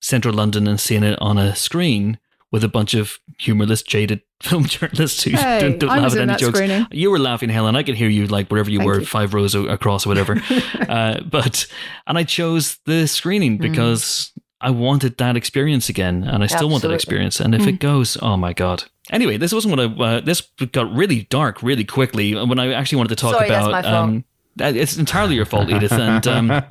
central 0.00 0.34
London 0.34 0.66
and 0.66 0.80
seeing 0.80 1.02
it 1.04 1.18
on 1.20 1.36
a 1.36 1.54
screen 1.54 2.18
with 2.52 2.64
a 2.64 2.68
bunch 2.68 2.94
of 2.94 3.18
humorless, 3.38 3.82
jaded 3.82 4.22
film 4.42 4.64
journalists 4.64 5.22
who 5.22 5.30
Hey, 5.30 5.60
don't, 5.60 5.78
don't 5.78 5.90
laugh 5.90 6.12
at 6.12 6.18
any 6.18 6.34
jokes. 6.36 6.58
screening. 6.58 6.86
You 6.90 7.10
were 7.10 7.18
laughing, 7.18 7.48
Helen. 7.48 7.76
I 7.76 7.82
could 7.82 7.94
hear 7.96 8.08
you 8.08 8.26
like 8.26 8.48
wherever 8.50 8.70
you 8.70 8.78
Thank 8.78 8.88
were, 8.88 9.00
you. 9.00 9.06
five 9.06 9.34
rows 9.34 9.54
across 9.54 10.06
or 10.06 10.08
whatever. 10.10 10.40
uh, 10.88 11.20
but 11.20 11.66
and 12.06 12.18
I 12.18 12.24
chose 12.24 12.78
the 12.86 13.06
screening 13.06 13.56
Hmm. 13.56 13.62
because 13.62 14.32
I 14.60 14.70
wanted 14.70 15.16
that 15.18 15.36
experience 15.36 15.88
again, 15.88 16.24
and 16.24 16.42
I 16.44 16.46
still 16.46 16.68
want 16.68 16.82
that 16.82 16.92
experience. 16.92 17.40
And 17.40 17.54
if 17.54 17.62
Hmm. 17.62 17.68
it 17.68 17.78
goes, 17.80 18.16
oh 18.20 18.36
my 18.36 18.52
god, 18.52 18.84
Anyway, 19.10 19.36
this 19.38 19.52
wasn't 19.52 19.76
what 19.76 19.80
I. 19.80 20.16
Uh, 20.16 20.20
this 20.20 20.40
got 20.70 20.92
really 20.94 21.22
dark 21.30 21.62
really 21.64 21.84
quickly 21.84 22.32
when 22.34 22.60
I 22.60 22.72
actually 22.72 22.98
wanted 22.98 23.08
to 23.08 23.16
talk 23.16 23.34
Sorry, 23.34 23.48
about. 23.48 23.84
Um, 23.84 24.24
uh, 24.60 24.66
it's 24.74 24.96
entirely 24.98 25.34
your 25.34 25.46
fault, 25.46 25.68
Edith, 25.68 25.90
and 25.92 26.24
um, 26.28 26.48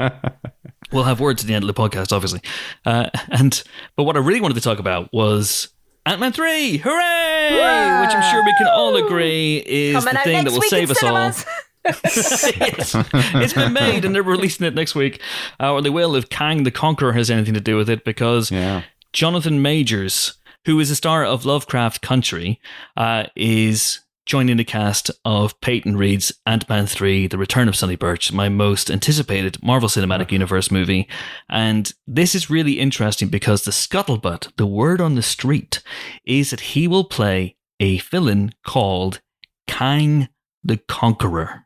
we'll 0.91 1.03
have 1.03 1.19
words 1.19 1.43
at 1.43 1.47
the 1.47 1.53
end 1.53 1.63
of 1.63 1.73
the 1.73 1.79
podcast, 1.79 2.11
obviously. 2.11 2.41
Uh, 2.85 3.09
and 3.29 3.61
but 3.95 4.03
what 4.03 4.15
I 4.15 4.19
really 4.19 4.41
wanted 4.41 4.55
to 4.55 4.61
talk 4.61 4.79
about 4.79 5.11
was 5.13 5.69
Ant 6.05 6.19
Man 6.19 6.31
three, 6.31 6.77
hooray! 6.77 8.01
Which 8.01 8.15
I'm 8.15 8.31
sure 8.33 8.43
we 8.43 8.53
can 8.57 8.67
all 8.67 8.95
agree 8.95 9.63
is 9.65 9.95
Coming 9.95 10.13
the 10.13 10.19
thing 10.21 10.43
that 10.45 10.53
will 10.53 10.61
save 10.63 10.89
us 10.91 11.03
all. 11.03 11.31
cinemas. 11.31 11.45
it's, 11.85 12.95
it's 13.35 13.53
been 13.53 13.73
made 13.73 14.05
and 14.05 14.13
they're 14.13 14.23
releasing 14.23 14.65
it 14.65 14.75
next 14.75 14.95
week. 14.95 15.21
Uh, 15.59 15.73
or 15.73 15.81
they 15.81 15.89
will 15.89 16.15
if 16.15 16.29
Kang 16.29 16.63
the 16.63 16.71
Conqueror 16.71 17.13
has 17.13 17.29
anything 17.31 17.53
to 17.53 17.61
do 17.61 17.77
with 17.77 17.89
it 17.89 18.03
because 18.03 18.51
Yeah. 18.51 18.83
Jonathan 19.13 19.61
Majors, 19.61 20.33
who 20.65 20.79
is 20.79 20.91
a 20.91 20.95
star 20.95 21.23
of 21.25 21.45
Lovecraft 21.45 22.01
Country, 22.01 22.59
uh, 22.97 23.25
is 23.35 24.01
joining 24.29 24.57
the 24.57 24.63
cast 24.63 25.09
of 25.25 25.59
Peyton 25.59 25.97
Reed's 25.97 26.31
Ant 26.45 26.69
Man 26.69 26.85
3 26.85 27.25
The 27.25 27.37
Return 27.39 27.67
of 27.67 27.75
Sonny 27.75 27.95
Burch, 27.95 28.31
my 28.31 28.47
most 28.47 28.91
anticipated 28.91 29.57
Marvel 29.63 29.89
Cinematic 29.89 30.25
mm-hmm. 30.25 30.35
Universe 30.35 30.69
movie. 30.69 31.09
And 31.49 31.91
this 32.05 32.35
is 32.35 32.47
really 32.47 32.73
interesting 32.73 33.29
because 33.29 33.63
the 33.63 33.71
scuttlebutt, 33.71 34.55
the 34.55 34.67
word 34.67 35.01
on 35.01 35.15
the 35.15 35.23
street, 35.23 35.81
is 36.25 36.51
that 36.51 36.59
he 36.59 36.87
will 36.87 37.05
play 37.05 37.55
a 37.79 37.97
villain 37.97 38.51
called 38.63 39.19
Kang 39.67 40.29
the 40.63 40.77
Conqueror. 40.77 41.65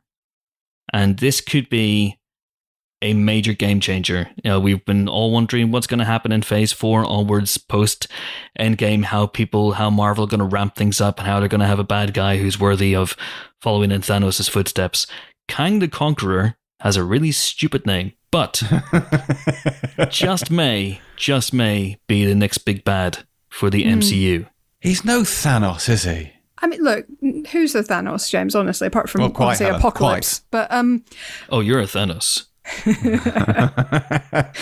And 0.90 1.18
this 1.18 1.42
could 1.42 1.68
be 1.68 2.18
a 3.04 3.12
major 3.12 3.52
game 3.52 3.80
changer. 3.80 4.30
You 4.42 4.50
know, 4.50 4.58
we've 4.58 4.84
been 4.84 5.08
all 5.08 5.30
wondering 5.30 5.70
what's 5.70 5.86
going 5.86 5.98
to 5.98 6.06
happen 6.06 6.32
in 6.32 6.42
Phase 6.42 6.72
Four 6.72 7.04
onwards, 7.04 7.58
post 7.58 8.08
Endgame. 8.58 9.04
How 9.04 9.26
people, 9.26 9.72
how 9.72 9.90
Marvel, 9.90 10.24
are 10.24 10.28
going 10.28 10.40
to 10.40 10.46
ramp 10.46 10.74
things 10.74 11.00
up, 11.00 11.18
and 11.18 11.28
how 11.28 11.38
they're 11.38 11.48
going 11.48 11.60
to 11.60 11.66
have 11.66 11.78
a 11.78 11.84
bad 11.84 12.14
guy 12.14 12.38
who's 12.38 12.58
worthy 12.58 12.96
of 12.96 13.14
following 13.60 13.92
in 13.92 14.00
Thanos' 14.00 14.48
footsteps. 14.48 15.06
Kang 15.46 15.78
the 15.78 15.88
Conqueror 15.88 16.56
has 16.80 16.96
a 16.96 17.04
really 17.04 17.30
stupid 17.30 17.84
name, 17.86 18.14
but 18.30 18.62
just 20.08 20.50
may, 20.50 21.00
just 21.16 21.52
may 21.52 21.98
be 22.06 22.24
the 22.24 22.34
next 22.34 22.58
big 22.58 22.84
bad 22.84 23.18
for 23.50 23.68
the 23.68 23.84
MCU. 23.84 24.48
He's 24.80 25.04
no 25.04 25.20
Thanos, 25.20 25.88
is 25.90 26.04
he? 26.04 26.32
I 26.58 26.66
mean, 26.66 26.82
look, 26.82 27.06
who's 27.50 27.74
the 27.74 27.82
Thanos, 27.82 28.30
James? 28.30 28.54
Honestly, 28.54 28.86
apart 28.86 29.10
from 29.10 29.20
Well, 29.20 29.30
quite, 29.30 29.44
obviously 29.44 29.66
Helen, 29.66 29.80
Apocalypse, 29.80 30.40
but 30.50 30.72
um, 30.72 31.04
Oh, 31.50 31.60
you're 31.60 31.80
a 31.80 31.84
Thanos. 31.84 32.46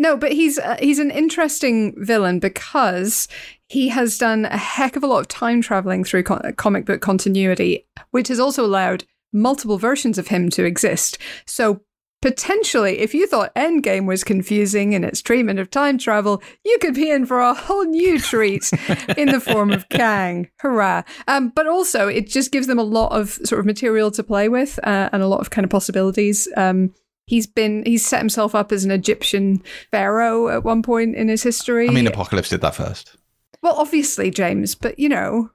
No, 0.00 0.16
but 0.16 0.32
he's 0.32 0.58
uh, 0.58 0.78
he's 0.80 0.98
an 0.98 1.10
interesting 1.10 1.94
villain 2.02 2.38
because 2.38 3.28
he 3.68 3.90
has 3.90 4.16
done 4.16 4.46
a 4.46 4.56
heck 4.56 4.96
of 4.96 5.04
a 5.04 5.06
lot 5.06 5.20
of 5.20 5.28
time 5.28 5.60
traveling 5.60 6.04
through 6.04 6.22
co- 6.22 6.40
comic 6.56 6.86
book 6.86 7.02
continuity, 7.02 7.86
which 8.10 8.28
has 8.28 8.40
also 8.40 8.64
allowed 8.64 9.04
multiple 9.30 9.76
versions 9.76 10.16
of 10.16 10.28
him 10.28 10.48
to 10.50 10.64
exist. 10.64 11.18
So 11.44 11.82
potentially, 12.22 13.00
if 13.00 13.12
you 13.12 13.26
thought 13.26 13.54
Endgame 13.54 14.06
was 14.06 14.24
confusing 14.24 14.94
in 14.94 15.04
its 15.04 15.20
treatment 15.20 15.58
of 15.58 15.70
time 15.70 15.98
travel, 15.98 16.42
you 16.64 16.78
could 16.80 16.94
be 16.94 17.10
in 17.10 17.26
for 17.26 17.38
a 17.38 17.52
whole 17.52 17.84
new 17.84 18.18
treat 18.18 18.70
in 19.18 19.28
the 19.28 19.40
form 19.40 19.70
of 19.70 19.86
Kang. 19.90 20.48
Hurrah! 20.60 21.02
Um, 21.28 21.52
but 21.54 21.66
also, 21.66 22.08
it 22.08 22.26
just 22.26 22.52
gives 22.52 22.68
them 22.68 22.78
a 22.78 22.84
lot 22.84 23.12
of 23.12 23.32
sort 23.44 23.60
of 23.60 23.66
material 23.66 24.10
to 24.12 24.22
play 24.22 24.48
with 24.48 24.80
uh, 24.82 25.10
and 25.12 25.22
a 25.22 25.28
lot 25.28 25.40
of 25.40 25.50
kind 25.50 25.66
of 25.66 25.70
possibilities. 25.70 26.48
Um, 26.56 26.94
He's 27.30 27.46
been 27.46 27.84
he's 27.86 28.04
set 28.04 28.18
himself 28.18 28.56
up 28.56 28.72
as 28.72 28.84
an 28.84 28.90
Egyptian 28.90 29.62
pharaoh 29.92 30.48
at 30.48 30.64
one 30.64 30.82
point 30.82 31.14
in 31.14 31.28
his 31.28 31.44
history. 31.44 31.88
I 31.88 31.92
mean, 31.92 32.08
Apocalypse 32.08 32.48
did 32.48 32.60
that 32.62 32.74
first. 32.74 33.16
well, 33.62 33.76
obviously, 33.76 34.32
James, 34.32 34.74
but 34.74 34.98
you 34.98 35.08
know, 35.08 35.48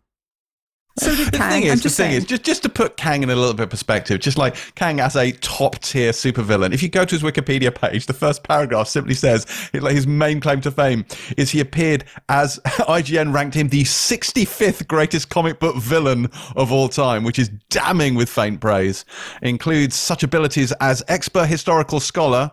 so 0.98 1.16
did 1.16 1.28
The 1.32 1.38
Kang. 1.38 1.50
thing 1.50 1.64
I'm 1.70 1.74
is, 1.74 1.80
the 1.82 1.84
just 1.84 1.98
thing 1.98 2.12
saying. 2.12 2.18
is, 2.18 2.26
just 2.26 2.44
just 2.44 2.64
to 2.64 2.70
put 2.70 2.98
Kang 2.98 3.24
in 3.24 3.30
a 3.30 3.36
little 3.36 3.54
bit 3.54 3.64
of 3.64 3.70
perspective, 3.70 4.20
just 4.20 4.38
like 4.38 4.56
Kang 4.76 5.00
as 5.00 5.16
a 5.16 5.32
top 5.34 5.80
tier 5.80 6.12
supervillain. 6.12 6.74
If 6.74 6.82
you 6.84 6.90
go 6.90 7.04
to 7.06 7.16
his 7.16 7.24
Wikipedia 7.24 7.74
page, 7.74 8.06
the 8.06 8.14
first 8.14 8.44
paragraph 8.44 8.88
simply 8.88 9.14
says 9.14 9.46
like 9.74 9.94
his 9.96 10.08
main 10.08 10.40
claim 10.40 10.62
to 10.62 10.72
fame 10.72 11.06
is 11.38 11.52
he 11.52 11.60
appeared 11.60 12.06
as 12.30 12.60
IGN 12.66 13.34
ranked 13.34 13.56
him 13.56 13.70
the 13.70 13.84
65th 13.84 14.88
greatest 14.88 15.30
comic 15.30 15.60
book 15.60 15.76
villain 15.78 16.30
of 16.56 16.72
all 16.72 16.88
time, 16.90 17.24
which 17.24 17.40
is 17.40 17.50
damning 17.70 18.16
with 18.16 18.30
faint 18.30 18.62
praise. 18.62 19.06
Includes 19.42 19.96
such 19.96 20.24
abilities 20.24 20.72
as 20.80 21.04
expert 21.08 21.48
historical 21.48 22.00
scholar. 22.00 22.52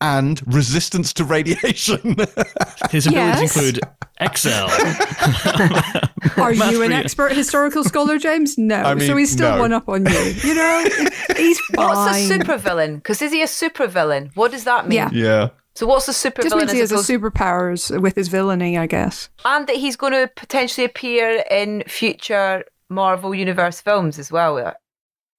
And 0.00 0.40
resistance 0.54 1.12
to 1.14 1.24
radiation. 1.24 2.16
His 2.90 3.06
abilities 3.06 3.12
Yes. 3.12 3.56
include 3.56 3.80
Excel. 4.20 4.68
Are 6.36 6.52
you 6.52 6.82
an 6.82 6.92
expert 6.92 7.32
historical 7.32 7.82
scholar, 7.84 8.18
James? 8.18 8.56
No. 8.56 8.76
I 8.76 8.94
mean, 8.94 9.08
so 9.08 9.16
he's 9.16 9.32
still 9.32 9.54
no. 9.56 9.60
one 9.60 9.72
up 9.72 9.88
on 9.88 10.06
you. 10.06 10.18
You 10.42 10.54
know, 10.54 10.84
he's 11.36 11.60
What's 11.74 12.28
a 12.28 12.28
fine. 12.28 12.40
supervillain? 12.40 12.94
Because 12.96 13.20
is 13.22 13.32
he 13.32 13.42
a 13.42 13.46
supervillain? 13.46 14.30
What 14.36 14.52
does 14.52 14.64
that 14.64 14.86
mean? 14.88 14.96
Yeah. 14.96 15.10
yeah. 15.12 15.48
So 15.74 15.86
what's 15.86 16.06
the 16.06 16.12
supervillain? 16.12 16.42
Just 16.42 16.56
means 16.56 16.72
he 16.72 16.78
has 16.78 16.92
as 16.92 17.10
a 17.10 17.12
opposed- 17.14 17.36
superpowers 17.36 18.00
with 18.00 18.14
his 18.16 18.28
villainy, 18.28 18.78
I 18.78 18.86
guess. 18.86 19.28
and 19.44 19.66
that 19.66 19.76
he's 19.76 19.96
going 19.96 20.12
to 20.12 20.30
potentially 20.36 20.84
appear 20.84 21.44
in 21.50 21.82
future 21.86 22.64
Marvel 22.88 23.34
Universe 23.34 23.80
films 23.80 24.18
as 24.18 24.30
well. 24.32 24.74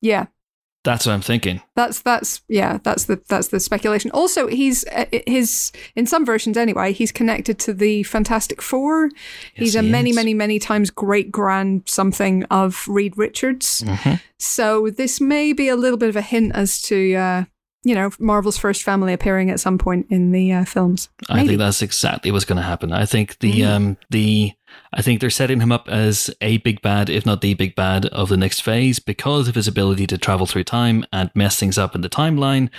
Yeah. 0.02 0.28
That's 0.84 1.06
what 1.06 1.12
I'm 1.12 1.22
thinking. 1.22 1.62
That's 1.76 2.02
that's 2.02 2.42
yeah 2.48 2.80
that's 2.84 3.06
the 3.06 3.22
that's 3.28 3.50
the 3.50 3.60
speculation. 3.60 4.12
Also, 4.12 4.48
he's 4.48 4.86
uh, 4.88 5.06
his 5.28 5.74
in 5.96 6.06
some 6.06 6.26
versions 6.26 6.56
anyway. 6.56 6.94
He's 6.94 7.12
connected 7.12 7.60
to 7.60 7.74
the 7.74 8.04
Fantastic 8.04 8.62
Four. 8.62 9.10
he's 9.54 9.76
a 9.76 9.82
he 9.82 9.92
many 9.92 10.12
is. 10.12 10.16
many 10.16 10.34
many 10.34 10.58
times 10.58 10.90
great 10.90 11.32
grand 11.32 11.84
something 11.86 12.44
of 12.46 12.86
Reed 12.88 13.18
Richards. 13.18 13.84
Mm-hmm. 13.84 14.16
So 14.38 14.90
this 14.90 15.20
may 15.20 15.52
be 15.52 15.68
a 15.68 15.76
little 15.76 15.98
bit 15.98 16.10
of 16.10 16.16
a 16.16 16.22
hint 16.22 16.54
as 16.56 16.82
to 16.84 17.14
uh, 17.16 17.44
you 17.84 17.96
know 17.96 18.10
Marvel's 18.20 18.58
first 18.58 18.84
family 18.84 19.14
appearing 19.14 19.50
at 19.50 19.60
some 19.60 19.78
point 19.78 20.08
in 20.10 20.32
the 20.32 20.52
uh, 20.52 20.66
films. 20.66 21.10
I 21.30 21.46
think 21.46 21.60
that's 21.60 21.82
exactly 21.82 22.32
what's 22.32 22.46
going 22.46 22.58
to 22.58 22.62
happen. 22.64 22.92
I 22.92 23.06
think 23.06 23.40
the 23.40 23.64
um 23.66 23.98
the 24.10 24.54
I 24.94 25.02
think 25.02 25.22
they're 25.22 25.30
setting 25.30 25.60
him 25.62 25.72
up 25.72 25.88
as 25.90 26.30
a 26.42 26.58
big 26.58 26.82
bad, 26.82 27.10
if 27.10 27.26
not 27.26 27.42
the 27.42 27.54
big 27.54 27.76
bad, 27.76 28.06
of 28.08 28.30
the 28.30 28.38
next 28.38 28.62
phase 28.62 29.00
because 29.00 29.48
of 29.48 29.56
his 29.56 29.68
ability 29.68 30.08
to 30.08 30.18
travel 30.18 30.46
through 30.46 30.64
time 30.66 31.06
and 31.14 31.32
mess 31.36 31.60
things 31.60 31.78
up 31.78 31.96
in 31.96 32.02
the 32.02 32.10
timeline. 32.10 32.70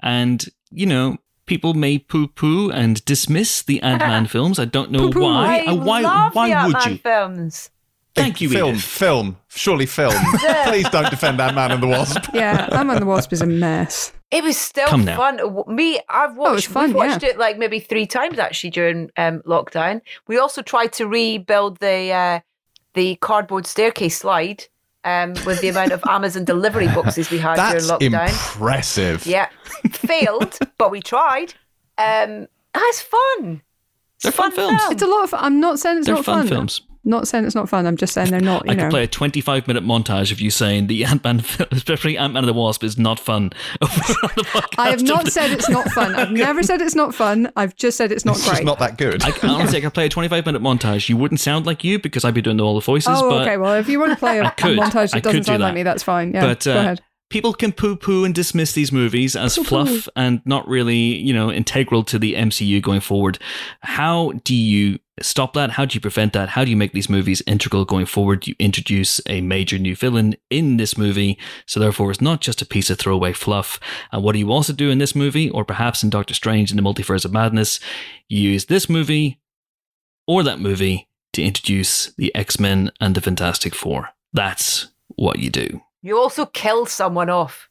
And 0.00 0.44
you 0.70 0.86
know, 0.86 1.16
people 1.46 1.72
may 1.74 1.98
poo-poo 1.98 2.70
and 2.70 3.02
dismiss 3.04 3.62
the 3.62 3.80
Ant-Man 3.82 4.26
films. 4.26 4.58
I 4.58 4.64
don't 4.66 4.90
know 4.90 5.06
Poo-poo. 5.10 5.22
why. 5.22 5.60
I 5.66 5.70
Uh, 5.70 5.74
why? 5.76 6.00
love 6.02 6.34
why 6.34 6.48
the 6.48 6.66
would 6.66 6.74
Ant-Man 6.76 6.92
you? 6.94 6.98
films. 6.98 7.70
Thank 8.14 8.40
you, 8.40 8.48
Film, 8.50 8.70
Edith. 8.70 8.82
film, 8.82 9.36
surely 9.48 9.86
film. 9.86 10.12
Please 10.66 10.88
don't 10.90 11.08
defend 11.08 11.38
that 11.38 11.54
man 11.54 11.70
and 11.70 11.80
the 11.80 11.86
wasp. 11.86 12.18
yeah, 12.34 12.68
I'm 12.72 12.90
on 12.90 12.98
the 12.98 13.06
Wasp 13.06 13.32
is 13.32 13.40
a 13.42 13.46
mess. 13.46 14.12
It 14.30 14.44
was 14.44 14.58
still 14.58 14.88
Come 14.88 15.06
fun. 15.06 15.38
W- 15.38 15.64
Me, 15.66 16.00
I've 16.08 16.32
Oh, 16.38 16.52
watched. 16.52 16.66
fun, 16.66 16.88
we've 16.88 16.96
watched 16.96 17.22
yeah. 17.22 17.30
it 17.30 17.38
like 17.38 17.56
maybe 17.58 17.80
three 17.80 18.06
times 18.06 18.38
actually 18.38 18.70
during 18.70 19.10
um, 19.16 19.40
lockdown. 19.46 20.02
We 20.26 20.38
also 20.38 20.60
tried 20.60 20.92
to 20.94 21.06
rebuild 21.06 21.78
the 21.78 22.12
uh, 22.12 22.40
the 22.94 23.16
cardboard 23.16 23.66
staircase 23.66 24.18
slide 24.18 24.64
um, 25.04 25.32
with 25.46 25.60
the 25.62 25.68
amount 25.68 25.92
of 25.92 26.02
Amazon 26.08 26.44
delivery 26.44 26.88
boxes 26.88 27.30
we 27.30 27.38
had 27.38 27.56
That's 27.56 27.86
during 27.88 28.12
lockdown. 28.12 28.28
impressive. 28.28 29.24
Yeah, 29.24 29.48
failed, 29.90 30.58
but 30.78 30.90
we 30.90 31.00
tried. 31.00 31.54
Um, 31.96 32.48
that's 32.74 33.00
fun. 33.00 33.62
It's 34.16 34.24
They're 34.24 34.32
fun 34.32 34.52
films. 34.52 34.80
It's 34.90 35.02
a 35.02 35.06
lot 35.06 35.24
of. 35.24 35.32
I'm 35.34 35.58
not 35.60 35.78
saying 35.78 35.98
it's 35.98 36.06
They're 36.06 36.16
not 36.16 36.24
fun 36.26 36.40
fun. 36.40 36.48
films. 36.48 36.82
Not 37.08 37.26
saying 37.26 37.46
it's 37.46 37.54
not 37.54 37.70
fun. 37.70 37.86
I'm 37.86 37.96
just 37.96 38.12
saying 38.12 38.30
they're 38.30 38.38
not. 38.38 38.66
You 38.66 38.72
I 38.72 38.74
know. 38.74 38.82
could 38.82 38.90
play 38.90 39.04
a 39.04 39.06
25 39.06 39.66
minute 39.66 39.82
montage 39.82 40.30
of 40.30 40.42
you 40.42 40.50
saying 40.50 40.88
the 40.88 41.06
Ant 41.06 41.24
Man, 41.24 41.38
especially 41.70 42.18
Ant 42.18 42.34
Man 42.34 42.44
and 42.44 42.48
the 42.48 42.52
Wasp, 42.52 42.84
is 42.84 42.98
not 42.98 43.18
fun. 43.18 43.44
on 43.80 43.88
the 43.88 44.44
podcast 44.46 44.74
I 44.78 44.90
have 44.90 45.02
not 45.02 45.28
said 45.28 45.50
it's 45.50 45.70
not 45.70 45.88
fun. 45.90 46.14
I've 46.14 46.30
never 46.32 46.62
said 46.62 46.82
it's 46.82 46.94
not 46.94 47.14
fun. 47.14 47.50
I've 47.56 47.74
just 47.76 47.96
said 47.96 48.12
it's 48.12 48.26
not 48.26 48.36
It's 48.36 48.44
great. 48.44 48.56
just 48.56 48.64
not 48.64 48.78
that 48.80 48.98
good. 48.98 49.24
I, 49.24 49.30
can 49.30 49.48
honestly, 49.48 49.78
I 49.78 49.80
could 49.80 49.94
play 49.94 50.04
a 50.04 50.10
25 50.10 50.44
minute 50.44 50.60
montage. 50.60 51.08
You 51.08 51.16
wouldn't 51.16 51.40
sound 51.40 51.64
like 51.64 51.82
you 51.82 51.98
because 51.98 52.26
I'd 52.26 52.34
be 52.34 52.42
doing 52.42 52.60
all 52.60 52.74
the 52.74 52.82
voices. 52.82 53.16
oh, 53.18 53.30
but 53.30 53.42
okay. 53.42 53.56
Well, 53.56 53.72
if 53.74 53.88
you 53.88 53.98
want 53.98 54.12
to 54.12 54.18
play 54.18 54.40
a, 54.40 54.42
a 54.42 54.50
montage 54.50 55.12
that 55.12 55.22
doesn't 55.22 55.40
do 55.40 55.44
sound 55.44 55.62
like 55.62 55.74
me, 55.74 55.84
that's 55.84 56.02
fine. 56.02 56.34
Yeah, 56.34 56.42
but 56.42 56.62
go 56.62 56.76
uh, 56.76 56.80
ahead. 56.80 57.00
People 57.30 57.52
can 57.52 57.72
poo 57.72 57.96
poo 57.96 58.24
and 58.24 58.34
dismiss 58.34 58.72
these 58.72 58.92
movies 58.92 59.36
as 59.36 59.56
fluff 59.56 60.08
and 60.16 60.40
not 60.44 60.66
really, 60.66 60.96
you 60.96 61.32
know, 61.34 61.52
integral 61.52 62.02
to 62.04 62.18
the 62.18 62.34
MCU 62.34 62.80
going 62.82 63.00
forward. 63.00 63.38
How 63.80 64.32
do 64.44 64.54
you 64.54 64.98
stop 65.20 65.52
that? 65.52 65.70
How 65.70 65.84
do 65.84 65.94
you 65.94 66.00
prevent 66.00 66.32
that? 66.32 66.50
How 66.50 66.64
do 66.64 66.70
you 66.70 66.76
make 66.76 66.92
these 66.92 67.10
movies 67.10 67.42
integral 67.46 67.84
going 67.84 68.06
forward? 68.06 68.46
You 68.46 68.54
introduce 68.58 69.20
a 69.26 69.40
major 69.40 69.78
new 69.78 69.94
villain 69.94 70.36
in 70.48 70.76
this 70.76 70.96
movie, 70.96 71.38
so 71.66 71.78
therefore 71.80 72.10
it's 72.10 72.20
not 72.20 72.40
just 72.40 72.62
a 72.62 72.66
piece 72.66 72.88
of 72.88 72.98
throwaway 72.98 73.32
fluff. 73.32 73.78
And 74.12 74.22
what 74.22 74.32
do 74.32 74.38
you 74.38 74.50
also 74.50 74.72
do 74.72 74.90
in 74.90 74.98
this 74.98 75.14
movie, 75.14 75.50
or 75.50 75.64
perhaps 75.64 76.02
in 76.02 76.10
Doctor 76.10 76.34
Strange 76.34 76.70
in 76.70 76.76
the 76.76 76.82
Multiverse 76.82 77.24
of 77.24 77.32
Madness? 77.32 77.80
You 78.28 78.50
use 78.50 78.66
this 78.66 78.88
movie 78.88 79.40
or 80.26 80.42
that 80.42 80.60
movie 80.60 81.08
to 81.32 81.42
introduce 81.42 82.12
the 82.14 82.34
X 82.34 82.58
Men 82.58 82.90
and 83.00 83.14
the 83.14 83.20
Fantastic 83.20 83.74
Four. 83.74 84.10
That's 84.32 84.88
what 85.16 85.38
you 85.38 85.50
do. 85.50 85.82
You 86.02 86.18
also 86.18 86.46
kill 86.46 86.86
someone 86.86 87.30
off. 87.30 87.68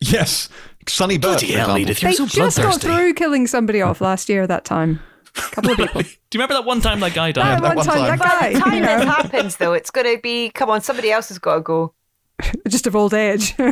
yes. 0.00 0.48
Sonny 0.88 1.18
Burch. 1.18 1.40
Bloody 1.40 1.46
for 1.48 1.52
hell, 1.58 1.76
example. 1.76 1.78
Edith, 1.82 2.02
you're 2.02 2.10
They 2.12 2.16
so 2.16 2.26
just 2.26 2.56
got 2.58 2.62
bloodthirsty. 2.80 2.86
through 2.88 3.14
killing 3.14 3.46
somebody 3.48 3.82
off 3.82 4.00
last 4.00 4.28
year 4.28 4.46
that 4.46 4.64
time. 4.64 5.00
couple 5.34 5.72
of 5.72 5.76
people. 5.78 6.02
Do 6.02 6.08
you 6.08 6.14
remember 6.34 6.54
that 6.54 6.64
one 6.64 6.80
time 6.80 7.00
that 7.00 7.12
guy 7.14 7.32
died? 7.32 7.56
that 7.56 7.62
that 7.62 7.76
one 7.76 7.76
one 7.76 7.86
time, 7.86 7.96
time. 7.96 8.18
that 8.18 8.28
guy. 8.40 8.40
By 8.40 8.52
the 8.52 8.60
time 8.60 8.74
you 8.74 8.80
know, 8.80 8.96
this 8.98 9.04
happens, 9.08 9.56
though, 9.56 9.72
it's 9.72 9.90
going 9.90 10.06
to 10.14 10.20
be 10.22 10.50
come 10.50 10.70
on, 10.70 10.80
somebody 10.80 11.10
else 11.10 11.28
has 11.28 11.38
got 11.38 11.56
to 11.56 11.60
go. 11.62 11.92
just 12.68 12.86
of 12.86 12.94
old 12.94 13.14
age. 13.14 13.54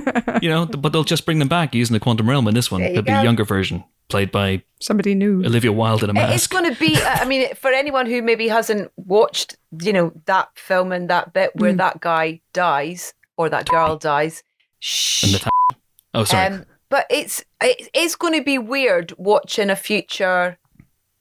You 0.42 0.48
know, 0.50 0.66
but 0.66 0.92
they'll 0.92 1.04
just 1.04 1.24
bring 1.24 1.38
them 1.38 1.48
back 1.48 1.74
using 1.74 1.94
the 1.94 2.00
quantum 2.00 2.28
realm 2.28 2.48
in 2.48 2.54
this 2.54 2.70
one. 2.70 2.80
There 2.80 2.90
you 2.90 2.98
It'll 2.98 3.04
be 3.06 3.12
go. 3.12 3.20
a 3.20 3.22
younger 3.22 3.44
version, 3.44 3.84
played 4.08 4.30
by 4.32 4.62
Somebody 4.80 5.14
new. 5.14 5.44
Olivia 5.44 5.72
Wilde 5.72 6.02
in 6.04 6.14
a 6.16 6.20
It- 6.20 6.34
It's 6.34 6.46
going 6.48 6.70
to 6.70 6.78
be. 6.80 6.96
uh, 6.96 7.00
I 7.20 7.24
mean, 7.24 7.54
for 7.54 7.70
anyone 7.70 8.06
who 8.06 8.20
maybe 8.22 8.48
hasn't 8.48 8.90
watched, 8.96 9.56
you 9.80 9.92
know, 9.92 10.12
that 10.26 10.48
film 10.58 10.90
and 10.92 11.08
that 11.10 11.32
bit 11.32 11.52
where 11.54 11.72
Mm. 11.72 11.78
that 11.78 12.00
guy 12.00 12.40
dies 12.52 13.14
or 13.36 13.48
that 13.48 13.68
girl 13.68 13.96
dies. 13.96 14.42
Shh. 14.80 15.22
The 15.32 15.38
th- 15.38 15.80
oh, 16.14 16.24
sorry. 16.24 16.46
Um, 16.54 16.64
but 16.90 17.06
it's 17.10 17.44
it's 17.60 18.14
going 18.16 18.34
to 18.34 18.42
be 18.44 18.58
weird 18.58 19.12
watching 19.18 19.70
a 19.70 19.76
future 19.76 20.58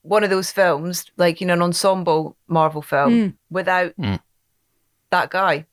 one 0.04 0.24
of 0.24 0.30
those 0.30 0.52
films, 0.52 1.06
like 1.16 1.40
you 1.40 1.48
know, 1.48 1.54
an 1.54 1.62
ensemble 1.62 2.36
Marvel 2.48 2.82
film, 2.82 3.12
Mm. 3.14 3.34
without 3.50 3.94
Mm. 3.98 4.20
that 5.12 5.30
guy. 5.30 5.66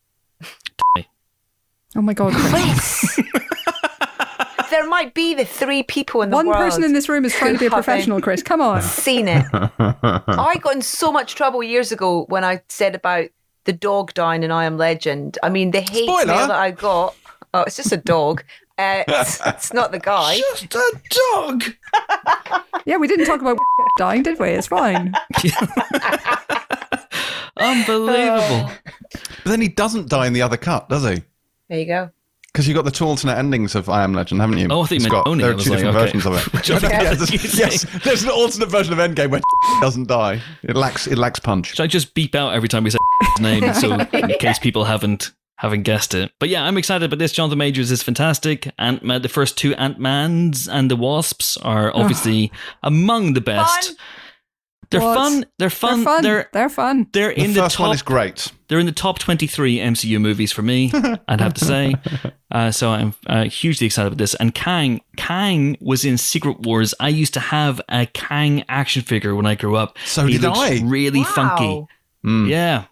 Oh 1.97 2.03
my 2.03 2.15
god. 2.15 2.33
Chris. 2.33 3.21
Chris. 3.33 4.71
there 4.71 4.87
might 4.87 5.13
be 5.15 5.35
the 5.35 5.45
three 5.45 5.83
people 5.83 6.23
in 6.23 6.31
the 6.31 6.37
One 6.37 6.47
world. 6.47 6.59
person 6.59 6.85
in 6.85 6.93
this 6.93 7.09
room 7.09 7.25
is 7.25 7.35
trying 7.35 7.55
to 7.55 7.59
be 7.59 7.67
a 7.67 7.71
professional, 7.71 8.21
Chris. 8.21 8.43
Come 8.45 8.61
on. 8.61 8.81
Seen 8.83 9.27
it. 9.27 9.45
I 9.53 10.57
got 10.63 10.77
in 10.77 10.83
so 10.83 11.11
much 11.11 11.35
trouble 11.35 11.63
years 11.65 11.91
ago 11.91 12.27
when 12.29 12.45
I 12.45 12.63
said 12.69 12.95
about 12.95 13.27
the 13.65 13.73
dog 13.73 14.15
dying 14.15 14.43
in 14.43 14.51
I 14.51 14.65
Am 14.65 14.77
Legend. 14.79 15.39
I 15.43 15.49
mean, 15.49 15.71
the 15.71 15.81
hate 15.81 16.05
Spoiler. 16.05 16.27
mail 16.27 16.47
that 16.49 16.59
I 16.59 16.71
got. 16.71 17.15
Oh, 17.53 17.63
it's 17.63 17.77
just 17.77 17.93
a 17.93 17.97
dog. 17.97 18.43
Uh, 18.79 19.05
it's, 19.07 19.41
it's 19.47 19.73
not 19.73 19.93
the 19.93 19.99
guy. 19.99 20.37
Just 20.59 20.75
a 20.75 21.01
dog. 21.35 21.65
Yeah, 22.87 22.97
we 22.97 23.07
didn't 23.07 23.27
talk 23.27 23.43
about 23.43 23.59
dying, 23.99 24.23
did 24.23 24.39
we? 24.41 24.49
It's 24.49 24.67
fine. 24.67 25.13
Unbelievable. 27.59 28.71
But 29.13 29.45
then 29.45 29.61
he 29.61 29.69
doesn't 29.69 30.09
die 30.09 30.27
in 30.27 30.33
the 30.33 30.41
other 30.43 30.57
cut, 30.57 30.89
does 30.89 31.05
he? 31.05 31.23
There 31.69 31.79
you 31.79 31.85
go. 31.87 32.11
Because 32.53 32.67
you've 32.67 32.75
got 32.75 32.85
the 32.85 32.91
two 32.91 33.05
alternate 33.05 33.37
endings 33.39 33.75
of 33.77 33.89
I 33.89 34.03
Am 34.03 34.13
Legend, 34.13 34.41
haven't 34.41 34.59
you? 34.59 34.67
Oh, 34.71 34.81
I 34.83 34.87
think 34.87 35.03
you 35.03 35.09
meant 35.09 35.13
Scott? 35.23 35.29
Oni. 35.29 35.43
There 35.43 35.53
are 35.53 35.55
two 35.55 35.71
like, 35.71 35.79
different 35.79 35.97
okay. 35.97 36.05
versions 36.07 36.27
of 36.27 36.35
it. 36.35 36.53
Which 36.53 36.71
other 36.71 36.89
Yeah, 36.89 37.03
there's- 37.05 37.19
did 37.31 37.33
you 37.43 37.49
say? 37.49 37.59
yes, 37.65 37.87
there's 38.03 38.23
an 38.25 38.31
alternate 38.31 38.71
version 38.71 38.93
of 38.93 38.99
Endgame 38.99 39.31
where 39.31 39.41
he 39.41 39.81
doesn't 39.81 40.09
die. 40.09 40.41
It 40.65 40.75
lacks 40.75 41.07
it 41.07 41.17
lacks 41.19 41.39
punch. 41.39 41.69
Should 41.77 41.81
I 41.81 41.87
just 41.87 42.13
beep 42.15 42.35
out 42.35 42.55
every 42.55 42.69
time 42.69 42.83
we 42.83 42.91
say 42.91 42.95
his 42.99 43.00
name 43.41 43.73
so 43.75 43.93
in 44.13 44.29
case 44.39 44.59
people 44.59 44.85
haven't 44.85 45.33
haven't 45.57 45.83
guessed 45.83 46.15
it? 46.15 46.33
But 46.39 46.49
yeah, 46.49 46.65
I'm 46.65 46.79
excited 46.79 47.05
about 47.05 47.19
this. 47.19 47.33
Jonathan 47.33 47.59
Majors 47.59 47.91
is 47.91 48.03
fantastic. 48.03 48.73
Ant 48.79 49.03
Man, 49.05 49.23
the 49.23 49.29
first 49.29 49.59
two 49.59 49.75
Ant 49.75 49.99
Mans 49.99 50.67
and 50.69 50.91
the 50.91 50.97
Wasps 50.97 51.57
are 51.59 51.95
obviously 51.95 52.51
among 52.83 53.35
the 53.35 53.41
best. 53.43 53.89
Fun. 53.89 53.97
They're 54.91 55.01
fun. 55.01 55.47
They're 55.59 55.71
fun. 55.71 56.03
They're 56.03 56.05
fun. 56.05 56.23
They're 56.25 56.49
They're 56.53 56.69
fun. 56.69 57.07
they're 57.13 57.31
in 57.31 57.53
the 57.53 57.61
first 57.61 57.77
top. 57.77 57.87
one 57.89 57.95
is 57.95 58.03
great. 58.03 58.51
They're 58.67 58.81
in 58.81 58.87
the 58.87 58.93
top 58.93 59.21
23 59.21 59.79
MCU 59.79 60.21
movies 60.21 60.51
for 60.51 60.63
me, 60.63 60.91
I'd 61.29 61.41
have 61.41 61.55
to 61.55 61.65
say. 61.65 61.95
Uh, 62.51 62.73
so 62.73 62.91
I'm 62.91 63.15
uh, 63.29 63.45
hugely 63.45 63.87
excited 63.87 64.09
about 64.09 64.19
this. 64.19 64.35
And 64.37 64.53
Kang, 64.53 65.01
Kang 65.17 65.77
was 65.81 66.05
in 66.05 66.19
Secret 66.19 66.61
Wars. 66.63 66.93
I 66.99 67.09
used 67.09 67.35
to 67.35 67.41
have 67.41 67.81
a 67.89 68.07
Kang 68.07 68.65
action 68.69 69.03
figure 69.03 69.37
when 69.37 69.47
I 69.47 69.55
grew 69.55 69.77
up. 69.77 69.97
So 70.07 70.27
he 70.27 70.33
did 70.39 70.43
looks 70.43 70.59
I. 70.59 70.81
really 70.83 71.21
Wow. 71.21 71.27
funky. 71.37 71.87
Mm. 72.27 72.49
Yeah. 72.49 72.85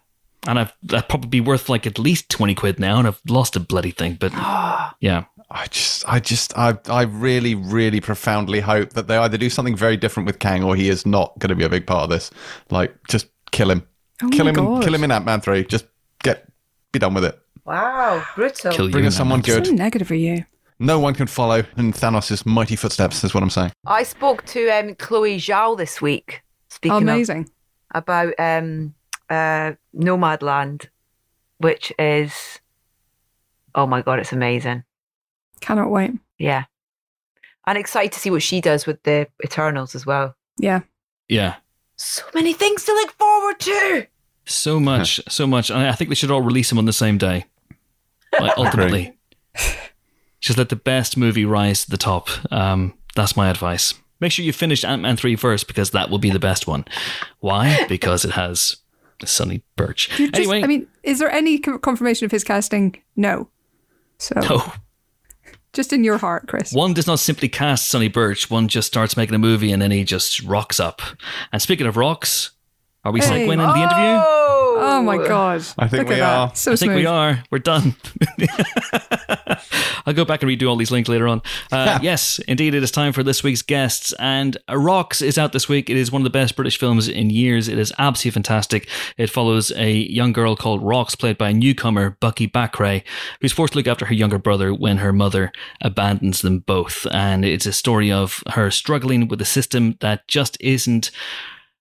And 0.47 0.57
I've 0.59 0.73
that'd 0.83 1.09
probably 1.09 1.29
be 1.29 1.41
worth 1.41 1.67
like 1.69 1.85
at 1.85 1.99
least 1.99 2.29
20 2.29 2.55
quid 2.55 2.79
now, 2.79 2.97
and 2.99 3.07
I've 3.07 3.21
lost 3.27 3.55
a 3.55 3.59
bloody 3.59 3.91
thing. 3.91 4.17
But 4.19 4.31
yeah. 4.99 5.25
I 5.51 5.65
just, 5.65 6.07
I 6.07 6.19
just, 6.19 6.55
I, 6.55 6.77
I 6.87 7.01
really, 7.03 7.55
really 7.55 7.99
profoundly 7.99 8.59
hope 8.59 8.91
that 8.93 9.07
they 9.07 9.17
either 9.17 9.35
do 9.37 9.49
something 9.49 9.75
very 9.75 9.97
different 9.97 10.27
with 10.27 10.37
Kang, 10.37 10.63
or 10.63 10.75
he 10.75 10.89
is 10.89 11.07
not 11.07 11.37
going 11.39 11.49
to 11.49 11.55
be 11.55 11.63
a 11.63 11.69
big 11.69 11.87
part 11.87 12.03
of 12.03 12.09
this. 12.11 12.29
Like, 12.69 12.95
just 13.07 13.27
kill 13.51 13.71
him, 13.71 13.87
Oh 14.21 14.29
kill 14.29 14.47
him, 14.47 14.53
god. 14.53 14.75
in, 14.77 14.81
kill 14.83 14.93
him 14.93 15.03
in 15.03 15.11
Ant 15.11 15.25
Man 15.25 15.41
three. 15.41 15.63
Just 15.65 15.85
get, 16.21 16.47
be 16.91 16.99
done 16.99 17.15
with 17.15 17.25
it. 17.25 17.39
Wow, 17.65 18.23
brutal. 18.35 18.71
Kill 18.71 18.85
you. 18.85 18.91
Bring 18.91 19.05
in 19.05 19.07
us 19.07 19.15
someone 19.15 19.41
that. 19.41 19.51
So 19.51 19.61
good. 19.61 19.73
negative 19.73 20.07
for 20.07 20.13
you. 20.15 20.45
No 20.77 20.99
one 20.99 21.13
can 21.15 21.25
follow 21.27 21.63
in 21.77 21.93
Thanos' 21.93 22.45
mighty 22.45 22.75
footsteps. 22.75 23.23
Is 23.23 23.33
what 23.33 23.41
I'm 23.41 23.49
saying. 23.49 23.71
I 23.87 24.03
spoke 24.03 24.45
to 24.47 24.69
um, 24.69 24.93
Chloe 24.95 25.37
Zhao 25.37 25.75
this 25.75 25.99
week. 26.01 26.41
Speaking 26.69 26.95
of 26.97 27.01
Amazing. 27.03 27.49
about 27.95 28.33
um, 28.39 28.93
uh, 29.29 29.73
Nomadland, 29.95 30.87
which 31.57 31.91
is 31.99 32.59
oh 33.75 33.85
my 33.85 34.01
god, 34.01 34.19
it's 34.19 34.33
amazing. 34.33 34.83
Cannot 35.61 35.91
wait. 35.91 36.11
Yeah, 36.37 36.65
and 37.65 37.77
excited 37.77 38.11
to 38.13 38.19
see 38.19 38.31
what 38.31 38.41
she 38.41 38.61
does 38.61 38.85
with 38.85 39.01
the 39.03 39.27
Eternals 39.43 39.93
as 39.93 40.05
well. 40.05 40.35
Yeah. 40.57 40.81
Yeah. 41.27 41.55
So 41.97 42.23
many 42.33 42.53
things 42.53 42.83
to 42.85 42.93
look 42.93 43.11
forward 43.11 43.59
to. 43.59 44.07
So 44.45 44.79
much, 44.79 45.21
so 45.29 45.45
much. 45.45 45.69
I 45.69 45.91
think 45.93 46.09
they 46.09 46.15
should 46.15 46.31
all 46.31 46.41
release 46.41 46.69
them 46.69 46.79
on 46.79 46.85
the 46.85 46.93
same 46.93 47.17
day. 47.19 47.45
Like, 48.39 48.53
ultimately. 48.57 49.17
Just 50.39 50.57
let 50.57 50.69
the 50.69 50.75
best 50.75 51.17
movie 51.17 51.45
rise 51.45 51.83
to 51.83 51.91
the 51.91 51.97
top. 51.97 52.29
Um, 52.51 52.97
that's 53.15 53.37
my 53.37 53.49
advice. 53.49 53.93
Make 54.19 54.31
sure 54.31 54.43
you 54.43 54.53
finish 54.53 54.83
Ant 54.83 55.01
Man 55.01 55.15
3 55.15 55.35
first 55.35 55.67
because 55.67 55.91
that 55.91 56.09
will 56.09 56.17
be 56.17 56.29
the 56.31 56.39
best 56.39 56.65
one. 56.65 56.85
Why? 57.39 57.85
Because 57.89 58.25
it 58.25 58.31
has 58.31 58.77
Sonny 59.27 59.63
Burch. 59.75 60.09
Just, 60.09 60.35
anyway, 60.35 60.63
I 60.63 60.67
mean, 60.67 60.87
is 61.03 61.19
there 61.19 61.31
any 61.31 61.59
confirmation 61.59 62.25
of 62.25 62.31
his 62.31 62.43
casting? 62.43 63.01
No. 63.15 63.49
So 64.17 64.39
no. 64.39 64.73
just 65.73 65.93
in 65.93 66.03
your 66.03 66.17
heart, 66.17 66.47
Chris. 66.47 66.73
One 66.73 66.93
does 66.93 67.07
not 67.07 67.19
simply 67.19 67.49
cast 67.49 67.87
Sonny 67.89 68.07
Burch. 68.07 68.49
One 68.49 68.67
just 68.67 68.87
starts 68.87 69.15
making 69.15 69.35
a 69.35 69.39
movie 69.39 69.71
and 69.71 69.81
then 69.81 69.91
he 69.91 70.03
just 70.03 70.41
rocks 70.43 70.79
up. 70.79 71.01
And 71.51 71.61
speaking 71.61 71.87
of 71.87 71.97
rocks, 71.97 72.51
are 73.03 73.11
we 73.11 73.19
Hey. 73.21 73.27
segueing 73.47 73.53
into 73.53 73.65
the 73.65 73.75
interview? 73.83 74.21
Oh, 74.25 74.55
Oh 74.81 75.01
my 75.01 75.17
god! 75.17 75.61
I 75.77 75.87
think 75.89 76.07
Look 76.07 76.15
we 76.17 76.21
are. 76.21 76.51
So 76.55 76.71
I 76.71 76.75
think 76.75 76.91
smooth. 76.91 76.95
we 76.97 77.05
are. 77.05 77.43
We're 77.51 77.59
done. 77.59 77.95
I'll 80.05 80.13
go 80.13 80.25
back 80.25 80.41
and 80.41 80.49
redo 80.49 80.69
all 80.69 80.75
these 80.77 80.91
links 80.91 81.09
later 81.09 81.27
on. 81.27 81.41
Uh, 81.71 81.99
yes, 82.03 82.39
indeed, 82.47 82.73
it 82.73 82.81
is 82.83 82.91
time 82.91 83.11
for 83.13 83.21
this 83.23 83.43
week's 83.43 83.61
guests. 83.61 84.13
And 84.19 84.57
Rocks 84.69 85.21
is 85.21 85.37
out 85.37 85.51
this 85.51 85.67
week. 85.67 85.89
It 85.89 85.97
is 85.97 86.11
one 86.11 86.21
of 86.21 86.23
the 86.23 86.29
best 86.29 86.55
British 86.55 86.79
films 86.79 87.07
in 87.07 87.29
years. 87.29 87.67
It 87.67 87.77
is 87.77 87.91
absolutely 87.99 88.35
fantastic. 88.35 88.87
It 89.17 89.29
follows 89.29 89.71
a 89.75 89.91
young 89.91 90.31
girl 90.33 90.55
called 90.55 90.81
Rocks, 90.81 91.15
played 91.15 91.37
by 91.37 91.49
a 91.49 91.53
newcomer, 91.53 92.17
Bukky 92.21 92.49
Bakray, 92.49 93.03
who's 93.41 93.51
forced 93.53 93.73
to 93.73 93.79
look 93.79 93.87
after 93.87 94.05
her 94.05 94.13
younger 94.13 94.39
brother 94.39 94.73
when 94.73 94.97
her 94.97 95.11
mother 95.13 95.51
abandons 95.81 96.41
them 96.41 96.59
both. 96.59 97.05
And 97.11 97.43
it's 97.43 97.65
a 97.65 97.73
story 97.73 98.11
of 98.11 98.43
her 98.51 98.71
struggling 98.71 99.27
with 99.27 99.41
a 99.41 99.45
system 99.45 99.97
that 99.99 100.27
just 100.27 100.57
isn't 100.61 101.11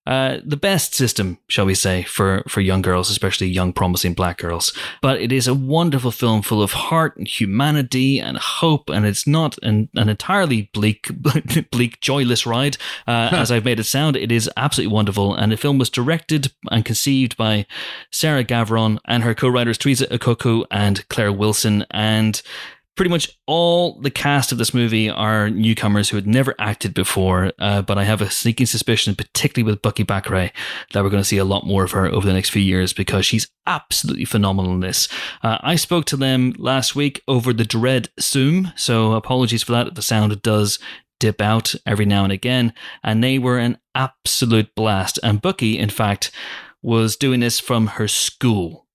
uh, 0.08 0.38
the 0.42 0.56
best 0.56 0.94
system, 0.94 1.36
shall 1.48 1.66
we 1.66 1.74
say, 1.74 2.02
for, 2.02 2.42
for 2.48 2.62
young 2.62 2.80
girls, 2.80 3.10
especially 3.10 3.46
young, 3.46 3.74
promising 3.74 4.14
black 4.14 4.38
girls. 4.38 4.72
But 5.02 5.20
it 5.20 5.30
is 5.30 5.46
a 5.46 5.52
wonderful 5.52 6.10
film 6.10 6.40
full 6.40 6.62
of 6.62 6.72
heart 6.72 7.18
and 7.18 7.28
humanity 7.28 8.18
and 8.18 8.38
hope, 8.38 8.88
and 8.88 9.04
it's 9.04 9.26
not 9.26 9.58
an, 9.62 9.90
an 9.94 10.08
entirely 10.08 10.70
bleak, 10.72 11.10
bleak, 11.70 12.00
joyless 12.00 12.46
ride, 12.46 12.78
uh, 13.06 13.28
as 13.32 13.52
I've 13.52 13.66
made 13.66 13.80
it 13.80 13.84
sound. 13.84 14.16
It 14.16 14.32
is 14.32 14.48
absolutely 14.56 14.94
wonderful, 14.94 15.34
and 15.34 15.52
the 15.52 15.58
film 15.58 15.76
was 15.76 15.90
directed 15.90 16.52
and 16.70 16.86
conceived 16.86 17.36
by 17.36 17.66
Sarah 18.10 18.44
Gavron 18.44 18.98
and 19.04 19.22
her 19.24 19.34
co-writers 19.34 19.76
Theresa 19.76 20.06
Ikoko 20.06 20.64
and 20.70 21.06
Claire 21.10 21.32
Wilson, 21.34 21.84
and 21.90 22.40
pretty 22.98 23.10
much 23.10 23.30
all 23.46 23.98
the 24.00 24.10
cast 24.10 24.50
of 24.50 24.58
this 24.58 24.74
movie 24.74 25.08
are 25.08 25.48
newcomers 25.48 26.10
who 26.10 26.16
had 26.16 26.26
never 26.26 26.52
acted 26.58 26.92
before, 26.92 27.52
uh, 27.60 27.80
but 27.80 27.96
I 27.96 28.02
have 28.02 28.20
a 28.20 28.28
sneaking 28.28 28.66
suspicion, 28.66 29.14
particularly 29.14 29.70
with 29.72 29.82
Bukky 29.82 30.04
Bakray, 30.04 30.50
that 30.92 31.04
we're 31.04 31.08
going 31.08 31.22
to 31.22 31.28
see 31.28 31.38
a 31.38 31.44
lot 31.44 31.64
more 31.64 31.84
of 31.84 31.92
her 31.92 32.06
over 32.08 32.26
the 32.26 32.32
next 32.32 32.50
few 32.50 32.60
years 32.60 32.92
because 32.92 33.24
she's 33.24 33.48
absolutely 33.66 34.24
phenomenal 34.24 34.72
in 34.72 34.80
this. 34.80 35.08
Uh, 35.44 35.58
I 35.60 35.76
spoke 35.76 36.06
to 36.06 36.16
them 36.16 36.54
last 36.58 36.96
week 36.96 37.22
over 37.28 37.52
the 37.52 37.64
Dread 37.64 38.08
Zoom, 38.20 38.72
so 38.74 39.12
apologies 39.12 39.62
for 39.62 39.70
that 39.72 39.94
the 39.94 40.02
sound 40.02 40.42
does 40.42 40.80
dip 41.20 41.40
out 41.40 41.76
every 41.86 42.04
now 42.04 42.24
and 42.24 42.32
again, 42.32 42.72
and 43.04 43.22
they 43.22 43.38
were 43.38 43.58
an 43.58 43.78
absolute 43.94 44.74
blast. 44.74 45.20
And 45.22 45.40
Bukky, 45.40 45.78
in 45.78 45.88
fact, 45.88 46.32
was 46.82 47.14
doing 47.14 47.38
this 47.38 47.60
from 47.60 47.86
her 47.86 48.08
school. 48.08 48.87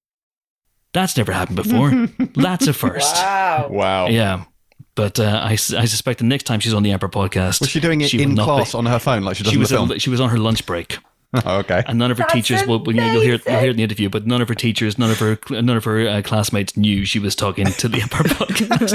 That's 0.93 1.17
never 1.17 1.31
happened 1.31 1.55
before. 1.57 2.07
That's 2.35 2.67
a 2.67 2.73
first. 2.73 3.15
Wow. 3.15 3.67
Wow. 3.69 4.07
Yeah. 4.07 4.45
But 4.95 5.19
uh, 5.19 5.41
I, 5.43 5.53
s- 5.53 5.73
I 5.73 5.85
suspect 5.85 6.19
the 6.19 6.25
next 6.25 6.43
time 6.43 6.59
she's 6.59 6.73
on 6.73 6.83
the 6.83 6.91
Empire 6.91 7.09
podcast, 7.09 7.61
Was 7.61 7.69
she 7.71 7.79
doing 7.79 8.01
it 8.01 8.09
She 8.11 8.21
in 8.21 8.35
class 8.37 8.73
be. 8.73 8.77
on 8.77 8.85
her 8.85 8.99
phone 8.99 9.23
like 9.23 9.35
she 9.37 9.43
does 9.43 9.51
she 9.51 9.57
the 9.57 9.61
was 9.61 9.71
film? 9.71 9.91
at- 9.91 10.01
she 10.01 10.11
was 10.11 10.21
on 10.21 10.29
her 10.29 10.37
lunch 10.37 10.67
break, 10.67 10.99
oh, 11.33 11.57
okay. 11.61 11.81
and 11.87 11.97
none 11.97 12.11
of 12.11 12.17
her 12.19 12.23
That's 12.25 12.33
teachers. 12.33 12.63
Well, 12.67 12.83
well, 12.85 12.95
you'll 12.95 13.21
hear 13.21 13.39
you'll 13.43 13.59
hear 13.59 13.69
it 13.69 13.71
in 13.71 13.77
the 13.77 13.83
interview, 13.83 14.09
but 14.09 14.27
none 14.27 14.39
of 14.39 14.47
her 14.49 14.53
teachers, 14.53 14.99
none 14.99 15.09
of 15.09 15.17
her 15.17 15.39
none 15.49 15.75
of 15.77 15.83
her 15.85 16.07
uh, 16.07 16.21
classmates 16.21 16.77
knew 16.77 17.05
she 17.05 17.17
was 17.17 17.35
talking 17.35 17.65
to 17.65 17.87
the 17.87 18.01
Empire 18.03 18.23
podcast. 18.23 18.93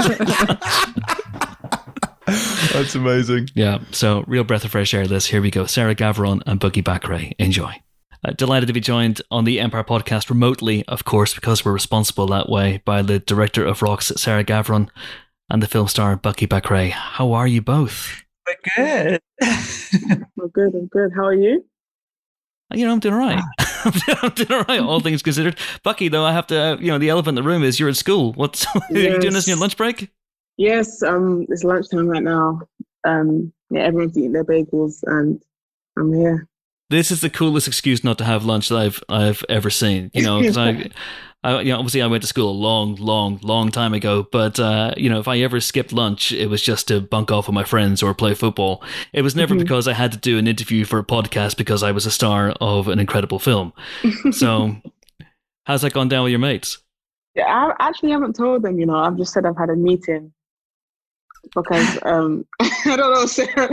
That's 2.73 2.95
amazing. 2.95 3.49
yeah. 3.55 3.79
So 3.91 4.23
real 4.25 4.45
breath 4.45 4.63
of 4.63 4.71
fresh 4.71 4.93
air. 4.93 5.05
This 5.05 5.25
here 5.25 5.41
we 5.41 5.51
go. 5.51 5.65
Sarah 5.65 5.95
Gavron 5.95 6.41
and 6.45 6.61
Bukky 6.61 6.81
Bakray. 6.81 7.33
Enjoy. 7.39 7.73
Uh, 8.23 8.31
delighted 8.31 8.67
to 8.67 8.73
be 8.73 8.81
joined 8.81 9.21
on 9.31 9.45
the 9.45 9.59
Empire 9.61 9.83
podcast 9.83 10.29
remotely, 10.29 10.85
of 10.87 11.05
course, 11.05 11.33
because 11.33 11.63
we're 11.63 11.71
responsible 11.71 12.27
that 12.27 12.49
way 12.49 12.81
by 12.83 13.01
the 13.01 13.19
director 13.19 13.65
of 13.65 13.81
Rocks, 13.81 14.11
Sarah 14.17 14.43
Gavron, 14.43 14.89
and 15.49 15.63
the 15.63 15.67
film 15.67 15.87
star 15.87 16.17
Bukky 16.17 16.45
Bakray. 16.45 16.91
How 16.91 17.31
are 17.31 17.47
you 17.47 17.61
both? 17.61 18.23
We're 18.45 18.55
good. 18.75 19.21
I'm 19.41 20.49
good. 20.51 20.75
I'm 20.75 20.87
good. 20.87 21.11
How 21.15 21.25
are 21.25 21.33
you? 21.33 21.63
You 22.73 22.85
know, 22.85 22.91
I'm 22.91 22.99
doing 22.99 23.13
all 23.13 23.21
right. 23.21 23.41
I'm 23.85 24.31
doing 24.31 24.51
all 24.51 24.63
right, 24.63 24.79
all 24.81 24.99
things 24.99 25.23
considered. 25.23 25.55
Bukky, 25.85 26.11
though, 26.11 26.25
I 26.25 26.33
have 26.33 26.47
to, 26.47 26.59
uh, 26.59 26.77
you 26.77 26.87
know, 26.87 26.97
the 26.97 27.09
elephant 27.09 27.37
in 27.37 27.43
the 27.43 27.49
room 27.49 27.63
is 27.63 27.79
you're 27.79 27.89
at 27.89 27.95
school. 27.95 28.33
What's 28.33 28.65
are 28.75 28.81
you 28.91 29.17
doing 29.19 29.33
this 29.33 29.47
in 29.47 29.51
your 29.51 29.59
lunch 29.59 29.77
break? 29.77 30.11
Yes, 30.57 31.01
um, 31.03 31.45
it's 31.47 31.63
lunchtime 31.63 32.07
right 32.07 32.21
now. 32.21 32.59
Um, 33.05 33.53
yeah, 33.71 33.83
everyone's 33.83 34.17
eating 34.17 34.33
their 34.33 34.43
bagels, 34.43 34.99
and 35.03 35.41
I'm 35.97 36.13
here. 36.13 36.48
This 36.89 37.11
is 37.11 37.21
the 37.21 37.29
coolest 37.29 37.67
excuse 37.67 38.03
not 38.03 38.17
to 38.17 38.23
have 38.25 38.45
lunch 38.45 38.69
that 38.69 38.77
I've 38.77 39.03
I've 39.09 39.43
ever 39.49 39.69
seen. 39.69 40.09
You 40.13 40.23
know, 40.23 40.39
because 40.39 40.57
I, 40.57 40.89
I, 41.43 41.61
you 41.61 41.71
know, 41.71 41.77
obviously 41.77 42.01
I 42.01 42.07
went 42.07 42.23
to 42.23 42.27
school 42.27 42.49
a 42.49 42.51
long, 42.51 42.95
long, 42.95 43.39
long 43.43 43.69
time 43.71 43.93
ago. 43.93 44.27
But 44.31 44.59
uh, 44.59 44.93
you 44.97 45.09
know, 45.09 45.19
if 45.19 45.27
I 45.27 45.39
ever 45.39 45.59
skipped 45.61 45.93
lunch, 45.93 46.31
it 46.31 46.47
was 46.47 46.61
just 46.61 46.87
to 46.87 46.99
bunk 46.99 47.31
off 47.31 47.47
with 47.47 47.53
my 47.53 47.63
friends 47.63 48.01
or 48.01 48.13
play 48.13 48.33
football. 48.33 48.83
It 49.13 49.21
was 49.21 49.35
never 49.35 49.53
Mhm. 49.55 49.59
because 49.59 49.87
I 49.87 49.93
had 49.93 50.11
to 50.13 50.17
do 50.17 50.37
an 50.37 50.47
interview 50.47 50.83
for 50.83 50.97
a 50.99 51.03
podcast 51.03 51.57
because 51.57 51.83
I 51.83 51.91
was 51.91 52.05
a 52.05 52.11
star 52.11 52.53
of 52.59 52.87
an 52.87 52.99
incredible 52.99 53.39
film. 53.39 53.71
So, 54.31 54.75
how's 55.65 55.83
that 55.83 55.93
gone 55.93 56.09
down 56.09 56.23
with 56.23 56.31
your 56.31 56.39
mates? 56.39 56.79
Yeah, 57.35 57.45
I 57.45 57.87
actually 57.87 58.11
haven't 58.11 58.35
told 58.35 58.63
them. 58.63 58.79
You 58.79 58.87
know, 58.87 58.95
I've 58.97 59.15
just 59.15 59.31
said 59.31 59.45
I've 59.45 59.55
had 59.57 59.69
a 59.69 59.75
meeting 59.75 60.33
because 61.55 61.99
um, 62.03 62.45
I 62.59 62.95
don't 62.95 63.13
know. 63.13 63.25
Sarah. 63.27 63.69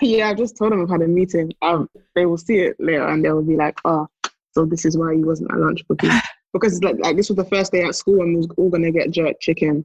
yeah, 0.00 0.28
I 0.28 0.34
just 0.34 0.56
told 0.56 0.72
them 0.72 0.82
I've 0.82 0.90
had 0.90 1.02
a 1.02 1.08
meeting. 1.08 1.52
Um, 1.62 1.88
they 2.14 2.26
will 2.26 2.38
see 2.38 2.58
it 2.58 2.76
later 2.78 3.06
and 3.06 3.24
they 3.24 3.30
will 3.32 3.42
be 3.42 3.56
like, 3.56 3.78
"Oh, 3.84 4.06
so 4.52 4.64
this 4.64 4.84
is 4.84 4.96
why 4.96 5.12
you 5.12 5.26
wasn't 5.26 5.50
at 5.52 5.58
lunch 5.58 5.86
booking." 5.88 6.10
because 6.52 6.74
it's 6.76 6.84
like, 6.84 6.96
like 7.00 7.16
this 7.16 7.28
was 7.28 7.36
the 7.36 7.44
first 7.44 7.72
day 7.72 7.82
at 7.82 7.94
school 7.94 8.20
and 8.22 8.30
we 8.32 8.36
was 8.38 8.48
all 8.56 8.70
gonna 8.70 8.90
get 8.92 9.10
jerk 9.10 9.40
chicken, 9.40 9.84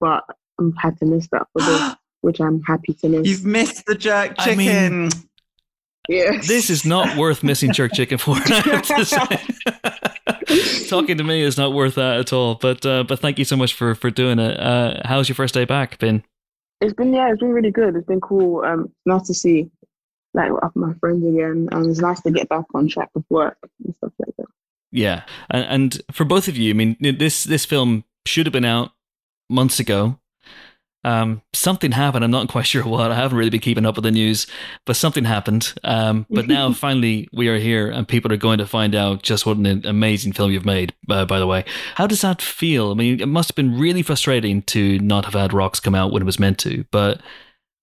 but 0.00 0.24
I'm 0.58 0.74
had 0.76 0.98
to 0.98 1.06
miss 1.06 1.28
that 1.32 1.46
for 1.52 1.62
this, 1.64 1.94
which 2.20 2.40
I'm 2.40 2.62
happy 2.62 2.94
to 2.94 3.08
miss. 3.08 3.26
You've 3.26 3.44
missed 3.44 3.86
the 3.86 3.94
jerk 3.94 4.34
I 4.38 4.54
mean- 4.54 4.68
chicken. 4.68 5.10
yeah, 6.08 6.40
This 6.46 6.68
is 6.70 6.84
not 6.84 7.16
worth 7.16 7.42
missing 7.42 7.72
jerk 7.72 7.92
chicken 7.92 8.18
for. 8.18 8.36
I 10.52 10.56
have 10.56 10.64
to 10.64 10.68
say. 10.68 10.88
Talking 10.88 11.18
to 11.18 11.24
me 11.24 11.42
is 11.42 11.56
not 11.56 11.72
worth 11.72 11.94
that 11.96 12.18
at 12.18 12.32
all. 12.32 12.56
But 12.56 12.84
uh, 12.86 13.04
but 13.04 13.18
thank 13.18 13.38
you 13.38 13.44
so 13.44 13.56
much 13.56 13.74
for 13.74 13.94
for 13.94 14.10
doing 14.10 14.38
it. 14.38 14.58
Uh, 14.58 15.00
how's 15.04 15.28
your 15.28 15.36
first 15.36 15.54
day 15.54 15.64
back 15.64 15.98
been? 15.98 16.24
it's 16.82 16.94
been 16.94 17.12
yeah, 17.12 17.30
it's 17.30 17.40
been 17.40 17.52
really 17.52 17.70
good. 17.70 17.96
It's 17.96 18.06
been 18.06 18.20
cool. 18.20 18.64
Um, 18.64 18.84
it's 18.84 19.06
nice 19.06 19.26
to 19.28 19.34
see 19.34 19.70
like 20.34 20.50
up 20.62 20.74
my 20.74 20.92
friends 20.94 21.24
again, 21.24 21.68
and 21.70 21.86
it's 21.90 22.00
nice 22.00 22.20
to 22.22 22.30
get 22.30 22.48
back 22.48 22.64
on 22.74 22.88
track 22.88 23.10
with 23.14 23.24
work 23.30 23.56
and 23.84 23.94
stuff 23.96 24.12
like 24.18 24.34
that. 24.36 24.46
Yeah, 24.90 25.22
and, 25.50 25.64
and 25.64 26.02
for 26.10 26.24
both 26.24 26.48
of 26.48 26.56
you, 26.56 26.70
I 26.70 26.74
mean, 26.74 26.96
this 27.00 27.44
this 27.44 27.64
film 27.64 28.04
should 28.26 28.46
have 28.46 28.52
been 28.52 28.64
out 28.64 28.90
months 29.48 29.78
ago. 29.78 30.18
Um, 31.04 31.42
something 31.52 31.92
happened. 31.92 32.24
I'm 32.24 32.30
not 32.30 32.48
quite 32.48 32.66
sure 32.66 32.84
what. 32.84 33.10
I 33.10 33.14
haven't 33.14 33.36
really 33.36 33.50
been 33.50 33.60
keeping 33.60 33.86
up 33.86 33.96
with 33.96 34.04
the 34.04 34.10
news, 34.10 34.46
but 34.84 34.96
something 34.96 35.24
happened. 35.24 35.74
Um, 35.84 36.26
but 36.30 36.46
now 36.46 36.72
finally 36.72 37.28
we 37.32 37.48
are 37.48 37.58
here, 37.58 37.90
and 37.90 38.06
people 38.06 38.32
are 38.32 38.36
going 38.36 38.58
to 38.58 38.66
find 38.66 38.94
out 38.94 39.22
just 39.22 39.46
what 39.46 39.56
an 39.56 39.86
amazing 39.86 40.32
film 40.32 40.52
you've 40.52 40.64
made. 40.64 40.94
Uh, 41.08 41.24
by 41.24 41.38
the 41.38 41.46
way, 41.46 41.64
how 41.96 42.06
does 42.06 42.20
that 42.20 42.40
feel? 42.40 42.90
I 42.90 42.94
mean, 42.94 43.20
it 43.20 43.26
must 43.26 43.50
have 43.50 43.56
been 43.56 43.78
really 43.78 44.02
frustrating 44.02 44.62
to 44.62 44.98
not 44.98 45.24
have 45.24 45.34
had 45.34 45.52
Rocks 45.52 45.80
come 45.80 45.94
out 45.94 46.12
when 46.12 46.22
it 46.22 46.26
was 46.26 46.38
meant 46.38 46.58
to, 46.60 46.84
but 46.90 47.20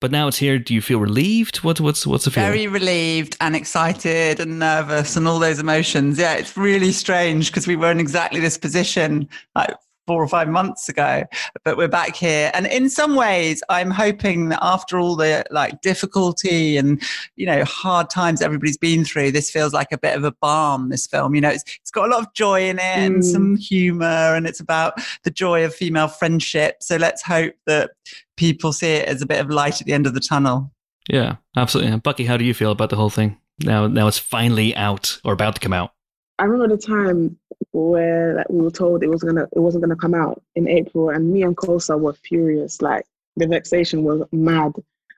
but 0.01 0.11
now 0.11 0.29
it's 0.29 0.37
here. 0.37 0.57
Do 0.57 0.73
you 0.73 0.81
feel 0.81 0.99
relieved? 0.99 1.57
What 1.57 1.81
what's 1.81 2.07
what's 2.07 2.25
the 2.25 2.31
feeling? 2.31 2.49
Very 2.49 2.67
relieved 2.67 3.35
and 3.41 3.55
excited 3.55 4.39
and 4.39 4.59
nervous 4.59 5.17
and 5.17 5.27
all 5.27 5.39
those 5.39 5.59
emotions. 5.59 6.17
Yeah, 6.17 6.35
it's 6.35 6.55
really 6.55 6.91
strange 6.91 7.47
because 7.47 7.67
we 7.67 7.75
were 7.75 7.91
in 7.91 7.99
exactly 7.99 8.39
this 8.39 8.57
position 8.57 9.27
like 9.55 9.75
four 10.09 10.23
or 10.23 10.27
five 10.27 10.49
months 10.49 10.89
ago, 10.89 11.23
but 11.63 11.77
we're 11.77 11.87
back 11.87 12.15
here. 12.15 12.49
And 12.55 12.65
in 12.65 12.89
some 12.89 13.13
ways, 13.15 13.61
I'm 13.69 13.91
hoping 13.91 14.49
that 14.49 14.57
after 14.59 14.97
all 14.97 15.15
the 15.15 15.45
like 15.51 15.81
difficulty 15.81 16.77
and 16.77 16.99
you 17.35 17.45
know 17.45 17.63
hard 17.63 18.09
times 18.09 18.41
everybody's 18.41 18.75
been 18.75 19.05
through, 19.05 19.33
this 19.33 19.51
feels 19.51 19.71
like 19.71 19.91
a 19.91 19.99
bit 19.99 20.17
of 20.17 20.23
a 20.23 20.31
balm. 20.31 20.89
This 20.89 21.05
film, 21.05 21.35
you 21.35 21.41
know, 21.41 21.49
it's 21.51 21.63
it's 21.79 21.91
got 21.91 22.07
a 22.07 22.11
lot 22.11 22.21
of 22.21 22.33
joy 22.33 22.69
in 22.69 22.79
it 22.79 22.97
and 23.05 23.17
Mm. 23.19 23.23
some 23.23 23.55
humor, 23.55 24.35
and 24.35 24.47
it's 24.47 24.59
about 24.59 24.93
the 25.23 25.29
joy 25.29 25.63
of 25.63 25.75
female 25.75 26.07
friendship. 26.07 26.77
So 26.81 26.95
let's 26.95 27.21
hope 27.21 27.53
that 27.67 27.91
people 28.35 28.73
see 28.73 28.93
it 28.93 29.07
as 29.07 29.21
a 29.21 29.27
bit 29.27 29.39
of 29.39 29.51
light 29.51 29.79
at 29.79 29.85
the 29.85 29.93
end 29.93 30.07
of 30.07 30.15
the 30.15 30.19
tunnel. 30.19 30.71
Yeah, 31.07 31.35
absolutely. 31.55 31.93
And 31.93 32.03
Bukky, 32.03 32.25
how 32.25 32.37
do 32.37 32.43
you 32.45 32.55
feel 32.55 32.71
about 32.71 32.89
the 32.89 32.95
whole 32.95 33.11
thing? 33.11 33.37
Now, 33.63 33.85
now 33.85 34.07
it's 34.07 34.17
finally 34.17 34.75
out 34.75 35.19
or 35.23 35.33
about 35.33 35.53
to 35.53 35.61
come 35.61 35.73
out. 35.73 35.91
I 36.39 36.45
remember 36.45 36.75
the 36.75 36.81
time 36.81 37.37
where 37.71 38.35
like, 38.35 38.49
we 38.49 38.61
were 38.61 38.71
told 38.71 39.03
it 39.03 39.09
was 39.09 39.23
gonna 39.23 39.47
it 39.55 39.59
wasn't 39.59 39.83
gonna 39.83 39.95
come 39.95 40.13
out 40.13 40.41
in 40.55 40.67
April, 40.67 41.09
and 41.09 41.31
me 41.31 41.43
and 41.43 41.55
Kosar 41.55 41.99
were 41.99 42.13
furious. 42.13 42.81
Like 42.81 43.05
the 43.35 43.47
vexation 43.47 44.03
was 44.03 44.23
mad. 44.31 44.73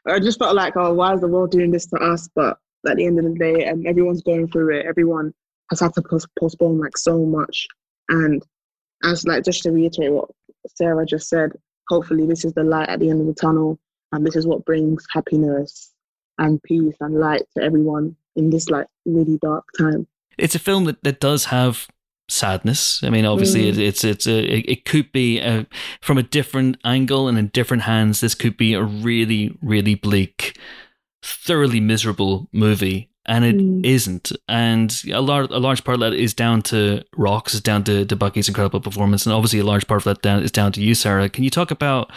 I 0.06 0.20
just 0.20 0.40
felt 0.40 0.56
like, 0.56 0.76
oh, 0.76 0.94
why 0.94 1.14
is 1.14 1.22
the 1.22 1.28
world 1.28 1.52
doing 1.52 1.72
this 1.72 1.86
to 1.88 1.98
us? 1.98 2.30
But 2.34 2.58
at 2.88 2.98
the 2.98 3.06
end 3.06 3.20
of 3.20 3.26
the 3.26 3.38
day, 3.38 3.66
and 3.66 3.86
everyone's 3.86 4.24
going 4.24 4.48
through 4.48 4.76
it. 4.76 4.86
Everyone 4.86 5.34
has 5.70 5.80
had 5.80 5.94
to 5.94 6.02
pos- 6.02 6.28
postpone 6.40 6.80
like 6.80 6.98
so 6.98 7.26
much. 7.26 7.68
And 8.10 8.44
as 9.04 9.26
like 9.26 9.46
just 9.46 9.64
to 9.64 9.72
reiterate 9.72 10.12
what 10.12 10.30
Sarah 10.76 11.06
just 11.06 11.30
said, 11.30 11.52
hopefully 11.88 12.26
this 12.26 12.46
is 12.46 12.54
the 12.54 12.64
light 12.64 12.90
at 12.90 13.00
the 13.00 13.10
end 13.10 13.22
of 13.22 13.28
the 13.28 13.34
tunnel, 13.34 13.80
and 14.12 14.26
this 14.26 14.36
is 14.36 14.48
what 14.48 14.66
brings 14.66 15.06
happiness 15.12 15.92
and 16.38 16.62
peace 16.64 16.96
and 17.00 17.20
light 17.20 17.44
to 17.56 17.64
everyone 17.64 18.16
in 18.36 18.50
this 18.50 18.70
like 18.70 18.88
really 19.06 19.38
dark 19.42 19.66
time. 19.78 20.08
It's 20.38 20.56
a 20.56 20.60
film 20.60 20.86
that, 20.86 21.04
that 21.04 21.20
does 21.20 21.46
have 21.46 21.88
sadness. 22.32 23.04
I 23.04 23.10
mean, 23.10 23.26
obviously, 23.26 23.64
Mm. 23.64 23.70
it, 23.70 23.78
it's 23.78 24.04
it's 24.04 24.28
a 24.28 24.40
it, 24.40 24.66
it 24.68 24.86
could 24.86 25.12
be 25.12 25.40
a, 25.40 25.66
from 26.02 26.18
a 26.18 26.24
different 26.24 26.78
angle 26.84 27.28
and 27.28 27.38
in 27.38 27.48
different 27.48 27.84
hands. 27.84 28.20
This 28.22 28.36
could 28.36 28.58
be 28.58 28.74
a 28.74 28.82
really 28.84 29.58
really 29.62 29.96
bleak, 29.96 30.58
thoroughly 31.22 31.80
miserable 31.80 32.48
movie. 32.52 33.10
And 33.28 33.46
it 33.46 33.56
Mm. 33.56 34.12
not 34.12 34.32
and 34.48 35.02
a 35.14 35.22
large 35.22 35.52
a 35.52 35.60
large 35.60 35.84
part 35.84 35.96
of 35.96 36.00
that 36.02 36.14
is 36.14 36.34
down 36.34 36.64
to 36.64 37.04
Rocks, 37.16 37.54
is 37.54 37.62
down 37.62 37.84
to, 37.84 38.04
to 38.06 38.16
Bukky's 38.16 38.48
incredible 38.48 38.82
performance, 38.82 39.28
and 39.28 39.34
obviously 39.36 39.60
a 39.60 39.64
large 39.64 39.86
part 39.88 40.02
of 40.02 40.06
that 40.06 40.22
down, 40.24 40.42
is 40.42 40.52
down 40.52 40.72
to 40.72 40.82
you, 40.82 40.96
Sarah. 40.96 41.30
Can 41.30 41.44
you 41.44 41.52
talk 41.52 41.70
about 41.70 42.12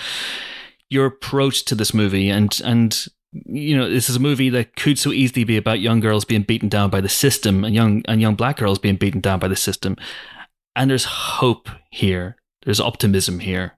your 0.88 1.04
approach 1.06 1.64
to 1.66 1.74
this 1.74 1.92
movie 1.92 2.30
and 2.30 2.58
and 2.64 3.06
you 3.47 3.77
know 3.77 3.89
this 3.90 4.09
is 4.09 4.16
a 4.16 4.20
movie 4.20 4.48
that 4.51 4.77
could 4.77 4.98
so 4.98 5.12
easily 5.12 5.44
be 5.44 5.56
about 5.56 5.81
young 5.81 6.01
girls 6.01 6.24
being 6.24 6.43
beaten 6.43 6.69
down 6.69 6.90
by 6.90 7.01
the 7.01 7.09
system 7.09 7.65
and 7.65 7.74
young 7.74 8.02
and 8.06 8.20
young 8.20 8.35
black 8.35 8.59
girls 8.59 8.78
being 8.78 8.97
beaten 8.97 9.20
down 9.20 9.39
by 9.39 9.48
the 9.48 9.56
system 9.56 9.97
and 10.77 10.90
there's 10.90 11.05
hope 11.05 11.69
here 11.90 12.36
there's 12.65 12.81
optimism 12.81 13.40
here 13.40 13.77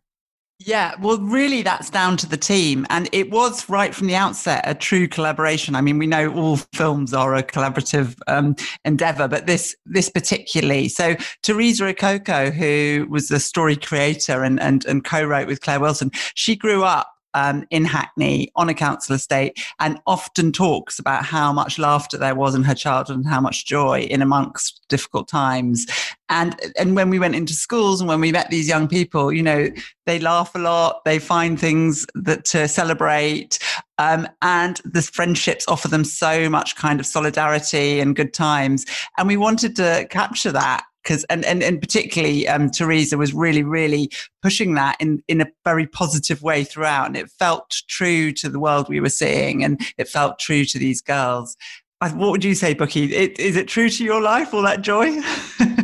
Yeah, 0.59 0.95
well, 1.03 1.19
really, 1.19 1.61
that's 1.61 1.91
down 1.91 2.17
to 2.17 2.27
the 2.27 2.39
team. 2.39 2.87
And 2.89 3.11
it 3.13 3.31
was 3.31 3.69
right 3.69 3.95
from 3.95 4.07
the 4.07 4.17
outset 4.17 4.63
a 4.65 4.75
true 4.75 5.07
collaboration. 5.07 5.75
I 5.75 5.83
mean, 5.83 5.99
we 5.99 6.07
know 6.07 6.33
all 6.33 6.57
films 6.73 7.13
are 7.13 7.35
a 7.35 7.43
collaborative 7.43 8.17
um, 8.27 8.57
endeavor, 8.83 9.29
but 9.29 9.47
this 9.47 9.77
this 9.85 10.09
particularly. 10.09 10.89
So, 10.89 11.15
Theresa 11.43 11.93
Ikoko, 11.93 12.51
who 12.55 13.07
was 13.11 13.29
the 13.29 13.39
story 13.39 13.77
creator 13.77 14.43
and, 14.43 14.59
and, 14.59 14.87
and 14.87 15.05
co 15.05 15.25
wrote 15.25 15.47
with 15.47 15.61
Claire 15.61 15.81
Wilson, 15.81 16.11
she 16.35 16.57
grew 16.57 16.85
up. 16.85 17.13
Um, 17.37 17.67
in 17.71 17.85
Hackney 17.85 18.51
on 18.57 18.71
a 18.71 18.75
council 18.75 19.15
estate, 19.15 19.63
and 19.79 20.01
often 20.07 20.53
talks 20.53 20.99
about 20.99 21.23
how 21.23 21.53
much 21.53 21.79
laughter 21.79 22.17
there 22.17 22.35
was 22.35 22.55
in 22.55 22.65
her 22.65 22.75
childhood 22.75 23.19
and 23.19 23.29
how 23.29 23.43
much 23.43 23.67
joy 23.67 24.01
in 24.01 24.23
amongst 24.23 24.81
difficult 24.89 25.29
times. 25.29 25.87
And 26.31 26.59
and 26.79 26.97
when 26.97 27.11
we 27.11 27.19
went 27.19 27.35
into 27.35 27.53
schools 27.53 28.01
and 28.01 28.09
when 28.09 28.23
we 28.23 28.33
met 28.33 28.49
these 28.49 28.69
young 28.69 28.89
people, 28.89 29.33
you 29.33 29.43
know, 29.43 29.69
they 30.07 30.19
laugh 30.21 30.55
a 30.55 30.59
lot 30.59 31.05
they 31.05 31.19
find 31.19 31.61
things 31.61 32.07
that 32.15 32.45
to 32.47 32.67
celebrate 32.67 33.59
um, 33.99 34.27
and 34.41 34.81
the 34.85 35.03
friendships 35.03 35.67
offer 35.69 35.89
them 35.89 36.05
so 36.05 36.49
much 36.49 36.77
kind 36.77 37.01
of 37.01 37.07
solidarity 37.07 38.01
and 38.01 38.17
good 38.17 38.33
times 38.33 38.87
and 39.19 39.29
we 39.29 39.37
wanted 39.37 39.77
to 39.77 40.07
capture 40.09 40.53
that 40.53 40.85
because 41.07 41.25
and, 41.25 41.45
and 41.45 41.63
and 41.63 41.81
particularly 41.81 42.49
um, 42.49 42.71
Theresa 42.71 43.17
was 43.17 43.33
really 43.33 43.63
really 43.63 44.11
pushing 44.43 44.75
that 44.75 44.97
in 45.01 45.23
in 45.29 45.41
a 45.41 45.47
very 45.65 45.87
positive 45.87 46.43
way 46.43 46.65
throughout 46.65 47.07
and 47.07 47.17
it 47.17 47.31
felt 47.31 47.83
true 47.89 48.33
to 48.33 48.49
the 48.49 48.59
world 48.59 48.89
we 48.89 49.01
were 49.01 49.09
seeing 49.09 49.63
and 49.63 49.81
it 49.99 50.09
felt 50.09 50.39
true 50.39 50.65
to 50.65 50.79
these 50.79 51.01
girls 51.01 51.57
what 52.01 52.31
would 52.31 52.45
you 52.45 52.55
say 52.55 52.75
Bukky 52.75 53.11
it, 53.11 53.39
is 53.39 53.57
it 53.57 53.69
true 53.69 53.89
to 53.89 54.05
your 54.05 54.21
life 54.21 54.53
all 54.53 54.63
that 54.63 54.83
joy 54.83 55.21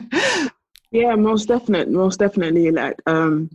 Yeah, 0.93 1.15
most 1.15 1.49
definite, 1.49 1.89
most 1.89 2.19
definitely. 2.19 2.71
Like, 2.71 3.01
um, 3.07 3.51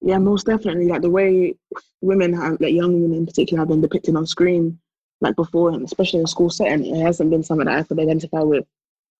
yeah, 0.00 0.16
most 0.16 0.46
definitely. 0.46 0.88
Like 0.88 1.02
the 1.02 1.10
way 1.10 1.54
women 2.00 2.32
have, 2.32 2.58
like 2.58 2.72
young 2.72 3.02
women 3.02 3.18
in 3.18 3.26
particular, 3.26 3.60
have 3.60 3.68
been 3.68 3.82
depicted 3.82 4.16
on 4.16 4.26
screen, 4.26 4.80
like 5.20 5.36
before, 5.36 5.70
and 5.70 5.84
especially 5.84 6.20
in 6.20 6.24
a 6.24 6.28
school 6.28 6.48
setting, 6.48 6.86
it 6.86 7.02
hasn't 7.02 7.30
been 7.30 7.42
something 7.42 7.66
that 7.66 7.78
I 7.78 7.82
could 7.82 8.00
identify 8.00 8.40
with. 8.40 8.64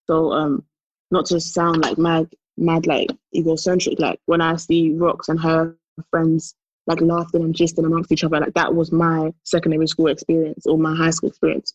So, 0.06 0.32
um, 0.32 0.64
not 1.12 1.26
to 1.26 1.40
sound 1.40 1.82
like 1.82 1.98
mad, 1.98 2.28
mad 2.56 2.86
like 2.86 3.10
egocentric. 3.34 4.00
Like 4.00 4.18
when 4.26 4.40
I 4.40 4.56
see 4.56 4.94
Rocks 4.94 5.28
and 5.28 5.38
her 5.40 5.76
friends 6.10 6.54
like 6.86 7.00
laughing 7.00 7.42
and 7.42 7.54
gisting 7.54 7.86
amongst 7.86 8.10
each 8.10 8.24
other, 8.24 8.40
like 8.40 8.54
that 8.54 8.74
was 8.74 8.90
my 8.90 9.32
secondary 9.44 9.86
school 9.86 10.08
experience 10.08 10.66
or 10.66 10.76
my 10.78 10.96
high 10.96 11.10
school 11.10 11.28
experience. 11.28 11.74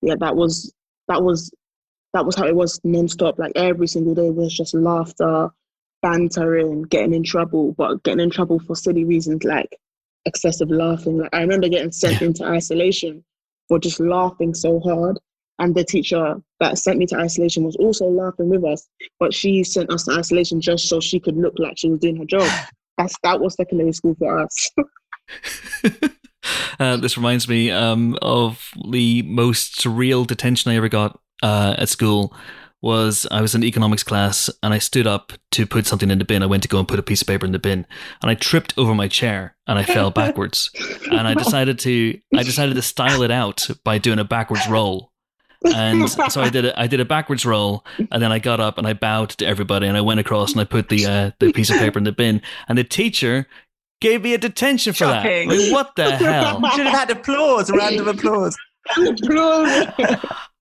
Yeah, 0.00 0.14
that 0.20 0.36
was 0.36 0.72
that 1.08 1.22
was 1.22 1.50
that 2.14 2.24
was 2.24 2.36
how 2.36 2.46
it 2.46 2.54
was 2.54 2.80
non-stop 2.84 3.38
like 3.38 3.52
every 3.54 3.86
single 3.86 4.14
day 4.14 4.30
was 4.30 4.54
just 4.54 4.74
laughter 4.74 5.50
bantering 6.02 6.82
getting 6.82 7.14
in 7.14 7.24
trouble 7.24 7.72
but 7.72 8.02
getting 8.04 8.20
in 8.20 8.30
trouble 8.30 8.60
for 8.60 8.76
silly 8.76 9.04
reasons 9.04 9.42
like 9.44 9.76
excessive 10.24 10.70
laughing 10.70 11.18
like 11.18 11.30
i 11.32 11.40
remember 11.40 11.68
getting 11.68 11.90
sent 11.90 12.22
into 12.22 12.44
isolation 12.44 13.24
for 13.66 13.78
just 13.78 13.98
laughing 14.00 14.54
so 14.54 14.78
hard 14.80 15.18
And 15.58 15.74
the 15.74 15.84
teacher 15.84 16.36
that 16.60 16.78
sent 16.78 16.98
me 16.98 17.06
to 17.06 17.16
isolation 17.16 17.64
was 17.64 17.76
also 17.76 18.06
laughing 18.06 18.48
with 18.48 18.64
us, 18.64 18.88
but 19.18 19.34
she 19.34 19.64
sent 19.64 19.90
us 19.90 20.04
to 20.04 20.12
isolation 20.12 20.60
just 20.60 20.88
so 20.88 21.00
she 21.00 21.18
could 21.18 21.36
look 21.36 21.54
like 21.58 21.76
she 21.76 21.88
was 21.90 21.98
doing 21.98 22.16
her 22.16 22.24
job. 22.24 22.48
That's 22.98 23.14
that 23.22 23.40
was 23.40 23.54
secondary 23.54 23.92
school 23.92 24.16
for 24.18 24.40
us. 24.40 24.70
uh, 26.80 26.96
this 26.96 27.16
reminds 27.16 27.48
me 27.48 27.70
um, 27.70 28.18
of 28.22 28.70
the 28.90 29.22
most 29.22 29.78
surreal 29.78 30.26
detention 30.26 30.72
I 30.72 30.76
ever 30.76 30.88
got 30.88 31.20
uh, 31.42 31.76
at 31.78 31.88
school. 31.88 32.34
Was 32.80 33.26
I 33.32 33.40
was 33.40 33.56
in 33.56 33.64
economics 33.64 34.04
class 34.04 34.48
and 34.62 34.72
I 34.72 34.78
stood 34.78 35.06
up 35.06 35.32
to 35.50 35.66
put 35.66 35.84
something 35.84 36.12
in 36.12 36.18
the 36.18 36.24
bin. 36.24 36.44
I 36.44 36.46
went 36.46 36.62
to 36.62 36.68
go 36.68 36.78
and 36.78 36.86
put 36.86 37.00
a 37.00 37.02
piece 37.02 37.22
of 37.22 37.26
paper 37.26 37.44
in 37.44 37.50
the 37.50 37.58
bin, 37.58 37.84
and 38.22 38.30
I 38.30 38.34
tripped 38.34 38.72
over 38.78 38.94
my 38.94 39.08
chair 39.08 39.56
and 39.66 39.80
I 39.80 39.82
fell 39.82 40.10
backwards. 40.12 40.70
and 41.10 41.26
I 41.26 41.34
decided 41.34 41.80
to 41.80 42.20
I 42.36 42.44
decided 42.44 42.74
to 42.76 42.82
style 42.82 43.22
it 43.22 43.32
out 43.32 43.68
by 43.84 43.98
doing 43.98 44.20
a 44.20 44.24
backwards 44.24 44.68
roll 44.68 45.10
and 45.64 46.08
so 46.30 46.40
I 46.40 46.48
did 46.50 46.64
a, 46.66 46.78
I 46.80 46.86
did 46.86 47.00
a 47.00 47.04
backwards 47.04 47.44
roll, 47.44 47.84
and 48.10 48.22
then 48.22 48.32
I 48.32 48.38
got 48.38 48.60
up 48.60 48.78
and 48.78 48.86
I 48.86 48.92
bowed 48.92 49.30
to 49.30 49.46
everybody, 49.46 49.86
and 49.86 49.96
I 49.96 50.00
went 50.00 50.20
across 50.20 50.52
and 50.52 50.60
I 50.60 50.64
put 50.64 50.88
the 50.88 51.06
uh, 51.06 51.30
the 51.38 51.52
piece 51.52 51.70
of 51.70 51.76
paper 51.78 51.98
in 51.98 52.04
the 52.04 52.12
bin, 52.12 52.40
and 52.68 52.78
the 52.78 52.84
teacher 52.84 53.46
gave 54.00 54.22
me 54.22 54.34
a 54.34 54.38
detention 54.38 54.92
for 54.92 54.98
Shocking. 54.98 55.48
that. 55.48 55.58
Like, 55.58 55.72
what 55.72 55.96
the 55.96 56.10
hell? 56.16 56.60
Should 56.70 56.86
have 56.86 56.98
had 56.98 57.10
applause, 57.10 57.70
random 57.70 58.08
applause. 58.08 58.56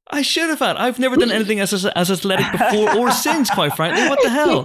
I 0.10 0.22
should 0.22 0.50
have 0.50 0.60
had. 0.60 0.78
I've 0.78 1.00
never 1.00 1.16
done 1.16 1.32
anything 1.32 1.60
as 1.60 1.74
as 1.86 2.12
athletic 2.12 2.52
before 2.52 2.98
or 2.98 3.12
since. 3.12 3.50
Quite 3.50 3.76
frankly, 3.76 4.08
what 4.08 4.20
the 4.24 4.30
hell? 4.30 4.64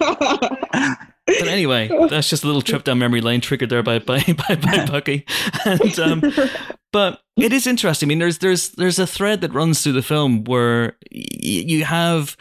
But 1.26 1.48
anyway, 1.48 1.88
that's 2.10 2.28
just 2.28 2.42
a 2.44 2.46
little 2.46 2.62
trip 2.62 2.84
down 2.84 2.98
memory 2.98 3.20
lane 3.20 3.40
triggered 3.40 3.70
there 3.70 3.82
by 3.82 3.98
by 4.00 4.18
by, 4.48 4.56
by 4.56 4.84
Bukky. 4.86 5.24
And 5.64 5.98
um, 5.98 6.50
but 6.92 7.20
it 7.36 7.52
is 7.52 7.66
interesting. 7.66 8.06
I 8.06 8.10
mean, 8.10 8.18
there's 8.18 8.38
there's 8.38 8.70
there's 8.70 8.98
a 8.98 9.06
thread 9.06 9.40
that 9.42 9.52
runs 9.54 9.82
through 9.82 9.92
the 9.92 10.02
film 10.02 10.44
where 10.44 10.96
y- 11.12 11.22
you 11.40 11.84
have 11.84 12.36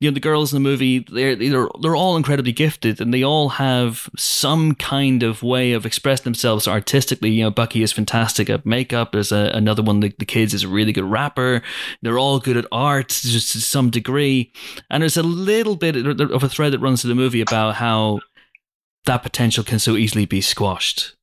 you 0.00 0.10
know 0.10 0.14
the 0.14 0.20
girls 0.20 0.52
in 0.52 0.62
the 0.62 0.68
movie 0.68 0.98
they're 0.98 1.34
they're 1.34 1.68
they're 1.80 1.96
all 1.96 2.16
incredibly 2.16 2.52
gifted 2.52 3.00
and 3.00 3.14
they 3.14 3.22
all 3.22 3.48
have 3.50 4.10
some 4.16 4.74
kind 4.74 5.22
of 5.22 5.42
way 5.42 5.72
of 5.72 5.86
expressing 5.86 6.24
themselves 6.24 6.68
artistically. 6.68 7.30
You 7.30 7.44
know 7.44 7.50
Bukky 7.50 7.82
is 7.82 7.92
fantastic 7.92 8.50
at 8.50 8.66
makeup. 8.66 9.12
There's 9.12 9.32
a, 9.32 9.50
another 9.54 9.82
one 9.82 10.00
the, 10.00 10.12
the 10.18 10.26
kids 10.26 10.52
is 10.52 10.64
a 10.64 10.68
really 10.68 10.92
good 10.92 11.04
rapper. 11.04 11.62
They're 12.02 12.18
all 12.18 12.40
good 12.40 12.58
at 12.58 12.66
art 12.70 13.08
just 13.08 13.52
to 13.52 13.60
some 13.60 13.88
degree. 13.88 14.52
And 14.90 15.02
there's 15.02 15.16
a 15.16 15.22
little 15.22 15.76
bit 15.76 15.96
of 15.96 16.42
a 16.42 16.48
thread 16.48 16.72
that 16.72 16.80
runs 16.80 17.00
through 17.00 17.08
the 17.08 17.14
movie 17.14 17.40
about 17.40 17.76
how 17.76 18.20
that 19.06 19.22
potential 19.22 19.64
can 19.64 19.78
so 19.78 19.96
easily 19.96 20.26
be 20.26 20.42
squashed. 20.42 21.16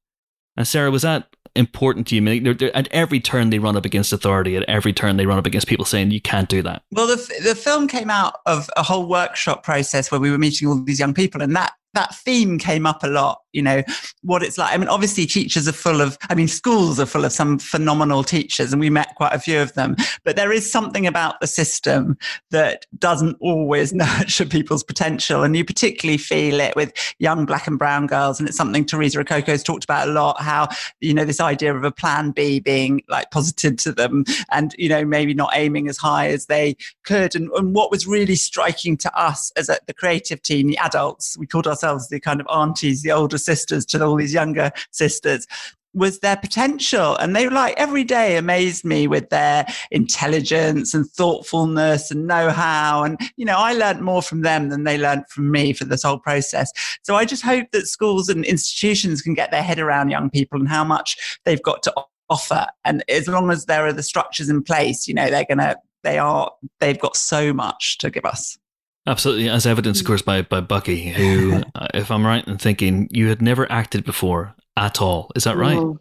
And 0.57 0.67
sarah 0.67 0.91
was 0.91 1.03
that 1.03 1.27
important 1.55 2.07
to 2.07 2.15
you. 2.15 2.21
I 2.21 2.23
mean, 2.23 2.43
they're, 2.43 2.53
they're, 2.53 2.75
at 2.75 2.87
every 2.91 3.19
turn 3.19 3.49
they 3.49 3.59
run 3.59 3.77
up 3.77 3.85
against 3.85 4.11
authority 4.13 4.55
at 4.55 4.63
every 4.63 4.93
turn 4.93 5.17
they 5.17 5.25
run 5.25 5.37
up 5.37 5.45
against 5.45 5.67
people 5.67 5.85
saying 5.85 6.11
you 6.11 6.21
can't 6.21 6.49
do 6.49 6.61
that. 6.63 6.83
Well, 6.91 7.07
the, 7.07 7.41
the 7.43 7.55
film 7.55 7.87
came 7.87 8.09
out 8.09 8.39
of 8.45 8.69
a 8.75 8.83
whole 8.83 9.07
workshop 9.07 9.63
process 9.63 10.11
where 10.11 10.19
we 10.19 10.31
were 10.31 10.37
meeting 10.37 10.67
all 10.67 10.81
these 10.83 10.99
young 10.99 11.13
people, 11.13 11.41
and 11.41 11.55
that 11.55 11.73
that 11.93 12.15
theme 12.15 12.57
came 12.57 12.85
up 12.85 13.03
a 13.03 13.07
lot. 13.07 13.39
You 13.53 13.61
know 13.61 13.83
what 14.23 14.41
it's 14.41 14.57
like. 14.57 14.73
I 14.73 14.77
mean, 14.77 14.89
obviously, 14.89 15.27
teachers 15.27 15.67
are 15.67 15.73
full 15.73 16.01
of. 16.01 16.17
I 16.29 16.33
mean, 16.33 16.47
schools 16.47 16.99
are 16.99 17.05
full 17.05 17.23
of 17.23 17.31
some 17.31 17.59
phenomenal 17.59 18.23
teachers, 18.23 18.73
and 18.73 18.79
we 18.79 18.89
met 18.89 19.13
quite 19.15 19.33
a 19.33 19.39
few 19.39 19.61
of 19.61 19.73
them. 19.75 19.95
But 20.23 20.35
there 20.35 20.51
is 20.51 20.69
something 20.71 21.05
about 21.05 21.39
the 21.39 21.45
system 21.45 22.17
that 22.49 22.87
doesn't 22.97 23.37
always 23.39 23.93
nurture 23.93 24.45
people's 24.45 24.83
potential, 24.83 25.43
and 25.43 25.55
you 25.55 25.63
particularly 25.63 26.17
feel 26.17 26.59
it 26.59 26.75
with 26.75 26.93
young 27.19 27.45
black 27.45 27.67
and 27.67 27.77
brown 27.77 28.07
girls. 28.07 28.39
And 28.39 28.49
it's 28.49 28.57
something 28.57 28.85
Theresa 28.85 29.23
Ikoko's 29.23 29.61
talked 29.61 29.83
about 29.83 30.09
a 30.09 30.11
lot. 30.11 30.41
How 30.41 30.69
you 30.99 31.13
know 31.13 31.25
this 31.25 31.39
idea 31.39 31.75
of 31.75 31.83
a 31.83 31.91
plan 31.91 32.31
B 32.31 32.59
being 32.59 33.03
like 33.07 33.29
posited 33.29 33.77
to 33.79 33.91
them, 33.91 34.25
and 34.49 34.73
you 34.79 34.89
know 34.89 35.05
maybe 35.05 35.35
not 35.35 35.51
aiming 35.53 35.87
as 35.89 35.97
high 35.97 36.29
as 36.29 36.47
they 36.47 36.75
could. 37.03 37.35
And, 37.35 37.51
and 37.51 37.75
what 37.75 37.91
was 37.91 38.07
really 38.07 38.35
striking 38.35 38.97
to 38.97 39.15
us 39.15 39.51
as 39.55 39.69
a, 39.69 39.77
the 39.85 39.93
creative 39.93 40.41
team, 40.41 40.65
the 40.65 40.77
adults, 40.79 41.37
we 41.37 41.45
called 41.45 41.67
ourselves 41.67 41.82
the 41.83 42.19
kind 42.19 42.41
of 42.41 42.47
aunties, 42.53 43.01
the 43.01 43.11
older 43.11 43.37
sisters 43.37 43.85
to 43.87 44.03
all 44.03 44.15
these 44.15 44.33
younger 44.33 44.71
sisters, 44.91 45.47
was 45.93 46.19
their 46.19 46.37
potential. 46.37 47.15
And 47.17 47.35
they 47.35 47.47
like 47.47 47.75
every 47.77 48.03
day 48.03 48.35
amazed 48.35 48.83
me 48.83 49.07
with 49.07 49.29
their 49.29 49.65
intelligence 49.91 50.93
and 50.93 51.07
thoughtfulness 51.07 52.09
and 52.09 52.25
know 52.25 52.49
how. 52.49 53.03
And, 53.03 53.19
you 53.37 53.45
know, 53.45 53.57
I 53.57 53.73
learned 53.73 54.01
more 54.01 54.21
from 54.21 54.41
them 54.41 54.69
than 54.69 54.83
they 54.83 54.97
learned 54.97 55.27
from 55.29 55.51
me 55.51 55.73
for 55.73 55.85
this 55.85 56.03
whole 56.03 56.19
process. 56.19 56.71
So 57.03 57.15
I 57.15 57.25
just 57.25 57.43
hope 57.43 57.67
that 57.73 57.87
schools 57.87 58.29
and 58.29 58.43
institutions 58.43 59.21
can 59.21 59.33
get 59.33 59.51
their 59.51 59.63
head 59.63 59.79
around 59.79 60.09
young 60.09 60.29
people 60.29 60.59
and 60.59 60.67
how 60.67 60.83
much 60.83 61.39
they've 61.45 61.61
got 61.61 61.83
to 61.83 61.93
offer. 62.29 62.65
And 62.83 63.03
as 63.07 63.27
long 63.27 63.51
as 63.51 63.65
there 63.65 63.85
are 63.85 63.93
the 63.93 64.03
structures 64.03 64.49
in 64.49 64.63
place, 64.63 65.07
you 65.07 65.13
know, 65.13 65.29
they're 65.29 65.45
going 65.45 65.59
to, 65.59 65.77
they 66.03 66.17
are, 66.17 66.51
they've 66.79 66.99
got 66.99 67.15
so 67.15 67.53
much 67.53 67.99
to 67.99 68.09
give 68.09 68.25
us. 68.25 68.57
Absolutely, 69.05 69.49
as 69.49 69.65
evidenced, 69.65 70.01
of 70.01 70.07
course, 70.07 70.21
by 70.21 70.43
by 70.43 70.61
Bukky, 70.61 71.11
who, 71.11 71.61
uh, 71.75 71.87
if 71.93 72.09
I'm 72.09 72.25
right 72.25 72.47
in 72.47 72.57
thinking, 72.57 73.07
you 73.11 73.27
had 73.27 73.41
never 73.41 73.69
acted 73.71 74.05
before 74.05 74.55
at 74.77 75.01
all. 75.01 75.29
Is 75.35 75.43
that 75.43 75.57
right? 75.57 75.75
No, 75.75 75.99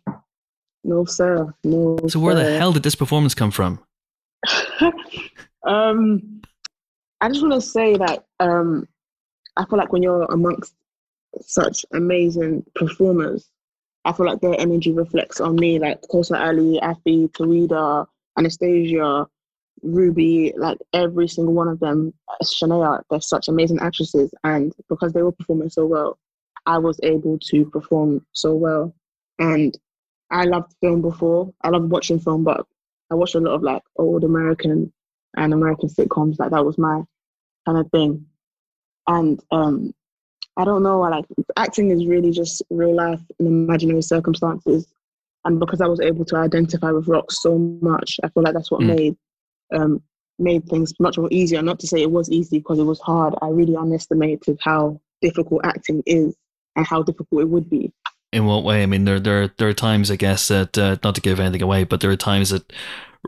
no 0.84 1.04
sir. 1.04 1.52
No. 1.64 1.98
So 2.08 2.20
where 2.20 2.34
the 2.34 2.58
hell 2.58 2.72
did 2.72 2.84
this 2.84 2.94
performance 2.94 3.34
come 3.34 3.50
from? 3.50 3.80
um, 5.66 6.42
I 7.20 7.28
just 7.28 7.42
want 7.42 7.54
to 7.54 7.60
say 7.60 7.96
that 7.96 8.24
um, 8.40 8.88
I 9.56 9.64
feel 9.66 9.78
like 9.78 9.92
when 9.92 10.02
you're 10.02 10.24
amongst 10.24 10.74
such 11.40 11.84
amazing 11.92 12.64
performers, 12.74 13.48
I 14.04 14.12
feel 14.12 14.26
like 14.26 14.40
their 14.40 14.58
energy 14.60 14.92
reflects 14.92 15.40
on 15.40 15.56
me. 15.56 15.78
Like 15.78 16.02
Kosar 16.02 16.40
Ali, 16.40 16.80
Afi, 16.82 17.30
Tawida, 17.32 18.06
Anastasia, 18.38 19.26
Ruby, 19.82 20.52
like 20.56 20.78
every 20.92 21.28
single 21.28 21.54
one 21.54 21.68
of 21.68 21.80
them, 21.80 22.12
Shania, 22.42 23.02
they're 23.10 23.20
such 23.20 23.48
amazing 23.48 23.78
actresses. 23.80 24.32
And 24.44 24.72
because 24.88 25.12
they 25.12 25.22
were 25.22 25.32
performing 25.32 25.70
so 25.70 25.86
well, 25.86 26.18
I 26.66 26.78
was 26.78 26.98
able 27.02 27.38
to 27.50 27.64
perform 27.66 28.24
so 28.32 28.54
well. 28.54 28.94
And 29.38 29.76
I 30.30 30.44
loved 30.44 30.74
film 30.80 31.02
before. 31.02 31.52
I 31.62 31.68
loved 31.70 31.90
watching 31.90 32.20
film, 32.20 32.44
but 32.44 32.64
I 33.10 33.14
watched 33.14 33.34
a 33.34 33.40
lot 33.40 33.54
of 33.54 33.62
like 33.62 33.82
old 33.96 34.24
American 34.24 34.92
and 35.36 35.52
American 35.52 35.88
sitcoms. 35.88 36.38
Like 36.38 36.50
that 36.50 36.64
was 36.64 36.78
my 36.78 37.02
kind 37.66 37.78
of 37.78 37.90
thing. 37.90 38.26
And 39.08 39.42
um, 39.50 39.92
I 40.56 40.64
don't 40.64 40.82
know. 40.82 41.02
I 41.02 41.08
like 41.08 41.24
acting 41.56 41.90
is 41.90 42.06
really 42.06 42.30
just 42.30 42.62
real 42.70 42.94
life 42.94 43.20
and 43.38 43.48
imaginary 43.48 44.02
circumstances. 44.02 44.86
And 45.44 45.58
because 45.58 45.80
I 45.80 45.88
was 45.88 46.00
able 46.00 46.24
to 46.26 46.36
identify 46.36 46.92
with 46.92 47.08
rock 47.08 47.32
so 47.32 47.58
much, 47.58 48.20
I 48.22 48.28
feel 48.28 48.44
like 48.44 48.54
that's 48.54 48.70
what 48.70 48.82
Mm. 48.82 48.86
made 48.86 49.16
um, 49.72 50.02
made 50.38 50.66
things 50.68 50.92
much 50.98 51.18
more 51.18 51.28
easier. 51.30 51.62
Not 51.62 51.80
to 51.80 51.86
say 51.86 52.02
it 52.02 52.10
was 52.10 52.30
easy 52.30 52.58
because 52.58 52.78
it 52.78 52.84
was 52.84 53.00
hard. 53.00 53.34
I 53.42 53.48
really 53.48 53.76
underestimated 53.76 54.58
how 54.60 55.00
difficult 55.20 55.64
acting 55.64 56.02
is 56.06 56.34
and 56.76 56.86
how 56.86 57.02
difficult 57.02 57.42
it 57.42 57.48
would 57.48 57.68
be. 57.70 57.92
In 58.32 58.46
what 58.46 58.64
way? 58.64 58.82
I 58.82 58.86
mean, 58.86 59.04
there 59.04 59.20
there 59.20 59.52
there 59.58 59.68
are 59.68 59.74
times, 59.74 60.10
I 60.10 60.16
guess, 60.16 60.48
that 60.48 60.78
uh, 60.78 60.96
not 61.04 61.14
to 61.16 61.20
give 61.20 61.38
anything 61.38 61.62
away, 61.62 61.84
but 61.84 62.00
there 62.00 62.10
are 62.10 62.16
times 62.16 62.50
that 62.50 62.72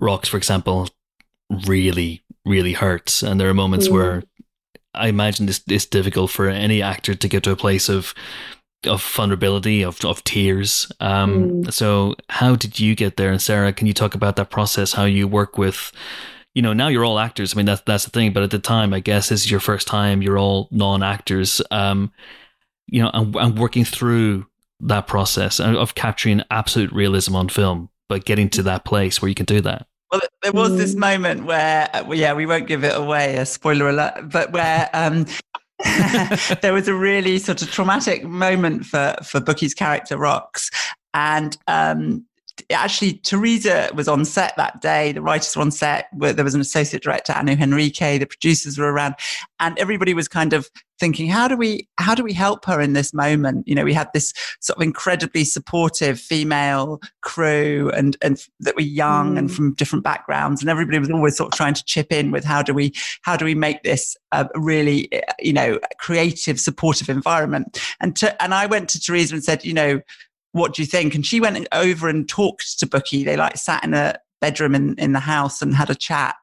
rocks, 0.00 0.28
for 0.28 0.38
example, 0.38 0.88
really 1.66 2.22
really 2.46 2.72
hurts, 2.74 3.22
and 3.22 3.38
there 3.40 3.48
are 3.48 3.54
moments 3.54 3.88
Mm. 3.88 3.92
where 3.92 4.22
I 4.94 5.08
imagine 5.08 5.46
this 5.46 5.62
it's 5.68 5.86
difficult 5.86 6.30
for 6.30 6.48
any 6.48 6.82
actor 6.82 7.14
to 7.14 7.28
get 7.28 7.42
to 7.44 7.50
a 7.52 7.56
place 7.56 7.88
of 7.88 8.14
of 8.86 9.02
vulnerability, 9.02 9.82
of 9.84 10.02
of 10.04 10.22
tears. 10.24 10.90
Um, 11.00 11.64
So, 11.70 12.14
how 12.28 12.54
did 12.56 12.80
you 12.80 12.94
get 12.94 13.16
there? 13.16 13.30
And 13.30 13.42
Sarah, 13.42 13.72
can 13.72 13.86
you 13.86 13.94
talk 13.94 14.14
about 14.14 14.36
that 14.36 14.50
process? 14.50 14.92
How 14.94 15.04
you 15.04 15.28
work 15.28 15.58
with, 15.58 15.92
you 16.54 16.62
know, 16.62 16.72
now 16.72 16.88
you're 16.88 17.04
all 17.04 17.18
actors. 17.18 17.54
I 17.54 17.56
mean, 17.56 17.66
that's 17.66 17.82
that's 17.82 18.04
the 18.04 18.10
thing. 18.10 18.32
But 18.32 18.44
at 18.44 18.50
the 18.50 18.58
time, 18.58 18.94
I 18.94 19.00
guess 19.00 19.28
this 19.28 19.44
is 19.44 19.50
your 19.50 19.60
first 19.60 19.86
time. 19.86 20.22
You're 20.22 20.38
all 20.38 20.68
non 20.70 21.02
actors. 21.02 21.60
Um, 21.70 22.12
you 22.86 23.02
know, 23.02 23.10
and, 23.12 23.34
and 23.36 23.58
working 23.58 23.84
through 23.84 24.46
that 24.80 25.06
process 25.06 25.58
of 25.58 25.74
of 25.74 25.94
capturing 25.94 26.42
absolute 26.50 26.92
realism 26.92 27.34
on 27.34 27.48
film, 27.48 27.90
but 28.08 28.24
getting 28.24 28.48
to 28.50 28.62
that 28.64 28.84
place 28.84 29.20
where 29.20 29.28
you 29.28 29.34
can 29.34 29.46
do 29.46 29.60
that. 29.62 29.86
Well, 30.12 30.20
there 30.42 30.52
was 30.52 30.76
this 30.76 30.94
Mm. 30.94 30.98
moment 30.98 31.44
where, 31.46 31.90
uh, 31.92 32.04
well, 32.06 32.16
yeah, 32.18 32.34
we 32.34 32.46
won't 32.46 32.68
give 32.68 32.84
it 32.84 32.94
away, 32.94 33.36
a 33.36 33.44
spoiler 33.46 33.88
alert, 33.88 34.30
but 34.30 34.52
where 34.52 34.88
um, 34.92 35.26
there 36.62 36.72
was 36.72 36.86
a 36.86 36.94
really 36.94 37.38
sort 37.38 37.62
of 37.62 37.70
traumatic 37.70 38.22
moment 38.22 38.84
for 38.86 39.16
for 39.24 39.40
Bukky's 39.40 39.74
character 39.74 40.16
Rocks, 40.16 40.70
and 41.14 41.56
um, 41.66 42.24
actually 42.70 43.14
Theresa 43.14 43.90
was 43.94 44.08
on 44.08 44.24
set 44.24 44.54
that 44.56 44.80
day. 44.80 45.12
The 45.12 45.22
writers 45.22 45.54
were 45.56 45.62
on 45.62 45.70
set. 45.70 46.08
There 46.12 46.44
was 46.44 46.54
an 46.54 46.60
associate 46.60 47.02
director, 47.02 47.32
Anu 47.32 47.56
Henrique. 47.56 47.98
The 47.98 48.26
producers 48.26 48.78
were 48.78 48.92
around, 48.92 49.14
and 49.60 49.78
everybody 49.78 50.14
was 50.14 50.28
kind 50.28 50.52
of 50.52 50.68
thinking, 51.00 51.28
how 51.28 51.48
do 51.48 51.56
we 51.56 51.88
how 51.98 52.14
do 52.14 52.22
we 52.22 52.32
help 52.32 52.64
her 52.66 52.80
in 52.80 52.92
this 52.92 53.12
moment? 53.12 53.66
You 53.66 53.74
know, 53.74 53.84
we 53.84 53.92
had 53.92 54.08
this 54.14 54.32
sort 54.60 54.78
of 54.78 54.82
incredibly 54.82 55.44
supportive 55.44 56.20
female 56.20 57.00
crew, 57.22 57.90
and 57.94 58.16
and 58.22 58.42
that 58.60 58.76
were 58.76 58.82
young 58.82 59.38
and 59.38 59.50
Mm. 59.50 59.54
from 59.54 59.74
different 59.74 60.04
backgrounds, 60.04 60.60
and 60.60 60.70
everybody 60.70 60.98
was 60.98 61.10
always 61.10 61.36
sort 61.36 61.52
of 61.52 61.56
trying 61.56 61.74
to 61.74 61.84
chip 61.84 62.12
in 62.12 62.30
with 62.30 62.44
how 62.44 62.62
do 62.62 62.72
we 62.72 62.92
how 63.22 63.36
do 63.36 63.44
we 63.44 63.54
make 63.54 63.82
this 63.82 64.16
a 64.32 64.48
really 64.54 65.10
you 65.40 65.52
know 65.52 65.78
creative, 65.98 66.60
supportive 66.60 67.08
environment? 67.08 67.78
And 68.00 68.16
to, 68.16 68.42
and 68.42 68.54
I 68.54 68.66
went 68.66 68.88
to 68.90 69.00
Theresa 69.00 69.34
and 69.34 69.44
said, 69.44 69.64
you 69.64 69.74
know 69.74 70.00
what 70.54 70.72
do 70.72 70.82
you 70.82 70.86
think? 70.86 71.16
And 71.16 71.26
she 71.26 71.40
went 71.40 71.66
over 71.72 72.08
and 72.08 72.28
talked 72.28 72.78
to 72.78 72.86
Bukky. 72.86 73.24
They 73.24 73.36
like 73.36 73.56
sat 73.56 73.82
in 73.82 73.92
a 73.92 74.14
bedroom 74.40 74.74
in, 74.74 74.94
in 74.98 75.12
the 75.12 75.20
house 75.20 75.60
and 75.60 75.74
had 75.74 75.90
a 75.90 75.96
chat. 75.96 76.36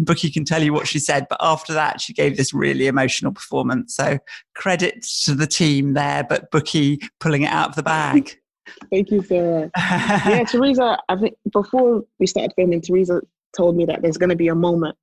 Bukky 0.00 0.32
can 0.32 0.44
tell 0.44 0.62
you 0.62 0.72
what 0.72 0.86
she 0.86 1.00
said, 1.00 1.26
but 1.28 1.38
after 1.40 1.72
that, 1.72 2.00
she 2.00 2.12
gave 2.12 2.36
this 2.36 2.54
really 2.54 2.86
emotional 2.86 3.32
performance. 3.32 3.96
So 3.96 4.18
credit 4.54 5.04
to 5.24 5.34
the 5.34 5.48
team 5.48 5.94
there, 5.94 6.22
but 6.22 6.52
Bukky 6.52 7.02
pulling 7.18 7.42
it 7.42 7.50
out 7.50 7.70
of 7.70 7.74
the 7.74 7.82
bag. 7.82 8.38
Thank 8.92 9.10
you, 9.10 9.20
Sarah. 9.22 9.70
yeah, 9.76 10.44
Theresa, 10.48 10.98
I 11.08 11.16
think 11.16 11.34
before 11.52 12.04
we 12.20 12.28
started 12.28 12.52
filming, 12.54 12.82
Theresa 12.82 13.20
told 13.56 13.76
me 13.76 13.84
that 13.86 14.00
there's 14.00 14.16
going 14.16 14.30
to 14.30 14.36
be 14.36 14.48
a 14.48 14.54
moment. 14.54 14.96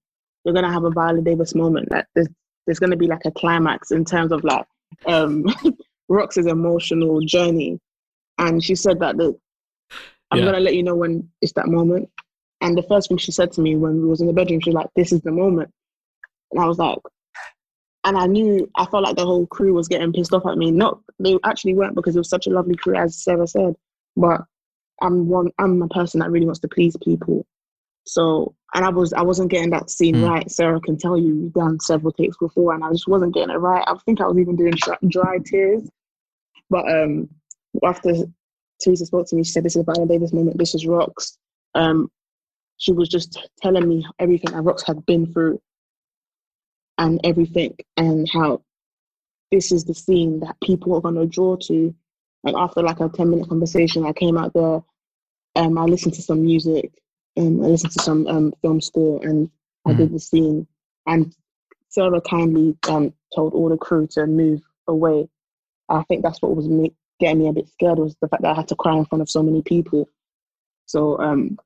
We're 0.45 0.53
going 0.53 0.65
to 0.65 0.71
have 0.71 0.85
a 0.85 0.89
Viola 0.89 1.21
Davis 1.21 1.53
moment. 1.53 1.89
That 1.89 2.07
there's, 2.15 2.29
there's 2.65 2.79
going 2.79 2.91
to 2.91 2.97
be 2.97 3.07
like 3.07 3.25
a 3.25 3.31
climax 3.31 3.91
in 3.91 4.05
terms 4.05 4.31
of 4.31 4.43
like 4.45 4.65
um, 5.05 5.45
Rocks's 6.07 6.45
emotional 6.45 7.19
journey. 7.21 7.79
And 8.37 8.63
she 8.63 8.75
said 8.75 8.99
that 8.99 9.17
the, 9.17 9.37
I'm 10.31 10.39
Yeah. 10.39 10.45
going 10.45 10.55
to 10.55 10.61
let 10.61 10.75
you 10.75 10.83
know 10.83 10.95
when 10.95 11.29
it's 11.41 11.53
that 11.53 11.67
moment. 11.67 12.09
And 12.61 12.77
the 12.77 12.83
first 12.83 13.09
thing 13.09 13.17
she 13.17 13.31
said 13.31 13.51
to 13.53 13.61
me 13.61 13.75
when 13.75 14.01
we 14.01 14.07
was 14.07 14.21
in 14.21 14.27
the 14.27 14.33
bedroom, 14.33 14.59
she 14.61 14.69
was 14.69 14.75
like, 14.75 14.89
this 14.95 15.11
is 15.11 15.21
the 15.21 15.31
moment. 15.31 15.69
And 16.51 16.61
I 16.61 16.67
was 16.67 16.77
like, 16.77 16.99
and 18.05 18.17
I 18.17 18.25
knew, 18.25 18.69
I 18.75 18.85
felt 18.85 19.03
like 19.03 19.15
the 19.15 19.25
whole 19.25 19.45
crew 19.47 19.73
was 19.73 19.87
getting 19.87 20.11
pissed 20.11 20.33
off 20.33 20.45
at 20.45 20.57
me. 20.57 20.71
Not, 20.71 20.99
they 21.19 21.37
actually 21.45 21.73
weren't 21.73 21.95
because 21.95 22.15
it 22.15 22.19
was 22.19 22.29
such 22.29 22.47
a 22.47 22.51
lovely 22.51 22.75
crew, 22.75 22.95
as 22.95 23.23
Sarah 23.23 23.47
said. 23.47 23.75
But 24.17 24.41
I'm 25.01 25.27
one, 25.27 25.51
I'm 25.57 25.81
a 25.81 25.87
person 25.87 26.19
that 26.19 26.31
really 26.31 26.45
wants 26.45 26.59
to 26.61 26.67
please 26.67 26.95
people. 27.03 27.45
So, 28.05 28.55
and 28.73 28.83
I 28.83 28.89
was, 28.89 29.13
I 29.13 29.21
wasn't 29.21 29.51
getting 29.51 29.69
that 29.69 29.89
scene 29.89 30.15
Mm. 30.15 30.29
right. 30.29 30.51
Sarah 30.51 30.81
can 30.81 30.97
tell 30.97 31.17
you, 31.17 31.35
we've 31.35 31.53
done 31.53 31.79
several 31.79 32.11
takes 32.11 32.37
before, 32.37 32.73
and 32.73 32.83
I 32.83 32.91
just 32.91 33.07
wasn't 33.07 33.33
getting 33.33 33.53
it 33.55 33.59
right. 33.59 33.83
I 33.87 33.95
think 34.05 34.19
I 34.19 34.27
was 34.27 34.37
even 34.37 34.55
doing 34.57 34.75
dry 35.07 35.37
tears. 35.45 35.89
But 36.69 36.91
um, 36.91 37.29
after 37.83 38.13
Theresa 38.81 39.05
spoke 39.05 39.27
to 39.27 39.35
me, 39.35 39.43
she 39.43 39.51
said, 39.51 39.63
"This 39.63 39.75
is 39.75 39.85
Viola 39.85 40.07
Davis 40.07 40.33
moment. 40.33 40.57
This 40.57 40.75
is 40.75 40.85
Rocks." 40.85 41.37
Um, 41.75 42.11
she 42.77 42.91
was 42.91 43.09
just 43.09 43.37
telling 43.61 43.87
me 43.87 44.05
everything 44.19 44.51
that 44.53 44.61
Rocks 44.61 44.83
had 44.83 45.05
been 45.05 45.31
through, 45.31 45.61
and 46.97 47.19
everything, 47.23 47.75
and 47.97 48.29
how 48.31 48.61
this 49.51 49.71
is 49.71 49.83
the 49.83 49.93
scene 49.93 50.39
that 50.41 50.55
people 50.63 50.95
are 50.95 51.01
gonna 51.01 51.25
draw 51.25 51.55
to. 51.55 51.93
And 52.43 52.55
after 52.57 52.81
like 52.81 52.99
a 52.99 53.09
ten 53.09 53.29
minute 53.29 53.49
conversation, 53.49 54.05
I 54.05 54.13
came 54.13 54.37
out 54.37 54.53
there. 54.53 54.83
Um, 55.55 55.77
I 55.77 55.83
listened 55.83 56.15
to 56.15 56.21
some 56.21 56.43
music, 56.43 56.91
and 57.35 57.63
I 57.63 57.67
listened 57.67 57.93
to 57.93 58.03
some 58.03 58.27
um, 58.27 58.53
film 58.61 58.81
score, 58.81 59.23
and 59.23 59.49
I 59.85 59.93
did 59.93 60.11
the 60.11 60.19
scene. 60.19 60.67
And 61.05 61.33
Sarah 61.89 62.21
kindly 62.21 62.75
um, 62.89 63.13
told 63.35 63.53
all 63.53 63.69
the 63.69 63.77
crew 63.77 64.07
to 64.07 64.25
move 64.25 64.61
away. 64.87 65.29
I 65.89 66.03
think 66.03 66.23
that's 66.23 66.41
what 66.41 66.55
was 66.55 66.67
me, 66.67 66.93
getting 67.19 67.39
me 67.39 67.47
a 67.47 67.53
bit 67.53 67.69
scared 67.69 67.99
was 67.99 68.15
the 68.21 68.27
fact 68.27 68.43
that 68.43 68.51
I 68.51 68.55
had 68.55 68.67
to 68.69 68.75
cry 68.75 68.95
in 68.95 69.05
front 69.05 69.21
of 69.21 69.29
so 69.29 69.43
many 69.43 69.61
people. 69.61 70.09
So 70.85 71.17
um, 71.19 71.57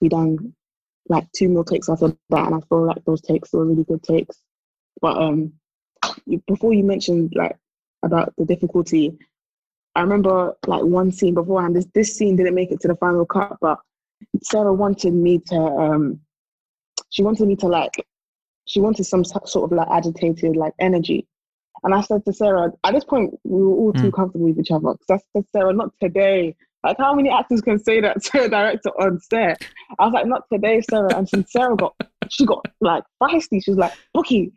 we 0.00 0.08
done 0.08 0.54
like 1.08 1.30
two 1.32 1.48
more 1.48 1.64
takes 1.64 1.88
after 1.88 2.08
that, 2.30 2.46
and 2.46 2.54
I 2.54 2.60
feel 2.68 2.86
like 2.86 3.04
those 3.04 3.20
takes 3.20 3.52
were 3.52 3.66
really 3.66 3.84
good 3.84 4.02
takes. 4.02 4.40
But 5.00 5.16
um, 5.16 5.52
before 6.46 6.72
you 6.72 6.84
mentioned 6.84 7.32
like 7.34 7.56
about 8.02 8.32
the 8.36 8.44
difficulty, 8.44 9.18
I 9.94 10.00
remember 10.00 10.54
like 10.66 10.82
one 10.82 11.12
scene 11.12 11.34
beforehand. 11.34 11.76
This 11.76 11.86
this 11.94 12.16
scene 12.16 12.36
didn't 12.36 12.54
make 12.54 12.70
it 12.70 12.80
to 12.80 12.88
the 12.88 12.96
final 12.96 13.26
cut, 13.26 13.56
but 13.60 13.78
Sarah 14.42 14.72
wanted 14.72 15.12
me 15.12 15.38
to 15.46 15.56
um, 15.56 16.20
she 17.10 17.22
wanted 17.22 17.48
me 17.48 17.56
to 17.56 17.66
like 17.66 17.94
she 18.66 18.80
wanted 18.80 19.04
some 19.04 19.24
sort 19.24 19.70
of 19.70 19.76
like 19.76 19.88
agitated 19.90 20.56
like 20.56 20.72
energy. 20.78 21.26
And 21.84 21.94
I 21.94 22.00
said 22.00 22.24
to 22.26 22.32
Sarah, 22.32 22.72
at 22.84 22.94
this 22.94 23.04
point, 23.04 23.34
we 23.44 23.60
were 23.62 23.74
all 23.74 23.92
too 23.92 24.10
Mm. 24.10 24.12
comfortable 24.14 24.46
with 24.46 24.58
each 24.58 24.70
other. 24.70 24.92
Because 24.92 25.20
I 25.22 25.38
said, 25.38 25.44
Sarah, 25.52 25.72
not 25.72 25.92
today. 26.00 26.54
Like, 26.84 26.96
how 26.98 27.14
many 27.14 27.30
actors 27.30 27.60
can 27.60 27.78
say 27.78 28.00
that 28.00 28.22
to 28.24 28.44
a 28.44 28.48
director 28.48 28.90
on 29.00 29.20
set? 29.20 29.62
I 29.98 30.04
was 30.04 30.12
like, 30.14 30.26
not 30.26 30.42
today, 30.52 30.80
Sarah. 30.88 31.16
And 31.16 31.28
since 31.28 31.52
Sarah 31.52 31.76
got, 31.76 31.94
she 32.28 32.44
got 32.44 32.64
like 32.80 33.04
feisty. 33.22 33.62
She 33.64 33.70
was 33.70 33.78
like, 33.78 33.92
Bukky, 34.16 34.52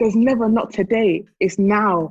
there's 0.00 0.16
never 0.16 0.48
not 0.48 0.72
today. 0.72 1.24
It's 1.40 1.58
now. 1.58 2.10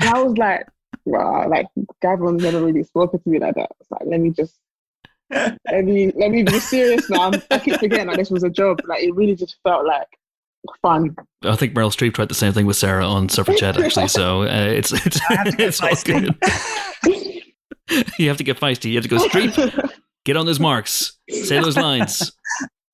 And 0.00 0.08
I 0.08 0.22
was 0.22 0.36
like, 0.36 0.66
wow, 1.04 1.48
like, 1.48 1.66
Gavron's 2.02 2.42
never 2.42 2.64
really 2.64 2.82
spoken 2.84 3.20
to 3.20 3.28
me 3.28 3.38
like 3.38 3.54
that. 3.54 3.70
It's 3.80 3.90
like, 3.90 4.02
let 4.06 4.20
me 4.20 4.30
just, 4.30 4.58
let 5.30 5.84
me, 5.84 6.10
let 6.16 6.30
me 6.30 6.42
be 6.42 6.58
serious 6.58 7.08
now. 7.10 7.30
I'm- 7.30 7.42
I 7.50 7.58
keep 7.58 7.78
forgetting 7.78 8.06
that 8.08 8.16
this 8.16 8.30
was 8.30 8.42
a 8.42 8.50
job. 8.50 8.80
Like, 8.86 9.02
it 9.04 9.14
really 9.14 9.34
just 9.36 9.56
felt 9.62 9.86
like 9.86 10.08
fun. 10.82 11.14
I 11.42 11.56
think 11.56 11.74
Meryl 11.74 11.90
Streep 11.90 12.14
tried 12.14 12.28
the 12.28 12.34
same 12.34 12.52
thing 12.52 12.66
with 12.66 12.76
Sarah 12.76 13.06
on 13.06 13.28
Suffragette, 13.28 13.78
actually. 13.80 14.08
So 14.08 14.42
uh, 14.42 14.46
it's 14.46 14.92
it's, 14.92 15.20
I 15.28 15.34
have 15.34 15.50
to 15.50 15.56
get 15.56 15.68
it's 15.68 15.82
all 15.82 15.94
good. 16.04 16.36
you 18.18 18.28
have 18.28 18.36
to 18.38 18.44
get 18.44 18.58
feisty. 18.58 18.90
You 18.90 18.96
have 18.96 19.04
to 19.04 19.08
go 19.08 19.18
Streep. 19.18 19.90
Get 20.26 20.36
on 20.36 20.44
those 20.44 20.60
marks. 20.60 21.18
Say 21.30 21.60
those 21.60 21.78
lines. 21.78 22.30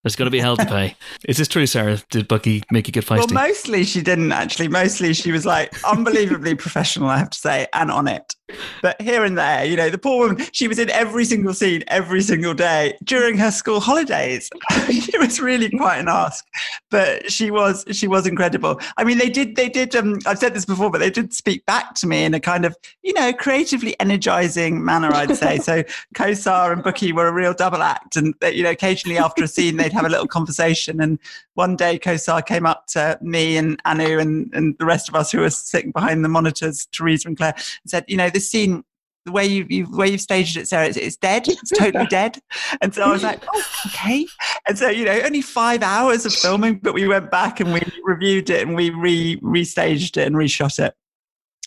There's 0.06 0.14
going 0.14 0.26
to 0.26 0.30
be 0.30 0.38
hell 0.38 0.56
to 0.56 0.64
pay. 0.64 0.94
Is 1.28 1.36
this 1.36 1.48
true, 1.48 1.66
Sarah? 1.66 1.98
Did 2.10 2.28
Bukky 2.28 2.62
make 2.70 2.86
you 2.86 2.92
get 2.92 3.10
Well, 3.10 3.26
mostly 3.32 3.82
she 3.82 4.02
didn't 4.02 4.30
actually. 4.30 4.68
Mostly 4.68 5.12
she 5.14 5.32
was 5.32 5.44
like 5.44 5.74
unbelievably 5.82 6.54
professional, 6.64 7.08
I 7.08 7.18
have 7.18 7.30
to 7.30 7.38
say, 7.38 7.66
and 7.72 7.90
on 7.90 8.06
it. 8.06 8.36
But 8.80 9.02
here 9.02 9.24
and 9.24 9.36
there, 9.36 9.64
you 9.64 9.76
know, 9.76 9.90
the 9.90 9.98
poor 9.98 10.28
woman, 10.28 10.46
she 10.52 10.68
was 10.68 10.78
in 10.78 10.88
every 10.90 11.24
single 11.24 11.52
scene 11.52 11.82
every 11.88 12.22
single 12.22 12.54
day 12.54 12.96
during 13.02 13.36
her 13.38 13.50
school 13.50 13.80
holidays. 13.80 14.48
it 14.70 15.18
was 15.18 15.40
really 15.40 15.68
quite 15.70 15.98
an 15.98 16.06
ask, 16.08 16.46
but 16.88 17.28
she 17.28 17.50
was 17.50 17.84
she 17.90 18.06
was 18.06 18.24
incredible. 18.28 18.80
I 18.96 19.02
mean, 19.02 19.18
they 19.18 19.28
did 19.28 19.56
they 19.56 19.68
did. 19.68 19.96
Um, 19.96 20.20
I've 20.24 20.38
said 20.38 20.54
this 20.54 20.64
before, 20.64 20.92
but 20.92 20.98
they 20.98 21.10
did 21.10 21.34
speak 21.34 21.66
back 21.66 21.94
to 21.96 22.06
me 22.06 22.22
in 22.22 22.34
a 22.34 22.40
kind 22.40 22.64
of 22.64 22.76
you 23.02 23.12
know 23.14 23.32
creatively 23.32 23.98
energizing 23.98 24.84
manner. 24.84 25.12
I'd 25.12 25.36
say 25.36 25.58
so. 25.58 25.82
Kosar 26.14 26.72
and 26.72 26.84
Bukky 26.84 27.12
were 27.12 27.26
a 27.26 27.32
real 27.32 27.52
double 27.52 27.82
act, 27.82 28.14
and 28.14 28.32
they, 28.40 28.52
you 28.52 28.62
know, 28.62 28.70
occasionally 28.70 29.18
after 29.18 29.42
a 29.42 29.48
scene, 29.48 29.76
they'd 29.76 29.95
have 29.96 30.06
a 30.06 30.08
little 30.08 30.26
conversation. 30.26 31.00
And 31.00 31.18
one 31.54 31.76
day, 31.76 31.98
Kosar 31.98 32.44
came 32.44 32.66
up 32.66 32.86
to 32.88 33.18
me 33.20 33.56
and 33.56 33.80
Anu 33.84 34.18
and, 34.18 34.50
and 34.54 34.76
the 34.78 34.86
rest 34.86 35.08
of 35.08 35.14
us 35.14 35.32
who 35.32 35.40
were 35.40 35.50
sitting 35.50 35.92
behind 35.92 36.24
the 36.24 36.28
monitors, 36.28 36.86
Theresa 36.92 37.28
and 37.28 37.36
Claire, 37.36 37.54
and 37.54 37.90
said, 37.90 38.04
"You 38.08 38.16
know, 38.16 38.30
this 38.30 38.50
scene." 38.50 38.84
The 39.24 39.32
way 39.32 39.44
you, 39.44 39.66
you 39.68 39.86
the 39.86 39.96
way 39.96 40.06
you've 40.06 40.20
staged 40.20 40.56
it, 40.56 40.68
Sarah, 40.68 40.86
it's, 40.86 40.96
it's 40.96 41.16
dead. 41.16 41.48
It's 41.48 41.72
totally 41.76 42.06
dead. 42.06 42.38
And 42.80 42.94
so 42.94 43.02
I 43.02 43.10
was 43.10 43.24
like, 43.24 43.42
oh, 43.52 43.64
okay. 43.86 44.24
And 44.68 44.78
so 44.78 44.88
you 44.88 45.04
know, 45.04 45.18
only 45.24 45.42
five 45.42 45.82
hours 45.82 46.24
of 46.26 46.32
filming, 46.32 46.78
but 46.78 46.94
we 46.94 47.08
went 47.08 47.32
back 47.32 47.58
and 47.58 47.72
we 47.72 47.82
reviewed 48.04 48.50
it 48.50 48.62
and 48.64 48.76
we 48.76 48.90
re 48.90 49.36
restaged 49.40 50.16
it 50.16 50.28
and 50.28 50.36
reshot 50.36 50.78
it. 50.78 50.94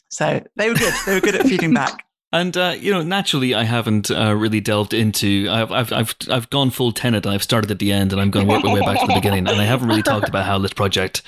So 0.09 0.41
they 0.55 0.69
were 0.69 0.75
good. 0.75 0.93
They 1.05 1.15
were 1.15 1.19
good 1.19 1.35
at 1.35 1.47
feeding 1.47 1.73
back. 1.73 2.05
And 2.31 2.55
uh, 2.55 2.75
you 2.77 2.91
know, 2.91 3.01
naturally, 3.01 3.55
I 3.55 3.63
haven't 3.63 4.11
uh, 4.11 4.35
really 4.35 4.61
delved 4.61 4.93
into. 4.93 5.47
I've, 5.49 5.71
I've 5.71 5.91
I've 5.91 6.15
I've 6.29 6.49
gone 6.49 6.69
full 6.69 6.91
tenet. 6.91 7.25
I've 7.25 7.41
started 7.41 7.71
at 7.71 7.79
the 7.79 7.91
end, 7.91 8.11
and 8.11 8.21
I'm 8.21 8.29
going 8.29 8.45
to 8.45 8.53
work 8.53 8.63
my 8.63 8.73
way 8.73 8.81
back 8.81 8.99
to 8.99 9.07
the 9.07 9.15
beginning. 9.15 9.47
And 9.47 9.59
I 9.59 9.65
haven't 9.65 9.87
really 9.87 10.03
talked 10.03 10.29
about 10.29 10.45
how 10.45 10.59
this 10.59 10.73
project 10.73 11.23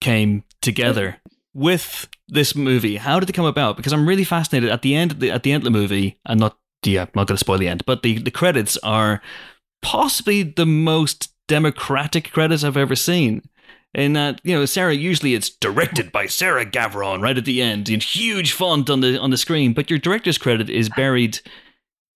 came 0.00 0.44
together 0.60 1.16
with 1.54 2.08
this 2.28 2.54
movie. 2.54 2.96
How 2.96 3.18
did 3.18 3.30
it 3.30 3.32
come 3.32 3.46
about? 3.46 3.78
Because 3.78 3.92
I'm 3.92 4.06
really 4.06 4.24
fascinated. 4.24 4.68
At 4.68 4.82
the 4.82 4.94
end, 4.94 5.12
of 5.12 5.20
the, 5.20 5.30
at 5.30 5.44
the 5.44 5.52
end 5.52 5.62
of 5.62 5.72
the 5.72 5.78
movie, 5.78 6.18
and 6.26 6.38
not 6.38 6.58
yeah, 6.84 7.02
I'm 7.02 7.10
not 7.14 7.26
going 7.26 7.36
to 7.36 7.38
spoil 7.38 7.58
the 7.58 7.68
end, 7.68 7.86
but 7.86 8.02
the 8.02 8.18
the 8.18 8.30
credits 8.30 8.76
are 8.78 9.22
possibly 9.80 10.42
the 10.42 10.66
most 10.66 11.32
democratic 11.46 12.32
credits 12.32 12.64
I've 12.64 12.76
ever 12.76 12.94
seen. 12.96 13.48
In 13.94 14.12
that, 14.12 14.40
you 14.44 14.54
know, 14.54 14.66
Sarah 14.66 14.94
usually 14.94 15.34
it's 15.34 15.48
directed 15.48 16.12
by 16.12 16.26
Sarah 16.26 16.66
Gavron 16.66 17.22
right 17.22 17.38
at 17.38 17.46
the 17.46 17.62
end 17.62 17.88
in 17.88 18.00
huge 18.00 18.52
font 18.52 18.90
on 18.90 19.00
the 19.00 19.18
on 19.18 19.30
the 19.30 19.38
screen, 19.38 19.72
but 19.72 19.88
your 19.88 19.98
director's 19.98 20.36
credit 20.36 20.68
is 20.68 20.90
buried 20.90 21.40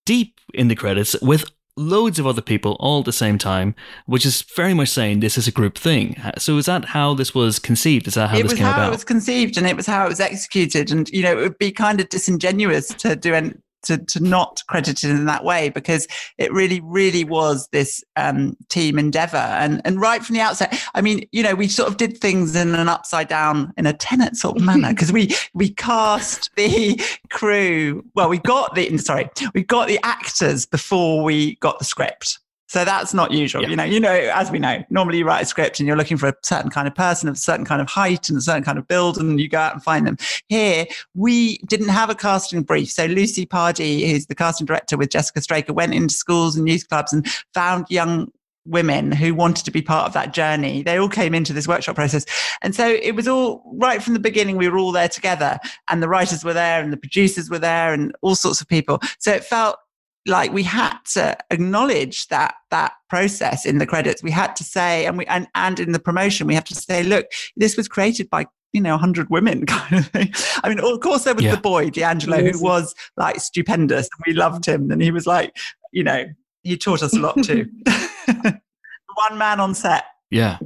deep 0.05 0.39
in 0.53 0.67
the 0.67 0.75
credits 0.75 1.19
with 1.21 1.49
loads 1.75 2.19
of 2.19 2.27
other 2.27 2.41
people 2.41 2.77
all 2.79 2.99
at 2.99 3.05
the 3.05 3.11
same 3.11 3.37
time, 3.37 3.73
which 4.05 4.25
is 4.25 4.43
very 4.55 4.73
much 4.73 4.89
saying 4.89 5.19
this 5.19 5.37
is 5.37 5.47
a 5.47 5.51
group 5.51 5.77
thing. 5.77 6.15
So 6.37 6.57
is 6.57 6.67
that 6.67 6.85
how 6.85 7.15
this 7.15 7.33
was 7.33 7.57
conceived? 7.57 8.07
Is 8.07 8.13
that 8.13 8.29
how 8.29 8.37
it 8.37 8.43
this 8.43 8.51
was 8.51 8.59
came 8.59 8.67
how 8.67 8.73
about? 8.73 8.89
it 8.89 8.91
was 8.91 9.03
conceived 9.03 9.57
and 9.57 9.65
it 9.65 9.75
was 9.75 9.87
how 9.87 10.05
it 10.05 10.09
was 10.09 10.19
executed. 10.19 10.91
And, 10.91 11.09
you 11.09 11.23
know, 11.23 11.31
it 11.31 11.41
would 11.41 11.57
be 11.57 11.71
kind 11.71 11.99
of 11.99 12.09
disingenuous 12.09 12.89
to 12.89 13.15
do 13.15 13.33
an, 13.33 13.61
to, 13.83 13.97
to 13.97 14.19
not 14.19 14.61
credit 14.67 15.03
it 15.03 15.09
in 15.09 15.25
that 15.25 15.43
way 15.43 15.69
because 15.69 16.07
it 16.37 16.51
really, 16.51 16.81
really 16.81 17.23
was 17.23 17.67
this 17.71 18.03
um, 18.15 18.55
team 18.69 18.99
endeavor. 18.99 19.37
And, 19.37 19.81
and 19.85 19.99
right 19.99 20.23
from 20.23 20.35
the 20.35 20.41
outset, 20.41 20.81
I 20.95 21.01
mean, 21.01 21.27
you 21.31 21.43
know, 21.43 21.55
we 21.55 21.67
sort 21.67 21.89
of 21.89 21.97
did 21.97 22.17
things 22.17 22.55
in 22.55 22.75
an 22.75 22.89
upside 22.89 23.27
down, 23.27 23.73
in 23.77 23.85
a 23.85 23.93
Tenet 23.93 24.35
sort 24.35 24.57
of 24.57 24.63
manner 24.63 24.89
because 24.89 25.11
we, 25.11 25.35
we 25.53 25.69
cast 25.69 26.49
the 26.55 27.01
crew. 27.29 28.03
Well, 28.15 28.29
we 28.29 28.39
got 28.39 28.75
the, 28.75 28.97
sorry, 28.97 29.29
we 29.53 29.63
got 29.63 29.87
the 29.87 29.99
actors 30.03 30.65
before 30.65 31.23
we 31.23 31.55
got 31.55 31.79
the 31.79 31.85
script. 31.85 32.39
So 32.73 32.83
that's 32.83 33.13
not 33.13 33.29
usual. 33.29 33.61
Yeah. 33.61 33.69
You 33.69 33.75
know, 33.75 33.83
you 33.83 33.99
know, 33.99 34.11
as 34.33 34.49
we 34.49 34.57
know, 34.57 34.83
normally 34.89 35.19
you 35.19 35.25
write 35.25 35.43
a 35.43 35.45
script 35.45 35.79
and 35.79 35.85
you're 35.85 35.95
looking 35.95 36.17
for 36.17 36.27
a 36.27 36.33
certain 36.41 36.71
kind 36.71 36.87
of 36.87 36.95
person 36.95 37.29
of 37.29 37.35
a 37.35 37.37
certain 37.37 37.65
kind 37.65 37.79
of 37.83 37.87
height 37.87 38.29
and 38.29 38.37
a 38.39 38.41
certain 38.41 38.63
kind 38.63 38.79
of 38.79 38.87
build, 38.87 39.19
and 39.19 39.39
you 39.39 39.47
go 39.47 39.59
out 39.59 39.73
and 39.73 39.83
find 39.83 40.07
them. 40.07 40.17
Here, 40.49 40.87
we 41.13 41.59
didn't 41.67 41.89
have 41.89 42.09
a 42.09 42.15
casting 42.15 42.63
brief. 42.63 42.89
So 42.89 43.05
Lucy 43.05 43.45
Pardee, 43.45 44.09
who's 44.09 44.25
the 44.25 44.33
casting 44.33 44.65
director 44.65 44.97
with 44.97 45.11
Jessica 45.11 45.39
Straker, 45.39 45.71
went 45.71 45.93
into 45.93 46.15
schools 46.15 46.55
and 46.55 46.67
youth 46.67 46.89
clubs 46.89 47.13
and 47.13 47.27
found 47.53 47.85
young 47.91 48.31
women 48.65 49.11
who 49.11 49.35
wanted 49.35 49.65
to 49.65 49.71
be 49.71 49.83
part 49.83 50.07
of 50.07 50.13
that 50.13 50.33
journey. 50.33 50.81
They 50.81 50.97
all 50.97 51.09
came 51.09 51.35
into 51.35 51.53
this 51.53 51.67
workshop 51.67 51.93
process. 51.95 52.25
And 52.63 52.73
so 52.73 52.87
it 52.87 53.13
was 53.13 53.27
all 53.27 53.61
right 53.75 54.01
from 54.01 54.13
the 54.13 54.19
beginning, 54.19 54.57
we 54.57 54.67
were 54.67 54.79
all 54.79 54.93
there 54.93 55.09
together, 55.09 55.59
and 55.89 56.01
the 56.01 56.09
writers 56.09 56.43
were 56.43 56.53
there, 56.53 56.81
and 56.81 56.91
the 56.91 56.97
producers 56.97 57.51
were 57.51 57.59
there, 57.59 57.93
and 57.93 58.15
all 58.21 58.33
sorts 58.33 58.61
of 58.61 58.67
people. 58.67 58.99
So 59.19 59.31
it 59.31 59.43
felt 59.43 59.77
like 60.25 60.53
we 60.53 60.63
had 60.63 60.97
to 61.13 61.37
acknowledge 61.51 62.27
that 62.29 62.55
that 62.71 62.93
process 63.09 63.65
in 63.65 63.77
the 63.77 63.85
credits. 63.85 64.23
We 64.23 64.31
had 64.31 64.55
to 64.57 64.63
say, 64.63 65.05
and 65.05 65.17
we 65.17 65.25
and, 65.25 65.47
and 65.55 65.79
in 65.79 65.91
the 65.91 65.99
promotion, 65.99 66.47
we 66.47 66.55
have 66.55 66.63
to 66.65 66.75
say, 66.75 67.03
look, 67.03 67.25
this 67.57 67.75
was 67.77 67.87
created 67.87 68.29
by 68.29 68.45
you 68.73 68.81
know, 68.81 68.91
100 68.91 69.29
women 69.29 69.65
kind 69.67 69.97
of 69.99 70.07
thing. 70.07 70.33
I 70.63 70.69
mean, 70.69 70.79
of 70.79 70.99
course, 70.99 71.23
there 71.23 71.35
was 71.35 71.43
Yeah. 71.43 71.55
the 71.55 71.61
boy, 71.61 71.91
D'Angelo, 71.91 72.39
who 72.43 72.59
was 72.59 72.95
like 73.17 73.39
stupendous 73.39 74.09
and 74.17 74.23
we 74.25 74.33
loved 74.33 74.65
him. 74.65 74.89
And 74.91 75.01
he 75.01 75.11
was 75.11 75.27
like, 75.27 75.55
you 75.91 76.03
know, 76.03 76.25
he 76.63 76.75
taught 76.75 77.03
us 77.03 77.15
a 77.15 77.19
lot 77.19 77.41
too. 77.43 77.69
One 79.29 79.37
man 79.37 79.59
on 79.59 79.75
set. 79.75 80.05
Yeah. 80.31 80.57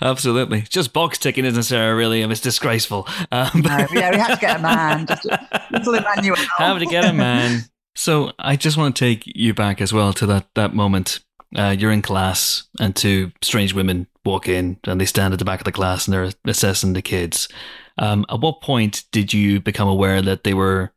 Absolutely. 0.00 0.62
Just 0.62 0.92
box 0.92 1.18
ticking, 1.18 1.44
isn't 1.44 1.62
Sarah? 1.64 1.94
Really, 1.94 2.22
and 2.22 2.30
it's 2.30 2.40
disgraceful. 2.40 3.06
Um, 3.32 3.50
No, 3.54 3.86
yeah, 3.92 4.10
we 4.10 4.18
had 4.18 4.34
to 4.34 4.40
get 4.40 4.58
a 4.58 4.62
man. 4.62 5.06
Just 5.06 5.24
little 5.70 5.94
Emmanuel. 5.94 6.36
Have 6.58 6.78
to 6.78 6.86
get 6.86 7.04
a 7.04 7.12
man. 7.12 7.64
So 7.94 8.32
I 8.38 8.56
just 8.56 8.76
want 8.76 8.94
to 8.94 9.04
take 9.04 9.24
you 9.26 9.54
back 9.54 9.80
as 9.80 9.92
well 9.92 10.12
to 10.14 10.26
that 10.26 10.48
that 10.54 10.74
moment. 10.74 11.20
Uh, 11.56 11.74
you're 11.76 11.90
in 11.90 12.02
class, 12.02 12.68
and 12.78 12.94
two 12.94 13.32
strange 13.42 13.72
women 13.72 14.06
walk 14.24 14.48
in, 14.48 14.78
and 14.84 15.00
they 15.00 15.06
stand 15.06 15.32
at 15.32 15.38
the 15.38 15.44
back 15.44 15.60
of 15.60 15.64
the 15.64 15.72
class, 15.72 16.06
and 16.06 16.14
they're 16.14 16.30
assessing 16.46 16.92
the 16.92 17.02
kids. 17.02 17.48
Um, 17.96 18.24
at 18.30 18.40
what 18.40 18.60
point 18.60 19.04
did 19.10 19.32
you 19.32 19.58
become 19.60 19.88
aware 19.88 20.22
that 20.22 20.44
they 20.44 20.54
were, 20.54 20.92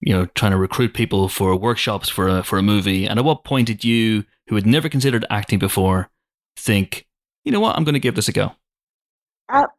you 0.00 0.12
know, 0.14 0.26
trying 0.26 0.52
to 0.52 0.58
recruit 0.58 0.94
people 0.94 1.28
for 1.28 1.56
workshops 1.56 2.08
for 2.08 2.28
a 2.28 2.42
for 2.44 2.58
a 2.58 2.62
movie? 2.62 3.06
And 3.06 3.18
at 3.18 3.24
what 3.24 3.44
point 3.44 3.66
did 3.66 3.82
you, 3.82 4.24
who 4.48 4.54
had 4.54 4.66
never 4.66 4.88
considered 4.88 5.24
acting 5.30 5.58
before, 5.58 6.10
think, 6.56 7.06
you 7.44 7.52
know 7.52 7.60
what, 7.60 7.76
I'm 7.76 7.84
going 7.84 7.94
to 7.94 8.00
give 8.00 8.14
this 8.14 8.28
a 8.28 8.32
go? 8.32 8.52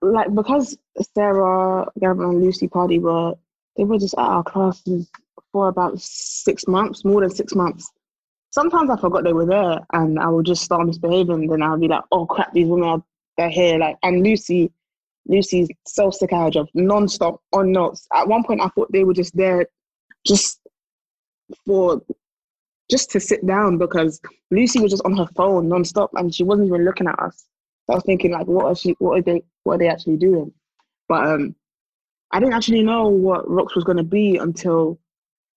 Like 0.01 0.33
because 0.33 0.77
Sarah, 1.13 1.87
Gavron, 1.99 2.29
and 2.29 2.43
Lucy 2.43 2.67
Pardee 2.67 2.99
were 2.99 3.33
they 3.75 3.83
were 3.83 3.97
just 3.97 4.13
at 4.13 4.23
our 4.23 4.43
classes 4.43 5.09
for 5.51 5.67
about 5.67 5.99
six 5.99 6.67
months, 6.67 7.03
more 7.03 7.21
than 7.21 7.29
six 7.29 7.55
months. 7.55 7.91
Sometimes 8.51 8.89
I 8.89 8.97
forgot 8.97 9.23
they 9.23 9.33
were 9.33 9.45
there, 9.45 9.79
and 9.93 10.19
I 10.19 10.29
would 10.29 10.45
just 10.45 10.63
start 10.63 10.85
misbehaving. 10.85 11.47
Then 11.47 11.61
I'll 11.63 11.79
be 11.79 11.87
like, 11.87 12.03
"Oh 12.11 12.25
crap, 12.25 12.53
these 12.53 12.67
women 12.67 12.87
are 12.87 13.03
they're 13.37 13.49
here!" 13.49 13.77
Like, 13.79 13.97
and 14.03 14.23
Lucy, 14.23 14.71
Lucy's 15.27 15.67
so 15.85 16.11
sick 16.11 16.31
of 16.31 16.67
non-stop 16.73 17.41
on 17.51 17.71
notes. 17.71 18.07
At 18.13 18.27
one 18.27 18.43
point, 18.43 18.61
I 18.61 18.69
thought 18.69 18.91
they 18.91 19.03
were 19.03 19.13
just 19.13 19.35
there, 19.35 19.65
just 20.25 20.61
for 21.65 22.01
just 22.89 23.09
to 23.11 23.19
sit 23.19 23.45
down 23.45 23.77
because 23.77 24.21
Lucy 24.51 24.79
was 24.79 24.91
just 24.91 25.03
on 25.05 25.17
her 25.17 25.27
phone 25.35 25.67
non-stop, 25.67 26.11
and 26.13 26.33
she 26.33 26.43
wasn't 26.43 26.67
even 26.67 26.85
looking 26.85 27.07
at 27.07 27.19
us. 27.19 27.45
I 27.90 27.95
was 27.95 28.03
thinking 28.03 28.32
like, 28.32 28.48
what 28.48 28.66
are 28.66 28.76
she? 28.76 28.91
What 28.99 29.20
are 29.20 29.22
they? 29.22 29.44
What 29.64 29.76
are 29.76 29.78
they 29.78 29.90
actually 29.90 30.18
doing? 30.18 30.52
But 31.07 31.28
um, 31.28 31.56
I 32.32 32.40
didn't 32.40 32.53
actually 32.53 32.84
know 32.84 33.07
what 33.07 33.49
Rocks 33.49 33.76
was 33.76 33.84
going 33.84 33.98
to 33.98 34.03
be 34.03 34.38
until 34.38 34.99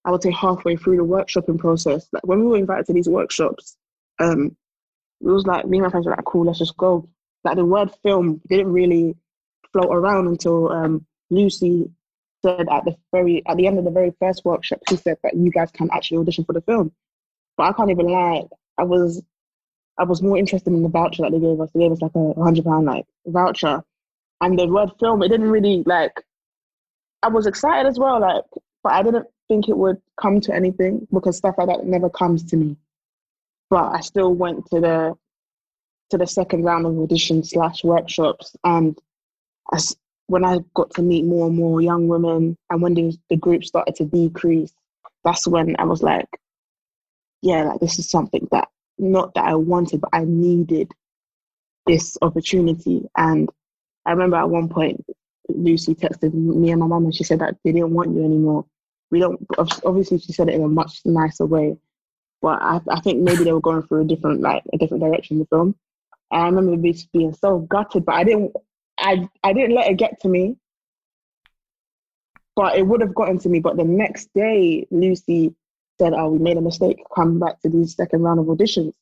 I 0.04 0.10
would 0.10 0.22
say 0.22 0.30
halfway 0.30 0.76
through 0.76 0.98
the 0.98 1.04
workshopping 1.04 1.58
process. 1.58 2.06
Like 2.12 2.26
when 2.26 2.40
we 2.40 2.46
were 2.46 2.56
invited 2.58 2.86
to 2.86 2.92
these 2.92 3.08
workshops, 3.08 3.76
um, 4.18 4.56
it 5.20 5.26
was 5.26 5.46
like 5.46 5.66
me 5.66 5.78
and 5.78 5.84
my 5.84 5.90
friends 5.90 6.06
were 6.06 6.12
like, 6.12 6.24
"Cool, 6.24 6.44
let's 6.44 6.58
just 6.58 6.76
go." 6.76 7.08
Like 7.44 7.56
the 7.56 7.64
word 7.64 7.90
film 8.02 8.40
didn't 8.48 8.72
really 8.72 9.16
float 9.72 9.90
around 9.90 10.28
until 10.28 10.70
um, 10.70 11.06
Lucy 11.30 11.90
said 12.42 12.66
at 12.70 12.84
the 12.84 12.96
very 13.12 13.42
at 13.46 13.56
the 13.56 13.66
end 13.66 13.78
of 13.78 13.84
the 13.84 13.90
very 13.90 14.12
first 14.20 14.44
workshop, 14.44 14.80
she 14.88 14.96
said 14.96 15.16
that 15.22 15.36
you 15.36 15.50
guys 15.50 15.70
can 15.70 15.88
actually 15.92 16.18
audition 16.18 16.44
for 16.44 16.52
the 16.52 16.60
film. 16.62 16.92
But 17.56 17.64
I 17.64 17.72
can't 17.72 17.90
even 17.90 18.06
lie, 18.06 18.44
I 18.76 18.84
was 18.84 19.22
I 19.98 20.04
was 20.04 20.22
more 20.22 20.38
interested 20.38 20.72
in 20.72 20.82
the 20.82 20.88
voucher 20.88 21.22
that 21.22 21.32
they 21.32 21.40
gave 21.40 21.60
us. 21.60 21.70
They 21.74 21.80
gave 21.80 21.92
us 21.92 22.00
like 22.00 22.14
a 22.14 22.34
hundred 22.40 22.64
pound 22.64 22.86
like 22.86 23.04
voucher, 23.26 23.82
and 24.40 24.58
the 24.58 24.66
word 24.66 24.90
film. 25.00 25.22
It 25.22 25.28
didn't 25.28 25.50
really 25.50 25.82
like. 25.86 26.22
I 27.22 27.28
was 27.28 27.46
excited 27.46 27.88
as 27.88 27.98
well, 27.98 28.20
like, 28.20 28.44
but 28.84 28.92
I 28.92 29.02
didn't 29.02 29.26
think 29.48 29.68
it 29.68 29.76
would 29.76 30.00
come 30.20 30.40
to 30.42 30.54
anything 30.54 31.08
because 31.12 31.36
stuff 31.36 31.56
like 31.58 31.66
that 31.66 31.84
never 31.84 32.08
comes 32.08 32.44
to 32.44 32.56
me. 32.56 32.76
But 33.70 33.92
I 33.92 34.00
still 34.00 34.34
went 34.34 34.66
to 34.66 34.80
the 34.80 35.14
to 36.10 36.18
the 36.18 36.26
second 36.26 36.62
round 36.62 36.86
of 36.86 36.98
audition 36.98 37.42
slash 37.42 37.82
workshops, 37.82 38.54
and 38.64 38.96
as 39.72 39.96
when 40.28 40.44
I 40.44 40.58
got 40.74 40.90
to 40.94 41.02
meet 41.02 41.24
more 41.24 41.48
and 41.48 41.56
more 41.56 41.80
young 41.80 42.06
women, 42.06 42.56
and 42.70 42.82
when 42.82 42.94
the 42.94 43.16
the 43.30 43.36
group 43.36 43.64
started 43.64 43.96
to 43.96 44.04
decrease, 44.04 44.72
that's 45.24 45.48
when 45.48 45.74
I 45.78 45.84
was 45.84 46.02
like, 46.02 46.28
yeah, 47.42 47.64
like 47.64 47.80
this 47.80 47.98
is 47.98 48.08
something 48.08 48.46
that 48.52 48.68
not 48.98 49.34
that 49.34 49.44
I 49.44 49.54
wanted, 49.54 50.00
but 50.00 50.10
I 50.12 50.24
needed 50.24 50.92
this 51.86 52.16
opportunity. 52.22 53.08
And 53.16 53.48
I 54.06 54.12
remember 54.12 54.36
at 54.36 54.50
one 54.50 54.68
point, 54.68 55.04
Lucy 55.48 55.94
texted 55.94 56.34
me 56.34 56.70
and 56.70 56.80
my 56.80 56.86
mum, 56.86 57.04
and 57.04 57.14
she 57.14 57.24
said 57.24 57.40
that 57.40 57.56
they 57.64 57.72
didn't 57.72 57.94
want 57.94 58.14
you 58.14 58.24
anymore. 58.24 58.66
We 59.10 59.20
don't. 59.20 59.40
Obviously, 59.84 60.18
she 60.18 60.32
said 60.32 60.48
it 60.48 60.54
in 60.54 60.62
a 60.62 60.68
much 60.68 61.00
nicer 61.04 61.46
way, 61.46 61.76
but 62.42 62.60
I, 62.60 62.80
I 62.90 63.00
think 63.00 63.22
maybe 63.22 63.44
they 63.44 63.52
were 63.52 63.60
going 63.60 63.82
through 63.82 64.02
a 64.02 64.04
different, 64.04 64.42
like 64.42 64.62
a 64.72 64.78
different 64.78 65.02
direction 65.02 65.36
in 65.36 65.40
the 65.40 65.46
film. 65.46 65.74
And 66.30 66.42
I 66.42 66.46
remember 66.46 66.76
be- 66.76 67.08
being 67.12 67.32
so 67.32 67.60
gutted, 67.60 68.04
but 68.04 68.16
I 68.16 68.24
didn't. 68.24 68.52
I 68.98 69.28
I 69.42 69.52
didn't 69.54 69.74
let 69.74 69.90
it 69.90 69.96
get 69.96 70.20
to 70.20 70.28
me. 70.28 70.56
But 72.54 72.76
it 72.76 72.86
would 72.86 73.00
have 73.00 73.14
gotten 73.14 73.38
to 73.38 73.48
me. 73.48 73.60
But 73.60 73.76
the 73.76 73.84
next 73.84 74.28
day, 74.34 74.86
Lucy 74.90 75.54
said, 75.98 76.14
"Oh, 76.14 76.30
we 76.30 76.38
made 76.38 76.56
a 76.56 76.62
mistake. 76.62 76.98
Come 77.14 77.38
back 77.38 77.60
to 77.60 77.68
these 77.68 77.94
second 77.96 78.22
round 78.22 78.40
of 78.40 78.46
auditions." 78.46 78.92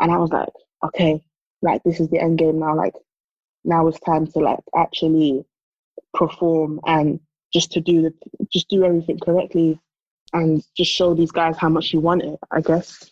And 0.00 0.10
I 0.12 0.18
was 0.18 0.30
like, 0.30 0.52
"Okay, 0.84 1.22
like 1.62 1.82
this 1.82 2.00
is 2.00 2.08
the 2.08 2.20
end 2.20 2.38
game 2.38 2.58
now. 2.58 2.76
Like 2.76 2.94
now 3.64 3.86
it's 3.88 4.00
time 4.00 4.26
to 4.28 4.38
like 4.38 4.60
actually 4.76 5.44
perform 6.12 6.80
and 6.86 7.20
just 7.52 7.72
to 7.72 7.80
do 7.80 8.02
the 8.02 8.14
just 8.52 8.68
do 8.68 8.84
everything 8.84 9.18
correctly 9.18 9.80
and 10.32 10.64
just 10.76 10.92
show 10.92 11.14
these 11.14 11.30
guys 11.32 11.56
how 11.56 11.68
much 11.68 11.92
you 11.92 12.00
want 12.00 12.22
it. 12.22 12.38
I 12.50 12.60
guess. 12.60 13.10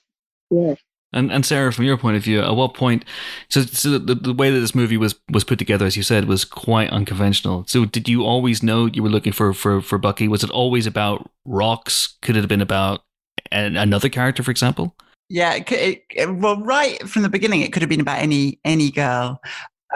Yeah. 0.51 0.75
And 1.13 1.31
and 1.31 1.45
Sarah, 1.45 1.73
from 1.73 1.85
your 1.85 1.97
point 1.99 2.17
of 2.17 2.23
view, 2.23 2.41
at 2.41 2.55
what 2.57 2.75
point? 2.75 3.05
So, 3.49 3.63
so 3.63 3.99
the, 3.99 4.15
the 4.15 4.33
way 4.33 4.51
that 4.51 4.61
this 4.61 4.75
movie 4.75 4.97
was 4.97 5.15
was 5.31 5.45
put 5.45 5.59
together, 5.59 5.85
as 5.87 5.97
you 5.97 6.03
said, 6.03 6.27
was 6.27 6.45
quite 6.45 6.91
unconventional. 6.91 7.65
So, 7.69 7.85
did 7.85 8.09
you 8.09 8.25
always 8.25 8.63
know 8.63 8.87
you 8.87 9.03
were 9.03 9.09
looking 9.11 9.33
for 9.33 9.53
for 9.53 9.81
for 9.83 9.99
Bukky? 9.99 10.29
Was 10.29 10.43
it 10.43 10.51
always 10.51 10.87
about 10.87 11.31
rocks? 11.45 12.17
Could 12.23 12.37
it 12.37 12.41
have 12.41 12.49
been 12.49 12.63
about 12.63 13.03
an, 13.51 13.77
another 13.77 14.09
character, 14.09 14.43
for 14.43 14.51
example? 14.51 14.95
Yeah, 15.29 15.55
it, 15.55 16.05
it- 16.11 16.35
well, 16.37 16.61
right 16.61 17.03
from 17.09 17.23
the 17.23 17.29
beginning, 17.29 17.63
it 17.63 17.73
could 17.73 17.83
have 17.83 17.89
been 17.89 18.01
about 18.01 18.19
any 18.21 18.61
any 18.65 18.91
girl 18.91 19.41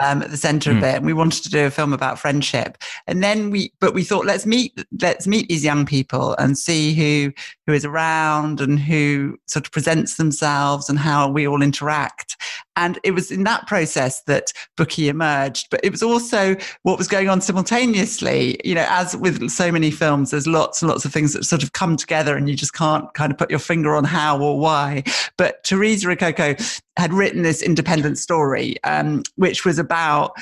um, 0.01 0.21
at 0.21 0.31
the 0.31 0.37
center 0.37 0.71
Hmm. 0.71 0.77
of 0.77 0.83
it, 0.83 0.95
and 0.95 1.05
we 1.05 1.13
wanted 1.13 1.43
to 1.43 1.49
do 1.49 1.65
a 1.65 1.71
film 1.71 1.93
about 1.93 2.19
friendship. 2.19 2.77
And 3.07 3.23
then 3.23 3.49
we, 3.51 3.71
but 3.79 3.93
we 3.93 4.03
thought, 4.03 4.25
let's 4.25 4.45
meet 4.45 4.73
let's 5.01 5.27
meet 5.27 5.47
these 5.49 5.63
young 5.63 5.85
people 5.85 6.35
and 6.37 6.57
see 6.57 6.93
who 6.93 7.31
who 7.65 7.73
is 7.73 7.85
around 7.85 8.61
and 8.61 8.79
who 8.79 9.37
sort 9.45 9.65
of 9.65 9.71
presents 9.71 10.15
themselves 10.15 10.89
and 10.89 10.99
how 10.99 11.29
we 11.29 11.47
all 11.47 11.61
interact. 11.61 12.35
And 12.77 12.99
it 13.03 13.11
was 13.11 13.31
in 13.31 13.43
that 13.43 13.67
process 13.67 14.21
that 14.21 14.53
Bukky 14.77 15.09
emerged. 15.09 15.67
But 15.69 15.81
it 15.83 15.91
was 15.91 16.01
also 16.01 16.55
what 16.83 16.97
was 16.97 17.09
going 17.09 17.27
on 17.27 17.41
simultaneously. 17.41 18.59
You 18.63 18.75
know, 18.75 18.85
as 18.87 19.17
with 19.17 19.49
so 19.49 19.71
many 19.71 19.91
films, 19.91 20.31
there's 20.31 20.47
lots 20.47 20.81
and 20.81 20.89
lots 20.89 21.03
of 21.03 21.11
things 21.11 21.33
that 21.33 21.43
sort 21.43 21.63
of 21.63 21.73
come 21.73 21.97
together 21.97 22.37
and 22.37 22.49
you 22.49 22.55
just 22.55 22.73
can't 22.73 23.13
kind 23.15 23.31
of 23.31 23.37
put 23.37 23.49
your 23.49 23.59
finger 23.59 23.95
on 23.95 24.05
how 24.05 24.39
or 24.39 24.57
why. 24.57 25.03
But 25.37 25.63
Theresa 25.65 26.07
Ikoko 26.07 26.81
had 26.95 27.11
written 27.11 27.41
this 27.41 27.61
independent 27.61 28.17
story, 28.17 28.81
um, 28.83 29.23
which 29.35 29.65
was 29.65 29.77
about 29.77 30.37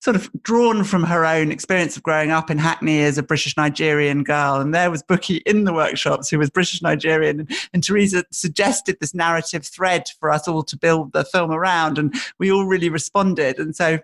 sort 0.00 0.16
of 0.16 0.30
drawn 0.42 0.82
from 0.82 1.04
her 1.04 1.26
own 1.26 1.52
experience 1.52 1.96
of 1.96 2.02
growing 2.02 2.30
up 2.30 2.50
in 2.50 2.58
Hackney 2.58 3.02
as 3.02 3.18
a 3.18 3.22
British 3.22 3.56
Nigerian 3.56 4.24
girl. 4.24 4.56
And 4.56 4.74
there 4.74 4.90
was 4.90 5.02
Bukky 5.02 5.42
in 5.44 5.64
the 5.64 5.74
workshops 5.74 6.30
who 6.30 6.38
was 6.38 6.48
British 6.48 6.80
Nigerian. 6.80 7.40
And, 7.40 7.50
and 7.74 7.84
Theresa 7.84 8.24
suggested 8.30 8.96
this 8.98 9.14
narrative 9.14 9.66
thread 9.66 10.04
for 10.18 10.30
us 10.30 10.48
all 10.48 10.62
to 10.64 10.76
build 10.76 11.12
the 11.12 11.24
film 11.24 11.50
around. 11.50 11.98
And 11.98 12.14
we 12.38 12.50
all 12.50 12.64
really 12.64 12.88
responded. 12.88 13.58
And 13.58 13.76
so 13.76 13.98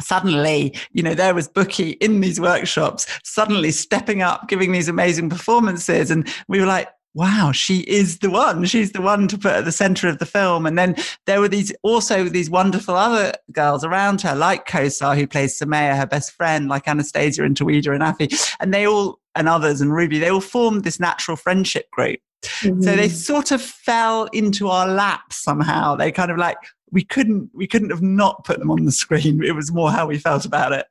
suddenly, 0.00 0.74
you 0.92 1.02
know, 1.02 1.14
there 1.14 1.34
was 1.34 1.48
Bukky 1.48 1.96
in 1.98 2.20
these 2.20 2.40
workshops, 2.40 3.06
suddenly 3.22 3.70
stepping 3.70 4.22
up, 4.22 4.48
giving 4.48 4.72
these 4.72 4.88
amazing 4.88 5.30
performances. 5.30 6.10
And 6.10 6.28
we 6.48 6.58
were 6.58 6.66
like, 6.66 6.88
wow, 7.14 7.52
she 7.52 7.80
is 7.80 8.18
the 8.18 8.30
one. 8.30 8.64
She's 8.64 8.92
the 8.92 9.02
one 9.02 9.28
to 9.28 9.38
put 9.38 9.52
at 9.52 9.64
the 9.64 9.72
center 9.72 10.08
of 10.08 10.18
the 10.18 10.26
film. 10.26 10.66
And 10.66 10.78
then 10.78 10.96
there 11.26 11.40
were 11.40 11.48
these 11.48 11.72
also 11.82 12.24
these 12.24 12.48
wonderful 12.48 12.96
other 12.96 13.32
girls 13.50 13.84
around 13.84 14.22
her, 14.22 14.34
like 14.34 14.66
Kosar, 14.66 15.16
who 15.16 15.26
plays 15.26 15.58
Sumaya, 15.58 15.96
her 15.96 16.06
best 16.06 16.32
friend, 16.32 16.68
like 16.68 16.88
Anastasia 16.88 17.44
and 17.44 17.56
Tawida 17.56 17.94
and 17.94 18.02
Afi. 18.02 18.54
And 18.60 18.72
they 18.72 18.86
all, 18.86 19.18
and 19.34 19.48
others, 19.48 19.80
and 19.80 19.92
Ruby, 19.92 20.18
they 20.18 20.30
all 20.30 20.40
formed 20.40 20.84
this 20.84 21.00
natural 21.00 21.36
friendship 21.36 21.90
group. 21.90 22.20
So 22.44 22.70
they 22.70 23.06
mm-hmm. 23.06 23.06
sort 23.06 23.52
of 23.52 23.62
fell 23.62 24.24
into 24.32 24.68
our 24.68 24.88
lap 24.88 25.32
somehow. 25.32 25.94
They 25.94 26.10
kind 26.10 26.30
of 26.30 26.38
like, 26.38 26.56
we 26.90 27.04
couldn't, 27.04 27.50
we 27.54 27.66
couldn't 27.66 27.90
have 27.90 28.02
not 28.02 28.44
put 28.44 28.58
them 28.58 28.70
on 28.70 28.84
the 28.84 28.92
screen. 28.92 29.44
It 29.44 29.54
was 29.54 29.70
more 29.72 29.92
how 29.92 30.06
we 30.06 30.18
felt 30.18 30.44
about 30.44 30.72
it. 30.72 30.86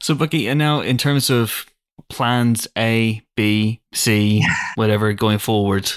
So, 0.00 0.14
Bukky, 0.14 0.48
and 0.48 0.58
now 0.58 0.80
in 0.80 0.96
terms 0.96 1.28
of 1.28 1.66
plans 2.08 2.68
A, 2.76 3.22
B, 3.36 3.80
C, 3.92 4.44
whatever 4.74 5.12
going 5.12 5.38
forward, 5.38 5.90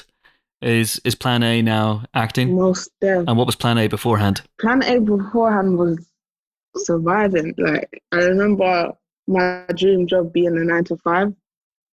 is 0.62 1.00
is 1.04 1.16
Plan 1.16 1.44
A 1.44 1.62
now 1.62 2.04
acting? 2.14 2.56
most 2.56 2.90
deaf. 3.02 3.26
And 3.28 3.38
what 3.38 3.46
was 3.46 3.56
Plan 3.56 3.78
A 3.78 3.88
beforehand? 3.88 4.42
Plan 4.60 4.84
A 4.84 5.00
beforehand 5.00 5.78
was 5.78 6.10
surviving. 6.76 7.54
Like 7.58 8.02
I 8.12 8.18
remember 8.18 8.94
my 9.28 9.66
dream 9.76 10.08
job 10.08 10.32
being 10.34 10.58
a 10.58 10.64
nine 10.64 10.84
to 10.86 10.98
five, 10.98 11.34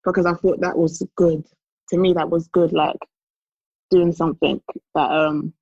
because 0.04 0.26
I 0.26 0.34
thought 0.34 0.60
that 0.60 0.76
was 0.76 1.02
good. 1.16 1.44
To 1.90 1.98
me, 1.98 2.12
that 2.14 2.30
was 2.30 2.48
good. 2.48 2.72
Like 2.72 2.96
doing 3.90 4.12
something 4.12 4.60
that 4.94 5.10
um 5.10 5.52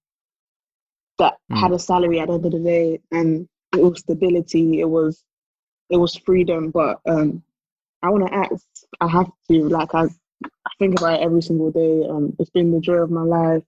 that 1.19 1.37
Mm. 1.51 1.59
had 1.61 1.73
a 1.73 1.79
salary 1.79 2.21
at 2.21 2.29
the 2.29 2.35
end 2.35 2.47
of 2.47 2.53
the 2.53 2.59
day, 2.61 3.01
and 3.11 3.49
it 3.77 3.83
was 3.83 4.01
stability. 4.01 4.81
It 4.81 4.89
was 4.89 5.25
it 5.91 5.97
was 5.97 6.17
freedom. 6.17 6.71
But 6.71 7.01
um, 7.07 7.43
I 8.03 8.11
want 8.11 8.27
to 8.27 8.35
act. 8.35 8.55
I 9.01 9.09
have 9.09 9.31
to. 9.51 9.69
Like 9.69 9.95
I, 9.95 10.05
I 10.05 10.71
think 10.79 10.99
about 10.99 11.21
it 11.21 11.25
every 11.25 11.43
single 11.43 11.71
day. 11.71 12.07
Um, 12.09 12.35
it's 12.39 12.51
been 12.51 12.73
the 12.73 12.81
joy 12.81 12.95
of 12.95 13.11
my 13.11 13.23
life. 13.23 13.63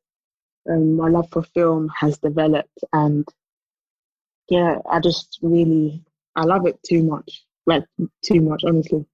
Um, 0.71 0.97
my 0.97 1.09
love 1.09 1.29
for 1.31 1.43
film 1.43 1.91
has 1.97 2.19
developed, 2.19 2.79
and 2.93 3.27
yeah, 4.49 4.79
I 4.91 5.01
just 5.01 5.39
really 5.43 6.03
I 6.37 6.45
love 6.45 6.67
it 6.67 6.79
too 6.83 7.03
much. 7.03 7.45
Like 7.67 7.85
too 8.25 8.41
much, 8.41 8.65
honestly. 8.65 9.07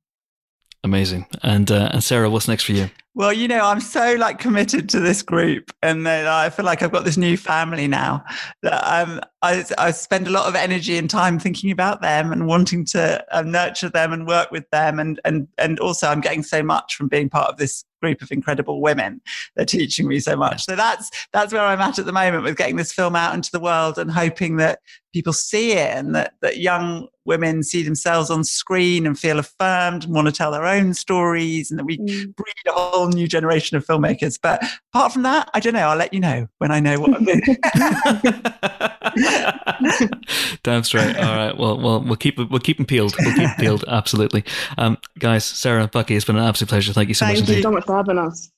Amazing. 0.85 1.27
And 1.43 1.71
uh, 1.71 1.91
and 1.93 2.03
Sarah, 2.03 2.31
what's 2.31 2.49
next 2.49 2.65
for 2.65 2.73
you? 2.73 2.91
Well, 3.19 3.33
you 3.33 3.49
know, 3.49 3.67
I'm 3.67 3.81
so 3.81 4.15
like 4.15 4.39
committed 4.39 4.89
to 4.91 5.01
this 5.01 5.23
group, 5.23 5.73
and 5.83 6.07
then 6.07 6.29
I 6.29 6.51
feel 6.51 6.65
like 6.65 6.85
I've 6.85 6.93
got 6.93 7.05
this 7.05 7.17
new 7.17 7.37
family 7.37 7.89
now 7.89 8.25
that 8.63 8.79
um, 8.85 9.21
I 9.43 9.65
I 9.77 9.91
spend 9.91 10.29
a 10.29 10.31
lot 10.31 10.47
of 10.47 10.55
energy 10.55 10.97
and 10.97 11.11
time 11.11 11.41
thinking 11.41 11.73
about 11.73 12.01
them 12.01 12.31
and 12.31 12.47
wanting 12.47 12.85
to 12.87 13.25
um, 13.33 13.51
nurture 13.51 13.89
them 13.89 14.13
and 14.13 14.25
work 14.25 14.53
with 14.53 14.71
them, 14.71 15.01
and 15.01 15.21
and 15.25 15.49
and 15.59 15.81
also 15.81 16.07
I'm 16.07 16.21
getting 16.21 16.45
so 16.45 16.63
much 16.63 16.95
from 16.95 17.09
being 17.09 17.29
part 17.29 17.51
of 17.51 17.57
this 17.57 17.85
group 18.01 18.23
of 18.23 18.31
incredible 18.31 18.81
women. 18.81 19.21
They're 19.57 19.67
teaching 19.67 20.07
me 20.07 20.21
so 20.21 20.37
much. 20.37 20.65
So 20.65 20.77
that's 20.77 21.11
that's 21.33 21.53
where 21.53 21.63
I'm 21.63 21.81
at 21.81 21.99
at 21.99 22.07
the 22.07 22.13
moment 22.13 22.45
with 22.45 22.57
getting 22.57 22.77
this 22.77 22.93
film 22.93 23.17
out 23.17 23.35
into 23.35 23.51
the 23.51 23.59
world 23.59 23.99
and 23.99 24.13
hoping 24.13 24.59
that 24.59 24.79
people 25.19 25.33
see 25.33 25.73
it 25.73 25.97
and 25.97 26.15
that 26.15 26.35
that 26.43 26.59
young 26.59 27.09
women 27.25 27.63
see 27.63 27.83
themselves 27.83 28.31
on 28.31 28.45
screen 28.45 29.07
and 29.07 29.19
feel 29.19 29.39
affirmed 29.39 30.05
and 30.05 30.15
want 30.15 30.27
to 30.27 30.33
tell 30.33 30.51
their 30.53 30.65
own 30.65 30.95
stories 30.95 31.71
and 31.71 31.79
that 31.79 31.85
we 31.85 31.97
breed 31.99 32.55
a 32.69 32.73
whole 32.73 33.09
new 33.09 33.27
generation 33.27 33.77
of 33.77 33.85
filmmakers. 33.85 34.39
But 34.41 34.63
apart 34.95 35.13
from 35.13 35.23
that, 35.25 35.51
I 35.55 35.61
don't 35.61 35.75
know. 35.75 35.89
I'll 35.89 35.97
let 35.97 36.15
you 36.15 36.21
know 36.21 36.47
when 36.59 36.71
I 36.71 36.81
know 36.81 37.01
what 37.01 37.15
I'm 37.15 37.25
doing. 37.25 37.43
Damn 40.63 40.85
straight. 40.85 41.17
All 41.17 41.37
right. 41.37 41.57
Well, 41.57 41.79
well, 41.81 42.01
we'll 42.03 42.17
keep. 42.17 42.39
We'll 42.39 42.61
keep 42.61 42.77
them 42.77 42.87
peeled. 42.87 43.15
We'll 43.19 43.35
keep 43.35 43.49
'em 43.49 43.55
peeled. 43.59 43.85
Absolutely. 43.89 44.45
Um, 44.79 44.99
guys, 45.19 45.45
Sarah, 45.45 45.89
Bukky, 45.89 46.17
it's 46.17 46.25
been 46.25 46.37
an 46.37 46.45
absolute 46.45 46.69
pleasure. 46.69 46.93
Thank 46.93 47.09
you 47.09 47.15
so 47.15 47.27
Thank 47.27 47.39
much 47.41 47.47
Thank 47.47 47.49
you 47.49 47.55
indeed. 47.57 47.63
so 47.65 47.71
much 47.73 47.85
for 47.85 47.97
having 47.97 48.19
us. 48.19 48.51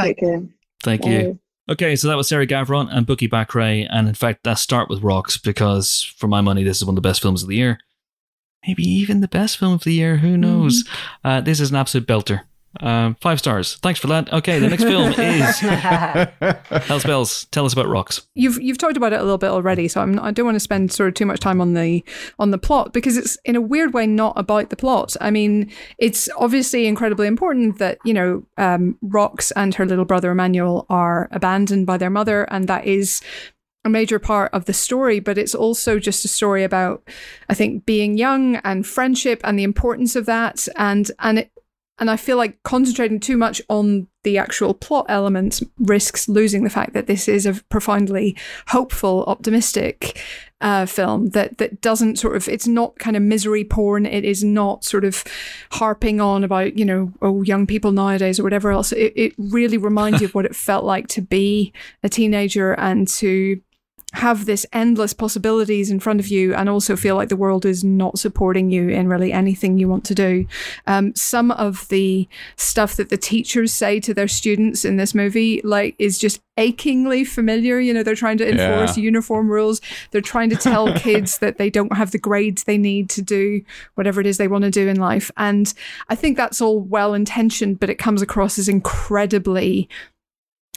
Take 0.00 0.18
care. 0.18 0.42
Thank 0.82 1.02
Bye. 1.02 1.10
you. 1.10 1.38
Okay, 1.72 1.96
so 1.96 2.06
that 2.08 2.18
was 2.18 2.28
Sarah 2.28 2.46
Gavron 2.46 2.88
and 2.90 3.06
Bukky 3.06 3.30
Bakray, 3.30 3.86
and 3.88 4.06
in 4.06 4.12
fact, 4.12 4.44
let's 4.44 4.60
start 4.60 4.90
with 4.90 5.02
Rocks 5.02 5.38
because, 5.38 6.02
for 6.18 6.28
my 6.28 6.42
money, 6.42 6.62
this 6.62 6.76
is 6.76 6.84
one 6.84 6.92
of 6.92 6.96
the 6.96 7.08
best 7.08 7.22
films 7.22 7.42
of 7.42 7.48
the 7.48 7.56
year. 7.56 7.78
Maybe 8.66 8.82
even 8.82 9.22
the 9.22 9.28
best 9.28 9.56
film 9.56 9.72
of 9.72 9.82
the 9.82 9.94
year. 9.94 10.18
Who 10.18 10.36
knows? 10.36 10.86
Uh, 11.24 11.40
this 11.40 11.60
is 11.60 11.70
an 11.70 11.76
absolute 11.76 12.06
belter. 12.06 12.42
Um, 12.80 13.16
five 13.16 13.38
stars. 13.38 13.76
Thanks 13.76 14.00
for 14.00 14.06
that. 14.08 14.32
Okay, 14.32 14.58
the 14.58 14.68
next 14.68 14.84
film 14.84 15.12
is 15.12 15.58
Hell's 16.86 17.04
Bells. 17.04 17.44
Tell 17.46 17.66
us 17.66 17.72
about 17.72 17.88
Rocks. 17.88 18.26
You've 18.34 18.60
you've 18.60 18.78
talked 18.78 18.96
about 18.96 19.12
it 19.12 19.20
a 19.20 19.22
little 19.22 19.38
bit 19.38 19.50
already, 19.50 19.88
so 19.88 20.00
I'm 20.00 20.14
not, 20.14 20.24
I 20.24 20.30
don't 20.30 20.46
want 20.46 20.56
to 20.56 20.60
spend 20.60 20.92
sort 20.92 21.08
of 21.08 21.14
too 21.14 21.26
much 21.26 21.40
time 21.40 21.60
on 21.60 21.74
the 21.74 22.02
on 22.38 22.50
the 22.50 22.58
plot 22.58 22.92
because 22.92 23.16
it's 23.16 23.36
in 23.44 23.56
a 23.56 23.60
weird 23.60 23.92
way 23.92 24.06
not 24.06 24.32
about 24.36 24.70
the 24.70 24.76
plot. 24.76 25.16
I 25.20 25.30
mean, 25.30 25.70
it's 25.98 26.28
obviously 26.36 26.86
incredibly 26.86 27.26
important 27.26 27.78
that 27.78 27.98
you 28.04 28.14
know 28.14 28.44
um, 28.56 28.96
Rocks 29.02 29.50
and 29.52 29.74
her 29.74 29.84
little 29.84 30.06
brother 30.06 30.30
Emmanuel 30.30 30.86
are 30.88 31.28
abandoned 31.30 31.86
by 31.86 31.98
their 31.98 32.10
mother, 32.10 32.44
and 32.44 32.68
that 32.68 32.86
is 32.86 33.20
a 33.84 33.90
major 33.90 34.18
part 34.18 34.52
of 34.54 34.66
the 34.66 34.72
story, 34.72 35.18
but 35.18 35.36
it's 35.36 35.54
also 35.54 35.98
just 35.98 36.24
a 36.24 36.28
story 36.28 36.62
about, 36.62 37.02
I 37.48 37.54
think, 37.54 37.84
being 37.84 38.16
young 38.16 38.56
and 38.56 38.86
friendship 38.86 39.40
and 39.44 39.58
the 39.58 39.64
importance 39.64 40.16
of 40.16 40.26
that, 40.26 40.68
and 40.76 41.10
and 41.18 41.40
it, 41.40 41.50
and 41.98 42.10
I 42.10 42.16
feel 42.16 42.36
like 42.36 42.62
concentrating 42.62 43.20
too 43.20 43.36
much 43.36 43.60
on 43.68 44.08
the 44.24 44.38
actual 44.38 44.72
plot 44.72 45.06
elements 45.08 45.62
risks 45.78 46.28
losing 46.28 46.64
the 46.64 46.70
fact 46.70 46.94
that 46.94 47.06
this 47.06 47.28
is 47.28 47.44
a 47.44 47.54
profoundly 47.68 48.36
hopeful, 48.68 49.24
optimistic 49.26 50.20
uh, 50.60 50.86
film 50.86 51.30
that 51.30 51.58
that 51.58 51.80
doesn't 51.80 52.18
sort 52.18 52.36
of 52.36 52.48
it's 52.48 52.66
not 52.66 52.98
kind 52.98 53.16
of 53.16 53.22
misery 53.22 53.64
porn. 53.64 54.06
It 54.06 54.24
is 54.24 54.42
not 54.42 54.84
sort 54.84 55.04
of 55.04 55.24
harping 55.72 56.20
on 56.20 56.44
about 56.44 56.78
you 56.78 56.84
know 56.84 57.12
oh 57.20 57.42
young 57.42 57.66
people 57.66 57.92
nowadays 57.92 58.40
or 58.40 58.44
whatever 58.44 58.70
else. 58.70 58.92
It 58.92 59.12
it 59.14 59.34
really 59.36 59.76
reminds 59.76 60.20
you 60.20 60.28
of 60.28 60.34
what 60.34 60.46
it 60.46 60.56
felt 60.56 60.84
like 60.84 61.08
to 61.08 61.20
be 61.20 61.72
a 62.02 62.08
teenager 62.08 62.72
and 62.72 63.06
to 63.08 63.60
have 64.12 64.44
this 64.46 64.66
endless 64.72 65.12
possibilities 65.14 65.90
in 65.90 65.98
front 65.98 66.20
of 66.20 66.28
you 66.28 66.54
and 66.54 66.68
also 66.68 66.96
feel 66.96 67.16
like 67.16 67.28
the 67.30 67.36
world 67.36 67.64
is 67.64 67.82
not 67.82 68.18
supporting 68.18 68.70
you 68.70 68.88
in 68.88 69.08
really 69.08 69.32
anything 69.32 69.78
you 69.78 69.88
want 69.88 70.04
to 70.04 70.14
do. 70.14 70.46
Um, 70.86 71.14
some 71.14 71.50
of 71.52 71.88
the 71.88 72.28
stuff 72.56 72.96
that 72.96 73.08
the 73.08 73.16
teachers 73.16 73.72
say 73.72 74.00
to 74.00 74.12
their 74.12 74.28
students 74.28 74.84
in 74.84 74.96
this 74.98 75.14
movie, 75.14 75.60
like, 75.64 75.94
is 75.98 76.18
just 76.18 76.40
achingly 76.58 77.24
familiar. 77.24 77.80
You 77.80 77.94
know, 77.94 78.02
they're 78.02 78.14
trying 78.14 78.36
to 78.38 78.48
enforce 78.48 78.98
Yeah. 78.98 79.04
uniform 79.04 79.48
rules. 79.48 79.80
They're 80.10 80.20
trying 80.20 80.50
to 80.50 80.56
tell 80.56 80.92
kids 80.98 81.38
that 81.38 81.56
they 81.56 81.70
don't 81.70 81.96
have 81.96 82.10
the 82.10 82.18
grades 82.18 82.64
they 82.64 82.76
need 82.76 83.08
to 83.10 83.22
do 83.22 83.62
whatever 83.94 84.20
it 84.20 84.26
is 84.26 84.36
they 84.36 84.48
want 84.48 84.64
to 84.64 84.70
do 84.70 84.88
in 84.88 84.98
life. 85.00 85.30
And 85.38 85.72
I 86.10 86.14
think 86.14 86.36
that's 86.36 86.60
all 86.60 86.80
well 86.80 87.14
intentioned, 87.14 87.80
but 87.80 87.88
it 87.88 87.96
comes 87.98 88.20
across 88.20 88.58
as 88.58 88.68
incredibly 88.68 89.88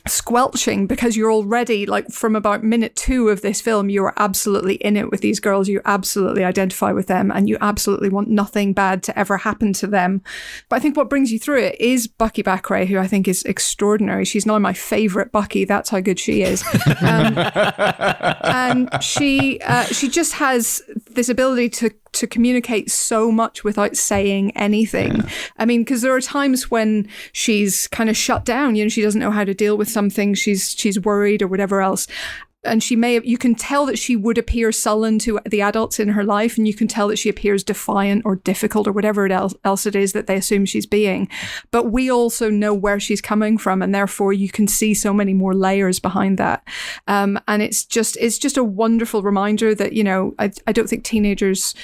squelching 0.08 0.88
because 0.88 1.18
you're 1.18 1.32
already 1.32 1.86
like 1.86 2.10
from 2.10 2.36
about 2.36 2.64
minute 2.64 2.96
two 2.96 3.30
of 3.30 3.42
this 3.42 3.60
film 3.60 3.90
you're 3.90 4.14
absolutely 4.18 4.76
in 4.76 4.96
it 4.96 5.10
with 5.10 5.22
these 5.22 5.40
girls 5.40 5.68
you 5.68 5.82
absolutely 5.86 6.44
identify 6.44 6.92
with 6.92 7.08
them 7.08 7.32
and 7.32 7.50
you 7.50 7.58
absolutely 7.60 8.10
want 8.10 8.28
nothing 8.28 8.72
bad 8.72 9.02
to 9.02 9.18
ever 9.18 9.38
happen 9.38 9.74
to 9.74 9.88
them. 9.88 10.22
But 10.70 10.78
i 10.78 10.80
think 10.80 10.96
what 10.96 11.10
brings 11.10 11.32
you 11.32 11.40
through 11.40 11.60
it 11.60 11.80
is 11.82 12.08
Bukky 12.08 12.44
Bakray 12.44 12.88
who 12.88 13.00
i 13.00 13.08
think 13.08 13.28
is 13.28 13.44
extraordinary. 13.44 14.26
She's 14.26 14.46
now 14.46 14.60
my 14.60 14.74
favorite 14.74 15.32
Bukky 15.32 15.68
that's 15.68 15.90
how 15.90 16.00
good 16.00 16.20
she 16.20 16.44
is. 16.44 16.64
Um, 17.02 17.38
and 18.44 18.90
she 19.02 19.60
uh, 19.62 19.86
she 19.86 20.08
just 20.08 20.34
has 20.34 20.82
this 21.12 21.30
ability 21.30 21.70
to 21.70 21.92
to 22.16 22.28
communicate 22.28 22.92
so 22.92 23.32
much 23.32 23.64
without 23.64 23.96
saying 23.96 24.52
anything. 24.58 25.24
I 25.58 25.66
mean, 25.66 25.82
because 25.82 26.02
there 26.02 26.16
are 26.16 26.22
times 26.22 26.72
when 26.72 27.08
she's 27.32 27.88
kind 27.88 28.10
of 28.10 28.18
shut 28.18 28.46
down. 28.46 28.76
You 28.76 28.86
know, 28.86 28.90
she 28.90 29.02
doesn't 29.02 29.22
know 29.22 29.32
how 29.32 29.44
to 29.44 29.54
deal 29.54 29.78
with 29.78 29.90
something. 29.90 30.34
She's 30.34 30.76
she's 30.78 31.00
worried 31.00 31.42
or 31.42 31.48
whatever 31.48 31.82
else. 31.82 32.08
And 32.68 32.82
she 32.82 32.96
may, 32.96 33.22
you 33.22 33.38
can 33.38 33.54
tell 33.54 33.86
that 33.86 34.00
she 34.00 34.16
would 34.16 34.40
appear 34.40 34.72
sullen 34.72 35.20
to 35.20 35.40
the 35.46 35.62
adults 35.62 36.00
in 36.00 36.10
her 36.10 36.24
life, 36.24 36.58
and 36.58 36.68
you 36.68 36.74
can 36.74 36.88
tell 36.88 37.10
that 37.10 37.20
she 37.20 37.30
appears 37.30 37.64
defiant 37.64 38.24
or 38.26 38.38
difficult 38.38 38.88
or 38.88 38.92
whatever 38.92 39.24
it 39.28 39.32
else, 39.32 39.54
else 39.64 39.86
it 39.86 39.96
is 39.96 40.14
that 40.14 40.26
they 40.26 40.36
assume 40.36 40.66
she's 40.66 40.88
being. 40.88 41.30
But 41.70 41.92
we 41.92 42.10
also 42.10 42.50
know 42.50 42.74
where 42.74 43.00
she's 43.00 43.22
coming 43.22 43.60
from, 43.60 43.84
and 43.84 43.94
therefore 43.94 44.34
you 44.34 44.50
can 44.50 44.68
see 44.68 44.96
so 44.96 45.14
many 45.14 45.32
more 45.32 45.54
layers 45.54 46.00
behind 46.00 46.40
that. 46.40 46.68
Um, 47.08 47.40
and 47.48 47.62
it's 47.62 47.86
just, 47.86 48.18
it's 48.20 48.40
just 48.40 48.58
a 48.58 48.64
wonderful 48.64 49.22
reminder 49.22 49.76
that 49.76 49.94
you 49.94 50.04
know, 50.04 50.34
I, 50.40 50.52
I 50.66 50.72
don't 50.72 50.90
think 50.90 51.04
teenagers 51.04 51.76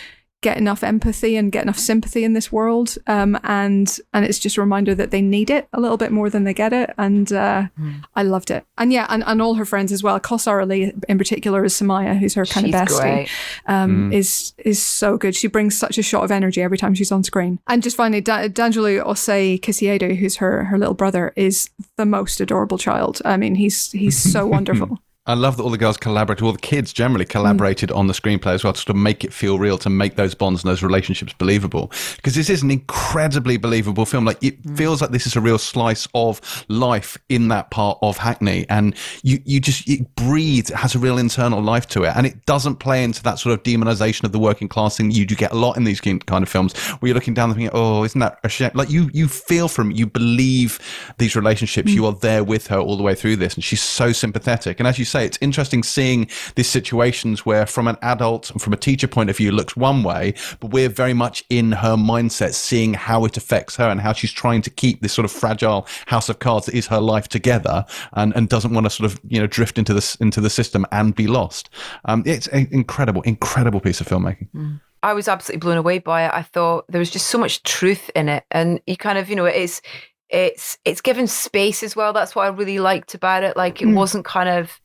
get 0.42 0.58
enough 0.58 0.84
empathy 0.84 1.38
and 1.38 1.52
get 1.52 1.64
enough 1.64 1.78
sympathy 1.78 2.24
in 2.24 2.34
this 2.34 2.52
world 2.52 2.98
um, 3.08 3.40
and 3.44 4.00
and 4.14 4.26
it's 4.26 4.40
just 4.40 4.58
a 4.58 4.62
reminder 4.62 4.96
that 4.96 5.12
they 5.12 5.22
need 5.22 5.50
it 5.50 5.68
a 5.74 5.80
little 5.80 5.98
bit 5.98 6.12
more 6.12 6.30
than 6.30 6.44
they 6.46 6.54
get 6.54 6.74
it 6.74 6.90
and 6.98 7.32
uh, 7.32 7.68
I 8.16 8.24
loved 8.24 8.50
it. 8.52 8.66
And 8.78 8.92
yeah 8.92 9.06
and, 9.10 9.24
and 9.28 9.42
all 9.42 9.54
her 9.56 9.66
friends 9.66 9.92
as 9.92 10.02
well. 10.04 10.20
Kosar 10.20 10.62
Ali 10.62 10.94
in 11.08 11.18
particular 11.18 11.64
is 11.64 11.74
Sumaya 11.74 12.18
who's 12.18 12.34
her 12.34 12.46
kind 12.46 12.66
She's 12.66 12.76
of 12.76 12.82
bestie. 12.88 13.02
great. 13.02 13.30
um, 13.68 14.12
is 14.12 14.54
is 14.58 14.82
so 14.82 15.18
good. 15.18 15.36
She 15.36 15.48
brings 15.48 15.78
such 15.78 15.98
a 15.98 16.04
shot 16.04 16.24
of 16.24 16.32
energy 16.32 16.62
every 16.62 16.78
time 16.78 16.96
she's 16.96 17.12
on 17.12 17.24
screen. 17.24 17.60
And 17.68 17.84
just 17.84 17.96
finally 17.96 18.22
da- 18.22 18.48
D'Angelo 18.48 19.04
Osei 19.04 19.60
Kissiedu 19.60 20.16
who's 20.18 20.38
her 20.38 20.64
her 20.66 20.78
little 20.78 20.96
brother 20.96 21.34
is 21.36 21.70
the 21.98 22.06
most 22.06 22.42
adorable 22.42 22.78
child. 22.80 23.22
I 23.26 23.38
mean 23.38 23.56
he's 23.56 23.92
he's 23.92 24.18
so 24.18 24.48
wonderful 24.56 25.00
I 25.27 25.35
love 25.35 25.57
that 25.57 25.64
all 25.64 25.69
the 25.69 25.77
girls 25.77 25.98
collaborated, 25.98 26.43
all 26.43 26.52
the 26.52 26.57
kids 26.57 26.91
generally 26.91 27.26
mm. 27.26 27.30
collaborated 27.30 27.91
on 27.91 28.07
the 28.07 28.14
screenplay 28.14 28.53
as 28.53 28.64
well 28.64 28.73
to 28.73 28.80
sort 28.80 28.89
of 28.89 28.95
make 28.95 29.23
it 29.23 29.31
feel 29.31 29.60
real, 29.60 29.77
to 29.77 29.89
make 29.89 30.15
those 30.15 30.34
bonds 30.34 30.64
and 30.64 30.72
those 30.72 30.81
relationships 30.81 31.31
believable. 31.38 31.91
Because 32.15 32.34
this 32.34 32.49
is 32.49 32.64
an 32.64 32.72
incredibly 32.72 33.57
believable 33.57 34.07
film. 34.07 34.26
Like 34.26 34.43
it 34.43 34.64
mm. 34.64 34.76
feels 34.76 34.99
like 34.99 35.11
this 35.11 35.27
is 35.27 35.35
a 35.35 35.41
real 35.41 35.60
slice 35.60 36.07
of 36.15 36.65
life 36.69 37.19
in 37.30 37.49
that 37.49 37.69
part 37.69 37.99
of 38.02 38.18
Hackney, 38.18 38.65
and 38.68 38.95
you 39.22 39.39
you 39.45 39.60
just 39.60 39.88
it 39.88 40.15
breathes, 40.15 40.72
it 40.72 40.77
has 40.77 40.95
a 40.95 40.99
real 40.99 41.19
internal 41.19 41.61
life 41.61 41.85
to 41.89 42.03
it, 42.03 42.14
and 42.15 42.26
it 42.26 42.43
doesn't 42.48 42.77
play 42.77 43.03
into 43.03 43.22
that 43.22 43.38
sort 43.38 43.53
of 43.53 43.61
demonization 43.61 44.23
of 44.23 44.31
the 44.31 44.39
working 44.39 44.68
class 44.68 44.98
thing 44.98 45.11
you 45.11 45.27
do 45.27 45.35
get 45.35 45.52
a 45.52 45.56
lot 45.56 45.77
in 45.77 45.84
these 45.84 46.02
kind 46.02 46.23
of 46.30 46.49
films, 46.49 46.76
where 46.76 47.10
you're 47.10 47.15
looking 47.15 47.35
down 47.35 47.49
and 47.49 47.57
thinking, 47.57 47.72
oh, 47.76 48.03
isn't 48.03 48.19
that 48.19 48.39
a 48.43 48.49
shame? 48.49 48.72
Like 48.73 48.89
you 48.89 49.11
you 49.14 49.27
feel 49.27 49.68
from 49.68 49.91
it, 49.91 49.98
you 49.98 50.07
believe 50.07 50.80
these 51.19 51.35
relationships, 51.35 51.91
mm. 51.91 51.93
you 51.93 52.07
are 52.07 52.14
there 52.14 52.43
with 52.43 52.65
her 52.68 52.80
all 52.80 52.98
the 52.98 53.03
way 53.03 53.14
through 53.14 53.35
this, 53.35 53.53
and 53.53 53.64
she's 53.64 53.84
so 53.84 54.11
sympathetic. 54.11 54.80
And 54.80 54.88
as 54.88 54.98
you 54.98 55.06
say, 55.12 55.26
it's 55.26 55.38
interesting 55.42 55.84
seeing 55.84 56.28
these 56.56 56.70
situations 56.70 57.46
where, 57.46 57.66
from 57.66 57.88
an 57.88 57.98
adult 58.02 58.50
and 58.52 58.62
from 58.62 58.74
a 58.74 58.78
teacher 58.78 59.08
point 59.08 59.30
of 59.30 59.38
view, 59.38 59.50
it 59.50 59.54
looks 59.54 59.76
one 59.76 60.04
way, 60.04 60.34
but 60.60 60.72
we're 60.72 60.90
very 60.90 61.14
much 61.14 61.44
in 61.50 61.72
her 61.74 61.96
mindset, 61.96 62.54
seeing 62.54 62.94
how 62.94 63.26
it 63.26 63.38
affects 63.38 63.76
her 63.76 63.90
and 63.90 64.02
how 64.02 64.14
she's 64.14 64.32
trying 64.32 64.62
to 64.62 64.70
keep 64.70 65.02
this 65.02 65.14
sort 65.14 65.26
of 65.26 65.32
fragile 65.32 65.88
house 66.08 66.30
of 66.30 66.40
cards 66.40 66.66
that 66.66 66.76
is 66.76 66.88
her 66.88 67.00
life 67.00 67.28
together, 67.28 67.86
and, 68.14 68.34
and 68.36 68.50
doesn't 68.50 68.74
want 68.74 68.86
to 68.86 68.90
sort 68.90 69.12
of 69.12 69.20
you 69.28 69.40
know 69.40 69.48
drift 69.48 69.78
into 69.78 69.94
this 69.94 70.16
into 70.16 70.42
the 70.42 70.50
system 70.50 70.86
and 70.92 71.16
be 71.16 71.28
lost. 71.28 71.70
Um, 72.06 72.24
it's 72.26 72.48
an 72.48 72.68
incredible, 72.72 73.22
incredible 73.24 73.80
piece 73.80 74.02
of 74.02 74.08
filmmaking. 74.08 74.80
I 75.04 75.14
was 75.14 75.28
absolutely 75.28 75.60
blown 75.60 75.78
away 75.78 75.98
by 76.00 76.26
it. 76.26 76.32
I 76.34 76.44
thought 76.44 76.86
there 76.88 77.00
was 77.00 77.10
just 77.10 77.28
so 77.28 77.38
much 77.38 77.64
truth 77.64 78.12
in 78.16 78.30
it, 78.30 78.44
and 78.52 78.80
you 78.86 78.96
kind 78.98 79.18
of, 79.18 79.30
you 79.30 79.36
know, 79.36 79.46
it's 79.46 79.82
it's 80.30 80.78
it's 80.86 81.02
given 81.02 81.28
space 81.28 81.84
as 81.84 81.96
well. 81.96 82.14
That's 82.14 82.36
what 82.36 82.46
I 82.46 82.50
really 82.50 82.80
liked 82.80 83.14
about 83.14 83.44
it. 83.44 83.58
Like 83.58 83.82
it 83.82 83.88
Mm. 83.88 83.96
wasn't 83.96 84.26
kind 84.26 84.48
of 84.48 84.80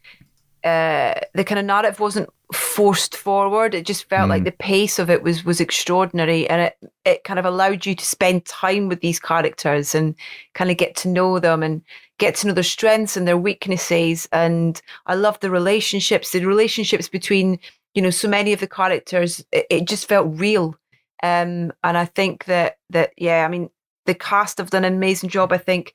uh, 0.66 1.14
the 1.34 1.44
kind 1.44 1.60
of 1.60 1.64
narrative 1.64 2.00
wasn't 2.00 2.28
forced 2.52 3.16
forward. 3.16 3.72
It 3.72 3.86
just 3.86 4.08
felt 4.08 4.28
like 4.28 4.42
the 4.42 4.50
pace 4.50 4.98
of 4.98 5.08
it 5.08 5.22
was 5.22 5.44
was 5.44 5.60
extraordinary, 5.60 6.48
and 6.50 6.60
it 6.60 6.76
it 7.04 7.22
kind 7.22 7.38
of 7.38 7.44
allowed 7.44 7.86
you 7.86 7.94
to 7.94 8.04
spend 8.04 8.44
time 8.46 8.88
with 8.88 9.00
these 9.00 9.20
characters 9.20 9.94
and 9.94 10.16
kind 10.54 10.68
of 10.72 10.76
get 10.76 10.96
to 10.96 11.08
know 11.08 11.38
them 11.38 11.62
and 11.62 11.82
get 12.18 12.34
to 12.36 12.48
know 12.48 12.52
their 12.52 12.64
strengths 12.64 13.16
and 13.16 13.28
their 13.28 13.38
weaknesses. 13.38 14.28
And 14.32 14.82
I 15.06 15.14
love 15.14 15.38
the 15.38 15.50
relationships, 15.50 16.32
the 16.32 16.44
relationships 16.44 17.08
between 17.08 17.60
you 17.94 18.02
know 18.02 18.10
so 18.10 18.28
many 18.28 18.52
of 18.52 18.58
the 18.58 18.66
characters. 18.66 19.44
It, 19.52 19.66
it 19.70 19.84
just 19.84 20.08
felt 20.08 20.36
real, 20.36 20.74
um, 21.22 21.72
and 21.84 21.96
I 21.96 22.06
think 22.06 22.46
that 22.46 22.78
that 22.90 23.12
yeah, 23.16 23.44
I 23.44 23.48
mean 23.48 23.70
the 24.06 24.14
cast 24.14 24.58
have 24.58 24.70
done 24.70 24.84
an 24.84 24.94
amazing 24.94 25.30
job. 25.30 25.52
I 25.52 25.58
think 25.58 25.94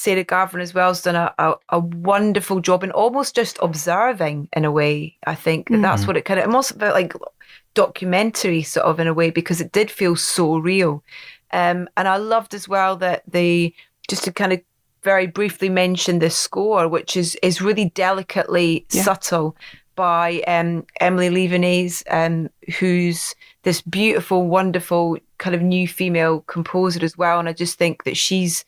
Sarah 0.00 0.24
Gavron 0.24 0.62
as 0.62 0.72
well 0.72 0.88
has 0.88 1.02
done 1.02 1.14
a, 1.14 1.34
a, 1.38 1.54
a 1.68 1.78
wonderful 1.78 2.60
job 2.60 2.82
in 2.82 2.90
almost 2.90 3.34
just 3.34 3.58
observing 3.60 4.48
in 4.56 4.64
a 4.64 4.70
way. 4.72 5.14
I 5.26 5.34
think 5.34 5.68
that 5.68 5.82
that's 5.82 6.06
what 6.06 6.16
it 6.16 6.24
kind 6.24 6.40
of 6.40 6.46
almost 6.46 6.78
felt 6.78 6.94
like 6.94 7.12
documentary 7.74 8.62
sort 8.62 8.86
of 8.86 8.98
in 8.98 9.06
a 9.08 9.12
way 9.12 9.28
because 9.30 9.60
it 9.60 9.72
did 9.72 9.90
feel 9.90 10.16
so 10.16 10.56
real. 10.56 11.04
Um, 11.52 11.86
and 11.98 12.08
I 12.08 12.16
loved 12.16 12.54
as 12.54 12.66
well 12.66 12.96
that 12.96 13.24
they 13.28 13.74
just 14.08 14.24
to 14.24 14.32
kind 14.32 14.54
of 14.54 14.62
very 15.02 15.26
briefly 15.26 15.68
mention 15.68 16.18
the 16.18 16.30
score, 16.30 16.88
which 16.88 17.14
is 17.14 17.36
is 17.42 17.60
really 17.60 17.90
delicately 17.90 18.86
Yeah. 18.92 19.02
subtle 19.02 19.54
by 19.96 20.40
um, 20.46 20.86
Emilie 20.98 21.28
Levienaise, 21.28 22.02
um, 22.10 22.48
who's 22.78 23.34
this 23.64 23.82
beautiful, 23.82 24.46
wonderful 24.46 25.18
kind 25.36 25.54
of 25.54 25.60
new 25.60 25.86
female 25.86 26.40
composer 26.46 27.04
as 27.04 27.18
well. 27.18 27.38
And 27.38 27.50
I 27.50 27.52
just 27.52 27.76
think 27.76 28.04
that 28.04 28.16
she's 28.16 28.64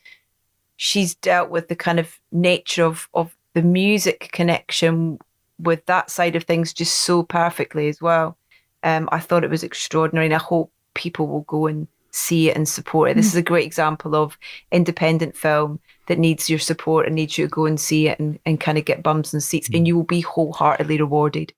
she's 0.77 1.15
dealt 1.15 1.49
with 1.49 1.67
the 1.67 1.75
kind 1.75 1.99
of 1.99 2.19
nature 2.31 2.83
of 2.83 3.07
of 3.13 3.35
the 3.53 3.61
music 3.61 4.29
connection 4.31 5.19
with 5.59 5.85
that 5.85 6.09
side 6.09 6.35
of 6.35 6.43
things 6.43 6.73
just 6.73 6.99
so 6.99 7.23
perfectly 7.23 7.87
as 7.87 8.01
well. 8.01 8.37
Um, 8.83 9.07
I 9.11 9.19
thought 9.19 9.43
it 9.43 9.49
was 9.49 9.63
extraordinary, 9.63 10.25
and 10.25 10.35
I 10.35 10.39
hope 10.39 10.71
people 10.93 11.27
will 11.27 11.41
go 11.41 11.67
and 11.67 11.87
see 12.11 12.49
it 12.49 12.55
and 12.55 12.67
support 12.67 13.09
it. 13.09 13.15
This 13.15 13.27
is 13.27 13.35
a 13.35 13.41
great 13.41 13.65
example 13.65 14.15
of 14.15 14.37
independent 14.71 15.35
film 15.35 15.79
that 16.07 16.19
needs 16.19 16.49
your 16.49 16.59
support 16.59 17.05
and 17.05 17.15
needs 17.15 17.37
you 17.37 17.45
to 17.45 17.49
go 17.49 17.65
and 17.65 17.79
see 17.79 18.07
it 18.07 18.19
and, 18.19 18.39
and 18.45 18.59
kind 18.59 18.77
of 18.77 18.85
get 18.85 19.03
bums 19.03 19.33
and 19.33 19.41
seats, 19.41 19.69
and 19.73 19.87
you 19.87 19.95
will 19.95 20.03
be 20.03 20.21
wholeheartedly 20.21 20.99
rewarded. 20.99 21.53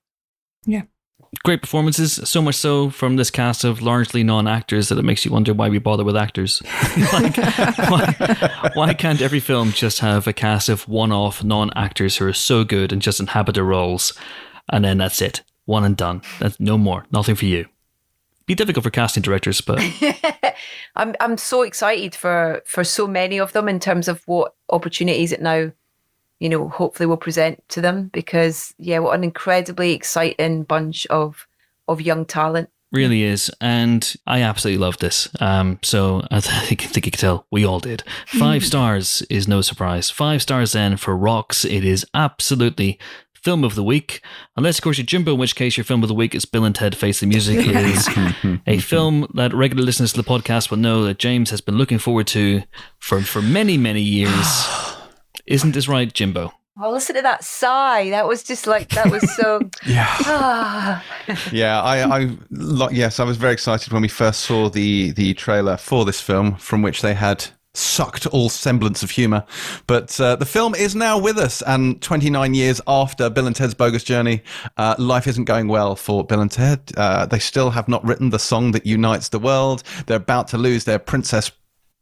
Great 1.44 1.60
performances, 1.60 2.14
so 2.28 2.42
much 2.42 2.56
so 2.56 2.90
from 2.90 3.16
this 3.16 3.30
cast 3.30 3.64
of 3.64 3.80
largely 3.80 4.22
non-actors 4.24 4.88
that 4.88 4.98
it 4.98 5.04
makes 5.04 5.24
you 5.24 5.30
wonder 5.30 5.54
why 5.54 5.68
we 5.68 5.78
bother 5.78 6.04
with 6.04 6.16
actors. 6.16 6.62
like, 7.12 7.36
why, 7.36 8.70
why 8.74 8.94
can't 8.94 9.20
every 9.20 9.40
film 9.40 9.72
just 9.72 10.00
have 10.00 10.26
a 10.26 10.32
cast 10.32 10.68
of 10.68 10.88
one-off 10.88 11.44
non-actors 11.44 12.16
who 12.16 12.26
are 12.26 12.32
so 12.32 12.64
good 12.64 12.92
and 12.92 13.00
just 13.00 13.20
inhabit 13.20 13.54
their 13.54 13.64
roles, 13.64 14.12
and 14.72 14.84
then 14.84 14.98
that's 14.98 15.22
it, 15.22 15.42
one 15.66 15.84
and 15.84 15.96
done. 15.96 16.22
That's 16.40 16.58
no 16.58 16.76
more, 16.76 17.06
nothing 17.12 17.36
for 17.36 17.46
you. 17.46 17.66
Be 18.46 18.54
difficult 18.54 18.84
for 18.84 18.90
casting 18.90 19.22
directors, 19.22 19.60
but 19.60 19.80
I'm 20.96 21.16
I'm 21.18 21.36
so 21.36 21.62
excited 21.62 22.14
for 22.14 22.62
for 22.64 22.84
so 22.84 23.08
many 23.08 23.40
of 23.40 23.52
them 23.52 23.68
in 23.68 23.80
terms 23.80 24.06
of 24.06 24.22
what 24.26 24.54
opportunities 24.70 25.32
it 25.32 25.42
now, 25.42 25.72
you 26.40 26.48
know, 26.48 26.68
hopefully 26.68 27.06
we'll 27.06 27.16
present 27.16 27.62
to 27.70 27.80
them 27.80 28.08
because 28.12 28.74
yeah, 28.78 28.98
what 28.98 29.16
an 29.16 29.24
incredibly 29.24 29.92
exciting 29.92 30.64
bunch 30.64 31.06
of 31.06 31.46
of 31.88 32.00
young 32.00 32.24
talent. 32.24 32.68
really 32.92 33.22
is, 33.22 33.50
and 33.60 34.14
I 34.26 34.42
absolutely 34.42 34.82
love 34.82 34.98
this. 34.98 35.28
Um, 35.40 35.78
so 35.82 36.26
I 36.30 36.40
think, 36.40 36.84
I 36.84 36.86
think 36.86 37.06
you 37.06 37.12
can 37.12 37.20
tell 37.20 37.46
we 37.50 37.64
all 37.64 37.80
did. 37.80 38.02
Five 38.26 38.64
stars 38.70 39.22
is 39.30 39.48
no 39.48 39.62
surprise. 39.62 40.10
Five 40.10 40.42
stars 40.42 40.72
then 40.72 40.96
for 40.96 41.16
Rocks. 41.16 41.64
It 41.64 41.84
is 41.84 42.04
absolutely 42.12 42.98
film 43.32 43.62
of 43.62 43.76
the 43.76 43.84
week, 43.84 44.22
unless 44.56 44.78
of 44.78 44.82
course 44.82 44.98
you're 44.98 45.06
Jimbo, 45.06 45.34
in 45.34 45.38
which 45.38 45.54
case 45.54 45.76
your 45.76 45.84
film 45.84 46.02
of 46.02 46.08
the 46.08 46.14
week 46.14 46.34
is 46.34 46.44
Bill 46.44 46.64
and 46.64 46.74
Ted 46.74 46.96
Face 46.96 47.20
the 47.20 47.26
Music. 47.26 47.58
It 47.60 47.76
is 47.76 48.08
a 48.66 48.78
film 48.78 49.30
that 49.34 49.54
regular 49.54 49.84
listeners 49.84 50.12
to 50.12 50.22
the 50.22 50.28
podcast 50.28 50.68
will 50.68 50.78
know 50.78 51.04
that 51.04 51.18
James 51.18 51.50
has 51.50 51.60
been 51.60 51.78
looking 51.78 51.98
forward 51.98 52.26
to 52.28 52.64
for 52.98 53.22
for 53.22 53.40
many 53.40 53.78
many 53.78 54.02
years. 54.02 54.66
Isn't 55.46 55.72
this 55.72 55.88
right, 55.88 56.12
Jimbo? 56.12 56.52
Oh, 56.78 56.92
listen 56.92 57.16
to 57.16 57.22
that 57.22 57.42
sigh. 57.42 58.10
That 58.10 58.28
was 58.28 58.42
just 58.42 58.66
like 58.66 58.90
that 58.90 59.10
was 59.10 59.34
so. 59.34 59.60
Yeah. 59.86 60.06
ah. 60.08 61.04
Yeah, 61.50 61.80
I, 61.80 62.18
I 62.24 62.36
lo- 62.50 62.90
yes, 62.90 63.18
I 63.18 63.24
was 63.24 63.38
very 63.38 63.54
excited 63.54 63.92
when 63.92 64.02
we 64.02 64.08
first 64.08 64.40
saw 64.40 64.68
the 64.68 65.12
the 65.12 65.32
trailer 65.34 65.76
for 65.78 66.04
this 66.04 66.20
film, 66.20 66.56
from 66.56 66.82
which 66.82 67.00
they 67.00 67.14
had 67.14 67.46
sucked 67.72 68.26
all 68.26 68.48
semblance 68.50 69.02
of 69.02 69.10
humor. 69.10 69.44
But 69.86 70.18
uh, 70.20 70.36
the 70.36 70.44
film 70.46 70.74
is 70.74 70.94
now 70.94 71.18
with 71.18 71.38
us, 71.38 71.62
and 71.62 72.00
29 72.02 72.52
years 72.54 72.80
after 72.86 73.30
Bill 73.30 73.46
and 73.46 73.56
Ted's 73.56 73.74
Bogus 73.74 74.04
Journey, 74.04 74.42
uh, 74.76 74.96
life 74.98 75.26
isn't 75.26 75.44
going 75.44 75.68
well 75.68 75.94
for 75.96 76.24
Bill 76.24 76.40
and 76.40 76.50
Ted. 76.50 76.80
Uh, 76.96 77.24
they 77.26 77.38
still 77.38 77.70
have 77.70 77.88
not 77.88 78.04
written 78.04 78.30
the 78.30 78.38
song 78.38 78.72
that 78.72 78.84
unites 78.86 79.28
the 79.30 79.38
world. 79.38 79.82
They're 80.06 80.16
about 80.16 80.48
to 80.48 80.58
lose 80.58 80.84
their 80.84 80.98
princess 80.98 81.50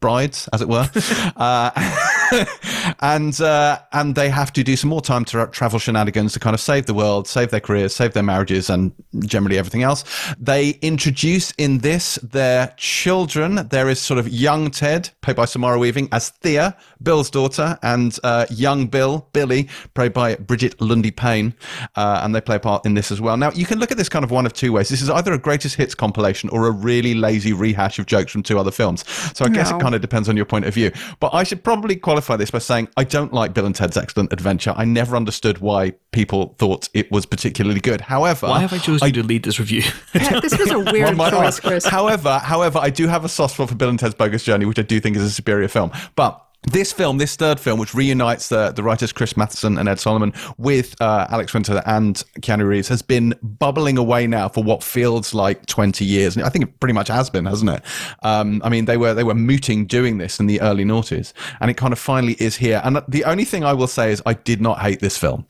brides, 0.00 0.48
as 0.52 0.60
it 0.60 0.68
were, 0.68 0.88
uh, 1.36 1.70
and 3.00 3.40
uh, 3.40 3.78
and 3.92 4.14
they 4.14 4.28
have 4.28 4.52
to 4.54 4.64
do 4.64 4.76
some 4.76 4.90
more 4.90 5.00
time 5.00 5.24
to 5.26 5.46
travel 5.48 5.78
shenanigans 5.78 6.32
to 6.34 6.40
kind 6.40 6.54
of 6.54 6.60
save 6.60 6.86
the 6.86 6.94
world, 6.94 7.26
save 7.28 7.50
their 7.50 7.60
careers, 7.60 7.94
save 7.94 8.12
their 8.12 8.22
marriages, 8.22 8.70
and 8.70 8.92
generally 9.26 9.58
everything 9.58 9.82
else. 9.82 10.04
They 10.38 10.70
introduce 10.82 11.52
in 11.52 11.78
this 11.78 12.16
their 12.22 12.72
children. 12.76 13.68
There 13.68 13.88
is 13.88 14.00
sort 14.00 14.18
of 14.18 14.28
young 14.28 14.70
Ted, 14.70 15.10
played 15.22 15.36
by 15.36 15.44
Samara 15.44 15.78
Weaving, 15.78 16.08
as 16.12 16.30
Thea, 16.30 16.76
Bill's 17.02 17.30
daughter, 17.30 17.78
and 17.82 18.18
uh, 18.24 18.46
young 18.50 18.86
Bill, 18.86 19.28
Billy, 19.32 19.68
played 19.94 20.12
by 20.12 20.36
Brigette 20.36 20.80
Lundy-Paine, 20.80 21.54
uh, 21.96 22.20
and 22.22 22.34
they 22.34 22.40
play 22.40 22.56
a 22.56 22.60
part 22.60 22.84
in 22.86 22.94
this 22.94 23.10
as 23.12 23.20
well. 23.20 23.36
Now 23.36 23.50
you 23.52 23.66
can 23.66 23.78
look 23.78 23.90
at 23.90 23.96
this 23.96 24.08
kind 24.08 24.24
of 24.24 24.30
one 24.30 24.46
of 24.46 24.52
two 24.52 24.72
ways. 24.72 24.88
This 24.88 25.02
is 25.02 25.10
either 25.10 25.32
a 25.32 25.38
greatest 25.38 25.76
hits 25.76 25.94
compilation 25.94 26.48
or 26.50 26.66
a 26.66 26.70
really 26.70 27.14
lazy 27.14 27.52
rehash 27.52 27.98
of 27.98 28.06
jokes 28.06 28.32
from 28.32 28.42
two 28.42 28.58
other 28.58 28.70
films. 28.70 29.04
So 29.36 29.44
I 29.44 29.48
guess 29.48 29.70
No. 29.70 29.76
it 29.78 29.82
kind 29.82 29.94
of 29.94 30.00
depends 30.00 30.28
on 30.28 30.36
your 30.36 30.46
point 30.46 30.64
of 30.64 30.74
view. 30.74 30.90
But 31.20 31.34
I 31.34 31.44
should 31.44 31.62
probably 31.62 31.96
qualify 31.96 32.13
this 32.36 32.50
by 32.50 32.58
saying 32.58 32.88
I 32.96 33.04
don't 33.04 33.32
like 33.32 33.54
Bill 33.54 33.66
and 33.66 33.74
Ted's 33.74 33.96
Excellent 33.96 34.32
Adventure. 34.32 34.72
I 34.76 34.84
never 34.84 35.16
understood 35.16 35.58
why 35.58 35.92
people 36.12 36.54
thought 36.58 36.88
it 36.94 37.10
was 37.10 37.26
particularly 37.26 37.80
good. 37.80 38.00
However, 38.00 38.48
Why 38.48 38.60
have 38.60 38.72
I 38.72 38.78
chosen 38.78 39.06
you 39.06 39.12
to 39.14 39.22
lead 39.22 39.42
this 39.44 39.58
review? 39.58 39.82
This 40.12 40.58
was 40.58 40.70
a 40.70 40.78
weird 40.92 41.16
Well, 41.16 41.30
choice, 41.30 41.60
Chris. 41.60 41.84
However, 41.84 42.38
however, 42.38 42.78
I 42.78 42.90
do 42.90 43.06
have 43.08 43.24
a 43.24 43.28
soft 43.28 43.54
spot 43.54 43.68
for 43.68 43.74
Bill 43.74 43.88
and 43.88 43.98
Ted's 43.98 44.14
Bogus 44.14 44.44
Journey, 44.44 44.64
which 44.66 44.78
I 44.78 44.82
do 44.82 45.00
think 45.00 45.16
is 45.16 45.22
a 45.22 45.30
superior 45.30 45.68
film. 45.68 45.90
But 46.16 46.40
this 46.66 46.92
film, 46.92 47.18
this 47.18 47.36
third 47.36 47.60
film, 47.60 47.78
which 47.78 47.94
reunites 47.94 48.48
the, 48.48 48.72
the 48.72 48.82
writers 48.82 49.12
Chris 49.12 49.36
Matheson 49.36 49.78
and 49.78 49.88
Ed 49.88 50.00
Solomon 50.00 50.32
with 50.56 51.00
uh, 51.00 51.26
Alex 51.30 51.52
Winter 51.52 51.82
and 51.86 52.22
Keanu 52.40 52.66
Reeves, 52.66 52.88
has 52.88 53.02
been 53.02 53.34
bubbling 53.42 53.98
away 53.98 54.26
now 54.26 54.48
for 54.48 54.64
what 54.64 54.82
feels 54.82 55.34
like 55.34 55.66
20 55.66 56.04
years. 56.04 56.36
And 56.36 56.44
I 56.44 56.48
think 56.48 56.64
it 56.64 56.80
pretty 56.80 56.94
much 56.94 57.08
has 57.08 57.28
been, 57.28 57.44
hasn't 57.44 57.70
it? 57.70 57.82
Um, 58.22 58.62
I 58.64 58.68
mean, 58.68 58.86
they 58.86 58.96
were 58.96 59.14
they 59.14 59.24
were 59.24 59.34
mooting 59.34 59.86
doing 59.86 60.18
this 60.18 60.40
in 60.40 60.46
the 60.46 60.60
early 60.60 60.84
noughties, 60.84 61.32
and 61.60 61.70
it 61.70 61.76
kind 61.76 61.92
of 61.92 61.98
finally 61.98 62.34
is 62.38 62.56
here. 62.56 62.80
And 62.84 63.02
the 63.08 63.24
only 63.24 63.44
thing 63.44 63.64
I 63.64 63.72
will 63.72 63.86
say 63.86 64.10
is 64.12 64.22
I 64.24 64.34
did 64.34 64.60
not 64.60 64.80
hate 64.80 65.00
this 65.00 65.16
film. 65.16 65.46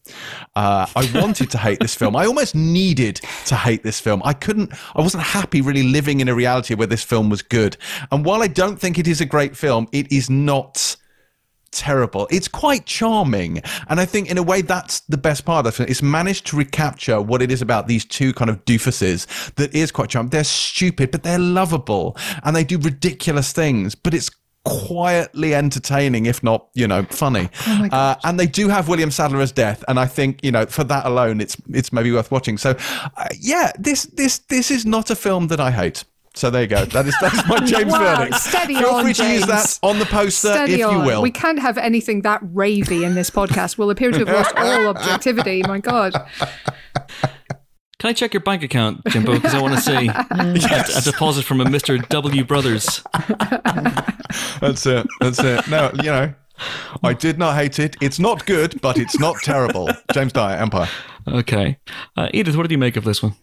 Uh, 0.57 0.87
I 0.97 1.11
wanted 1.15 1.51
to 1.53 1.59
hate 1.59 1.81
this 1.81 1.95
film. 1.95 2.17
I 2.17 2.27
almost 2.27 2.55
needed 2.55 3.21
to 3.47 3.57
hate 3.57 3.83
this 3.83 4.01
film. 4.01 4.21
I 4.25 4.33
couldn't. 4.33 4.73
I 4.95 5.01
wasn't 5.01 5.23
happy 5.23 5.61
really 5.61 5.85
living 5.85 6.21
in 6.21 6.29
a 6.29 6.35
reality 6.35 6.75
where 6.75 6.87
this 6.87 7.05
film 7.05 7.31
was 7.31 7.43
good. 7.43 7.77
And 8.11 8.25
while 8.25 8.43
I 8.43 8.49
don't 8.49 8.79
think 8.79 8.99
it 8.99 9.07
is 9.07 9.21
a 9.21 9.27
great 9.27 9.57
film, 9.57 9.89
it 9.93 10.11
is 10.11 10.29
not 10.29 10.97
terrible. 11.75 12.27
It's 12.31 12.49
quite 12.49 12.87
charming. 12.87 13.63
And 13.89 14.01
I 14.01 14.05
think 14.05 14.31
in 14.31 14.39
a 14.39 14.43
way 14.43 14.63
that's 14.63 15.01
the 15.01 15.19
best 15.19 15.45
part 15.45 15.67
of 15.67 15.79
it. 15.81 15.91
It's 15.91 16.03
managed 16.03 16.47
to 16.49 16.57
recapture 16.57 17.21
what 17.21 17.43
it 17.43 17.51
is 17.51 17.61
about 17.61 17.89
these 17.89 18.05
two 18.05 18.33
kind 18.33 18.51
of 18.51 18.65
doofuses 18.65 19.55
that 19.55 19.75
is 19.75 19.91
quite 19.91 20.11
charming. 20.11 20.31
They're 20.31 20.45
stupid, 20.45 21.11
but 21.11 21.23
they're 21.23 21.39
lovable 21.39 22.17
and 22.43 22.55
they 22.55 22.65
do 22.65 22.79
ridiculous 22.79 23.53
things, 23.53 23.95
but 23.95 24.15
it's 24.15 24.31
quietly 24.65 25.55
entertaining, 25.55 26.27
if 26.27 26.43
not, 26.43 26.69
you 26.75 26.89
know, 26.89 27.05
funny. 27.11 27.51
uh, 27.67 28.15
and 28.25 28.41
they 28.41 28.47
do 28.47 28.69
have 28.69 28.89
William 28.89 29.11
Sadler 29.11 29.41
as 29.41 29.53
death. 29.53 29.85
And 29.89 30.01
I 30.01 30.07
think, 30.07 30.43
you 30.43 30.51
know, 30.51 30.65
for 30.67 30.85
that 30.85 31.05
alone, 31.05 31.41
it's, 31.41 31.57
it's 31.69 31.93
maybe 31.93 32.11
worth 32.11 32.31
watching. 32.31 32.57
So 32.57 32.71
uh, 33.17 33.29
yeah, 33.39 33.73
this, 33.79 34.05
this, 34.05 34.39
this 34.39 34.71
is 34.71 34.87
not 34.87 35.11
a 35.11 35.17
film 35.17 35.49
that 35.49 35.61
I 35.61 35.71
hate. 35.71 36.05
So 36.37 36.51
there 36.51 36.63
you 36.63 36.69
go. 36.69 36.85
That 36.85 37.07
is 37.07 37.15
that's 37.21 37.49
my 37.49 37.61
James 37.65 37.93
Wow, 37.93 38.17
verdict. 38.17 38.37
steady 38.41 38.75
Feel 38.75 38.89
on, 38.89 39.05
free 39.05 39.13
to 39.15 39.33
use 39.33 39.47
that 39.47 39.79
on 39.83 40.01
the 40.01 40.05
poster 40.07 40.49
Steady 40.53 40.73
if 40.75 40.79
you 40.81 40.87
on. 40.87 41.07
will. 41.07 41.23
We 41.23 41.31
can't 41.31 41.61
have 41.61 41.79
anything 41.79 42.23
that 42.23 42.43
ravey 42.43 43.05
in 43.07 43.15
this 43.15 43.31
podcast. 43.31 43.79
We'll 43.79 43.91
appear 43.91 44.11
to 44.11 44.19
have 44.19 44.29
lost 44.29 44.55
all 44.57 44.87
objectivity. 44.97 45.63
My 45.63 45.79
God. 45.79 46.13
Can 47.99 48.11
I 48.11 48.13
check 48.13 48.35
your 48.35 48.41
bank 48.43 48.63
account, 48.63 49.01
Jimbo? 49.09 49.35
Because 49.35 49.55
I 49.55 49.63
want 49.63 49.75
to 49.77 49.81
see 49.81 50.09
a, 50.09 50.99
a 50.99 51.01
deposit 51.03 51.45
from 51.45 51.61
a 51.61 51.65
Mr. 51.65 52.07
W 52.09 52.45
Brothers. 52.45 53.03
That's 54.61 54.85
it. 54.87 55.07
That's 55.21 55.39
it. 55.39 55.69
No, 55.69 55.91
you 55.95 56.11
know, 56.11 56.35
I 57.03 57.15
did 57.15 57.39
not 57.39 57.55
hate 57.57 57.79
it. 57.79 57.97
It's 58.03 58.19
not 58.19 58.45
good, 58.45 58.81
but 58.83 58.99
it's 58.99 59.19
not 59.19 59.37
terrible. 59.43 59.89
James 60.13 60.33
Dyer, 60.33 60.57
Empire. 60.59 60.89
Okay. 61.29 61.79
Uh, 62.17 62.29
Edith, 62.35 62.57
what 62.57 62.65
did 62.65 62.73
you 62.73 62.79
make 62.79 62.97
of 62.97 63.05
this 63.05 63.23
one? 63.23 63.35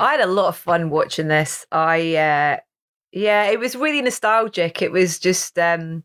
I 0.00 0.12
had 0.12 0.20
a 0.20 0.26
lot 0.26 0.48
of 0.48 0.56
fun 0.56 0.90
watching 0.90 1.28
this. 1.28 1.66
I 1.72 2.16
uh 2.16 2.56
yeah, 3.12 3.44
it 3.44 3.58
was 3.58 3.74
really 3.76 4.02
nostalgic. 4.02 4.82
It 4.82 4.92
was 4.92 5.18
just 5.18 5.58
um 5.58 6.04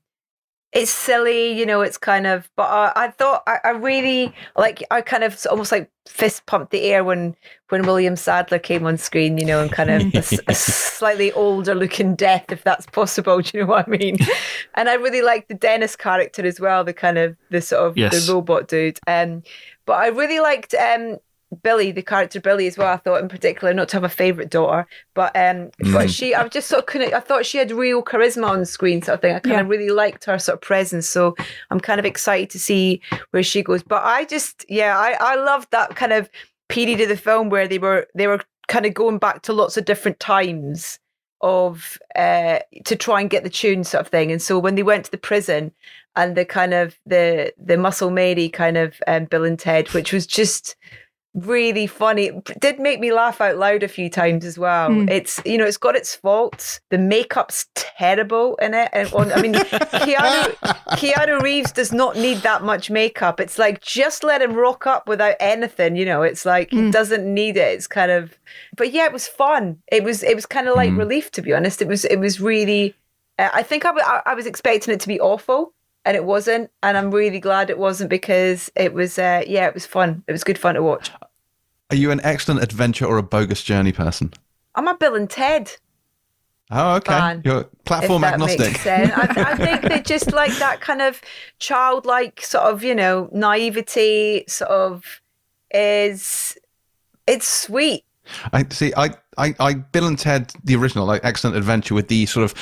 it's 0.73 0.91
silly, 0.91 1.53
you 1.57 1.65
know, 1.65 1.81
it's 1.81 1.97
kind 1.97 2.27
of 2.27 2.49
but 2.57 2.63
I, 2.69 2.91
I 3.05 3.07
thought 3.11 3.43
I, 3.47 3.59
I 3.63 3.69
really 3.69 4.33
like 4.57 4.83
I 4.91 4.99
kind 5.01 5.23
of 5.23 5.39
almost 5.49 5.71
like 5.71 5.89
fist 6.05 6.45
pumped 6.47 6.71
the 6.71 6.81
air 6.81 7.03
when 7.05 7.33
when 7.69 7.83
William 7.85 8.15
Sadler 8.17 8.59
came 8.59 8.85
on 8.85 8.97
screen, 8.97 9.37
you 9.37 9.45
know, 9.45 9.61
and 9.61 9.71
kind 9.71 9.89
of 9.89 10.01
a, 10.13 10.39
a 10.49 10.53
slightly 10.55 11.31
older 11.31 11.73
looking 11.73 12.13
death, 12.15 12.51
if 12.51 12.63
that's 12.63 12.85
possible. 12.87 13.39
Do 13.41 13.57
you 13.57 13.63
know 13.63 13.69
what 13.69 13.87
I 13.87 13.91
mean? 13.91 14.17
and 14.75 14.89
I 14.89 14.95
really 14.95 15.21
liked 15.21 15.47
the 15.47 15.53
Dennis 15.55 15.95
character 15.95 16.45
as 16.45 16.59
well, 16.59 16.83
the 16.83 16.93
kind 16.93 17.17
of 17.17 17.37
the 17.51 17.61
sort 17.61 17.87
of 17.87 17.97
Yes. 17.97 18.25
the 18.27 18.33
robot 18.33 18.67
dude. 18.67 18.99
Um 19.07 19.43
but 19.85 19.93
I 19.93 20.07
really 20.07 20.39
liked 20.41 20.73
um 20.73 21.19
Billy, 21.55 21.91
the 21.91 22.01
character 22.01 22.39
Billy 22.39 22.67
as 22.67 22.77
well. 22.77 22.93
I 22.93 22.97
thought 22.97 23.21
in 23.21 23.29
particular, 23.29 23.73
not 23.73 23.89
to 23.89 23.97
have 23.97 24.03
a 24.03 24.09
favourite 24.09 24.49
daughter, 24.49 24.87
but 25.13 25.35
um, 25.35 25.71
but 25.91 26.09
she, 26.09 26.35
I 26.35 26.47
just 26.47 26.67
sort 26.67 26.79
of 26.79 26.85
couldn't. 26.85 27.13
I 27.13 27.19
thought 27.19 27.45
she 27.45 27.57
had 27.57 27.71
real 27.71 28.03
charisma 28.03 28.47
on 28.47 28.65
screen, 28.65 29.01
sort 29.01 29.15
of 29.15 29.21
thing. 29.21 29.35
I 29.35 29.39
kind 29.39 29.61
of 29.61 29.69
really 29.69 29.89
liked 29.89 30.25
her 30.25 30.37
sort 30.39 30.55
of 30.57 30.61
presence, 30.61 31.07
so 31.07 31.35
I'm 31.71 31.79
kind 31.79 31.99
of 31.99 32.05
excited 32.05 32.49
to 32.51 32.59
see 32.59 33.01
where 33.31 33.43
she 33.43 33.63
goes. 33.63 33.83
But 33.83 34.03
I 34.03 34.25
just, 34.25 34.65
yeah, 34.69 34.97
I 34.97 35.17
I 35.19 35.35
loved 35.35 35.71
that 35.71 35.95
kind 35.95 36.13
of 36.13 36.29
period 36.69 37.01
of 37.01 37.09
the 37.09 37.17
film 37.17 37.49
where 37.49 37.67
they 37.67 37.77
were 37.77 38.07
they 38.15 38.27
were 38.27 38.41
kind 38.67 38.85
of 38.85 38.93
going 38.93 39.17
back 39.17 39.41
to 39.43 39.53
lots 39.53 39.77
of 39.77 39.85
different 39.85 40.19
times 40.19 40.99
of 41.41 41.97
uh 42.15 42.59
to 42.85 42.95
try 42.95 43.21
and 43.21 43.29
get 43.29 43.43
the 43.43 43.49
tune 43.49 43.83
sort 43.83 44.01
of 44.01 44.07
thing 44.07 44.31
and 44.31 44.41
so 44.41 44.57
when 44.57 44.75
they 44.75 44.83
went 44.83 45.05
to 45.05 45.11
the 45.11 45.17
prison 45.17 45.71
and 46.15 46.35
the 46.35 46.45
kind 46.45 46.73
of 46.73 46.97
the 47.05 47.53
the 47.57 47.77
muscle 47.77 48.09
mary 48.09 48.49
kind 48.49 48.77
of 48.77 49.01
um, 49.07 49.25
bill 49.25 49.43
and 49.43 49.59
ted 49.59 49.87
which 49.89 50.13
was 50.13 50.25
just 50.25 50.75
really 51.35 51.85
funny. 51.85 52.27
It 52.27 52.59
did 52.59 52.79
make 52.79 52.99
me 52.99 53.11
laugh 53.13 53.41
out 53.41 53.57
loud 53.57 53.83
a 53.83 53.87
few 53.87 54.09
times 54.09 54.45
as 54.45 54.57
well. 54.57 54.89
Mm. 54.89 55.09
it's 55.09 55.39
you 55.45 55.57
know 55.57 55.65
it's 55.65 55.77
got 55.77 55.95
its 55.95 56.15
faults. 56.15 56.79
The 56.89 56.97
makeup's 56.97 57.67
terrible 57.75 58.55
in 58.57 58.73
it. 58.73 58.89
And 58.93 59.11
on, 59.13 59.31
i 59.33 59.41
mean 59.41 59.53
keanu 59.53 60.55
keanu 60.97 61.41
reeves 61.41 61.71
does 61.71 61.91
not 61.91 62.15
need 62.15 62.37
that 62.37 62.63
much 62.63 62.89
makeup. 62.89 63.39
It's 63.39 63.57
like 63.59 63.81
just 63.81 64.23
let 64.23 64.41
him 64.41 64.53
rock 64.53 64.87
up 64.87 65.07
without 65.07 65.35
anything 65.39 65.95
you 65.95 66.05
know? 66.05 66.21
It's 66.23 66.45
like 66.45 66.71
he 66.71 66.77
Mm. 66.85 66.91
doesn't 66.91 67.25
need 67.33 67.57
it. 67.57 67.73
It's 67.75 67.87
kind 67.87 68.11
of 68.11 68.37
but 68.77 68.91
yeah 68.93 69.05
it 69.05 69.13
was 69.13 69.27
fun. 69.27 69.77
It 69.91 70.03
was 70.03 70.23
it 70.23 70.35
was 70.35 70.45
kind 70.45 70.67
of 70.67 70.75
like 70.75 70.91
Mm. 70.91 70.97
relief 70.99 71.31
to 71.31 71.41
be 71.41 71.53
honest. 71.53 71.81
It 71.81 71.87
was 71.87 72.05
it 72.05 72.17
was 72.19 72.39
really 72.39 72.95
uh, 73.39 73.49
i 73.53 73.61
think 73.63 73.83
I 73.85 73.89
I- 73.91 74.21
I 74.27 74.33
was 74.35 74.45
expecting 74.45 74.93
it 74.93 74.99
to 75.01 75.07
be 75.09 75.19
awful 75.19 75.73
and 76.05 76.15
it 76.15 76.23
wasn't. 76.23 76.69
And 76.83 76.95
i'm 76.97 77.11
really 77.11 77.39
glad 77.39 77.69
it 77.69 77.77
wasn't 77.77 78.09
because 78.09 78.71
it 78.75 78.93
was 78.93 79.17
uh, 79.19 79.43
yeah 79.47 79.67
it 79.67 79.73
was 79.73 79.85
fun. 79.85 80.23
It 80.27 80.31
was 80.31 80.43
good 80.43 80.57
fun 80.57 80.75
to 80.75 80.83
watch 80.83 81.11
Are 81.91 81.95
you 81.95 82.11
an 82.11 82.21
excellent 82.23 82.63
adventure 82.63 83.05
or 83.05 83.17
a 83.17 83.23
bogus 83.23 83.63
journey 83.63 83.91
person? 83.91 84.33
i'm 84.75 84.87
a 84.87 84.95
bill 84.95 85.15
and 85.15 85.29
ted 85.29 85.77
Oh, 86.71 86.95
okay. 86.95 87.13
Fine. 87.13 87.41
You're 87.45 87.65
platform 87.85 88.23
agnostic. 88.23 88.85
I, 88.87 89.03
I 89.37 89.55
think 89.57 89.81
they 89.83 90.01
just 90.01 90.33
like 90.33 90.51
that 90.57 90.81
kind 90.81 91.01
of 91.01 91.21
childlike 91.59 92.41
sort 92.41 92.63
of, 92.63 92.83
you 92.83 92.95
know, 92.95 93.29
naivety 93.31 94.45
sort 94.47 94.71
of 94.71 95.21
is 95.71 96.57
it's 97.27 97.47
sweet. 97.47 98.03
I 98.51 98.65
see. 98.69 98.91
I, 98.97 99.11
I, 99.37 99.53
I, 99.59 99.73
Bill 99.75 100.07
and 100.07 100.17
Ted, 100.17 100.53
the 100.63 100.75
original, 100.75 101.05
like 101.05 101.21
excellent 101.23 101.55
adventure 101.55 101.93
with 101.93 102.07
the 102.07 102.25
sort 102.25 102.45
of 102.45 102.55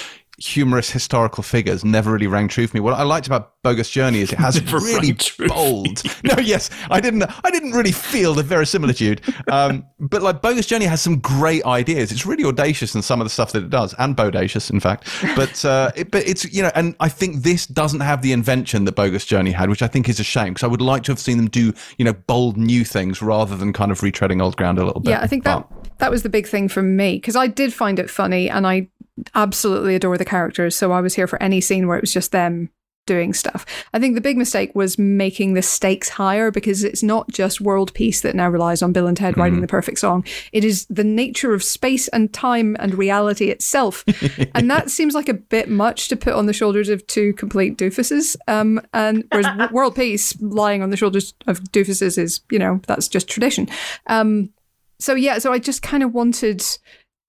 humorous 0.46 0.90
historical 0.90 1.44
figures, 1.44 1.86
never 1.86 2.12
really 2.12 2.28
rang 2.28 2.48
true 2.48 2.68
for 2.68 2.76
me. 2.76 2.82
What 2.82 2.94
I 2.94 3.04
liked 3.04 3.28
about 3.28 3.62
Bogus 3.64 3.90
Journey 3.90 4.20
is 4.20 4.34
it 4.34 4.40
has 4.40 4.62
really 4.74 5.10
rang 5.10 5.16
true 5.16 5.48
for 5.48 5.54
bold. 5.54 6.04
No, 6.24 6.36
yes, 6.42 6.70
I 6.90 7.02
didn't. 7.02 7.24
I 7.44 7.52
didn't 7.52 7.72
really 7.72 7.92
feel 7.92 8.34
the 8.34 8.44
verisimilitude. 8.44 9.22
Um, 9.52 9.86
but 10.00 10.22
like 10.22 10.42
Bogus 10.42 10.66
Journey 10.66 10.86
has 10.86 11.02
some 11.02 11.20
great 11.20 11.66
ideas. 11.66 12.12
It's 12.12 12.26
really 12.26 12.46
audacious 12.46 12.96
in 12.96 13.02
some 13.02 13.20
of 13.20 13.26
the 13.26 13.30
stuff 13.30 13.52
that 13.52 13.64
it 13.64 13.70
does, 13.70 13.94
and 14.00 14.16
bodacious, 14.16 14.72
in 14.72 14.80
fact. 14.80 15.10
But 15.36 15.64
uh, 15.66 15.92
it, 15.96 16.12
but 16.12 16.26
it's 16.28 16.52
you 16.54 16.64
know, 16.64 16.72
and 16.76 16.96
I 17.00 17.10
think 17.10 17.44
this 17.44 17.68
doesn't 17.68 18.00
have 18.00 18.22
the 18.22 18.32
invention 18.32 18.86
that 18.86 18.96
Bogus 18.96 19.26
Journey 19.26 19.52
had, 19.52 19.70
which 19.70 19.82
I 19.82 19.88
think 19.88 20.08
is 20.08 20.20
a 20.20 20.24
shame 20.24 20.54
because 20.54 20.64
I 20.64 20.68
would 20.68 20.82
like 20.82 21.04
to 21.04 21.12
have 21.12 21.20
seen 21.20 21.38
them 21.38 21.50
do 21.50 21.74
you 21.98 22.06
know 22.06 22.14
bold 22.14 22.58
new 22.58 22.86
things 22.86 23.22
rather 23.22 23.56
than 23.58 23.74
kind 23.74 23.92
of 23.92 24.00
retreading 24.00 24.42
old 24.42 24.56
ground 24.56 24.80
a 24.80 24.86
little 24.86 25.02
bit. 25.02 25.12
Yeah, 25.12 25.22
I 25.22 25.28
think 25.28 25.44
that 25.44 25.68
But- 25.70 25.84
that 26.00 26.12
was 26.12 26.24
the 26.24 26.30
big 26.30 26.48
thing 26.48 26.68
for 26.68 26.82
me 26.82 27.16
because 27.16 27.36
I 27.36 27.48
did 27.48 27.74
find 27.74 28.00
it 28.00 28.10
funny 28.10 28.50
and 28.50 28.66
I 28.68 28.90
absolutely 29.36 29.96
adore 29.96 30.18
the 30.18 30.26
characters. 30.26 30.76
So 30.76 30.92
I 30.92 31.02
was 31.02 31.16
here 31.16 31.28
for 31.28 31.42
any 31.42 31.62
scene 31.62 31.88
where 31.88 31.98
it 31.98 32.02
was 32.02 32.14
just 32.14 32.32
them 32.32 32.70
doing 33.06 33.34
stuff. 33.34 33.66
I 33.94 34.00
think 34.00 34.16
the 34.16 34.22
big 34.22 34.38
mistake 34.38 34.74
was 34.76 34.98
making 34.98 35.54
the 35.54 35.62
stakes 35.62 36.08
higher 36.08 36.52
because 36.52 36.84
it's 36.84 37.04
not 37.04 37.30
just 37.30 37.60
world 37.60 37.94
peace 37.94 38.22
that 38.22 38.36
now 38.36 38.50
relies 38.50 38.82
on 38.82 38.94
Bill 38.94 39.08
and 39.08 39.18
Ted 39.18 39.38
writing 39.38 39.62
the 39.62 39.68
perfect 39.68 40.00
song. 40.00 40.26
It 40.52 40.64
is 40.64 40.86
the 40.90 41.04
nature 41.04 41.54
of 41.54 41.64
space 41.64 42.08
and 42.10 42.34
time 42.34 42.78
and 42.80 42.96
reality 42.96 43.50
itself. 43.50 44.06
and 44.56 44.72
that 44.72 44.90
seems 44.90 45.16
like 45.16 45.28
a 45.28 45.34
bit 45.34 45.70
much 45.70 46.08
to 46.10 46.16
put 46.16 46.34
on 46.34 46.46
the 46.46 46.54
shoulders 46.54 46.90
of 46.90 47.06
two 47.08 47.34
complete 47.34 47.78
doofuses. 47.78 48.38
Um, 48.48 48.82
and 48.94 49.26
whereas 49.32 49.72
world 49.72 49.96
peace 49.96 50.40
lying 50.42 50.82
on 50.82 50.90
the 50.90 50.98
shoulders 50.98 51.34
of 51.48 51.60
doofuses 51.60 52.18
is, 52.18 52.42
you 52.50 52.60
know, 52.60 52.80
that's 52.88 53.08
just 53.10 53.28
tradition. 53.28 53.68
Um, 54.08 54.54
so 55.00 55.14
yeah, 55.16 55.40
so 55.40 55.52
I 55.52 55.60
just 55.60 55.82
kind 55.82 56.04
of 56.04 56.14
wanted 56.14 56.64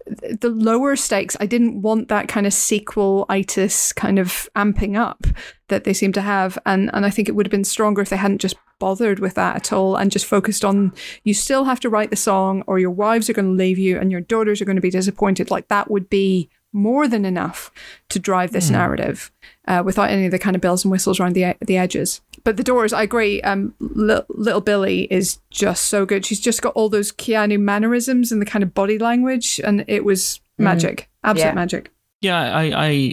the 0.07 0.51
lower 0.51 0.97
stakes. 0.97 1.37
I 1.41 1.47
didn't 1.47 1.83
want 1.83 2.09
that 2.09 2.29
kind 2.29 2.47
of 2.47 2.53
sequel 2.53 3.27
itis 3.29 3.93
kind 3.93 4.19
of 4.19 4.49
amping 4.55 4.99
up 4.99 5.27
that 5.69 5.85
they 5.85 5.95
seem 5.95 6.13
to 6.13 6.21
have, 6.21 6.59
and 6.67 6.91
and 6.93 7.07
I 7.07 7.11
think 7.11 7.29
it 7.29 7.33
would 7.33 7.47
have 7.47 7.51
been 7.51 7.65
stronger 7.65 8.03
if 8.03 8.11
they 8.11 8.17
hadn't 8.17 8.41
just 8.41 8.57
bothered 8.79 9.19
with 9.19 9.35
that 9.35 9.57
at 9.57 9.73
all 9.73 9.97
and 9.97 10.11
just 10.11 10.27
focused 10.27 10.65
on 10.65 10.93
you 11.23 11.33
still 11.33 11.65
have 11.65 11.81
to 11.81 11.89
write 11.89 12.11
the 12.11 12.17
song 12.17 12.63
or 12.67 12.79
your 12.79 12.91
wives 12.91 13.31
are 13.31 13.33
going 13.33 13.47
to 13.47 13.53
leave 13.53 13.79
you 13.79 13.99
and 13.99 14.11
your 14.11 14.21
daughters 14.21 14.61
are 14.61 14.65
going 14.65 14.77
to 14.77 14.83
be 14.83 14.91
disappointed. 14.91 15.51
Like 15.51 15.69
that 15.69 15.91
would 15.91 16.11
be 16.11 16.51
more 16.73 17.07
than 17.07 17.25
enough 17.25 17.71
to 18.09 18.19
drive 18.19 18.51
this 18.51 18.69
narrative 18.69 19.31
uh, 19.69 19.83
without 19.85 20.11
any 20.11 20.27
of 20.27 20.33
the 20.33 20.39
kind 20.41 20.57
of 20.57 20.61
bells 20.61 20.85
and 20.85 20.91
whistles 20.91 21.21
around 21.21 21.35
the 21.35 21.55
the 21.61 21.77
edges. 21.77 22.21
But 22.45 22.57
the 22.59 22.63
doors, 22.63 22.93
I 22.93 23.03
agree. 23.03 23.41
Um, 23.41 23.75
Li- 23.81 24.21
little 24.29 24.61
Billy 24.61 25.05
is 25.11 25.39
just 25.51 25.87
so 25.87 26.05
good. 26.05 26.27
She's 26.27 26.41
just 26.41 26.61
got 26.63 26.75
all 26.75 26.89
those 26.91 27.11
Keanu 27.11 27.59
mannerisms 27.59 28.31
and 28.31 28.41
the 28.41 28.47
kind 28.47 28.63
of 28.63 28.75
body 28.75 28.99
language, 28.99 29.61
and 29.65 29.85
it 29.89 30.05
was 30.05 30.41
magic, 30.59 31.09
absolute 31.25 31.49
Yeah. 31.49 31.55
magic. 31.55 31.91
Yeah, 32.21 32.39
I, 32.55 32.87
I 32.87 33.13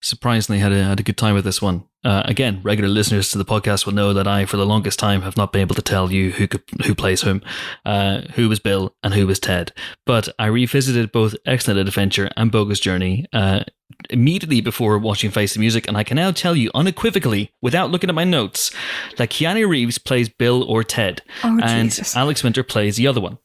surprisingly 0.00 0.60
had 0.60 0.72
a 0.72 0.84
had 0.84 1.00
a 1.00 1.02
good 1.02 1.16
time 1.16 1.34
with 1.34 1.44
this 1.44 1.60
one. 1.62 1.84
Uh, 2.02 2.22
again, 2.24 2.60
regular 2.62 2.88
listeners 2.88 3.30
to 3.30 3.36
the 3.36 3.44
podcast 3.44 3.84
will 3.84 3.92
know 3.92 4.14
that 4.14 4.26
I, 4.26 4.46
for 4.46 4.56
the 4.56 4.64
longest 4.64 4.98
time, 4.98 5.20
have 5.20 5.36
not 5.36 5.52
been 5.52 5.60
able 5.60 5.74
to 5.74 5.82
tell 5.82 6.10
you 6.10 6.30
who 6.30 6.48
could, 6.48 6.62
who 6.86 6.94
plays 6.94 7.20
whom, 7.20 7.42
uh, 7.84 8.22
who 8.36 8.48
was 8.48 8.58
Bill 8.58 8.94
and 9.02 9.12
who 9.12 9.26
was 9.26 9.38
Ted. 9.38 9.72
But 10.06 10.30
I 10.38 10.46
revisited 10.46 11.12
both 11.12 11.34
Excellent 11.44 11.78
Adventure 11.86 12.30
and 12.38 12.50
Bogus 12.50 12.80
Journey 12.80 13.26
uh, 13.34 13.64
immediately 14.08 14.62
before 14.62 14.96
watching 14.98 15.30
Face 15.30 15.52
the 15.52 15.60
Music, 15.60 15.86
and 15.86 15.96
I 15.98 16.02
can 16.04 16.16
now 16.16 16.30
tell 16.30 16.56
you 16.56 16.70
unequivocally, 16.74 17.52
without 17.60 17.90
looking 17.90 18.08
at 18.08 18.16
my 18.16 18.24
notes, 18.24 18.70
that 19.18 19.28
Keanu 19.28 19.68
Reeves 19.68 19.98
plays 19.98 20.30
Bill 20.30 20.62
or 20.64 20.82
Ted, 20.82 21.20
Oh, 21.44 21.60
and 21.62 21.90
Jesus. 21.90 22.16
Alex 22.16 22.42
Winter 22.42 22.62
plays 22.62 22.96
the 22.96 23.06
other 23.08 23.20
one. 23.20 23.36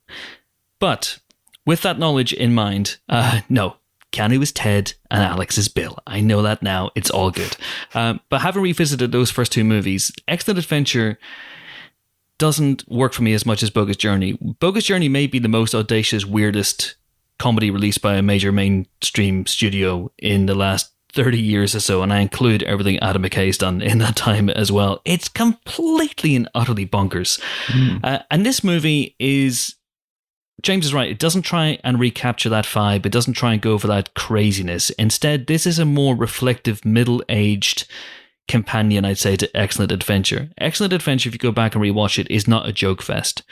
But 0.80 1.20
with 1.66 1.82
that 1.82 2.00
knowledge 2.00 2.32
in 2.32 2.54
mind, 2.54 3.00
uh, 3.10 3.42
no, 3.50 3.76
Keanu 4.16 4.42
is 4.42 4.54
Ted 4.54 4.94
and 5.12 5.22
Alex 5.22 5.58
is 5.58 5.68
Bill. 5.68 5.98
I 6.08 6.22
know 6.22 6.42
that 6.42 6.64
now. 6.64 6.90
It's 6.96 7.10
all 7.10 7.32
good. 7.32 7.58
Um, 7.94 8.22
but 8.30 8.42
having 8.42 8.64
revisited 8.64 9.12
those 9.12 9.30
first 9.30 9.52
two 9.52 9.66
movies, 9.66 10.12
Excellent 10.28 10.58
Adventure 10.58 11.20
doesn't 12.38 12.90
work 12.90 13.12
for 13.12 13.24
me 13.24 13.34
as 13.34 13.46
much 13.46 13.62
as 13.62 13.70
Bogus 13.70 13.98
Journey. 13.98 14.38
Bogus 14.60 14.86
Journey 14.86 15.10
may 15.10 15.28
be 15.28 15.40
the 15.40 15.50
most 15.50 15.76
audacious, 15.76 16.26
weirdest 16.26 16.96
comedy 17.40 17.70
released 17.70 18.02
by 18.02 18.16
a 18.16 18.22
major 18.22 18.54
mainstream 18.54 19.46
studio 19.46 20.10
in 20.18 20.46
the 20.46 20.56
last 20.56 20.92
30 21.12 21.40
years 21.40 21.76
or 21.76 21.80
so, 21.82 22.02
and 22.02 22.14
I 22.14 22.20
include 22.20 22.64
everything 22.64 23.00
Adam 23.00 23.24
McKay's 23.24 23.58
done 23.58 23.82
in 23.82 23.98
that 23.98 24.16
time 24.16 24.50
as 24.50 24.72
well. 24.72 25.02
It's 25.04 25.28
completely 25.28 26.36
and 26.36 26.50
utterly 26.56 26.86
bonkers. 26.86 27.42
Uh, 28.04 28.20
and 28.32 28.46
this 28.46 28.64
movie 28.64 29.16
is 29.20 29.76
James 30.66 30.88
is 30.88 30.96
right. 30.96 31.12
It 31.12 31.20
doesn't 31.20 31.44
try 31.44 31.78
and 31.84 32.00
recapture 32.00 32.50
that 32.50 32.66
vibe. 32.66 33.06
It 33.06 33.12
doesn't 33.12 33.36
try 33.36 33.54
and 33.54 33.62
go 33.62 33.78
for 33.78 33.86
that 33.86 34.16
craziness. 34.16 34.90
Instead, 34.90 35.46
this 35.46 35.68
is 35.68 35.78
a 35.78 35.86
more 35.86 36.16
reflective, 36.16 36.84
middle 36.84 37.24
aged 37.30 37.88
companion, 38.48 39.06
I'd 39.06 39.20
say, 39.20 39.36
to 39.36 39.56
Excellent 39.56 39.92
Adventure. 39.92 40.50
Excellent 40.58 40.92
Adventure, 40.92 41.30
if 41.30 41.36
you 41.36 41.40
go 41.40 41.52
back 41.52 41.76
and 41.76 41.84
rewatch 41.84 42.18
it, 42.18 42.32
is 42.32 42.48
not 42.48 42.68
a 42.68 42.74
joke 42.74 43.04
fest. 43.04 43.44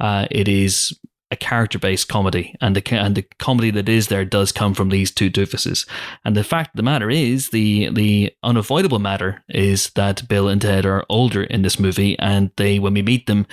Uh, 0.00 0.26
it 0.28 0.48
is 0.48 0.92
a 1.30 1.36
character 1.36 1.78
based 1.78 2.08
comedy, 2.08 2.56
and 2.60 2.74
the 2.74 2.94
and 2.96 3.14
the 3.14 3.24
comedy 3.38 3.70
that 3.70 3.88
is 3.88 4.08
there 4.08 4.24
does 4.24 4.50
come 4.50 4.74
from 4.74 4.88
these 4.88 5.12
two 5.12 5.30
doofuses. 5.30 5.88
And 6.24 6.36
the 6.36 6.44
fact 6.44 6.70
of 6.70 6.76
the 6.76 6.82
matter 6.82 7.10
is, 7.10 7.50
the 7.50 7.90
the 7.90 8.32
unavoidable 8.42 8.98
matter 8.98 9.44
is 9.48 9.90
that 9.90 10.28
Bill 10.28 10.48
and 10.48 10.60
Ted 10.60 10.84
are 10.84 11.04
older 11.08 11.44
in 11.44 11.62
this 11.62 11.78
movie, 11.78 12.18
and 12.18 12.50
they 12.56 12.80
when 12.80 12.94
we 12.94 13.02
meet 13.02 13.26
them, 13.26 13.46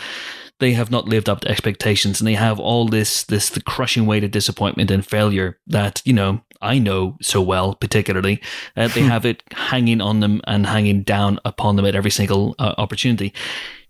they 0.64 0.72
have 0.74 0.90
not 0.90 1.10
lived 1.10 1.28
up 1.28 1.42
to 1.42 1.50
expectations, 1.50 2.22
and 2.22 2.28
they 2.28 2.36
have 2.36 2.58
all 2.58 2.88
this 2.88 3.24
this 3.24 3.50
the 3.50 3.62
crushing 3.62 4.06
weight 4.06 4.24
of 4.24 4.32
disappointment 4.32 4.90
and 4.90 5.06
failure 5.06 5.60
that 5.68 6.02
you 6.06 6.14
know 6.14 6.42
I 6.62 6.80
know 6.80 7.18
so 7.22 7.42
well, 7.42 7.76
particularly. 7.76 8.42
Uh, 8.78 8.88
they 8.88 9.02
have 9.14 9.26
it 9.26 9.44
hanging 9.52 10.00
on 10.00 10.22
them 10.22 10.40
and 10.48 10.66
hanging 10.66 11.04
down 11.04 11.40
upon 11.44 11.76
them 11.76 11.86
at 11.86 11.96
every 11.96 12.12
single 12.12 12.56
uh, 12.60 12.76
opportunity. 12.78 13.34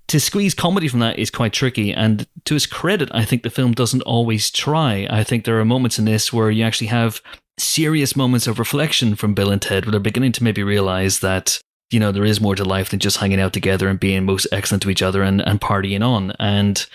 to 0.08 0.20
squeeze 0.20 0.56
comedy 0.56 0.88
from 0.88 1.00
that 1.00 1.20
is 1.20 1.30
quite 1.30 1.54
tricky. 1.54 1.94
And 1.94 2.28
to 2.46 2.56
his 2.56 2.66
credit, 2.66 3.10
I 3.14 3.24
think 3.24 3.44
the 3.44 3.52
film 3.52 3.74
doesn't 3.74 4.02
always 4.02 4.50
try. 4.50 5.08
I 5.10 5.24
think 5.24 5.46
there 5.46 5.60
are 5.60 5.66
moments 5.66 6.00
in 6.00 6.06
this 6.06 6.34
where 6.34 6.50
you 6.50 6.64
actually 6.64 6.88
have 6.88 7.22
serious 7.60 8.16
moments 8.16 8.48
of 8.48 8.58
reflection 8.58 9.16
from 9.16 9.36
Bill 9.36 9.52
and 9.52 9.62
Ted, 9.62 9.86
where 9.86 9.92
they're 9.92 10.00
beginning 10.00 10.32
to 10.34 10.44
maybe 10.44 10.64
realize 10.64 11.20
that 11.20 11.62
you 11.94 12.00
know 12.00 12.12
there 12.12 12.26
is 12.26 12.42
more 12.42 12.56
to 12.56 12.66
life 12.66 12.90
than 12.90 13.00
just 13.00 13.18
hanging 13.18 13.40
out 13.40 13.54
together 13.54 13.88
and 13.88 14.00
being 14.00 14.26
most 14.26 14.48
excellent 14.52 14.82
to 14.84 14.90
each 14.90 15.02
other 15.02 15.22
and, 15.22 15.42
and 15.42 15.62
partying 15.62 16.06
on. 16.06 16.32
And 16.40 16.86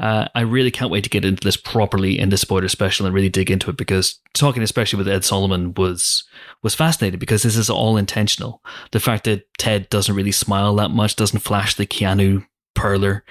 uh, 0.00 0.28
I 0.34 0.42
really 0.42 0.70
can't 0.70 0.90
wait 0.90 1.04
to 1.04 1.10
get 1.10 1.24
into 1.24 1.42
this 1.42 1.56
properly 1.56 2.18
in 2.18 2.28
the 2.28 2.36
spoiler 2.36 2.68
special 2.68 3.06
and 3.06 3.14
really 3.14 3.28
dig 3.28 3.50
into 3.50 3.70
it 3.70 3.76
because 3.76 4.20
talking 4.34 4.62
especially 4.62 4.96
with 4.96 5.08
Ed 5.08 5.24
Solomon 5.24 5.74
was 5.74 6.24
was 6.62 6.74
fascinating 6.74 7.20
because 7.20 7.42
this 7.42 7.56
is 7.56 7.70
all 7.70 7.96
intentional. 7.96 8.62
The 8.90 9.00
fact 9.00 9.24
that 9.24 9.46
Ted 9.58 9.88
doesn't 9.88 10.14
really 10.14 10.32
smile 10.32 10.74
that 10.76 10.90
much, 10.90 11.16
doesn't 11.16 11.40
flash 11.40 11.74
the 11.74 11.86
Keanu 11.86 12.46
perler. 12.78 13.22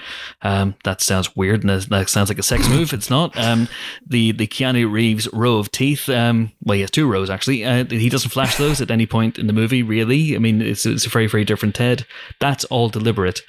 Um, 0.41 0.75
that 0.83 1.01
sounds 1.01 1.35
weird 1.35 1.63
and 1.63 1.81
that 1.81 2.09
sounds 2.09 2.29
like 2.29 2.39
a 2.39 2.43
sex 2.43 2.67
move. 2.69 2.93
It's 2.93 3.09
not. 3.09 3.37
Um, 3.37 3.67
the 4.05 4.31
the 4.31 4.47
Keanu 4.47 4.91
Reeves 4.91 5.27
row 5.33 5.57
of 5.57 5.71
teeth. 5.71 6.09
Um, 6.09 6.51
well, 6.63 6.75
he 6.75 6.81
has 6.81 6.91
two 6.91 7.09
rows 7.09 7.29
actually. 7.29 7.63
Uh, 7.63 7.85
he 7.85 8.09
doesn't 8.09 8.31
flash 8.31 8.57
those 8.57 8.81
at 8.81 8.91
any 8.91 9.05
point 9.05 9.39
in 9.39 9.47
the 9.47 9.53
movie. 9.53 9.83
Really, 9.83 10.35
I 10.35 10.39
mean, 10.39 10.61
it's 10.61 10.85
it's 10.85 11.05
a 11.05 11.09
very 11.09 11.27
very 11.27 11.45
different 11.45 11.75
Ted. 11.75 12.05
That's 12.39 12.65
all 12.65 12.89
deliberate. 12.89 13.41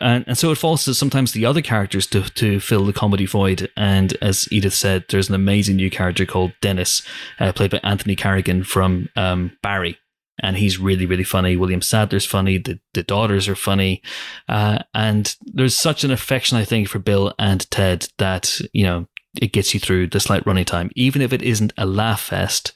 And, 0.00 0.24
and 0.26 0.36
so 0.36 0.50
it 0.50 0.58
falls 0.58 0.84
to 0.84 0.94
sometimes 0.94 1.30
the 1.32 1.46
other 1.46 1.62
characters 1.62 2.08
to, 2.08 2.22
to 2.22 2.58
fill 2.58 2.84
the 2.84 2.92
comedy 2.92 3.24
void. 3.24 3.70
And 3.76 4.16
as 4.20 4.48
Edith 4.50 4.74
said, 4.74 5.04
there's 5.08 5.28
an 5.28 5.36
amazing 5.36 5.76
new 5.76 5.90
character 5.90 6.26
called 6.26 6.52
Dennis, 6.60 7.02
uh, 7.38 7.52
played 7.52 7.70
by 7.70 7.80
Anthony 7.84 8.16
Carrigan 8.16 8.64
from 8.64 9.08
um, 9.14 9.56
Barry 9.62 9.96
and 10.40 10.56
he's 10.56 10.78
really 10.78 11.06
really 11.06 11.24
funny. 11.24 11.56
William 11.56 11.82
Sadler's 11.82 12.26
funny. 12.26 12.58
The 12.58 12.80
the 12.94 13.02
daughters 13.02 13.48
are 13.48 13.56
funny, 13.56 14.02
uh, 14.48 14.80
and 14.94 15.34
there's 15.44 15.76
such 15.76 16.04
an 16.04 16.10
affection 16.10 16.56
I 16.58 16.64
think 16.64 16.88
for 16.88 16.98
Bill 16.98 17.34
and 17.38 17.68
Ted 17.70 18.08
that 18.18 18.60
you 18.72 18.84
know 18.84 19.06
it 19.40 19.52
gets 19.52 19.74
you 19.74 19.80
through 19.80 20.08
the 20.08 20.20
slight 20.20 20.46
running 20.46 20.64
time, 20.64 20.90
even 20.94 21.22
if 21.22 21.32
it 21.32 21.42
isn't 21.42 21.72
a 21.76 21.86
laugh 21.86 22.20
fest. 22.20 22.72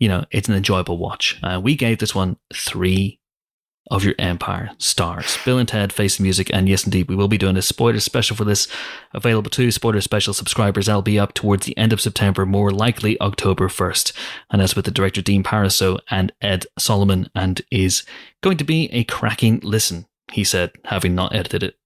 You 0.00 0.08
know, 0.08 0.24
it's 0.30 0.48
an 0.48 0.54
enjoyable 0.54 0.98
watch. 0.98 1.38
Uh, 1.42 1.60
we 1.62 1.76
gave 1.76 1.98
this 1.98 2.14
one 2.14 2.36
three 2.52 3.20
of 3.90 4.04
your 4.04 4.14
empire 4.18 4.70
stars. 4.78 5.36
Bill 5.44 5.58
and 5.58 5.68
Ted 5.68 5.92
Face 5.92 6.16
the 6.16 6.22
Music, 6.22 6.50
and 6.52 6.68
yes, 6.68 6.84
indeed, 6.84 7.08
we 7.08 7.16
will 7.16 7.28
be 7.28 7.38
doing 7.38 7.56
a 7.56 7.62
spoiler 7.62 8.00
special 8.00 8.36
for 8.36 8.44
this, 8.44 8.66
available 9.12 9.50
to 9.50 9.70
spoiler 9.70 10.00
special 10.00 10.32
subscribers. 10.32 10.88
I'll 10.88 11.02
be 11.02 11.18
up 11.18 11.34
towards 11.34 11.66
the 11.66 11.76
end 11.76 11.92
of 11.92 12.00
September, 12.00 12.46
more 12.46 12.70
likely 12.70 13.20
October 13.20 13.68
1st. 13.68 14.12
And 14.50 14.62
as 14.62 14.74
with 14.74 14.86
the 14.86 14.90
director 14.90 15.20
Dean 15.20 15.42
Parisot 15.42 16.00
and 16.10 16.32
Ed 16.40 16.66
Solomon, 16.78 17.28
and 17.34 17.60
is 17.70 18.04
going 18.40 18.56
to 18.56 18.64
be 18.64 18.86
a 18.92 19.04
cracking 19.04 19.60
listen, 19.62 20.06
he 20.32 20.44
said, 20.44 20.72
having 20.84 21.14
not 21.14 21.34
edited 21.34 21.62
it. 21.62 21.76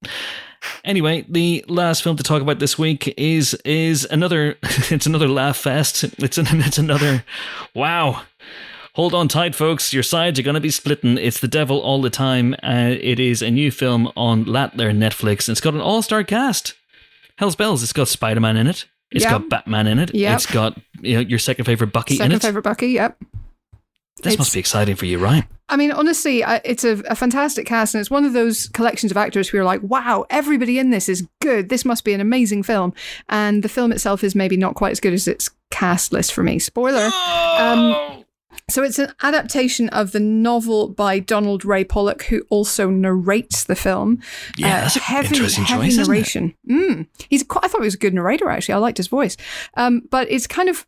Anyway, 0.85 1.25
the 1.29 1.65
last 1.69 2.03
film 2.03 2.17
to 2.17 2.23
talk 2.23 2.43
about 2.43 2.59
this 2.59 2.79
week 2.79 3.15
is 3.17 3.55
is 3.65 4.07
another. 4.11 4.57
It's 4.91 5.07
another 5.07 5.29
laugh 5.29 5.57
fest. 5.57 6.05
It's 6.05 6.39
an, 6.39 6.47
it's 6.51 6.79
another. 6.79 7.25
Wow, 7.75 8.23
Hold 8.99 9.15
on 9.15 9.29
tight, 9.29 9.55
folks. 9.55 9.93
Your 9.93 10.03
sides 10.03 10.41
are 10.41 10.43
going 10.43 10.55
to 10.57 10.61
be 10.61 10.71
splitting. 10.73 11.19
It's 11.19 11.39
The 11.39 11.47
Devil 11.47 11.79
All 11.79 12.03
the 12.03 12.11
Time. 12.11 12.55
Uh, 12.65 12.97
it 13.01 13.21
is 13.21 13.43
a 13.43 13.49
new 13.51 13.71
film 13.71 14.11
on 14.17 14.45
Latler 14.45 14.93
Netflix. 14.93 15.49
It's 15.49 15.61
got 15.61 15.75
an 15.75 15.81
all 15.81 16.03
star 16.03 16.25
cast. 16.25 16.75
Hell's 17.37 17.55
Bells. 17.55 17.85
It's 17.85 17.93
got 17.93 18.09
Spider 18.09 18.41
Man 18.41 18.57
in 18.57 18.67
it. 18.67 18.87
It's 19.13 19.23
Yep. 19.23 19.31
got 19.31 19.49
Batman 19.51 19.87
in 19.87 20.01
it. 20.01 20.13
Yep. 20.13 20.35
It's 20.35 20.47
got 20.47 20.81
you 21.01 21.15
know 21.15 21.21
your 21.21 21.39
second 21.39 21.65
favorite 21.67 21.93
Bucky 21.93 22.15
in 22.17 22.23
it. 22.23 22.25
Second 22.25 22.41
favorite 22.41 22.63
Bucky. 22.63 22.89
Yep. 22.89 23.19
This 24.17 24.33
It's- 24.33 24.39
must 24.39 24.53
be 24.53 24.59
exciting 24.59 24.97
for 24.97 25.07
you, 25.07 25.19
right? 25.21 25.45
I 25.69 25.77
mean, 25.77 25.93
honestly, 25.93 26.43
it's 26.65 26.83
a, 26.83 26.99
a 27.09 27.15
fantastic 27.15 27.67
cast, 27.67 27.95
and 27.95 28.01
it's 28.01 28.11
one 28.11 28.25
of 28.25 28.33
those 28.33 28.67
collections 28.71 29.13
of 29.13 29.17
actors 29.17 29.49
who 29.49 29.59
are 29.59 29.65
like, 29.65 29.81
wow, 29.85 30.25
everybody 30.29 30.77
in 30.81 30.91
this 30.91 31.09
is 31.09 31.25
good. 31.41 31.69
This 31.69 31.85
must 31.85 32.03
be 32.05 32.15
an 32.15 32.21
amazing 32.21 32.65
film. 32.65 32.95
And 33.29 33.63
the 33.63 33.69
film 33.69 33.93
itself 33.93 34.25
is 34.25 34.35
maybe 34.35 34.57
not 34.57 34.75
quite 34.75 34.91
as 34.91 34.99
good 34.99 35.13
as 35.13 35.29
its 35.29 35.51
cast 35.71 36.11
list 36.13 36.33
for 36.33 36.43
me. 36.43 36.59
Spoiler. 36.59 37.11
Um, 37.59 38.18
so 38.69 38.83
it's 38.83 38.99
an 38.99 39.13
adaptation 39.23 39.89
of 39.91 40.13
the 40.13 40.21
novel 40.21 40.89
by 40.89 41.19
Donald 41.19 41.65
Ray 41.65 41.85
Pollock, 41.85 42.25
who 42.25 42.43
also 42.51 42.91
narrates 42.91 43.65
the 43.65 43.77
film. 43.77 44.21
Yeah, 44.57 44.83
that's 44.83 44.97
an 44.97 45.25
interesting 45.25 45.65
choice, 45.65 45.97
narration. 45.97 46.55
Mm. 46.69 47.07
He's 47.29 47.43
quite, 47.43 47.65
I 47.65 47.69
thought 47.69 47.81
he 47.81 47.87
was 47.87 47.95
a 47.95 47.99
good 47.99 48.15
narrator. 48.15 48.49
Actually, 48.49 48.75
I 48.75 48.79
liked 48.79 48.99
his 48.99 49.09
voice. 49.09 49.37
Um, 49.75 50.03
but 50.11 50.31
it's 50.31 50.47
kind 50.47 50.69
of 50.69 50.87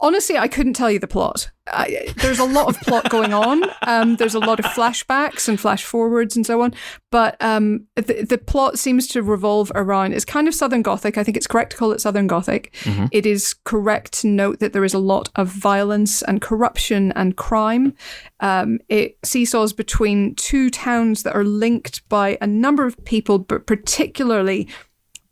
honestly, 0.00 0.36
I 0.36 0.48
couldn't 0.48 0.74
tell 0.74 0.90
you 0.90 0.98
the 0.98 1.06
plot. 1.06 1.50
I, 1.68 2.12
there's 2.18 2.38
a 2.38 2.44
lot 2.44 2.68
of 2.68 2.80
plot 2.82 3.10
going 3.10 3.32
on. 3.32 3.62
Um, 3.82 4.16
there's 4.16 4.34
a 4.34 4.40
lot 4.40 4.60
of 4.60 4.66
flashbacks 4.66 5.48
and 5.48 5.58
flash 5.58 5.84
forwards 5.84 6.36
and 6.36 6.46
so 6.46 6.62
on. 6.62 6.74
But 7.10 7.36
um, 7.42 7.86
the, 7.96 8.24
the 8.28 8.38
plot 8.38 8.78
seems 8.78 9.08
to 9.08 9.22
revolve 9.22 9.72
around. 9.74 10.12
It's 10.12 10.24
kind 10.24 10.46
of 10.46 10.54
Southern 10.54 10.82
Gothic. 10.82 11.18
I 11.18 11.24
think 11.24 11.36
it's 11.36 11.46
correct 11.46 11.72
to 11.72 11.76
call 11.76 11.92
it 11.92 12.00
Southern 12.00 12.26
Gothic. 12.26 12.72
Mm-hmm. 12.82 13.06
It 13.10 13.26
is 13.26 13.54
correct 13.64 14.12
to 14.20 14.28
note 14.28 14.60
that 14.60 14.72
there 14.72 14.84
is 14.84 14.94
a 14.94 14.98
lot 14.98 15.28
of 15.34 15.48
violence 15.48 16.22
and 16.22 16.40
corruption 16.40 17.12
and 17.12 17.36
crime. 17.36 17.94
Um, 18.40 18.78
it 18.88 19.18
seesaws 19.24 19.72
between 19.72 20.34
two 20.36 20.70
towns 20.70 21.24
that 21.24 21.34
are 21.34 21.44
linked 21.44 22.08
by 22.08 22.38
a 22.40 22.46
number 22.46 22.86
of 22.86 23.02
people, 23.04 23.38
but 23.38 23.66
particularly 23.66 24.68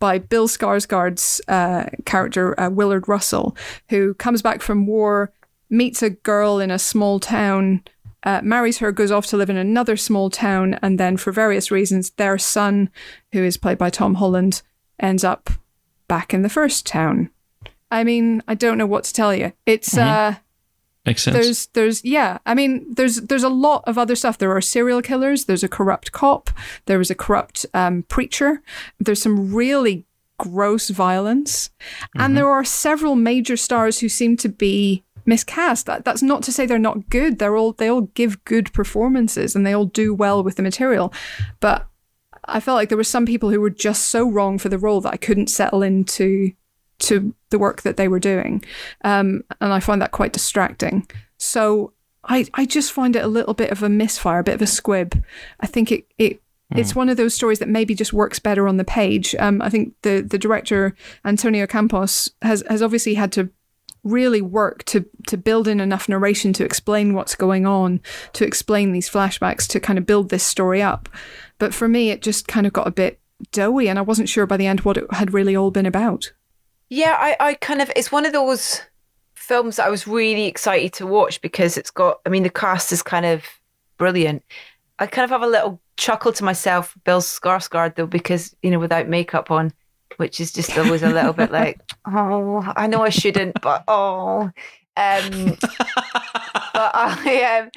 by 0.04 0.18
Bill 0.18 0.48
Skarsgård's 0.48 1.40
uh, 1.48 1.86
character 2.04 2.60
uh, 2.60 2.68
Willard 2.68 3.08
Russell, 3.08 3.56
who 3.88 4.12
comes 4.12 4.42
back 4.42 4.60
from 4.60 4.86
war, 4.86 5.32
meets 5.70 6.02
a 6.02 6.10
girl 6.10 6.58
in 6.58 6.70
a 6.70 6.78
small 6.78 7.18
town, 7.18 7.82
uh, 8.24 8.42
marries 8.42 8.76
her, 8.80 8.92
goes 8.92 9.10
off 9.10 9.24
to 9.28 9.38
live 9.38 9.48
in 9.48 9.56
another 9.56 9.96
small 9.96 10.28
town, 10.28 10.74
and 10.82 11.00
then 11.00 11.16
for 11.16 11.32
various 11.32 11.70
reasons, 11.70 12.10
their 12.10 12.36
son, 12.36 12.90
who 13.32 13.42
is 13.42 13.56
played 13.56 13.78
by 13.78 13.88
Tom 13.88 14.16
Holland, 14.16 14.60
ends 15.00 15.24
up 15.24 15.48
back 16.06 16.34
in 16.34 16.42
the 16.42 16.50
first 16.50 16.84
town. 16.84 17.30
I 17.90 18.04
mean, 18.04 18.42
I 18.46 18.54
don't 18.54 18.76
know 18.76 18.84
what 18.84 19.04
to 19.04 19.12
tell 19.14 19.34
you. 19.34 19.54
It's 19.64 19.96
uh, 19.96 20.34
Makes 21.06 21.22
sense. 21.22 21.36
there's 21.36 21.66
there's 21.68 22.04
yeah 22.04 22.38
i 22.46 22.54
mean 22.54 22.86
there's 22.94 23.16
there's 23.16 23.42
a 23.42 23.48
lot 23.48 23.84
of 23.86 23.98
other 23.98 24.16
stuff. 24.16 24.38
There 24.38 24.54
are 24.56 24.60
serial 24.60 25.02
killers 25.02 25.44
there's 25.44 25.62
a 25.62 25.68
corrupt 25.68 26.12
cop 26.12 26.50
there 26.86 26.98
was 26.98 27.10
a 27.10 27.14
corrupt 27.14 27.66
um, 27.74 28.04
preacher. 28.04 28.62
There's 28.98 29.22
some 29.22 29.54
really 29.54 30.06
gross 30.38 30.90
violence. 30.90 31.70
And 32.16 32.36
there 32.36 32.48
are 32.48 32.64
several 32.64 33.14
major 33.14 33.56
stars 33.56 34.00
who 34.00 34.08
seem 34.08 34.36
to 34.38 34.48
be 34.48 35.04
miscast. 35.26 35.86
That 35.86 36.04
that's 36.04 36.22
not 36.22 36.42
to 36.44 36.52
say 36.52 36.66
they're 36.66 36.78
not 36.78 37.08
good. 37.08 37.38
They're 37.38 37.56
all 37.56 37.72
they 37.72 37.88
all 37.88 38.02
give 38.02 38.44
good 38.44 38.72
performances 38.72 39.54
and 39.54 39.66
they 39.66 39.72
all 39.72 39.86
do 39.86 40.14
well 40.14 40.42
with 40.42 40.56
the 40.56 40.62
material. 40.62 41.12
But 41.60 41.86
i 42.46 42.60
felt 42.60 42.76
like 42.76 42.90
there 42.90 42.98
were 42.98 43.04
some 43.04 43.24
people 43.24 43.50
who 43.50 43.60
were 43.60 43.70
just 43.70 44.08
so 44.08 44.28
wrong 44.28 44.58
for 44.58 44.68
the 44.68 44.76
role 44.76 45.00
that 45.00 45.14
i 45.14 45.16
couldn't 45.16 45.46
settle 45.46 45.82
into 45.82 46.52
to 47.00 47.34
the 47.50 47.58
work 47.58 47.82
that 47.82 47.96
they 47.96 48.08
were 48.08 48.18
doing. 48.20 48.64
Um, 49.04 49.44
and 49.60 49.72
I 49.72 49.80
find 49.80 50.00
that 50.02 50.12
quite 50.12 50.32
distracting. 50.32 51.06
So 51.38 51.92
I, 52.24 52.46
I 52.54 52.64
just 52.66 52.92
find 52.92 53.16
it 53.16 53.24
a 53.24 53.28
little 53.28 53.54
bit 53.54 53.70
of 53.70 53.82
a 53.82 53.88
misfire, 53.88 54.40
a 54.40 54.44
bit 54.44 54.54
of 54.54 54.62
a 54.62 54.66
squib. 54.66 55.22
I 55.60 55.66
think 55.66 55.92
it, 55.92 56.06
it 56.18 56.40
it's 56.76 56.96
one 56.96 57.08
of 57.08 57.16
those 57.16 57.34
stories 57.34 57.60
that 57.60 57.68
maybe 57.68 57.94
just 57.94 58.12
works 58.12 58.40
better 58.40 58.66
on 58.66 58.78
the 58.78 58.84
page. 58.84 59.34
Um, 59.38 59.62
I 59.62 59.70
think 59.70 59.94
the, 60.02 60.22
the 60.22 60.38
director, 60.38 60.96
Antonio 61.24 61.66
Campos, 61.68 62.30
has, 62.42 62.64
has 62.68 62.82
obviously 62.82 63.14
had 63.14 63.30
to 63.32 63.50
really 64.02 64.42
work 64.42 64.84
to 64.84 65.06
to 65.26 65.36
build 65.36 65.66
in 65.66 65.80
enough 65.80 66.08
narration 66.10 66.52
to 66.52 66.64
explain 66.64 67.14
what's 67.14 67.34
going 67.34 67.64
on, 67.64 68.00
to 68.34 68.44
explain 68.44 68.92
these 68.92 69.08
flashbacks, 69.08 69.66
to 69.68 69.80
kind 69.80 69.98
of 69.98 70.04
build 70.06 70.28
this 70.28 70.44
story 70.44 70.82
up. 70.82 71.08
But 71.58 71.72
for 71.72 71.88
me, 71.88 72.10
it 72.10 72.22
just 72.22 72.46
kind 72.46 72.66
of 72.66 72.72
got 72.72 72.86
a 72.86 72.92
bit 72.92 73.20
doughy, 73.50 73.88
and 73.88 73.98
I 73.98 74.02
wasn't 74.02 74.28
sure 74.28 74.46
by 74.46 74.56
the 74.56 74.66
end 74.66 74.80
what 74.80 74.96
it 74.96 75.06
had 75.12 75.32
really 75.32 75.56
all 75.56 75.70
been 75.70 75.86
about. 75.86 76.32
Yeah, 76.90 77.16
I, 77.18 77.36
I 77.40 77.54
kind 77.54 77.80
of 77.80 77.90
it's 77.96 78.12
one 78.12 78.26
of 78.26 78.32
those 78.32 78.82
films 79.34 79.76
that 79.76 79.86
I 79.86 79.90
was 79.90 80.06
really 80.06 80.46
excited 80.46 80.92
to 80.94 81.06
watch 81.06 81.40
because 81.40 81.76
it's 81.76 81.90
got 81.90 82.20
I 82.24 82.28
mean 82.28 82.42
the 82.42 82.50
cast 82.50 82.92
is 82.92 83.02
kind 83.02 83.26
of 83.26 83.44
brilliant. 83.98 84.42
I 84.98 85.06
kind 85.06 85.24
of 85.24 85.30
have 85.30 85.42
a 85.42 85.46
little 85.46 85.80
chuckle 85.96 86.32
to 86.32 86.44
myself, 86.44 86.94
Bill 87.04 87.20
Skarsgård 87.20 87.96
though, 87.96 88.06
because 88.06 88.54
you 88.62 88.70
know 88.70 88.78
without 88.78 89.08
makeup 89.08 89.50
on, 89.50 89.72
which 90.16 90.40
is 90.40 90.52
just 90.52 90.76
always 90.78 91.02
a 91.02 91.10
little 91.10 91.32
bit 91.32 91.50
like, 91.50 91.80
oh, 92.06 92.72
I 92.76 92.86
know 92.86 93.02
I 93.02 93.08
shouldn't, 93.10 93.60
but 93.60 93.84
oh, 93.88 94.50
um, 94.96 95.56
but 95.56 96.90
I 96.94 97.60
um, 97.60 97.70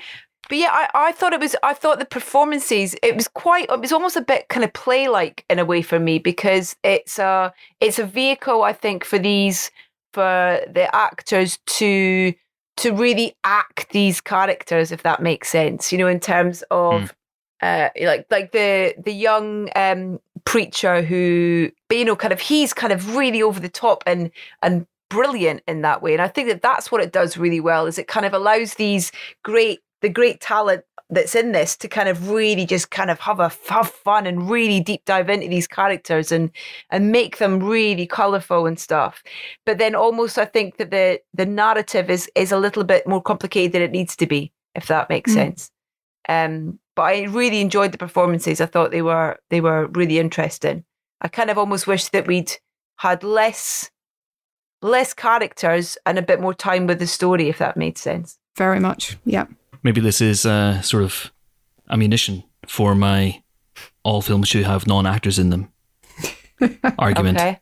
but 0.49 0.57
yeah, 0.57 0.69
I, 0.71 0.89
I 0.93 1.11
thought 1.11 1.33
it 1.33 1.39
was 1.39 1.55
I 1.63 1.73
thought 1.73 1.99
the 1.99 2.05
performances 2.05 2.95
it 3.03 3.15
was 3.15 3.27
quite 3.27 3.69
it 3.69 3.79
was 3.79 3.91
almost 3.91 4.15
a 4.15 4.21
bit 4.21 4.47
kind 4.49 4.63
of 4.63 4.73
play 4.73 5.07
like 5.07 5.45
in 5.49 5.59
a 5.59 5.65
way 5.65 5.81
for 5.81 5.99
me 5.99 6.19
because 6.19 6.75
it's 6.83 7.19
a 7.19 7.53
it's 7.79 7.99
a 7.99 8.05
vehicle 8.05 8.63
I 8.63 8.73
think 8.73 9.03
for 9.03 9.19
these 9.19 9.71
for 10.13 10.61
the 10.71 10.93
actors 10.95 11.59
to 11.65 12.33
to 12.77 12.93
really 12.93 13.35
act 13.43 13.89
these 13.89 14.21
characters 14.21 14.91
if 14.91 15.03
that 15.03 15.21
makes 15.21 15.49
sense 15.49 15.91
you 15.91 15.97
know 15.97 16.07
in 16.07 16.19
terms 16.19 16.63
of 16.71 17.13
uh 17.61 17.89
like 18.01 18.25
like 18.29 18.51
the 18.51 18.93
the 19.03 19.13
young 19.13 19.69
um 19.75 20.19
preacher 20.45 21.01
who 21.01 21.69
you 21.91 22.05
know 22.05 22.15
kind 22.15 22.31
of 22.31 22.39
he's 22.39 22.73
kind 22.73 22.93
of 22.93 23.15
really 23.15 23.41
over 23.41 23.59
the 23.59 23.69
top 23.69 24.03
and 24.05 24.31
and 24.61 24.85
brilliant 25.09 25.61
in 25.67 25.81
that 25.81 26.01
way. 26.01 26.13
And 26.13 26.21
i 26.21 26.27
think 26.27 26.49
that 26.49 26.61
that's 26.61 26.91
what 26.91 27.01
it 27.01 27.11
does 27.11 27.37
really 27.37 27.59
well 27.59 27.85
is 27.85 27.97
it 27.97 28.07
kind 28.07 28.25
of 28.25 28.33
allows 28.33 28.75
these 28.75 29.11
great 29.43 29.79
the 30.01 30.09
great 30.09 30.39
talent 30.41 30.83
that's 31.09 31.35
in 31.35 31.53
this 31.53 31.77
to 31.77 31.87
kind 31.87 32.09
of 32.09 32.29
really 32.29 32.65
just 32.65 32.91
kind 32.91 33.09
of 33.09 33.17
have 33.21 33.39
a 33.39 33.49
have 33.69 33.89
fun 33.89 34.27
and 34.27 34.49
really 34.49 34.81
deep 34.81 35.01
dive 35.05 35.29
into 35.29 35.47
these 35.47 35.65
characters 35.67 36.31
and 36.33 36.51
and 36.89 37.11
make 37.13 37.37
them 37.37 37.63
really 37.63 38.05
colorful 38.05 38.65
and 38.65 38.77
stuff. 38.77 39.23
But 39.65 39.77
then 39.77 39.95
almost 39.95 40.37
I 40.37 40.45
think 40.45 40.77
that 40.77 40.91
the 40.91 41.21
the 41.33 41.45
narrative 41.45 42.09
is 42.09 42.29
is 42.35 42.51
a 42.51 42.59
little 42.59 42.83
bit 42.83 43.07
more 43.07 43.21
complicated 43.21 43.71
than 43.71 43.81
it 43.81 43.91
needs 43.91 44.15
to 44.17 44.27
be, 44.27 44.51
if 44.75 44.87
that 44.87 45.09
makes 45.09 45.31
Mm. 45.31 45.35
sense. 45.35 45.71
Um, 46.29 46.79
but 46.95 47.03
I 47.03 47.23
really 47.23 47.61
enjoyed 47.61 47.93
the 47.93 47.97
performances. 47.97 48.59
I 48.59 48.65
thought 48.65 48.91
they 48.91 49.01
were 49.01 49.37
they 49.49 49.61
were 49.61 49.87
really 49.87 50.19
interesting. 50.19 50.83
I 51.21 51.29
kind 51.29 51.49
of 51.49 51.57
almost 51.57 51.87
wish 51.87 52.09
that 52.09 52.27
we'd 52.27 52.51
had 52.97 53.23
less 53.23 53.89
less 54.81 55.13
characters 55.13 55.97
and 56.05 56.17
a 56.19 56.21
bit 56.21 56.41
more 56.41 56.53
time 56.53 56.85
with 56.85 56.99
the 56.99 57.07
story, 57.07 57.47
if 57.47 57.57
that 57.59 57.77
made 57.77 57.97
sense. 57.97 58.37
Very 58.57 58.79
much. 58.79 59.17
Yeah. 59.25 59.45
Maybe 59.83 60.01
this 60.01 60.21
is 60.21 60.45
uh, 60.45 60.81
sort 60.81 61.03
of 61.03 61.31
ammunition 61.89 62.43
for 62.67 62.95
my 62.95 63.41
all 64.03 64.21
films 64.21 64.47
should 64.47 64.65
have 64.65 64.87
non 64.87 65.05
actors 65.05 65.39
in 65.39 65.49
them 65.49 65.71
argument. 66.99 67.37
Okay. 67.37 67.59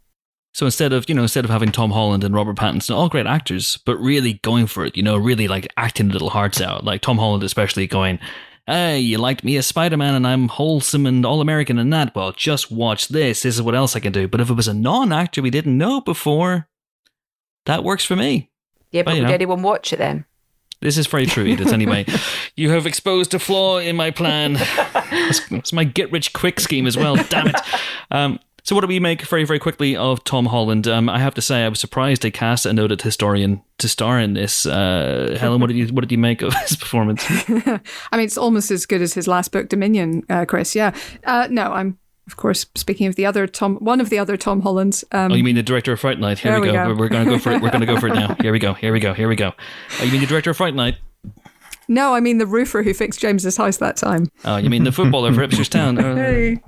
So 0.54 0.66
instead 0.66 0.94
of, 0.94 1.10
you 1.10 1.16
know, 1.16 1.24
instead 1.24 1.44
of 1.44 1.52
having 1.52 1.72
Tom 1.72 1.92
Holland 1.92 2.24
and 2.24 2.34
Robert 2.34 2.56
Pattinson, 2.56 2.96
all 2.96 3.10
great 3.10 3.28
actors, 3.28 3.78
but 3.86 3.98
really 3.98 4.36
going 4.36 4.68
for 4.68 4.86
it, 4.86 4.96
you 4.96 5.04
know, 5.04 5.18
really 5.18 5.50
like 5.50 5.68
acting 5.76 6.08
little 6.08 6.30
hearts 6.30 6.62
out. 6.62 6.86
Like 6.86 7.02
Tom 7.02 7.18
Holland, 7.18 7.44
especially 7.44 7.88
going, 7.88 8.20
Hey, 8.66 9.00
you 9.00 9.18
liked 9.18 9.44
me 9.44 9.58
as 9.58 9.68
Spider 9.68 9.98
Man 9.98 10.16
and 10.16 10.26
I'm 10.26 10.48
wholesome 10.48 11.06
and 11.06 11.26
all 11.26 11.42
American 11.42 11.78
and 11.78 11.92
that. 11.92 12.16
Well, 12.16 12.32
just 12.32 12.72
watch 12.72 13.10
this. 13.10 13.44
This 13.44 13.56
is 13.56 13.62
what 13.62 13.76
else 13.76 13.98
I 13.98 14.00
can 14.00 14.14
do. 14.14 14.30
But 14.30 14.40
if 14.40 14.50
it 14.50 14.54
was 14.54 14.70
a 14.70 14.74
non 14.74 15.12
actor 15.12 15.42
we 15.42 15.50
didn't 15.50 15.78
know 15.78 16.00
before, 16.00 16.70
that 17.66 17.84
works 17.84 18.06
for 18.06 18.16
me. 18.16 18.50
Yeah, 18.92 19.04
but 19.04 19.16
you 19.16 19.24
would 19.24 19.28
know. 19.28 19.34
anyone 19.34 19.62
watch 19.62 19.92
it 19.92 19.98
then? 19.98 20.26
This 20.82 20.98
is 20.98 21.08
very 21.08 21.26
true, 21.26 21.46
Edith. 21.46 21.72
Anyway, 21.72 22.06
you 22.56 22.70
have 22.72 22.86
exposed 22.86 23.34
a 23.34 23.40
flaw 23.40 23.78
in 23.78 23.96
my 23.96 24.12
plan. 24.12 24.58
It's, 25.12 25.52
it's 25.52 25.74
my 25.74 25.84
get 25.84 26.12
rich 26.12 26.34
quick 26.34 26.60
scheme 26.60 26.86
as 26.88 26.98
well. 26.98 27.16
Damn 27.16 27.48
it. 27.48 27.56
Um, 28.12 28.40
so, 28.66 28.74
what 28.74 28.82
do 28.82 28.88
we 28.88 29.00
make 29.00 29.22
very, 29.22 29.44
very 29.44 29.60
quickly 29.60 29.96
of 29.96 30.24
Tom 30.24 30.48
Holland? 30.48 30.88
Um, 30.88 31.08
I 31.08 31.20
have 31.20 31.36
to 31.36 31.42
say, 31.42 31.64
I 31.64 31.70
was 31.70 31.80
surprised 31.80 32.24
they 32.24 32.32
cast 32.32 32.66
a 32.66 32.74
noted 32.74 33.04
historian 33.04 33.62
to 33.78 33.88
star 33.88 34.18
in 34.18 34.34
this. 34.34 34.66
Uh, 34.66 35.38
Helen, 35.40 35.62
what 35.62 35.68
did 35.68 35.78
you 35.78 35.88
what 35.90 36.02
did 36.02 36.12
you 36.12 36.18
make 36.18 36.42
of 36.42 36.52
his 36.56 36.76
performance? 36.76 37.24
I 37.30 38.18
mean, 38.18 38.26
it's 38.26 38.40
almost 38.40 38.72
as 38.72 38.88
good 38.88 39.04
as 39.04 39.14
his 39.14 39.28
last 39.28 39.52
book, 39.52 39.70
Dominion, 39.70 40.24
uh, 40.32 40.46
Chris. 40.46 40.76
Yeah. 40.76 40.96
Uh, 41.24 41.48
no, 41.52 41.74
I'm, 41.74 42.00
of 42.28 42.36
course, 42.38 42.66
speaking 42.76 43.08
of 43.08 43.16
the 43.16 43.26
other 43.26 43.46
Tom, 43.48 43.76
one 43.78 44.02
of 44.02 44.10
the 44.10 44.18
other 44.20 44.36
Tom 44.38 44.62
Hollands. 44.62 45.04
Um, 45.12 45.32
Oh, 45.32 45.36
you 45.36 45.44
mean 45.44 45.56
the 45.56 45.64
director 45.64 45.94
of 45.94 46.00
Fright 46.00 46.20
Night? 46.20 46.40
Here 46.40 46.54
we 46.56 46.62
we 46.62 46.68
go. 46.68 46.74
go. 46.74 46.88
We're, 46.90 46.96
we're 46.98 47.10
going 47.10 47.26
to 47.26 47.32
go 47.32 47.38
for 47.40 47.52
it. 47.52 47.62
We're 47.62 47.70
going 47.70 47.82
to 47.82 47.86
go 47.88 48.00
for 48.00 48.08
it 48.08 48.16
now. 48.16 48.36
Here 48.42 48.52
we 48.52 48.60
go. 48.60 48.74
Here 48.74 48.92
we 48.94 49.00
go. 49.00 49.14
Here 49.14 49.28
we 49.30 49.36
go. 49.36 49.54
Oh, 50.00 50.04
you 50.04 50.12
mean 50.12 50.22
the 50.22 50.28
director 50.28 50.50
of 50.52 50.58
Fright 50.58 50.74
Night? 50.74 50.96
No, 51.88 52.14
I 52.16 52.20
mean 52.20 52.38
the 52.38 52.46
roofer 52.46 52.84
who 52.84 52.94
fixed 52.94 53.20
James's 53.20 53.58
house 53.58 53.78
that 53.78 53.98
time. 53.98 54.28
Oh, 54.44 54.58
you 54.58 54.70
mean 54.70 54.84
the 54.84 54.92
footballer 54.92 55.34
for 55.34 55.44
Ipswich 55.44 55.70
Town? 55.70 55.98
Oh, 56.06 56.16
Hey. 56.16 56.60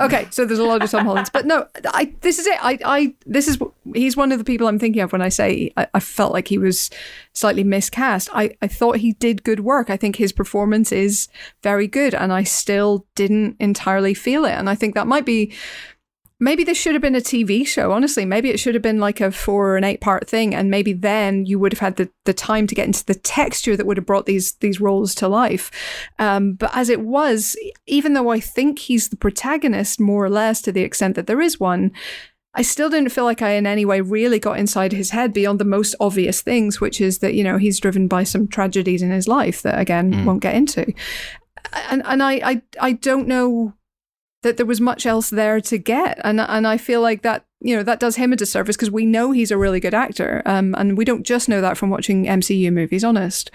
Okay, 0.00 0.26
so 0.30 0.44
there's 0.44 0.58
a 0.58 0.64
lot 0.64 0.82
of 0.82 0.90
Tom 0.90 1.04
Hollands, 1.06 1.30
but 1.30 1.46
no, 1.46 1.66
I 1.86 2.14
this 2.20 2.38
is 2.38 2.46
it. 2.46 2.58
I, 2.62 2.78
I 2.84 3.14
this 3.26 3.48
is 3.48 3.58
he's 3.94 4.16
one 4.16 4.32
of 4.32 4.38
the 4.38 4.44
people 4.44 4.66
I'm 4.66 4.78
thinking 4.78 5.02
of 5.02 5.12
when 5.12 5.22
I 5.22 5.28
say 5.28 5.72
I, 5.76 5.86
I 5.94 6.00
felt 6.00 6.32
like 6.32 6.48
he 6.48 6.58
was 6.58 6.90
slightly 7.32 7.64
miscast. 7.64 8.28
I, 8.32 8.54
I 8.60 8.68
thought 8.68 8.96
he 8.98 9.12
did 9.12 9.44
good 9.44 9.60
work. 9.60 9.90
I 9.90 9.96
think 9.96 10.16
his 10.16 10.32
performance 10.32 10.92
is 10.92 11.28
very 11.62 11.86
good, 11.86 12.14
and 12.14 12.32
I 12.32 12.42
still 12.42 13.06
didn't 13.14 13.56
entirely 13.58 14.14
feel 14.14 14.44
it. 14.44 14.52
And 14.52 14.68
I 14.68 14.74
think 14.74 14.94
that 14.94 15.06
might 15.06 15.24
be 15.24 15.52
maybe 16.42 16.64
this 16.64 16.76
should 16.76 16.92
have 16.92 17.00
been 17.00 17.14
a 17.14 17.20
TV 17.20 17.64
show. 17.64 17.92
Honestly, 17.92 18.24
maybe 18.24 18.50
it 18.50 18.58
should 18.58 18.74
have 18.74 18.82
been 18.82 18.98
like 18.98 19.20
a 19.20 19.30
four 19.30 19.70
or 19.70 19.76
an 19.76 19.84
eight 19.84 20.00
part 20.00 20.28
thing, 20.28 20.54
and 20.54 20.70
maybe 20.70 20.92
then 20.92 21.46
you 21.46 21.58
would 21.58 21.72
have 21.72 21.78
had 21.78 21.96
the, 21.96 22.10
the 22.24 22.34
time 22.34 22.66
to 22.66 22.74
get 22.74 22.86
into 22.86 23.06
the 23.06 23.14
texture 23.14 23.76
that 23.76 23.86
would 23.86 23.96
have 23.96 24.06
brought 24.06 24.26
these 24.26 24.54
these 24.56 24.80
roles 24.80 25.14
to 25.14 25.28
life. 25.28 25.70
Um, 26.18 26.54
but 26.54 26.70
as 26.74 26.88
it 26.88 27.00
was, 27.00 27.56
even 27.86 28.14
though 28.14 28.30
I 28.30 28.40
think 28.40 28.80
he's 28.80 29.08
the 29.08 29.16
protagonist 29.16 30.00
more 30.00 30.24
or 30.24 30.30
less 30.30 30.60
to 30.62 30.72
the 30.72 30.82
extent 30.82 31.14
that 31.14 31.26
there 31.26 31.40
is 31.40 31.60
one. 31.60 31.92
I 32.54 32.60
still 32.60 32.90
didn't 32.90 33.12
feel 33.12 33.24
like 33.24 33.40
I 33.40 33.52
in 33.52 33.66
any 33.66 33.86
way 33.86 34.02
really 34.02 34.38
got 34.38 34.58
inside 34.58 34.92
his 34.92 35.08
head 35.08 35.32
beyond 35.32 35.58
the 35.58 35.64
most 35.64 35.94
obvious 36.00 36.42
things, 36.42 36.82
which 36.82 37.00
is 37.00 37.20
that, 37.20 37.32
you 37.32 37.42
know, 37.42 37.56
he's 37.56 37.80
driven 37.80 38.08
by 38.08 38.24
some 38.24 38.46
tragedies 38.46 39.00
in 39.00 39.10
his 39.10 39.26
life 39.26 39.62
that 39.62 39.78
again 39.78 40.26
won't 40.26 40.42
get 40.42 40.54
into. 40.54 40.92
And 41.88 42.02
and 42.04 42.22
I, 42.22 42.32
I 42.44 42.62
I 42.78 42.92
don't 42.92 43.26
know 43.26 43.72
that 44.42 44.56
there 44.56 44.66
was 44.66 44.80
much 44.80 45.06
else 45.06 45.30
there 45.30 45.60
to 45.60 45.78
get. 45.78 46.20
And 46.24 46.40
and 46.40 46.66
I 46.66 46.76
feel 46.76 47.00
like 47.00 47.22
that 47.22 47.44
you 47.62 47.76
know 47.76 47.82
that 47.82 48.00
does 48.00 48.16
him 48.16 48.32
a 48.32 48.36
disservice 48.36 48.76
because 48.76 48.90
we 48.90 49.06
know 49.06 49.30
he's 49.30 49.50
a 49.50 49.56
really 49.56 49.80
good 49.80 49.94
actor, 49.94 50.42
um, 50.46 50.74
and 50.76 50.98
we 50.98 51.04
don't 51.04 51.22
just 51.22 51.48
know 51.48 51.60
that 51.60 51.78
from 51.78 51.90
watching 51.90 52.24
MCU 52.24 52.72
movies. 52.72 53.04
Honest, 53.04 53.50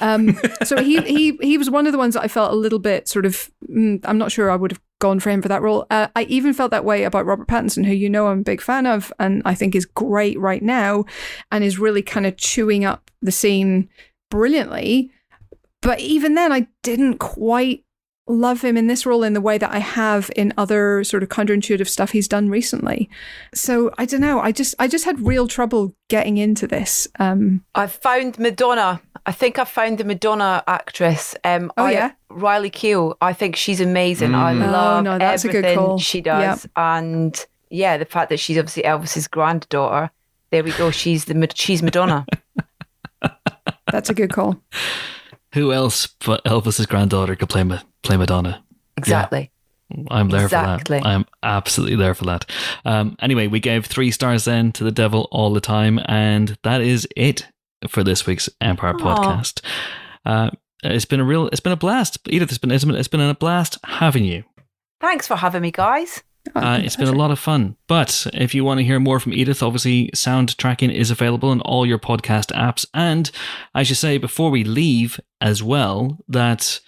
um, 0.00 0.36
so 0.64 0.82
he 0.82 1.00
he 1.02 1.38
he 1.40 1.56
was 1.56 1.70
one 1.70 1.86
of 1.86 1.92
the 1.92 1.98
ones 1.98 2.14
that 2.14 2.24
I 2.24 2.28
felt 2.28 2.52
a 2.52 2.56
little 2.56 2.78
bit 2.78 3.08
sort 3.08 3.24
of. 3.24 3.50
Mm, 3.70 4.00
I'm 4.04 4.18
not 4.18 4.32
sure 4.32 4.50
I 4.50 4.56
would 4.56 4.72
have 4.72 4.80
gone 5.00 5.20
for 5.20 5.30
him 5.30 5.42
for 5.42 5.48
that 5.48 5.62
role. 5.62 5.86
Uh, 5.90 6.08
I 6.14 6.24
even 6.24 6.52
felt 6.52 6.70
that 6.72 6.84
way 6.84 7.04
about 7.04 7.26
Robert 7.26 7.48
Pattinson, 7.48 7.86
who 7.86 7.92
you 7.92 8.10
know 8.10 8.26
I'm 8.26 8.40
a 8.40 8.44
big 8.44 8.60
fan 8.60 8.86
of, 8.86 9.12
and 9.18 9.42
I 9.44 9.54
think 9.54 9.74
is 9.74 9.86
great 9.86 10.38
right 10.38 10.62
now, 10.62 11.04
and 11.50 11.62
is 11.62 11.78
really 11.78 12.02
kind 12.02 12.26
of 12.26 12.36
chewing 12.36 12.84
up 12.84 13.10
the 13.20 13.32
scene 13.32 13.88
brilliantly. 14.30 15.10
But 15.82 16.00
even 16.00 16.34
then, 16.34 16.52
I 16.52 16.68
didn't 16.82 17.18
quite 17.18 17.84
love 18.32 18.62
him 18.62 18.76
in 18.76 18.86
this 18.86 19.04
role 19.06 19.22
in 19.22 19.32
the 19.34 19.40
way 19.40 19.58
that 19.58 19.70
I 19.70 19.78
have 19.78 20.30
in 20.36 20.52
other 20.56 21.04
sort 21.04 21.22
of 21.22 21.28
counterintuitive 21.28 21.88
stuff 21.88 22.10
he's 22.12 22.26
done 22.28 22.48
recently. 22.48 23.08
So 23.54 23.92
I 23.98 24.04
don't 24.06 24.20
know. 24.20 24.40
I 24.40 24.52
just 24.52 24.74
I 24.78 24.88
just 24.88 25.04
had 25.04 25.24
real 25.26 25.46
trouble 25.46 25.94
getting 26.08 26.38
into 26.38 26.66
this. 26.66 27.06
Um, 27.18 27.64
I 27.74 27.86
found 27.86 28.38
Madonna. 28.38 29.00
I 29.26 29.32
think 29.32 29.58
I 29.58 29.64
found 29.64 29.98
the 29.98 30.04
Madonna 30.04 30.64
actress. 30.66 31.34
Um, 31.44 31.70
Oh, 31.76 31.84
I- 31.84 31.92
yeah? 31.92 32.10
Riley 32.30 32.70
Keough. 32.70 33.14
I 33.20 33.32
think 33.34 33.56
she's 33.56 33.80
amazing. 33.80 34.34
I 34.34 34.54
Mm. 34.54 34.66
Oh, 34.68 34.72
love 34.72 35.04
no, 35.04 35.18
that's 35.18 35.44
a 35.44 35.48
good 35.48 35.64
everything 35.64 35.78
call. 35.78 35.98
she 35.98 36.20
does, 36.22 36.66
and 36.76 37.46
yeah, 37.70 37.96
the 37.98 38.04
fact 38.06 38.30
that 38.30 38.40
she's 38.40 38.56
obviously 38.58 38.82
Elvis's 38.84 39.28
granddaughter. 39.28 40.10
There 40.50 40.64
we 40.64 40.72
go. 40.72 40.90
She's 40.90 41.26
the 41.26 41.48
she's 41.54 41.82
Madonna. 41.82 42.26
that's 43.90 44.10
a 44.10 44.14
good 44.14 44.32
call. 44.32 44.60
Who 45.54 45.72
else 45.72 46.06
but 46.24 46.44
Elvis's 46.44 46.86
granddaughter 46.86 47.36
could 47.36 47.48
play, 47.48 47.62
Ma- 47.64 47.82
play 48.02 48.16
Madonna? 48.16 48.64
Exactly. 48.96 49.50
I'm 50.10 50.30
there 50.30 50.44
Exactly. 50.44 50.98
for 50.98 51.04
that. 51.04 51.08
I'm 51.08 51.26
absolutely 51.42 51.96
there 51.96 52.14
for 52.14 52.24
that. 52.24 52.50
Um, 52.84 53.16
anyway, 53.20 53.46
we 53.46 53.60
gave 53.60 53.84
three 53.84 54.10
stars 54.10 54.46
then 54.46 54.72
to 54.72 54.84
the 54.84 54.90
devil 54.90 55.28
all 55.30 55.52
the 55.52 55.60
time, 55.60 56.00
and 56.06 56.56
that 56.62 56.80
is 56.80 57.06
it 57.16 57.46
for 57.88 58.02
this 58.02 58.26
week's 58.26 58.48
Empire 58.60 58.94
Aw. 58.94 58.98
podcast. 58.98 59.60
Uh, 60.24 60.50
it's 60.82 61.04
been 61.04 61.20
a 61.20 61.24
real, 61.24 61.48
it's 61.48 61.60
been 61.60 61.72
a 61.72 61.76
blast, 61.76 62.18
Edith. 62.28 62.48
It's 62.48 62.58
been, 62.58 62.70
it's 62.70 62.84
been, 62.84 62.94
it's 62.94 63.08
been 63.08 63.20
a 63.20 63.34
blast 63.34 63.78
having 63.84 64.24
you. 64.24 64.44
Thanks 65.00 65.26
for 65.26 65.36
having 65.36 65.60
me, 65.62 65.70
guys. 65.70 66.22
Oh, 66.54 66.60
Uh, 66.60 66.78
it's 66.78 66.96
been 66.96 67.08
a 67.08 67.12
lot 67.12 67.30
of 67.30 67.38
fun. 67.38 67.76
But 67.86 68.26
if 68.34 68.54
you 68.54 68.64
want 68.64 68.78
to 68.78 68.84
hear 68.84 68.98
more 69.00 69.20
from 69.20 69.32
Edith, 69.32 69.62
obviously 69.62 70.10
Soundtracking 70.14 70.92
is 70.92 71.10
available 71.10 71.52
in 71.52 71.60
all 71.60 71.86
your 71.86 71.98
podcast 71.98 72.52
apps. 72.52 72.84
And 72.92 73.30
I 73.74 73.82
should 73.84 73.96
say 73.96 74.18
before 74.18 74.50
we 74.50 74.64
leave 74.64 75.20
as 75.40 75.62
well 75.62 76.18
that 76.28 76.80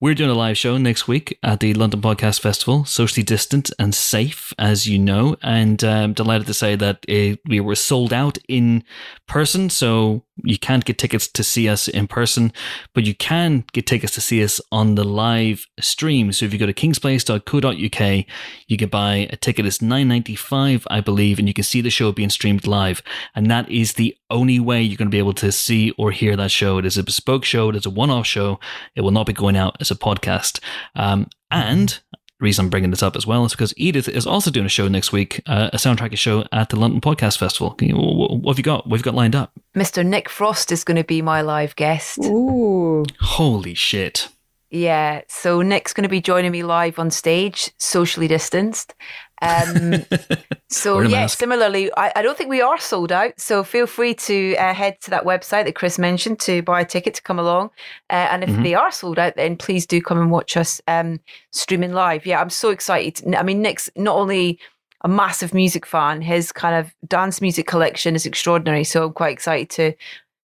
we're 0.00 0.14
doing 0.14 0.30
a 0.30 0.34
live 0.34 0.58
show 0.58 0.78
next 0.78 1.06
week 1.06 1.38
at 1.44 1.60
the 1.60 1.74
London 1.74 2.00
Podcast 2.00 2.40
Festival, 2.40 2.84
socially 2.84 3.22
distant 3.22 3.70
and 3.78 3.94
safe, 3.94 4.52
as 4.58 4.84
you 4.88 4.98
know. 4.98 5.36
And 5.42 5.84
um, 5.84 6.12
delighted 6.12 6.48
to 6.48 6.54
say 6.54 6.74
that 6.74 7.04
uh 7.08 7.36
we 7.46 7.60
were 7.60 7.76
sold 7.76 8.12
out 8.12 8.36
in 8.48 8.82
person. 9.28 9.70
So 9.70 10.24
you 10.36 10.58
can't 10.58 10.84
get 10.84 10.98
tickets 10.98 11.28
to 11.28 11.44
see 11.44 11.68
us 11.68 11.88
in 11.88 12.06
person, 12.06 12.52
but 12.94 13.04
you 13.04 13.14
can 13.14 13.64
get 13.72 13.86
tickets 13.86 14.14
to 14.14 14.20
see 14.20 14.42
us 14.42 14.60
on 14.70 14.94
the 14.94 15.04
live 15.04 15.66
stream. 15.80 16.32
So 16.32 16.46
if 16.46 16.52
you 16.52 16.58
go 16.58 16.66
to 16.66 16.72
kingsplace.co.uk, 16.72 18.26
you 18.66 18.76
can 18.76 18.88
buy 18.88 19.28
a 19.30 19.36
ticket. 19.36 19.66
It's 19.66 19.82
nine 19.82 20.08
ninety 20.08 20.34
five, 20.34 20.86
I 20.90 21.00
believe, 21.00 21.38
and 21.38 21.46
you 21.48 21.54
can 21.54 21.64
see 21.64 21.80
the 21.80 21.90
show 21.90 22.12
being 22.12 22.30
streamed 22.30 22.66
live. 22.66 23.02
And 23.34 23.50
that 23.50 23.68
is 23.68 23.94
the 23.94 24.16
only 24.30 24.58
way 24.58 24.82
you're 24.82 24.96
going 24.96 25.08
to 25.08 25.14
be 25.14 25.18
able 25.18 25.34
to 25.34 25.52
see 25.52 25.90
or 25.92 26.10
hear 26.10 26.36
that 26.36 26.50
show. 26.50 26.78
It 26.78 26.86
is 26.86 26.96
a 26.96 27.02
bespoke 27.04 27.44
show. 27.44 27.68
It 27.68 27.76
is 27.76 27.86
a 27.86 27.90
one-off 27.90 28.26
show. 28.26 28.58
It 28.96 29.02
will 29.02 29.10
not 29.10 29.26
be 29.26 29.32
going 29.32 29.56
out 29.56 29.76
as 29.80 29.90
a 29.90 29.94
podcast. 29.94 30.60
Um, 30.94 31.28
and 31.50 32.00
reason 32.42 32.64
I'm 32.66 32.70
bringing 32.70 32.90
this 32.90 33.02
up 33.02 33.16
as 33.16 33.26
well 33.26 33.44
is 33.44 33.52
because 33.52 33.72
Edith 33.76 34.08
is 34.08 34.26
also 34.26 34.50
doing 34.50 34.66
a 34.66 34.68
show 34.68 34.88
next 34.88 35.12
week, 35.12 35.40
uh, 35.46 35.70
a 35.72 35.76
soundtrack 35.76 36.16
show 36.18 36.44
at 36.52 36.68
the 36.70 36.76
London 36.76 37.00
Podcast 37.00 37.38
Festival. 37.38 37.70
Can 37.70 37.88
you- 37.88 37.96
What 37.96 38.32
what 38.40 38.52
have 38.52 38.58
you 38.58 38.64
got? 38.64 38.86
What 38.86 38.98
have 38.98 39.00
you 39.00 39.10
got 39.10 39.14
lined 39.14 39.34
up? 39.36 39.52
Mr. 39.76 40.04
Nick 40.04 40.28
Frost 40.28 40.70
is 40.72 40.84
going 40.84 40.96
to 40.98 41.04
be 41.04 41.22
my 41.22 41.40
live 41.40 41.74
guest. 41.76 42.18
Ooh. 42.24 43.04
Holy 43.20 43.74
shit! 43.74 44.28
Yeah, 44.70 45.20
so 45.28 45.60
Nick's 45.62 45.92
going 45.92 46.02
to 46.04 46.08
be 46.08 46.20
joining 46.22 46.50
me 46.50 46.62
live 46.62 46.98
on 46.98 47.10
stage, 47.10 47.70
socially 47.78 48.26
distanced. 48.26 48.94
Um, 49.42 50.04
so 50.70 51.00
yeah, 51.00 51.22
mask. 51.22 51.38
similarly, 51.38 51.90
I, 51.96 52.12
I 52.16 52.22
don't 52.22 52.38
think 52.38 52.48
we 52.48 52.62
are 52.62 52.78
sold 52.78 53.12
out. 53.12 53.32
So 53.38 53.62
feel 53.64 53.86
free 53.86 54.14
to 54.14 54.54
uh, 54.56 54.72
head 54.72 55.00
to 55.02 55.10
that 55.10 55.24
website 55.24 55.64
that 55.64 55.74
Chris 55.74 55.98
mentioned 55.98 56.40
to 56.40 56.62
buy 56.62 56.80
a 56.80 56.84
ticket 56.84 57.14
to 57.14 57.22
come 57.22 57.38
along. 57.38 57.70
Uh, 58.08 58.28
and 58.30 58.42
if 58.44 58.50
Mhm. 58.50 58.62
they 58.62 58.74
are 58.74 58.90
sold 58.92 59.18
out, 59.18 59.34
then 59.36 59.56
please 59.56 59.86
do 59.86 60.00
come 60.00 60.18
and 60.18 60.30
watch 60.30 60.56
us 60.56 60.80
um, 60.88 61.20
streaming 61.50 61.92
live. 61.92 62.24
Yeah, 62.24 62.40
I'm 62.40 62.50
so 62.50 62.70
excited. 62.70 63.34
I 63.34 63.42
mean, 63.42 63.60
Nick's 63.60 63.90
not 63.96 64.16
only 64.16 64.58
a 65.04 65.08
massive 65.08 65.52
music 65.52 65.84
fan, 65.84 66.22
his 66.22 66.52
kind 66.52 66.76
of 66.76 66.94
dance 67.08 67.40
music 67.40 67.66
collection 67.66 68.14
is 68.14 68.24
extraordinary. 68.24 68.84
So 68.84 69.06
I'm 69.06 69.12
quite 69.12 69.32
excited 69.32 69.68
to 69.70 69.92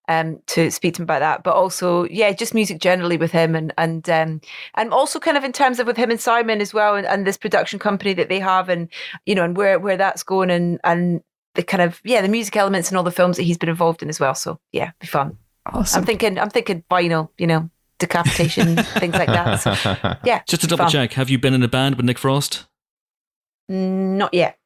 um, 0.08 0.40
to 0.48 0.70
speak 0.70 0.94
to 0.94 1.02
him 1.02 1.04
about 1.04 1.20
that. 1.20 1.42
But 1.44 1.54
also, 1.54 2.04
yeah, 2.04 2.32
just 2.32 2.54
music 2.54 2.80
generally 2.80 3.16
with 3.16 3.30
him, 3.30 3.54
and 3.54 3.72
and 3.78 4.08
um, 4.10 4.40
and 4.74 4.92
also 4.92 5.20
kind 5.20 5.36
of 5.36 5.44
in 5.44 5.52
terms 5.52 5.78
of 5.78 5.86
with 5.86 5.96
him 5.96 6.10
and 6.10 6.20
Simon 6.20 6.60
as 6.60 6.74
well, 6.74 6.96
and, 6.96 7.06
and 7.06 7.26
this 7.26 7.36
production 7.36 7.78
company 7.78 8.14
that 8.14 8.28
they 8.28 8.40
have, 8.40 8.68
and 8.68 8.88
you 9.26 9.34
know, 9.34 9.44
and 9.44 9.56
where 9.56 9.78
where 9.78 9.96
that's 9.96 10.22
going, 10.22 10.50
and 10.50 10.80
and 10.84 11.22
the 11.54 11.62
kind 11.62 11.82
of 11.82 12.00
yeah, 12.04 12.20
the 12.22 12.28
music 12.28 12.56
elements 12.56 12.88
and 12.88 12.98
all 12.98 13.04
the 13.04 13.10
films 13.10 13.36
that 13.36 13.44
he's 13.44 13.58
been 13.58 13.68
involved 13.68 14.02
in 14.02 14.08
as 14.08 14.18
well. 14.18 14.34
So 14.34 14.58
yeah, 14.72 14.90
be 15.00 15.06
fun. 15.06 15.36
Awesome. 15.66 16.00
I'm 16.00 16.06
thinking, 16.06 16.38
I'm 16.38 16.50
thinking 16.50 16.82
vinyl, 16.90 17.28
you 17.36 17.46
know, 17.46 17.68
decapitation, 17.98 18.76
things 18.76 19.14
like 19.14 19.28
that. 19.28 19.56
So, 19.56 19.70
yeah, 20.24 20.40
Just 20.46 20.62
to 20.62 20.66
double 20.66 20.84
fun. 20.84 20.92
check, 20.92 21.12
have 21.12 21.28
you 21.28 21.38
been 21.38 21.52
in 21.52 21.62
a 21.62 21.68
band 21.68 21.96
with 21.96 22.06
Nick 22.06 22.16
Frost? 22.18 22.64
Not 23.68 24.32
yet. 24.32 24.58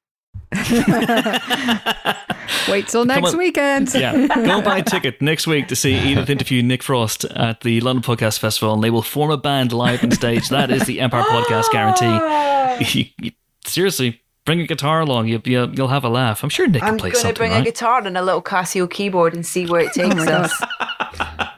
Wait 2.68 2.88
till 2.88 3.04
next 3.04 3.34
weekend. 3.36 3.92
Yeah, 3.94 4.26
go 4.28 4.62
buy 4.62 4.78
a 4.78 4.82
ticket 4.84 5.20
next 5.20 5.46
week 5.46 5.68
to 5.68 5.76
see 5.76 5.94
Edith 5.94 6.30
interview 6.30 6.62
Nick 6.62 6.82
Frost 6.82 7.24
at 7.24 7.60
the 7.62 7.80
London 7.80 8.02
Podcast 8.02 8.38
Festival, 8.38 8.74
and 8.74 8.82
they 8.82 8.90
will 8.90 9.02
form 9.02 9.30
a 9.30 9.36
band 9.36 9.72
live 9.72 10.02
on 10.04 10.10
stage. 10.12 10.48
That 10.48 10.70
is 10.70 10.84
the 10.86 11.00
Empire 11.00 11.22
Podcast 11.24 11.70
guarantee. 11.72 12.06
Ah. 12.06 12.78
You- 12.80 13.04
you- 13.20 13.30
seriously, 13.66 14.20
bring 14.44 14.60
a 14.60 14.66
guitar 14.66 15.00
along. 15.00 15.28
You, 15.28 15.40
you, 15.44 15.70
you'll 15.74 15.88
have 15.88 16.04
a 16.04 16.08
laugh. 16.08 16.42
I'm 16.42 16.48
sure 16.50 16.66
Nick 16.66 16.82
I'm 16.82 16.90
can 16.90 16.98
play 16.98 17.10
going 17.10 17.26
to 17.26 17.32
bring 17.34 17.52
right? 17.52 17.60
a 17.60 17.64
guitar 17.64 18.04
and 18.04 18.16
a 18.16 18.22
little 18.22 18.42
Casio 18.42 18.90
keyboard 18.90 19.34
and 19.34 19.44
see 19.46 19.66
where 19.66 19.82
it 19.82 19.90
oh 19.98 20.08
takes 20.08 20.26
us. 20.26 20.62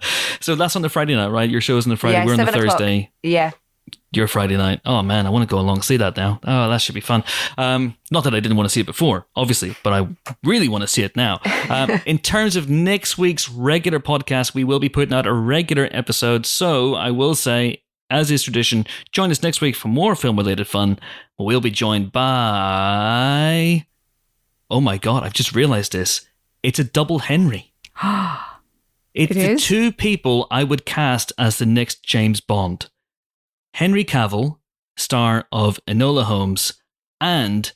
So 0.40 0.54
that's 0.54 0.76
on 0.76 0.82
the 0.82 0.90
Friday 0.90 1.14
night, 1.14 1.28
right? 1.28 1.48
Your 1.48 1.62
show's 1.62 1.86
on 1.86 1.90
the 1.90 1.96
Friday. 1.96 2.18
Yeah, 2.18 2.26
We're 2.26 2.32
on 2.32 2.38
the 2.38 2.44
seven 2.46 2.60
o'clock. 2.60 2.78
Thursday. 2.78 3.10
Yeah. 3.22 3.52
Your 4.16 4.28
Friday 4.28 4.56
night. 4.56 4.80
Oh 4.84 5.02
man, 5.02 5.26
I 5.26 5.30
want 5.30 5.48
to 5.48 5.52
go 5.52 5.60
along 5.60 5.76
and 5.76 5.84
see 5.84 5.96
that 5.96 6.16
now. 6.16 6.40
Oh, 6.44 6.68
that 6.68 6.78
should 6.78 6.94
be 6.94 7.00
fun. 7.00 7.24
Um, 7.58 7.96
not 8.10 8.24
that 8.24 8.34
I 8.34 8.40
didn't 8.40 8.56
want 8.56 8.68
to 8.68 8.72
see 8.72 8.80
it 8.80 8.86
before, 8.86 9.26
obviously, 9.34 9.76
but 9.82 9.92
I 9.92 10.08
really 10.44 10.68
want 10.68 10.82
to 10.82 10.88
see 10.88 11.02
it 11.02 11.16
now. 11.16 11.40
Um, 11.68 11.90
in 12.06 12.18
terms 12.18 12.56
of 12.56 12.68
next 12.68 13.18
week's 13.18 13.48
regular 13.48 14.00
podcast, 14.00 14.54
we 14.54 14.64
will 14.64 14.78
be 14.78 14.88
putting 14.88 15.14
out 15.14 15.26
a 15.26 15.32
regular 15.32 15.88
episode. 15.90 16.46
So 16.46 16.94
I 16.94 17.10
will 17.10 17.34
say, 17.34 17.82
as 18.10 18.30
is 18.30 18.42
tradition, 18.42 18.86
join 19.12 19.30
us 19.30 19.42
next 19.42 19.60
week 19.60 19.74
for 19.74 19.88
more 19.88 20.14
film-related 20.14 20.66
fun. 20.68 20.98
We'll 21.38 21.60
be 21.60 21.70
joined 21.70 22.12
by. 22.12 23.86
Oh 24.70 24.80
my 24.80 24.98
god! 24.98 25.24
I've 25.24 25.32
just 25.32 25.54
realised 25.54 25.92
this. 25.92 26.26
It's 26.62 26.78
a 26.78 26.84
double 26.84 27.20
Henry. 27.20 27.72
It's 29.14 29.30
It 29.30 29.34
the 29.38 29.56
two 29.56 29.92
people 29.92 30.48
I 30.50 30.64
would 30.64 30.84
cast 30.84 31.32
as 31.38 31.58
the 31.58 31.66
next 31.66 32.02
James 32.02 32.40
Bond 32.40 32.90
Henry 33.74 34.05
Cavill, 34.05 34.59
star 34.96 35.48
of 35.51 35.80
Enola 35.88 36.22
Holmes, 36.24 36.74
and 37.20 37.72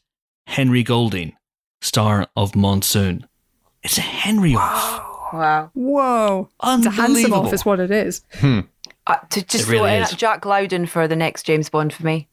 Henry 0.47 0.85
Golding, 0.85 1.35
star 1.81 2.29
of 2.37 2.55
Monsoon. 2.55 3.27
It's 3.83 3.99
a 3.99 4.03
Henry 4.03 4.55
off. 4.55 5.33
Wow. 5.33 5.71
Whoa. 5.75 6.49
It's 6.63 6.87
a 6.87 6.91
handsome 6.91 7.05
Unbelievable. 7.05 7.47
off, 7.47 7.53
is 7.53 7.65
what 7.65 7.81
it 7.81 7.91
is. 7.91 8.21
Uh, 8.43 9.17
to 9.31 9.45
just 9.45 9.69
It 9.69 9.73
really 9.73 9.93
is. 9.95 10.13
Jack 10.13 10.47
Lowden 10.47 10.87
for 10.87 11.09
the 11.09 11.17
next 11.17 11.43
James 11.43 11.69
Bond 11.69 11.93
for 11.93 12.07
me. 12.07 12.29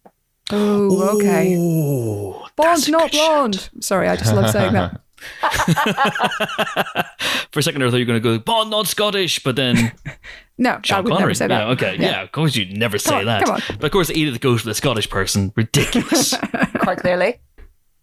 Oh, 0.52 1.16
okay. 1.18 1.56
Ooh, 1.56 2.36
Bond, 2.56 2.92
not 2.92 3.10
good 3.12 3.18
shout. 3.18 3.28
blonde. 3.52 3.70
Sorry, 3.80 4.08
I 4.08 4.16
just 4.16 4.36
love 4.36 4.52
saying 4.52 4.74
that. 4.74 5.02
For 7.52 7.60
a 7.60 7.64
second, 7.64 7.82
I 7.82 7.90
thought 7.90 7.98
you 7.98 8.06
were 8.06 8.20
going 8.20 8.22
to 8.22 8.38
go 8.38 8.38
Bond, 8.38 8.70
not 8.70 8.86
Scottish, 8.86 9.42
but 9.44 9.56
then 9.56 9.94
No, 10.58 10.72
I 10.76 10.80
Sean 10.84 11.04
would 11.04 11.10
Connery. 11.12 11.22
never 11.24 11.34
say 11.34 11.48
that. 11.48 11.66
Yeah, 11.66 11.74
okay, 11.74 11.98
yeah. 12.00 12.22
of 12.22 12.32
course 12.32 12.56
you'd 12.56 12.78
never 12.78 12.98
say 12.98 13.16
on, 13.20 13.26
that. 13.26 13.44
come 13.46 13.56
on. 13.56 13.62
But 13.80 13.84
of 13.86 13.92
course, 13.92 14.10
Edith 14.10 14.40
goes 14.40 14.62
for 14.62 14.68
the 14.68 14.74
Scottish 14.74 15.10
person. 15.10 15.52
Ridiculous. 15.56 16.34
Quite 16.80 17.00
clearly. 17.00 17.40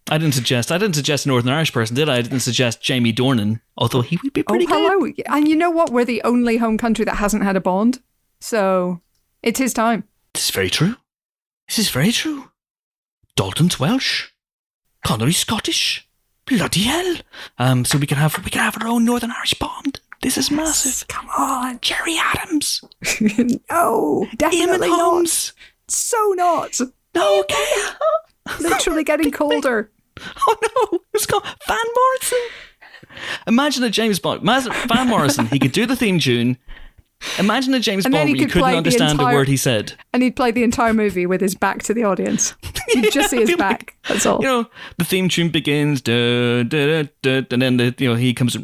I 0.09 0.17
didn't 0.17 0.35
suggest. 0.35 0.71
I 0.71 0.77
didn't 0.77 0.95
suggest 0.95 1.25
a 1.25 1.29
Northern 1.29 1.51
Irish 1.53 1.71
person, 1.73 1.95
did 1.95 2.09
I? 2.09 2.17
I 2.17 2.21
didn't 2.21 2.41
suggest 2.41 2.81
Jamie 2.81 3.13
Dornan, 3.13 3.61
although 3.77 4.01
he 4.01 4.19
would 4.21 4.33
be 4.33 4.41
Oh, 4.41 4.51
pretty 4.51 4.65
good. 4.65 4.73
hello. 4.75 5.11
And 5.27 5.47
you 5.47 5.55
know 5.55 5.69
what? 5.71 5.91
We're 5.91 6.05
the 6.05 6.21
only 6.23 6.57
home 6.57 6.77
country 6.77 7.05
that 7.05 7.15
hasn't 7.15 7.43
had 7.43 7.55
a 7.55 7.61
Bond. 7.61 8.01
So 8.41 9.01
it's 9.41 9.59
his 9.59 9.73
time. 9.73 10.03
This 10.33 10.43
is 10.45 10.51
very 10.51 10.69
true. 10.69 10.97
This 11.69 11.79
is 11.79 11.89
very 11.89 12.11
true. 12.11 12.49
Dalton's 13.35 13.79
Welsh. 13.79 14.27
Connery's 15.05 15.37
Scottish. 15.37 16.07
Bloody 16.45 16.81
hell. 16.83 17.15
Um, 17.57 17.85
so 17.85 17.97
we 17.97 18.05
can 18.05 18.17
have 18.17 18.43
we 18.43 18.51
can 18.51 18.61
have 18.61 18.77
our 18.81 18.87
own 18.89 19.05
Northern 19.05 19.31
Irish 19.31 19.53
Bond. 19.55 19.92
This 20.23 20.37
is 20.37 20.49
massive. 20.49 21.05
Come 21.09 21.27
on. 21.37 21.79
Gerry 21.81 22.17
Adams. 22.17 22.81
no, 23.69 24.25
definitely 24.37 24.87
not. 24.87 24.99
Holmes. 24.99 25.51
So 25.89 26.17
not. 26.37 26.79
No, 27.13 27.41
okay. 27.41 27.75
Literally 28.61 29.03
getting 29.03 29.31
colder. 29.31 29.91
Oh 30.47 30.55
no, 30.91 30.99
it's 31.15 31.25
got 31.25 31.43
Van 31.67 31.77
Morrison. 31.95 32.37
Imagine 33.47 33.83
a 33.83 33.89
James 33.89 34.19
Bond. 34.19 34.43
Van 34.43 35.07
Morrison. 35.07 35.47
He 35.47 35.57
could 35.57 35.71
do 35.71 35.87
the 35.87 35.95
theme 35.95 36.19
tune. 36.19 36.55
Imagine 37.39 37.73
a 37.73 37.79
James 37.79 38.05
And 38.05 38.13
Bond 38.13 38.29
he 38.29 38.33
where 38.33 38.39
you 38.41 38.45
could 38.45 38.53
couldn't 38.53 38.63
play 38.63 38.71
the 38.71 38.77
understand 38.77 39.19
a 39.19 39.23
word 39.25 39.47
he 39.47 39.57
said. 39.57 39.93
And 40.13 40.21
he'd 40.23 40.35
play 40.35 40.51
the 40.51 40.63
entire 40.63 40.93
movie 40.93 41.25
with 41.25 41.41
his 41.41 41.55
back 41.55 41.83
to 41.83 41.93
the 41.93 42.03
audience. 42.03 42.53
You'd 42.93 43.11
just 43.11 43.29
see 43.29 43.39
his 43.39 43.55
back. 43.55 43.95
That's 44.07 44.25
all. 44.25 44.39
You 44.41 44.47
know, 44.47 44.65
the 44.97 45.05
theme 45.05 45.29
tune 45.29 45.49
begins, 45.49 46.01
da, 46.01 46.63
da, 46.63 47.03
da, 47.03 47.09
da, 47.21 47.45
and 47.51 47.61
then 47.61 47.77
the, 47.77 47.95
you 47.97 48.09
know 48.09 48.15
he 48.15 48.33
comes 48.33 48.55
in. 48.55 48.63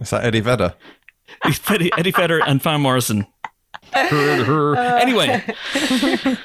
Is 0.00 0.10
that 0.10 0.24
Eddie 0.24 0.40
Vedder? 0.40 0.74
Eddie, 1.68 1.90
Eddie 1.98 2.10
Vedder 2.10 2.40
and 2.46 2.62
Van 2.62 2.80
Morrison. 2.80 3.26
Anyway, 3.92 5.42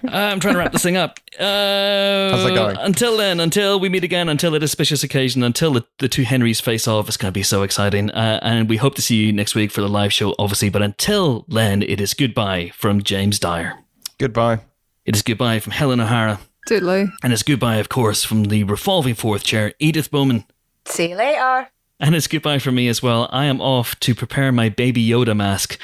I'm 0.07 0.39
trying 0.39 0.53
to 0.53 0.57
wrap 0.57 0.71
this 0.71 0.83
thing 0.83 0.97
up. 0.97 1.19
Uh, 1.39 2.31
How's 2.31 2.43
that 2.45 2.53
going? 2.55 2.77
Until 2.77 3.17
then, 3.17 3.39
until 3.39 3.79
we 3.79 3.89
meet 3.89 4.03
again, 4.03 4.29
until 4.29 4.55
it 4.55 4.63
is 4.63 4.71
auspicious 4.71 5.03
occasion, 5.03 5.43
until 5.43 5.73
the, 5.73 5.85
the 5.99 6.07
two 6.07 6.23
Henrys 6.23 6.61
face 6.61 6.87
off, 6.87 7.07
it's 7.07 7.17
going 7.17 7.31
to 7.31 7.37
be 7.37 7.43
so 7.43 7.63
exciting. 7.63 8.09
Uh, 8.11 8.39
and 8.41 8.69
we 8.69 8.77
hope 8.77 8.95
to 8.95 9.01
see 9.01 9.15
you 9.17 9.33
next 9.33 9.55
week 9.55 9.71
for 9.71 9.81
the 9.81 9.89
live 9.89 10.13
show, 10.13 10.35
obviously. 10.39 10.69
But 10.69 10.81
until 10.81 11.45
then, 11.47 11.81
it 11.81 11.99
is 11.99 12.13
goodbye 12.13 12.71
from 12.75 13.01
James 13.03 13.39
Dyer. 13.39 13.77
Goodbye. 14.17 14.61
It 15.05 15.15
is 15.15 15.21
goodbye 15.21 15.59
from 15.59 15.73
Helen 15.73 15.99
O'Hara. 15.99 16.39
Totally. 16.67 17.11
And 17.23 17.33
it's 17.33 17.43
goodbye, 17.43 17.75
of 17.77 17.89
course, 17.89 18.23
from 18.23 18.45
the 18.45 18.63
revolving 18.63 19.15
fourth 19.15 19.43
chair, 19.43 19.73
Edith 19.79 20.11
Bowman. 20.11 20.45
See 20.85 21.09
you 21.09 21.15
later. 21.15 21.69
And 21.99 22.15
it's 22.15 22.27
goodbye 22.27 22.59
from 22.59 22.75
me 22.75 22.87
as 22.87 23.03
well. 23.03 23.29
I 23.31 23.45
am 23.45 23.61
off 23.61 23.99
to 24.01 24.15
prepare 24.15 24.51
my 24.51 24.69
Baby 24.69 25.05
Yoda 25.07 25.35
mask 25.35 25.77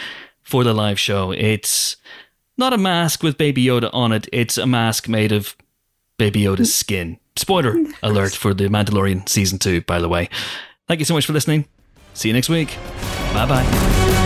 for 0.50 0.64
the 0.64 0.74
live 0.74 1.00
show. 1.00 1.32
It's 1.32 1.96
not 2.58 2.74
a 2.74 2.78
mask 2.78 3.24
with 3.24 3.38
Baby 3.38 3.64
Yoda 3.66 3.90
on 3.94 4.12
it, 4.12 4.28
it's 4.34 4.58
a 4.58 4.66
mask 4.66 5.08
made 5.08 5.32
of 5.32 5.56
Baby 6.18 6.42
Yoda's 6.42 6.74
skin. 6.74 7.20
Spoiler 7.36 7.78
alert 8.04 8.34
for 8.34 8.54
The 8.54 8.66
Mandalorian 8.66 9.30
Season 9.30 9.60
2, 9.60 9.82
by 9.82 10.00
the 10.00 10.10
way. 10.10 10.28
Thank 10.88 11.00
you 11.00 11.06
so 11.06 11.14
much 11.14 11.26
for 11.26 11.34
listening. 11.34 11.66
See 12.16 12.28
you 12.28 12.34
next 12.34 12.50
week. 12.50 12.76
Bye 13.34 13.46
bye. 13.46 14.19